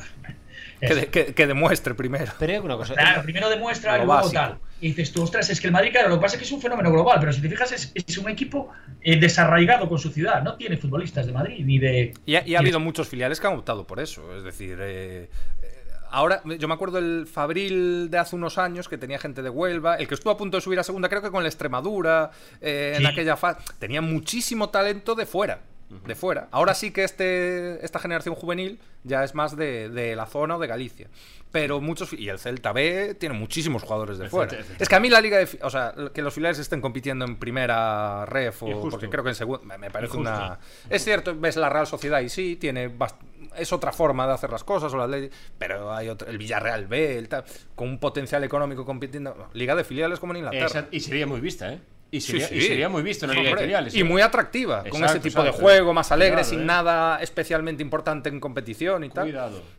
Que, 0.82 1.08
que- 1.08 1.34
que 1.34 1.48
demuestre 1.48 1.94
primero. 1.94 2.32
Pero 2.40 2.78
cosa. 2.78 2.94
Claro, 2.96 3.22
primero 3.24 3.50
demuestra 3.50 3.98
Lo 3.98 4.04
y 4.04 4.06
luego 4.06 4.22
básico. 4.22 4.34
tal. 4.42 4.58
Y 4.82 4.88
dices 4.90 5.12
tú, 5.12 5.22
ostras, 5.24 5.50
es 5.50 5.62
que 5.62 5.68
el 5.68 5.74
Madrid, 5.74 5.92
claro, 5.92 6.10
lo 6.10 6.16
que 6.16 6.22
pasa 6.22 6.36
es 6.36 6.40
que 6.40 6.46
es 6.46 6.52
un 6.52 6.60
fenómeno 6.62 6.92
global, 6.92 7.18
pero 7.20 7.32
si 7.32 7.40
te 7.40 7.48
fijas, 7.50 7.72
es, 7.72 7.92
es 7.94 8.18
un 8.18 8.28
equipo 8.30 8.70
eh, 9.02 9.20
desarraigado 9.20 9.88
con 9.88 10.00
su 10.00 10.10
ciudad. 10.10 10.42
No 10.42 10.56
tiene 10.56 10.78
futbolistas 10.78 11.28
de 11.28 11.34
Madrid 11.34 11.64
ni 11.64 11.78
de. 11.78 12.14
Y 12.26 12.36
ha, 12.36 12.48
y 12.48 12.56
ha 12.56 12.60
habido 12.60 12.80
muchos 12.80 13.08
filiales 13.08 13.40
que 13.40 13.46
han 13.48 13.54
optado 13.54 13.86
por 13.86 14.00
eso. 14.00 14.36
Es 14.36 14.44
decir, 14.44 14.80
eh, 14.82 15.30
eh, 15.62 15.84
ahora 16.10 16.42
yo 16.58 16.68
me 16.68 16.74
acuerdo 16.74 16.98
el 16.98 17.28
Fabril 17.32 18.10
de 18.10 18.18
hace 18.18 18.36
unos 18.36 18.58
años 18.58 18.90
que 18.90 18.98
tenía 18.98 19.20
gente 19.20 19.44
de 19.44 19.50
Huelva, 19.52 19.98
el 19.98 20.08
que 20.08 20.16
estuvo 20.16 20.32
a 20.34 20.38
punto 20.38 20.58
de 20.58 20.62
subir 20.62 20.80
a 20.80 20.84
segunda, 20.84 21.10
creo 21.10 21.22
que 21.22 21.30
con 21.30 21.44
la 21.44 21.50
Extremadura, 21.50 22.32
eh, 22.60 22.96
en 22.98 23.06
aquella 23.06 23.38
fase. 23.38 23.62
Tenía 23.78 24.02
muchísimo 24.02 24.70
talento 24.70 25.14
de 25.14 25.28
fuera. 25.28 25.60
De 26.06 26.16
fuera. 26.16 26.48
Ahora 26.52 26.74
sí 26.74 26.92
que 26.92 27.04
este, 27.04 27.84
esta 27.86 28.00
generación 28.00 28.36
juvenil 28.36 28.80
ya 29.04 29.24
es 29.24 29.36
más 29.36 29.56
de, 29.58 29.90
de 29.90 30.16
la 30.16 30.26
zona 30.26 30.56
o 30.56 30.60
de 30.60 30.68
Galicia. 30.68 31.08
Pero 31.52 31.82
muchos. 31.82 32.14
Y 32.14 32.30
el 32.30 32.40
Celta 32.40 32.72
B 32.72 33.14
tiene 33.16 33.36
muchísimos 33.38 33.84
jugadores 33.84 34.18
de 34.18 34.26
El 34.26 34.30
fuera. 34.30 34.52
Celta-. 34.52 34.76
Es 34.82 34.88
que 34.88 34.96
a 34.96 35.00
mí 35.02 35.10
la 35.10 35.20
liga 35.20 35.38
de. 35.38 35.48
O 35.64 35.70
sea, 35.70 35.94
que 36.14 36.22
los 36.22 36.34
filiales 36.34 36.60
estén 36.60 36.80
compitiendo 36.80 37.26
en 37.26 37.36
primera 37.36 38.26
ref 38.26 38.64
o. 38.64 38.90
Porque 38.90 39.10
creo 39.10 39.24
que 39.24 39.32
en 39.32 39.36
segunda. 39.36 39.78
Me, 39.78 39.92
parece 39.92 40.18
Injusto. 40.18 40.32
una. 40.38 40.60
Es 40.90 41.04
cierto, 41.04 41.36
ves 41.38 41.58
la 41.58 41.68
Real 41.70 41.88
Sociedad 41.88 42.22
y 42.22 42.30
sí, 42.30 42.56
tiene 42.56 42.90
bast- 42.90 43.18
es 43.58 43.74
otra 43.74 43.92
forma 43.92 44.26
de 44.28 44.34
hacer 44.34 44.50
las 44.50 44.64
cosas, 44.64 44.94
o 44.94 44.98
la 44.98 45.08
ley, 45.08 45.30
pero 45.58 45.94
hay 45.94 46.08
otro, 46.08 46.30
el 46.30 46.38
Villarreal 46.38 46.88
B, 46.88 47.18
el 47.18 47.28
tal, 47.28 47.44
con 47.76 47.90
un 47.90 48.00
potencial 48.00 48.44
económico 48.46 48.86
compitiendo. 48.86 49.50
Liga 49.54 49.76
de 49.76 49.84
filiales 49.84 50.20
como 50.20 50.32
en 50.32 50.38
Inglaterra. 50.38 50.88
Y 50.90 51.02
sería 51.02 51.28
muy 51.28 51.42
vista, 51.42 51.74
¿eh? 51.74 51.82
Y 52.14 52.20
Sí, 52.20 52.34
sería, 52.34 52.48
sí. 52.50 52.56
y 52.56 52.62
sería 52.62 52.90
muy 52.90 53.04
visto 53.04 53.26
en 53.26 53.32
de 53.32 53.38
Hombre, 53.38 53.62
Filiales. 53.64 53.96
Y 53.96 54.04
muy 54.04 54.22
atractiva, 54.22 54.84
con 54.90 55.02
ese 55.06 55.22
tipo 55.22 55.40
exacto. 55.40 55.58
de 55.58 55.64
juego 55.64 55.94
más 55.94 56.12
alegre, 56.12 56.34
Cuidado, 56.42 56.50
sin 56.50 56.62
eh. 56.62 56.66
nada 56.66 57.22
especialmente 57.22 57.82
importante 57.82 58.28
en 58.28 58.40
competición 58.42 59.06
y 59.06 59.10
tal. 59.10 59.28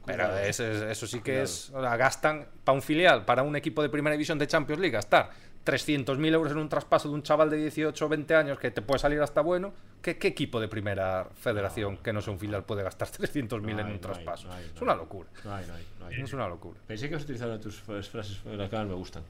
Pero 0.07 0.25
cuidado. 0.25 0.39
es- 0.39 0.59
es- 0.59 0.83
eso 0.83 1.07
sí 1.07 1.21
que 1.21 1.43
es. 1.43 1.69
o 1.75 1.81
sea, 1.83 1.95
gastan 1.99 2.47
para 2.65 2.75
un 2.75 2.81
filial, 2.83 3.27
para 3.27 3.43
un 3.43 3.55
equipo 3.55 3.83
de 3.83 3.91
primera 3.91 4.13
división 4.15 4.39
de 4.39 4.47
Champions 4.47 4.81
League, 4.81 4.95
gastar 4.95 5.29
300.000 5.65 6.33
euros 6.35 6.51
en 6.53 6.59
un 6.59 6.69
traspaso 6.71 7.09
de 7.09 7.15
un 7.15 7.23
chaval 7.23 7.51
de 7.51 7.59
18 7.59 8.07
o 8.07 8.09
20 8.09 8.35
años 8.35 8.59
que 8.59 8.71
te 8.71 8.81
puede 8.83 8.99
salir 8.99 9.21
hasta 9.21 9.43
bueno. 9.43 9.75
¿Qué, 10.01 10.17
qué 10.19 10.29
equipo 10.29 10.59
de 10.59 10.67
primera 10.69 11.29
federación 11.39 11.99
que 11.99 12.13
no 12.15 12.21
sea 12.23 12.33
un 12.33 12.39
filial 12.41 12.65
puede 12.65 12.83
gastar 12.83 13.09
300.000 13.09 13.61
No 13.61 13.81
en 13.83 13.87
un 13.87 13.93
no 13.93 14.01
traspaso? 14.01 14.51
hay, 14.51 14.71
es 14.75 14.81
una 14.83 14.95
locura. 14.95 15.29
Hay. 15.45 16.23
Es 16.23 16.33
una 16.33 16.49
locura. 16.49 16.81
Pensé 16.87 17.09
que 17.11 17.15
has 17.17 17.23
utilizado 17.25 17.61
tus 17.61 17.77
frases 17.81 18.41
las 18.47 18.71
que 18.71 18.77
más 18.77 18.87
me 18.87 18.95
gustan. 18.95 19.23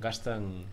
Gastan. 0.00 0.64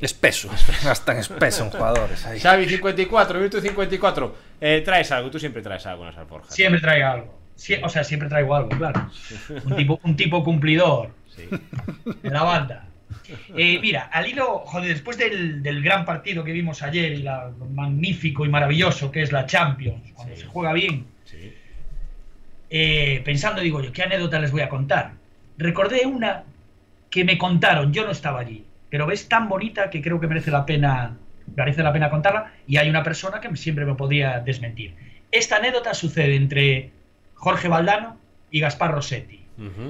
Espeso. 0.00 0.48
Gastan 0.84 1.18
espeso 1.18 1.64
en 1.64 1.70
jugadores. 1.70 2.24
ahí. 2.26 2.40
Xavi 2.40 2.66
54, 2.68 3.40
Virtu 3.40 3.60
54. 3.60 4.36
Eh, 4.60 4.82
traes 4.84 5.10
algo, 5.12 5.30
tú 5.30 5.38
siempre 5.38 5.62
traes 5.62 5.84
algo 5.86 6.02
en 6.04 6.08
las 6.10 6.18
alforjas. 6.18 6.54
Siempre 6.54 6.80
traigo 6.80 7.06
algo. 7.08 7.38
Sie- 7.56 7.80
o 7.82 7.88
sea, 7.88 8.04
siempre 8.04 8.28
traigo 8.28 8.54
algo, 8.54 8.70
claro. 8.70 9.10
Un 9.64 9.76
tipo, 9.76 10.00
un 10.02 10.16
tipo 10.16 10.42
cumplidor 10.42 11.10
Sí. 11.36 11.48
en 12.22 12.32
la 12.32 12.42
banda. 12.42 12.86
Eh, 13.56 13.78
mira, 13.80 14.08
al 14.12 14.26
hilo, 14.26 14.60
joder, 14.66 14.88
después 14.92 15.16
del, 15.18 15.62
del 15.62 15.82
gran 15.82 16.04
partido 16.04 16.42
que 16.42 16.52
vimos 16.52 16.82
ayer 16.82 17.12
y 17.12 17.22
la, 17.22 17.50
lo 17.58 17.66
magnífico 17.66 18.44
y 18.44 18.48
maravilloso 18.48 19.10
que 19.12 19.22
es 19.22 19.30
la 19.32 19.46
Champions, 19.46 20.12
cuando 20.14 20.34
Sí. 20.34 20.42
se 20.42 20.46
juega 20.48 20.72
bien, 20.72 21.06
sí. 21.24 21.52
eh, 22.70 23.22
pensando, 23.24 23.60
digo 23.60 23.80
yo, 23.82 23.92
¿qué 23.92 24.02
anécdota 24.02 24.38
les 24.40 24.50
voy 24.50 24.62
a 24.62 24.68
contar? 24.68 25.12
Recordé 25.58 26.06
una 26.06 26.44
que 27.10 27.24
me 27.24 27.36
contaron, 27.38 27.92
yo 27.92 28.04
no 28.04 28.10
estaba 28.12 28.40
allí, 28.40 28.64
pero 28.90 29.06
ves 29.06 29.28
tan 29.28 29.48
bonita 29.48 29.88
que 29.88 30.02
creo 30.02 30.20
que 30.20 30.26
merece 30.26 30.50
la 30.50 30.66
pena, 30.66 31.16
merece 31.56 31.82
la 31.82 31.92
pena 31.92 32.10
contarla 32.10 32.52
y 32.66 32.76
hay 32.76 32.90
una 32.90 33.02
persona 33.02 33.40
que 33.40 33.54
siempre 33.56 33.86
me 33.86 33.94
podría 33.94 34.40
desmentir. 34.40 34.94
Esta 35.30 35.56
anécdota 35.56 35.94
sucede 35.94 36.34
entre 36.34 36.90
Jorge 37.34 37.68
Valdano 37.68 38.18
y 38.50 38.60
Gaspar 38.60 38.92
Rossetti. 38.92 39.38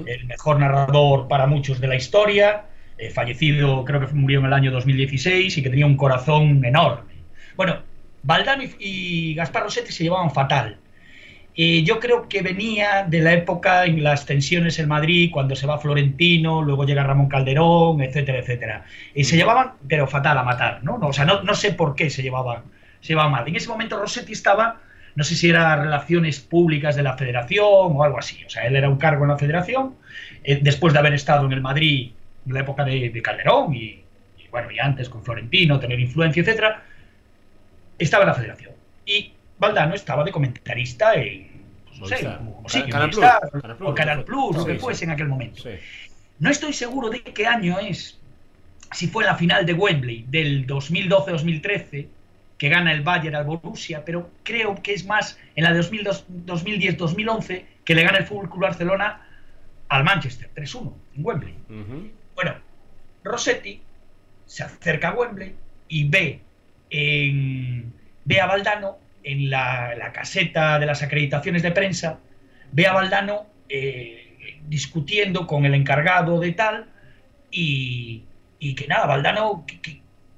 El 0.05 0.25
mejor 0.25 0.59
narrador 0.59 1.29
para 1.29 1.47
muchos 1.47 1.79
de 1.79 1.87
la 1.87 1.95
historia, 1.95 2.65
eh, 2.97 3.09
fallecido, 3.09 3.85
creo 3.85 4.01
que 4.01 4.13
murió 4.13 4.39
en 4.39 4.47
el 4.47 4.53
año 4.53 4.69
2016 4.69 5.57
y 5.57 5.63
que 5.63 5.69
tenía 5.69 5.85
un 5.85 5.95
corazón 5.95 6.63
enorme. 6.65 7.13
Bueno, 7.55 7.79
Valdano 8.21 8.63
y, 8.63 8.75
y 8.79 9.33
Gaspar 9.33 9.63
Rossetti 9.63 9.93
se 9.93 10.03
llevaban 10.03 10.29
fatal. 10.31 10.77
Eh, 11.53 11.83
yo 11.83 11.99
creo 11.99 12.29
que 12.29 12.41
venía 12.41 13.05
de 13.07 13.19
la 13.19 13.33
época 13.33 13.85
en 13.85 14.03
las 14.03 14.25
tensiones 14.25 14.79
en 14.79 14.87
Madrid, 14.87 15.29
cuando 15.31 15.55
se 15.55 15.67
va 15.67 15.77
Florentino, 15.79 16.61
luego 16.61 16.85
llega 16.85 17.03
Ramón 17.03 17.27
Calderón, 17.27 18.01
etcétera, 18.01 18.39
etcétera. 18.39 18.85
Y 19.13 19.25
se 19.25 19.35
llevaban, 19.35 19.73
pero 19.87 20.07
fatal 20.07 20.37
a 20.37 20.43
matar, 20.43 20.83
¿no? 20.83 20.97
No, 20.97 21.07
O 21.07 21.13
sea, 21.13 21.25
no, 21.25 21.43
no 21.43 21.53
sé 21.53 21.73
por 21.73 21.95
qué 21.95 22.09
se 22.09 22.23
llevaban, 22.23 22.63
se 23.01 23.09
llevaban 23.09 23.31
mal. 23.33 23.47
En 23.47 23.55
ese 23.55 23.67
momento 23.67 23.99
Rossetti 23.99 24.31
estaba, 24.31 24.79
no 25.15 25.23
sé 25.25 25.35
si 25.35 25.49
era 25.49 25.75
relaciones 25.75 26.39
públicas 26.39 26.95
de 26.95 27.03
la 27.03 27.17
federación 27.17 27.65
o 27.67 28.03
algo 28.03 28.19
así. 28.19 28.43
O 28.45 28.49
sea, 28.49 28.65
él 28.65 28.75
era 28.77 28.89
un 28.89 28.97
cargo 28.97 29.25
en 29.25 29.31
la 29.31 29.37
federación, 29.37 29.95
eh, 30.43 30.59
después 30.61 30.93
de 30.93 30.99
haber 30.99 31.13
estado 31.13 31.45
en 31.45 31.51
el 31.51 31.61
Madrid 31.61 32.11
en 32.47 32.53
la 32.53 32.61
época 32.61 32.85
de, 32.85 33.09
de 33.09 33.21
Calderón 33.21 33.75
y, 33.75 34.03
y, 34.37 34.47
bueno, 34.49 34.71
y 34.71 34.79
antes 34.79 35.09
con 35.09 35.23
Florentino, 35.23 35.79
tener 35.79 35.99
influencia, 35.99 36.41
etcétera, 36.41 36.83
estaba 37.99 38.23
en 38.23 38.29
la 38.29 38.35
federación. 38.35 38.71
Y 39.05 39.33
Valdano 39.61 39.93
estaba 39.95 40.23
de 40.23 40.31
comentarista 40.31 41.13
en, 41.13 41.47
pues, 41.85 41.99
no 41.99 42.05
sé, 42.07 42.17
sí, 42.67 42.79
que 42.83 42.91
Canal 42.91 43.09
Plus, 43.11 43.21
Canal 43.61 43.77
Plus, 43.77 43.89
o 43.89 43.95
Canal. 43.95 44.23
Plus, 44.25 44.55
lo 44.57 44.65
que 44.65 44.71
fuese 44.81 45.05
en 45.05 45.11
aquel 45.11 45.27
momento. 45.27 45.61
No 46.39 46.49
estoy 46.49 46.73
seguro 46.73 47.09
de 47.09 47.21
qué 47.21 47.45
año 47.47 47.77
es, 47.79 48.19
si 48.91 49.07
fue 49.07 49.23
la 49.23 49.35
final 49.35 49.65
de 49.65 49.73
Wembley 49.73 50.25
del 50.27 50.65
2012-2013, 50.67 52.07
que 52.57 52.69
gana 52.69 52.91
el 52.91 53.01
Bayern 53.03 53.35
al 53.35 53.45
Borussia, 53.45 54.03
pero 54.03 54.29
creo 54.43 54.81
que 54.81 54.93
es 54.93 55.05
más 55.05 55.37
en 55.55 55.63
la 55.63 55.73
de 55.73 55.79
2010-2011 55.81 57.63
que 57.85 57.95
le 57.95 58.03
gana 58.03 58.17
el 58.19 58.25
Fútbol 58.25 58.49
Club 58.49 58.61
Barcelona 58.63 59.27
al 59.89 60.03
Manchester 60.03 60.49
3-1 60.55 60.93
en 61.17 61.25
Wembley. 61.25 61.55
Bueno, 62.35 62.55
Rossetti 63.23 63.81
se 64.45 64.63
acerca 64.63 65.09
a 65.09 65.13
Wembley 65.13 65.55
y 65.87 66.07
ve, 66.07 66.39
en- 66.89 67.93
ve 68.25 68.39
a 68.41 68.45
Valdano 68.47 68.97
en 69.23 69.49
la, 69.49 69.95
la 69.95 70.11
caseta 70.11 70.79
de 70.79 70.85
las 70.85 71.03
acreditaciones 71.03 71.61
de 71.63 71.71
prensa, 71.71 72.19
ve 72.71 72.87
a 72.87 72.93
Valdano 72.93 73.47
eh, 73.69 74.57
discutiendo 74.67 75.47
con 75.47 75.65
el 75.65 75.73
encargado 75.73 76.39
de 76.39 76.51
tal 76.53 76.87
y, 77.51 78.23
y 78.59 78.75
que 78.75 78.87
nada, 78.87 79.05
Valdano 79.05 79.65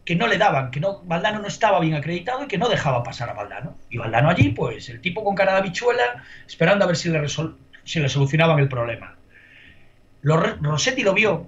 que, 0.05 0.15
no 0.15 0.27
le 0.27 0.37
daban, 0.37 0.69
que 0.71 0.79
no, 0.79 1.01
Valdano 1.03 1.39
no 1.39 1.47
estaba 1.47 1.79
bien 1.79 1.93
acreditado 1.93 2.43
y 2.43 2.47
que 2.47 2.57
no 2.57 2.67
dejaba 2.69 3.03
pasar 3.03 3.29
a 3.29 3.33
Valdano. 3.33 3.77
Y 3.89 3.97
Valdano 3.97 4.29
allí, 4.29 4.49
pues 4.49 4.89
el 4.89 4.99
tipo 4.99 5.23
con 5.23 5.35
cara 5.35 5.53
de 5.53 5.59
habichuela, 5.59 6.23
esperando 6.45 6.83
a 6.83 6.87
ver 6.87 6.97
si 6.97 7.09
le, 7.09 7.21
resol- 7.21 7.55
si 7.83 7.99
le 7.99 8.09
solucionaban 8.09 8.59
el 8.59 8.67
problema. 8.67 9.15
Lo 10.21 10.37
Rossetti 10.37 11.03
lo 11.03 11.13
vio 11.13 11.47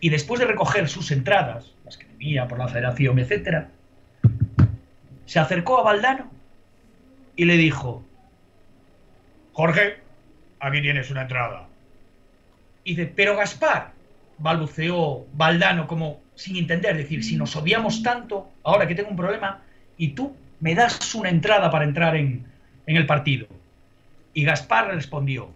y 0.00 0.08
después 0.10 0.40
de 0.40 0.46
recoger 0.46 0.88
sus 0.88 1.10
entradas, 1.10 1.74
las 1.84 1.96
que 1.96 2.06
tenía 2.06 2.48
por 2.48 2.58
la 2.58 2.68
federación, 2.68 3.18
etcétera, 3.18 3.68
se 5.26 5.38
acercó 5.38 5.78
a 5.78 5.82
Valdano 5.82 6.30
y 7.40 7.46
le 7.46 7.56
dijo: 7.56 8.04
Jorge, 9.54 9.96
aquí 10.58 10.82
tienes 10.82 11.10
una 11.10 11.22
entrada. 11.22 11.68
Y 12.84 12.90
dice: 12.90 13.10
Pero 13.16 13.34
Gaspar, 13.34 13.92
balbuceó 14.36 15.24
Valdano 15.32 15.86
como 15.86 16.20
sin 16.34 16.56
entender, 16.56 16.98
decir, 16.98 17.24
si 17.24 17.36
nos 17.36 17.56
odiamos 17.56 18.02
tanto, 18.02 18.50
ahora 18.62 18.86
que 18.86 18.94
tengo 18.94 19.08
un 19.08 19.16
problema, 19.16 19.62
y 19.96 20.08
tú 20.08 20.36
me 20.60 20.74
das 20.74 21.14
una 21.14 21.30
entrada 21.30 21.70
para 21.70 21.86
entrar 21.86 22.14
en, 22.14 22.44
en 22.86 22.96
el 22.96 23.06
partido. 23.06 23.46
Y 24.34 24.44
Gaspar 24.44 24.88
respondió: 24.88 25.48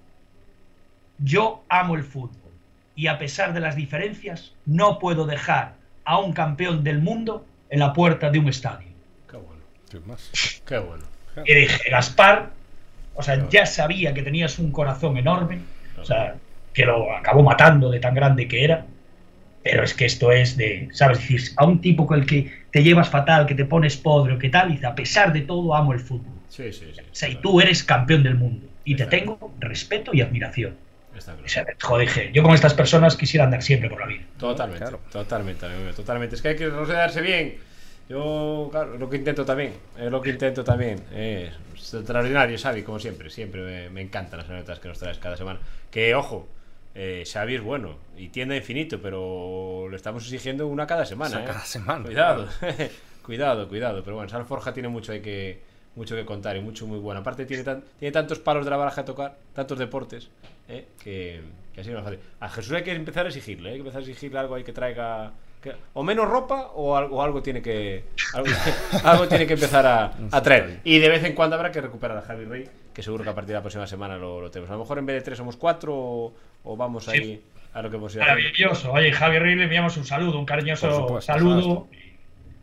Yo 1.18 1.64
amo 1.68 1.97
el 1.97 2.05
fútbol 2.05 2.53
y 2.95 3.09
a 3.09 3.18
pesar 3.18 3.53
de 3.53 3.61
las 3.61 3.76
diferencias, 3.76 4.55
no 4.64 4.99
puedo 4.99 5.26
dejar 5.26 5.74
a 6.07 6.18
un 6.18 6.32
campeón 6.32 6.82
del 6.82 7.03
mundo 7.03 7.45
en 7.68 7.80
la 7.80 7.93
puerta 7.93 8.30
de 8.30 8.39
un 8.39 8.49
estadio. 8.49 8.89
Qué 9.30 9.37
bueno. 9.37 9.62
Sin 9.91 10.07
más. 10.07 10.62
Qué 10.64 10.78
bueno. 10.78 11.14
Y 11.45 11.55
dije, 11.55 11.91
Gaspar, 11.91 12.51
o 13.14 13.22
sea, 13.22 13.49
ya 13.49 13.66
sabía 13.66 14.12
que 14.14 14.22
tenías 14.22 14.59
un 14.59 14.70
corazón 14.72 15.16
enorme, 15.16 15.61
o 16.01 16.05
sea, 16.05 16.35
que 16.72 16.85
lo 16.85 17.14
acabó 17.16 17.43
matando 17.43 17.91
de 17.91 18.01
tan 18.01 18.14
grande 18.14 18.49
que 18.49 18.64
era, 18.64 18.87
pero 19.62 19.82
es 19.82 19.95
que 19.95 20.05
esto 20.05 20.30
es 20.32 20.57
de, 20.57 20.89
¿sabes? 20.93 21.18
Decir, 21.18 21.41
a 21.57 21.64
un 21.64 21.80
tipo 21.80 22.07
con 22.07 22.18
el 22.20 22.26
que 22.26 22.53
te 22.70 22.82
llevas 22.82 23.09
fatal, 23.09 23.47
que 23.47 23.55
te 23.55 23.64
pones 23.64 23.97
podre 23.97 24.35
o 24.35 24.39
que 24.39 24.49
tal, 24.51 24.70
dice, 24.72 24.87
a 24.87 24.95
pesar 24.95 25.32
de 25.32 25.41
todo, 25.43 25.74
amo 25.74 25.93
el 25.93 26.01
fútbol. 26.01 26.35
Sí, 26.49 26.72
sí, 26.72 26.87
sí. 26.95 27.01
O 27.01 27.14
sea, 27.14 27.28
y 27.28 27.37
tú 27.37 27.61
eres 27.61 27.82
campeón 27.82 28.22
del 28.22 28.35
mundo 28.35 28.66
y 28.85 28.95
te 28.97 29.07
tengo 29.07 29.55
respeto 29.61 30.11
y 30.12 30.20
admiración. 30.20 30.74
Está 31.16 31.32
claro. 31.32 31.47
O 31.47 31.49
sea, 31.49 31.64
joder, 31.80 32.09
dije, 32.09 32.30
yo 32.32 32.43
con 32.43 32.55
estas 32.55 32.74
personas 32.74 33.16
quisiera 33.16 33.45
andar 33.45 33.62
siempre 33.62 33.89
por 33.89 34.01
la 34.01 34.07
vida. 34.07 34.22
Totalmente, 34.39 34.80
Claro. 34.82 35.01
totalmente, 35.12 35.64
amigo 35.66 35.93
totalmente. 35.95 36.35
Es 36.35 36.43
que 36.43 36.49
hay 36.49 36.57
que 36.57 36.68
rodearse 36.68 37.20
bien. 37.22 37.55
Yo, 38.09 38.69
claro, 38.71 38.99
lo 38.99 39.09
que 39.09 39.17
intento 39.17 39.45
también, 39.45 39.73
es 39.99 40.11
lo 40.11 40.21
que 40.21 40.31
intento 40.31 40.63
también. 40.63 41.03
Es 41.15 41.53
extraordinario, 41.95 42.59
Xavi, 42.59 42.83
como 42.83 42.99
siempre. 42.99 43.31
Siempre 43.31 43.63
me, 43.63 43.91
me 43.91 44.03
encantan 44.03 44.41
las 44.41 44.49
anécdotas 44.51 44.79
que 44.79 44.89
nos 44.89 44.99
traes 44.99 45.19
cada 45.19 45.37
semana. 45.37 45.59
Que, 45.91 46.15
ojo, 46.15 46.47
eh, 46.95 47.25
Xavi 47.31 47.55
es 47.57 47.63
bueno 47.63 47.97
y 48.17 48.29
tiende 48.29 48.55
a 48.57 48.59
infinito, 48.59 49.01
pero 49.01 49.89
le 49.91 49.97
estamos 49.97 50.23
exigiendo 50.25 50.67
una 50.67 50.87
cada 50.87 51.07
semana. 51.07 51.31
O 51.37 51.39
sea, 51.39 51.45
¿eh? 51.45 51.47
cada 51.47 51.65
semana. 51.65 52.05
Cuidado, 52.05 52.49
cuidado, 53.25 53.69
cuidado. 53.69 54.03
Pero 54.05 54.17
bueno, 54.17 54.29
Salforja 54.29 54.73
tiene 54.75 54.89
mucho 54.89 55.13
hay 55.13 55.21
que 55.21 55.61
mucho 55.97 56.15
que 56.17 56.25
contar 56.27 56.57
y 56.57 56.61
mucho 56.61 56.87
muy 56.87 56.99
bueno. 56.99 57.21
Aparte 57.21 57.47
tiene, 57.47 57.63
tan- 57.65 57.85
tiene 57.99 58.13
tantos 58.13 58.39
palos 58.41 58.65
de 58.65 58.71
la 58.71 58.77
baraja 58.77 59.01
a 59.03 59.05
tocar, 59.05 59.37
tantos 59.55 59.79
deportes, 59.79 60.29
¿eh? 60.69 60.87
que, 61.03 61.41
que 61.73 61.81
así 61.81 61.91
no 61.91 61.99
es 61.99 62.05
fácil. 62.05 62.19
A 62.41 62.49
Jesús 62.51 62.73
hay 62.73 62.83
que 62.83 62.93
empezar 62.93 63.25
a 63.25 63.29
exigirle, 63.29 63.69
¿eh? 63.69 63.73
hay 63.73 63.77
que 63.79 63.81
empezar 63.83 64.01
a 64.01 64.05
exigirle 64.05 64.39
algo 64.41 64.57
ahí 64.57 64.65
que 64.65 64.73
traiga 64.73 65.33
o 65.93 66.03
menos 66.03 66.29
ropa 66.29 66.71
o 66.75 66.97
algo, 66.97 67.17
o 67.17 67.23
algo 67.23 67.43
tiene 67.43 67.62
que 67.62 68.05
algo, 68.35 68.49
algo 69.05 69.29
tiene 69.29 69.47
que 69.47 69.55
empezar 69.55 69.87
a, 69.87 70.12
a 70.31 70.43
traer. 70.43 70.81
Y 70.85 70.99
de 70.99 71.09
vez 71.09 71.25
en 71.25 71.35
cuando 71.35 71.57
habrá 71.57 71.71
que 71.71 71.81
recuperar 71.81 72.19
a 72.19 72.23
Javi 72.23 72.45
Rey, 72.45 72.69
que 72.93 73.03
seguro 73.03 73.25
que 73.25 73.31
a 73.31 73.35
partir 73.35 73.49
de 73.49 73.55
la 73.55 73.62
próxima 73.62 73.87
semana 73.87 74.17
lo, 74.17 74.41
lo 74.41 74.51
tenemos. 74.51 74.71
A 74.71 74.75
lo 74.75 74.81
mejor 74.81 74.99
en 74.99 75.07
vez 75.07 75.17
de 75.17 75.23
tres 75.23 75.39
somos 75.39 75.57
cuatro 75.57 75.95
o, 75.95 76.35
o 76.65 76.77
vamos 76.77 77.09
ahí 77.09 77.43
a 77.73 77.83
lo 77.83 77.91
que 77.91 77.97
hemos 77.97 78.15
ido. 78.15 78.23
Maravilloso. 78.23 78.93
Oye, 78.93 79.12
Javier 79.12 79.43
Rey, 79.43 79.57
le 79.57 79.65
enviamos 79.65 79.97
un 79.97 80.05
saludo, 80.05 80.39
un 80.39 80.47
cariñoso 80.47 80.89
Por 80.89 80.97
supuesto, 80.97 81.33
saludo. 81.33 81.89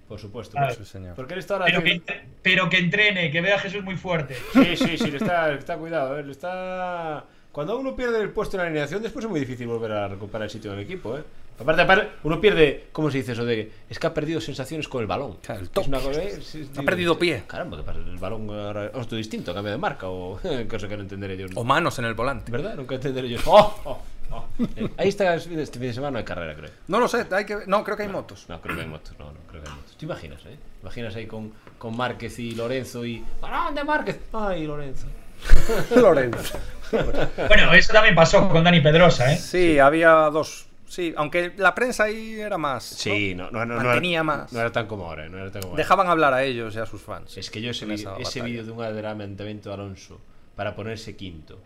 Por 0.07 0.19
supuesto. 0.19 0.57
Sí, 0.77 0.85
señor. 0.85 1.15
Porque 1.15 1.33
él 1.33 1.39
está 1.39 1.53
ahora 1.53 1.65
Pero 1.67 1.83
que, 1.83 2.01
pero 2.41 2.69
entrene, 2.71 3.31
que 3.31 3.39
vea 3.39 3.55
a 3.55 3.59
Jesús 3.59 3.83
muy 3.83 3.95
fuerte. 3.95 4.35
Sí, 4.53 4.75
sí, 4.75 4.97
sí, 4.97 5.09
le 5.09 5.17
está, 5.17 5.47
le 5.49 5.59
está 5.59 5.77
cuidado, 5.77 6.19
¿eh? 6.19 6.23
le 6.23 6.31
está... 6.33 7.25
Cuando 7.51 7.77
uno 7.77 7.95
pierde 7.95 8.21
el 8.21 8.29
puesto 8.29 8.55
en 8.55 8.61
la 8.61 8.67
alineación, 8.67 9.03
después 9.03 9.25
es 9.25 9.31
muy 9.31 9.39
difícil 9.39 9.67
volver 9.67 9.91
a 9.91 10.07
recuperar 10.07 10.43
el 10.43 10.49
sitio 10.49 10.71
en 10.71 10.79
el 10.79 10.85
equipo, 10.85 11.17
¿eh? 11.17 11.23
Aparte, 11.59 11.81
aparte, 11.83 12.09
uno 12.23 12.41
pierde, 12.41 12.87
¿cómo 12.91 13.11
se 13.11 13.19
dice 13.19 13.33
eso 13.33 13.45
de 13.45 13.71
es 13.87 13.99
que 13.99 14.07
ha 14.07 14.13
perdido 14.13 14.41
sensaciones 14.41 14.87
con 14.87 15.01
el 15.01 15.07
balón? 15.07 15.37
Claro, 15.43 15.59
el 15.59 15.65
Es 15.67 15.71
toque. 15.71 15.89
una 15.89 15.99
¿eh? 15.99 16.39
Sí, 16.41 16.67
Ha 16.75 16.81
perdido 16.81 17.19
pie. 17.19 17.43
Caramba, 17.45 17.77
¿qué 17.77 17.83
pasa? 17.83 17.99
El 17.99 18.17
balón 18.17 18.49
ahora 18.49 18.91
es 18.95 19.09
distinto, 19.09 19.53
cambio 19.53 19.71
de 19.71 19.77
marca 19.77 20.07
o 20.09 20.39
cosa 20.69 20.87
que 20.87 20.95
no 20.95 21.03
entenderé 21.03 21.37
yo. 21.37 21.47
O 21.55 21.63
manos 21.63 21.99
en 21.99 22.05
el 22.05 22.15
volante. 22.15 22.51
¿Verdad? 22.51 22.75
Nunca 22.75 22.95
entenderé 22.95 23.29
yo. 23.29 23.37
¡Oh! 23.45 23.75
oh, 23.85 24.01
oh! 24.31 24.45
Eh, 24.75 24.89
ahí 24.97 25.09
está 25.09 25.35
este 25.35 25.77
fin 25.77 25.87
de 25.89 25.93
semana 25.93 26.11
no 26.11 26.17
hay 26.17 26.23
carrera, 26.23 26.55
creo. 26.55 26.71
No 26.87 26.99
lo 26.99 27.07
sé, 27.07 27.27
hay 27.29 27.45
que... 27.45 27.57
no, 27.67 27.83
creo 27.83 27.95
que 27.97 28.03
hay 28.03 28.09
motos. 28.09 28.45
No, 28.47 28.59
creo 28.59 28.75
que 28.75 28.81
hay 28.81 28.87
motos, 28.87 29.13
no, 29.19 29.25
no, 29.25 29.39
creo 29.49 29.61
que 29.61 29.69
hay 29.69 29.75
motos. 29.75 29.97
¿Te 29.97 30.05
imaginas, 30.05 30.41
eh? 30.45 30.57
¿Te 30.57 30.81
imaginas 30.81 31.15
ahí 31.15 31.27
con, 31.27 31.51
con 31.77 31.95
Márquez 31.95 32.39
y 32.39 32.55
Lorenzo 32.55 33.05
y... 33.05 33.23
¡Parón 33.39 33.75
de 33.75 33.83
Márquez! 33.83 34.19
¡Ay, 34.33 34.65
Lorenzo! 34.65 35.05
Lorenzo. 35.95 36.57
Bueno, 37.47 37.73
eso 37.73 37.93
también 37.93 38.15
pasó 38.15 38.47
con 38.49 38.63
Dani 38.63 38.81
Pedrosa, 38.81 39.33
¿eh? 39.33 39.37
Sí, 39.37 39.79
había 39.79 40.11
dos. 40.29 40.67
Sí, 40.87 41.13
aunque 41.15 41.53
la 41.55 41.73
prensa 41.73 42.03
ahí 42.03 42.39
era 42.39 42.57
más. 42.57 42.83
Sí, 42.83 43.33
no, 43.33 43.49
no, 43.49 43.65
no, 43.65 43.75
no, 43.75 43.83
Mantenía 43.83 44.17
era, 44.17 44.23
más. 44.23 44.51
no 44.51 44.59
era 44.59 44.71
tan 44.73 44.87
como 44.87 45.05
ahora, 45.05 45.29
no 45.29 45.37
era 45.37 45.49
tan 45.49 45.61
como 45.61 45.71
ahora. 45.73 45.81
Dejaban 45.83 46.07
hablar 46.09 46.33
a 46.33 46.43
ellos 46.43 46.75
y 46.75 46.79
a 46.79 46.85
sus 46.85 47.01
fans. 47.01 47.37
Es 47.37 47.49
que 47.49 47.61
yo 47.61 47.71
ese 47.71 47.85
vídeo 48.41 48.65
de 48.65 48.71
un 48.71 48.83
adelantamiento 48.83 49.69
de 49.69 49.75
Alonso 49.75 50.19
para 50.55 50.75
ponerse 50.75 51.15
quinto 51.15 51.59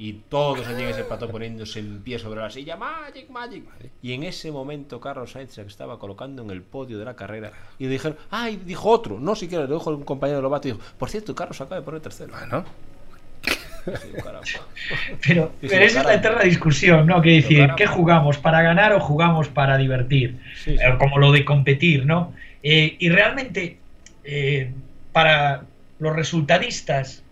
y 0.00 0.12
todos 0.12 0.64
allí 0.68 0.84
en 0.84 0.90
ese 0.90 1.02
plató 1.02 1.28
poniéndose 1.28 1.80
en 1.80 2.00
pie 2.04 2.20
sobre 2.20 2.40
la 2.40 2.48
silla 2.50 2.76
Magic, 2.76 3.28
Magic 3.30 3.64
y 4.00 4.12
en 4.12 4.22
ese 4.22 4.52
momento 4.52 5.00
Carlos 5.00 5.32
Sainz 5.32 5.54
se 5.54 5.62
estaba 5.62 5.98
colocando 5.98 6.40
en 6.42 6.50
el 6.52 6.62
podio 6.62 7.00
de 7.00 7.04
la 7.04 7.16
carrera 7.16 7.50
y 7.80 7.84
le 7.86 7.90
dijeron 7.90 8.16
ay 8.30 8.62
dijo 8.64 8.88
otro 8.88 9.18
no 9.18 9.34
siquiera 9.34 9.66
lo 9.66 9.74
dijo 9.76 9.90
un 9.90 10.04
compañero 10.04 10.38
de 10.38 10.42
Lobato 10.42 10.68
y 10.68 10.72
dijo 10.72 10.84
por 10.96 11.10
cierto 11.10 11.34
Carlos 11.34 11.60
acaba 11.60 11.80
de 11.80 11.82
poner 11.82 12.00
tercero 12.00 12.32
Bueno, 12.32 12.64
Sí. 12.64 12.70
Pero, 15.26 15.52
pero 15.60 15.84
esa 15.84 16.00
es 16.00 16.06
la 16.06 16.14
eterna 16.14 16.42
discusión, 16.42 17.06
¿no? 17.06 17.20
Que 17.20 17.30
decir. 17.36 17.70
¿qué 17.76 17.86
jugamos? 17.86 18.38
¿Para 18.38 18.62
ganar 18.62 18.92
o 18.94 19.00
jugamos 19.00 19.48
para 19.48 19.76
divertir? 19.76 20.36
Sí, 20.64 20.76
sí. 20.78 20.82
Eh, 20.82 20.94
Como 20.98 21.18
lo 21.18 21.32
de 21.32 21.44
competir, 21.44 22.06
¿no? 22.06 22.32
Eh, 22.62 22.96
y 22.98 23.08
realmente, 23.10 23.76
eh, 24.24 24.70
para 25.12 25.62
los 25.98 26.14
resultadistas, 26.16 27.22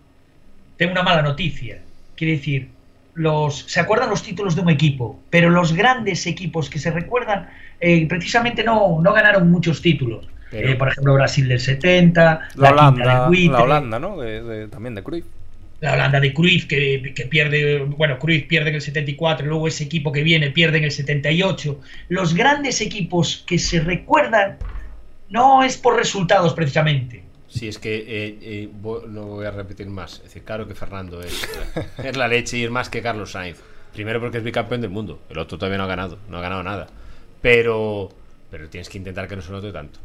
tengo 0.77 0.91
una 0.91 1.03
mala 1.03 1.21
noticia. 1.21 1.79
Quiere 2.15 2.33
decir, 2.33 2.69
los, 3.15 3.59
se 3.67 3.79
acuerdan 3.79 4.09
los 4.09 4.21
títulos 4.23 4.55
de 4.55 4.61
un 4.61 4.69
equipo, 4.69 5.19
pero 5.29 5.49
los 5.49 5.73
grandes 5.73 6.27
equipos 6.27 6.69
que 6.69 6.79
se 6.79 6.91
recuerdan 6.91 7.49
eh, 7.79 8.07
precisamente 8.07 8.63
no, 8.63 8.99
no 9.01 9.13
ganaron 9.13 9.49
muchos 9.49 9.81
títulos. 9.81 10.27
Pero- 10.51 10.69
Eh, 10.69 10.75
por 10.75 10.87
ejemplo, 10.89 11.13
Brasil 11.13 11.47
del 11.47 11.59
70, 11.59 12.49
la 12.55 12.69
Holanda, 12.71 13.29
la 13.57 13.63
Holanda, 13.63 13.99
¿no? 13.99 14.17
De, 14.17 14.41
de- 14.43 14.67
también 14.67 14.95
de 14.95 15.03
Cruyff. 15.03 15.25
La 15.79 15.93
Holanda 15.93 16.19
de 16.19 16.33
Cruyff 16.33 16.65
que, 16.65 17.13
que, 17.15 17.25
pierde, 17.25 17.83
bueno, 17.83 18.17
Cruyff 18.17 18.47
pierde 18.47 18.69
en 18.69 18.75
el 18.75 18.81
74, 18.81 19.45
luego 19.45 19.67
ese 19.67 19.83
equipo 19.83 20.11
que 20.11 20.23
viene 20.23 20.49
pierde 20.51 20.79
en 20.79 20.85
el 20.85 20.91
78. 20.91 21.79
Los 22.09 22.33
grandes 22.33 22.81
equipos 22.81 23.43
que 23.45 23.59
se 23.59 23.79
recuerdan 23.79 24.57
no 25.29 25.63
es 25.63 25.77
por 25.77 25.95
resultados 25.95 26.53
precisamente. 26.53 27.23
Sí, 27.47 27.67
es 27.67 27.79
que 27.79 27.95
eh, 27.95 28.37
eh, 28.41 28.69
no 29.09 29.25
voy 29.25 29.45
a 29.45 29.51
repetir 29.51 29.87
más. 29.87 30.15
Es 30.15 30.23
decir, 30.23 30.43
claro 30.43 30.67
que 30.67 30.75
Fernando 30.75 31.21
es, 31.21 31.47
es 32.03 32.17
la 32.17 32.27
leche 32.27 32.57
y 32.57 32.63
es 32.63 32.71
más 32.71 32.89
que 32.89 33.01
Carlos 33.01 33.31
Sainz. 33.31 33.57
Primero 33.93 34.19
porque 34.19 34.37
es 34.37 34.43
bicampeón 34.43 34.81
del 34.81 34.91
mundo, 34.91 35.21
el 35.29 35.39
otro 35.39 35.57
todavía 35.57 35.77
no 35.77 35.85
ha 35.85 35.87
ganado, 35.87 36.19
no 36.29 36.37
ha 36.37 36.41
ganado 36.41 36.61
nada. 36.61 36.87
Pero, 37.41 38.09
pero 38.51 38.69
tienes 38.69 38.89
que 38.89 38.97
intentar 38.97 39.27
que 39.27 39.35
no 39.35 39.41
se 39.41 39.51
note 39.51 39.71
tanto. 39.71 39.99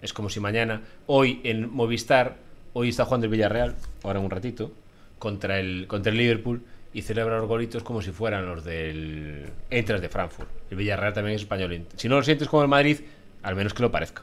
Es 0.00 0.12
como 0.12 0.30
si 0.30 0.40
mañana, 0.40 0.82
hoy 1.06 1.40
en 1.44 1.70
Movistar, 1.70 2.36
hoy 2.72 2.88
está 2.88 3.04
jugando 3.04 3.26
el 3.26 3.32
Villarreal, 3.32 3.76
ahora 4.02 4.20
un 4.20 4.30
ratito, 4.30 4.72
contra 5.18 5.58
el, 5.58 5.86
contra 5.86 6.12
el 6.12 6.18
Liverpool 6.18 6.62
y 6.92 7.02
celebra 7.02 7.38
los 7.38 7.48
golitos 7.48 7.82
como 7.82 8.02
si 8.02 8.10
fueran 8.10 8.46
los 8.46 8.64
del 8.64 9.50
Entras 9.70 10.00
de 10.00 10.08
Frankfurt. 10.08 10.48
El 10.70 10.76
Villarreal 10.76 11.12
también 11.12 11.36
es 11.36 11.42
español. 11.42 11.86
Si 11.96 12.08
no 12.08 12.16
lo 12.16 12.22
sientes 12.22 12.48
como 12.48 12.62
el 12.62 12.68
Madrid, 12.68 12.98
al 13.42 13.54
menos 13.54 13.74
que 13.74 13.82
lo 13.82 13.90
parezca. 13.90 14.22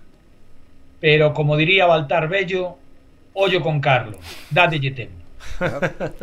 Pero 0.99 1.33
como 1.33 1.57
diría 1.57 1.85
Baltar 1.85 2.27
Bello, 2.27 2.77
hoyo 3.33 3.61
con 3.61 3.79
Carlos, 3.79 4.17
date 4.49 4.79
tempo. 4.91 5.13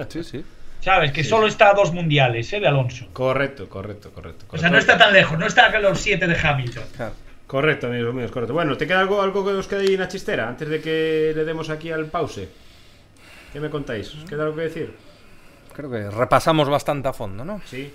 Sí, 0.08 0.24
sí. 0.24 0.44
¿Sabes? 0.80 1.12
Que 1.12 1.22
sí. 1.22 1.30
solo 1.30 1.46
está 1.46 1.70
a 1.70 1.74
dos 1.74 1.92
mundiales, 1.92 2.52
¿eh? 2.52 2.58
De 2.58 2.66
Alonso. 2.66 3.06
Correcto, 3.12 3.68
correcto, 3.68 4.10
correcto. 4.10 4.46
correcto. 4.46 4.56
O 4.56 4.58
sea, 4.58 4.68
no 4.68 4.78
está 4.78 4.98
tan 4.98 5.12
lejos, 5.12 5.38
no 5.38 5.46
está 5.46 5.66
a 5.66 5.78
los 5.78 6.00
siete 6.00 6.26
de 6.26 6.36
Hamilton. 6.36 6.84
Claro. 6.96 7.14
Correcto, 7.46 7.86
amigos 7.86 8.14
míos, 8.14 8.30
correcto. 8.32 8.54
Bueno, 8.54 8.76
¿te 8.76 8.86
queda 8.86 9.00
algo, 9.00 9.22
algo 9.22 9.44
que 9.44 9.52
os 9.52 9.68
quede 9.68 9.82
ahí 9.82 9.94
en 9.94 10.00
la 10.00 10.08
chistera 10.08 10.48
antes 10.48 10.68
de 10.68 10.80
que 10.80 11.32
le 11.36 11.44
demos 11.44 11.70
aquí 11.70 11.90
al 11.90 12.06
pause? 12.06 12.48
¿Qué 13.52 13.60
me 13.60 13.68
contáis? 13.70 14.14
¿Os 14.14 14.24
queda 14.24 14.44
algo 14.44 14.56
que 14.56 14.62
decir? 14.62 14.94
Creo 15.74 15.90
que 15.90 16.10
repasamos 16.10 16.68
bastante 16.68 17.08
a 17.08 17.12
fondo, 17.12 17.44
¿no? 17.44 17.60
Sí. 17.66 17.92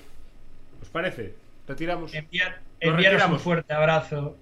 ¿Os 0.82 0.89
parece? 0.89 1.34
Retiramos. 1.68 2.14
Enviar, 2.14 2.62
enviaros 2.80 3.26
un 3.26 3.39
fuerte 3.39 3.74
abrazo 3.74 4.38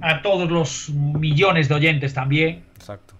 a 0.00 0.22
todos 0.22 0.50
los 0.50 0.90
millones 0.90 1.68
de 1.68 1.74
oyentes 1.74 2.14
también. 2.14 2.64
Exacto. 2.76 3.14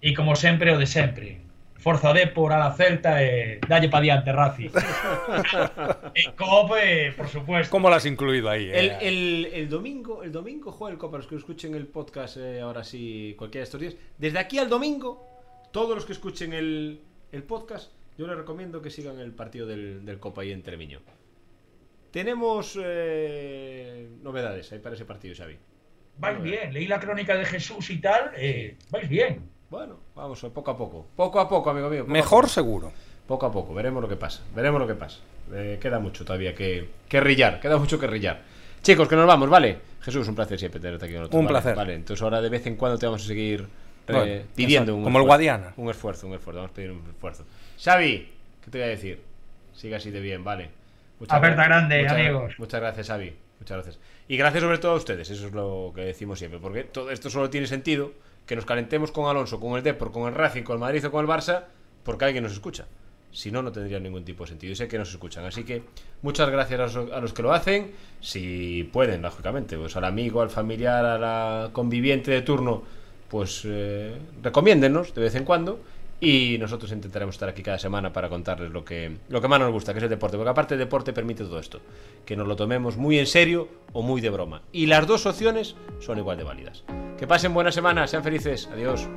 Y 0.00 0.14
como 0.14 0.36
sempre, 0.36 0.72
o 0.72 0.78
de 0.78 0.86
sempre. 0.86 1.40
Forza 1.78 2.12
Depor 2.12 2.52
a 2.52 2.58
la 2.58 2.72
Celta 2.72 3.22
e 3.22 3.60
dalle 3.66 3.88
pa 3.88 4.00
diante, 4.00 4.32
Razi. 4.32 4.66
e 6.14 6.32
Cope, 6.34 7.12
por 7.16 7.28
supuesto. 7.28 7.70
¿Cómo 7.70 7.88
lo 7.88 7.94
has 7.94 8.04
incluido 8.04 8.50
ahí? 8.50 8.68
El, 8.68 8.90
Eh, 8.90 8.98
el, 9.00 9.50
el 9.54 9.68
domingo, 9.68 10.22
el 10.22 10.32
domingo 10.32 10.72
juega 10.72 10.92
el 10.92 10.98
Copa, 10.98 11.18
los 11.18 11.26
que 11.26 11.36
escuchen 11.36 11.74
el 11.74 11.86
podcast 11.86 12.36
eh, 12.36 12.60
ahora 12.60 12.82
sí, 12.82 13.34
cualquiera 13.38 13.62
de 13.62 13.64
estos 13.64 13.80
días. 13.80 13.94
Desde 14.18 14.38
aquí 14.38 14.58
al 14.58 14.68
domingo, 14.68 15.37
todos 15.70 15.94
los 15.94 16.04
que 16.04 16.12
escuchen 16.12 16.52
el, 16.52 17.00
el 17.32 17.42
podcast, 17.42 17.92
yo 18.16 18.26
les 18.26 18.36
recomiendo 18.36 18.82
que 18.82 18.90
sigan 18.90 19.18
el 19.18 19.32
partido 19.32 19.66
del, 19.66 20.04
del 20.04 20.18
Copa 20.18 20.42
ahí 20.42 20.52
en 20.52 20.62
Treviño. 20.62 21.00
Tenemos 22.10 22.78
eh, 22.82 24.08
novedades 24.22 24.72
ahí 24.72 24.78
para 24.78 24.94
ese 24.94 25.04
partido, 25.04 25.34
Xavi. 25.36 25.56
Vais 26.18 26.42
bien, 26.42 26.72
leí 26.72 26.86
la 26.86 26.98
crónica 26.98 27.36
de 27.36 27.44
Jesús 27.44 27.90
y 27.90 28.00
tal, 28.00 28.32
eh, 28.36 28.76
vais 28.90 29.08
bien. 29.08 29.48
Bueno, 29.70 30.00
vamos, 30.14 30.40
poco 30.52 30.70
a 30.70 30.76
poco. 30.76 31.06
Poco 31.14 31.38
a 31.38 31.48
poco, 31.48 31.70
amigo 31.70 31.88
mío. 31.90 32.04
Mejor 32.06 32.44
poco. 32.44 32.54
seguro. 32.54 32.92
Poco 33.26 33.46
a 33.46 33.52
poco, 33.52 33.74
veremos 33.74 34.02
lo 34.02 34.08
que 34.08 34.16
pasa. 34.16 34.42
Veremos 34.54 34.80
lo 34.80 34.86
que 34.86 34.94
pasa. 34.94 35.20
Eh, 35.52 35.78
queda 35.80 35.98
mucho 35.98 36.24
todavía 36.24 36.54
que, 36.54 36.88
que 37.08 37.20
rillar, 37.20 37.60
queda 37.60 37.76
mucho 37.76 37.98
que 38.00 38.06
rillar. 38.06 38.42
Chicos, 38.82 39.06
que 39.06 39.16
nos 39.16 39.26
vamos, 39.26 39.50
¿vale? 39.50 39.78
Jesús, 40.00 40.26
un 40.28 40.34
placer 40.34 40.58
siempre 40.58 40.80
tenerte 40.80 41.04
aquí 41.04 41.14
con 41.14 41.22
nosotros. 41.22 41.38
Un 41.40 41.46
¿vale? 41.46 41.54
placer. 41.54 41.76
Vale, 41.76 41.94
entonces 41.94 42.22
ahora 42.22 42.40
de 42.40 42.48
vez 42.48 42.66
en 42.66 42.76
cuando 42.76 42.98
te 42.98 43.06
vamos 43.06 43.22
a 43.22 43.26
seguir 43.26 43.66
Bueno, 44.12 44.42
pidiendo 44.54 44.94
un 44.96 45.04
como 45.04 45.18
el 45.18 45.22
esfuerzo. 45.24 45.26
Guadiana. 45.26 45.72
Un 45.76 45.90
esfuerzo, 45.90 46.26
un 46.26 46.34
esfuerzo. 46.34 46.58
Vamos 46.60 46.70
a 46.72 46.74
pedir 46.74 46.90
un 46.90 47.02
esfuerzo. 47.08 47.44
Xavi, 47.82 48.28
¿qué 48.64 48.70
te 48.70 48.78
voy 48.78 48.86
a 48.86 48.90
decir? 48.90 49.20
Siga 49.74 49.96
así 49.98 50.10
de 50.10 50.20
bien, 50.20 50.42
vale. 50.44 50.70
Aperta 51.28 51.62
gra- 51.62 51.66
grande, 51.66 52.02
muchas- 52.02 52.12
amigos. 52.18 52.54
Muchas 52.58 52.80
gracias, 52.80 53.06
Xavi. 53.08 53.32
Muchas 53.60 53.76
gracias. 53.76 53.98
Y 54.28 54.36
gracias 54.36 54.62
sobre 54.62 54.78
todo 54.78 54.92
a 54.92 54.96
ustedes, 54.96 55.30
eso 55.30 55.46
es 55.46 55.52
lo 55.52 55.92
que 55.94 56.02
decimos 56.02 56.38
siempre, 56.38 56.60
porque 56.60 56.84
todo 56.84 57.10
esto 57.10 57.28
solo 57.30 57.50
tiene 57.50 57.66
sentido 57.66 58.12
que 58.46 58.54
nos 58.56 58.64
calentemos 58.64 59.10
con 59.10 59.28
Alonso, 59.28 59.58
con 59.58 59.76
el 59.76 59.82
Depor, 59.82 60.12
con 60.12 60.28
el 60.28 60.34
Racing, 60.34 60.62
con 60.62 60.74
el 60.74 60.80
Madrid 60.80 61.04
o 61.06 61.10
con 61.10 61.24
el 61.24 61.30
Barça, 61.30 61.64
porque 62.04 62.24
alguien 62.26 62.44
nos 62.44 62.52
escucha. 62.52 62.86
Si 63.30 63.50
no, 63.50 63.62
no 63.62 63.70
tendría 63.72 63.98
ningún 64.00 64.24
tipo 64.24 64.44
de 64.44 64.48
sentido. 64.48 64.72
Y 64.72 64.76
sé 64.76 64.88
que 64.88 64.96
nos 64.96 65.10
escuchan. 65.10 65.44
Así 65.44 65.64
que 65.64 65.82
muchas 66.22 66.48
gracias 66.50 66.80
a 66.80 66.82
los, 67.00 67.12
a 67.12 67.20
los 67.20 67.32
que 67.34 67.42
lo 67.42 67.52
hacen. 67.52 67.92
Si 68.20 68.88
pueden, 68.92 69.20
lógicamente, 69.22 69.76
pues 69.76 69.94
al 69.96 70.04
amigo, 70.04 70.40
al 70.40 70.48
familiar, 70.50 71.04
a 71.04 71.18
la 71.18 71.70
conviviente 71.72 72.30
de 72.30 72.40
turno, 72.42 72.84
pues 73.28 73.62
eh, 73.64 74.16
recomiéndennos 74.42 75.14
de 75.14 75.20
vez 75.20 75.34
en 75.34 75.44
cuando. 75.44 75.80
Y 76.20 76.56
nosotros 76.58 76.90
intentaremos 76.90 77.36
estar 77.36 77.48
aquí 77.48 77.62
cada 77.62 77.78
semana 77.78 78.12
para 78.12 78.28
contarles 78.28 78.72
lo 78.72 78.84
que, 78.84 79.18
lo 79.28 79.40
que 79.40 79.46
más 79.46 79.60
nos 79.60 79.70
gusta, 79.70 79.92
que 79.92 79.98
es 79.98 80.02
el 80.02 80.10
deporte. 80.10 80.36
Porque 80.36 80.50
aparte 80.50 80.74
el 80.74 80.80
deporte 80.80 81.12
permite 81.12 81.44
todo 81.44 81.60
esto. 81.60 81.80
Que 82.24 82.36
nos 82.36 82.48
lo 82.48 82.56
tomemos 82.56 82.96
muy 82.96 83.20
en 83.20 83.26
serio 83.26 83.68
o 83.92 84.02
muy 84.02 84.20
de 84.20 84.30
broma. 84.30 84.62
Y 84.72 84.86
las 84.86 85.06
dos 85.06 85.26
opciones 85.26 85.76
son 86.00 86.18
igual 86.18 86.36
de 86.36 86.44
válidas. 86.44 86.82
Que 87.16 87.28
pasen 87.28 87.54
buena 87.54 87.70
semana, 87.70 88.08
sean 88.08 88.24
felices. 88.24 88.68
Adiós. 88.72 89.08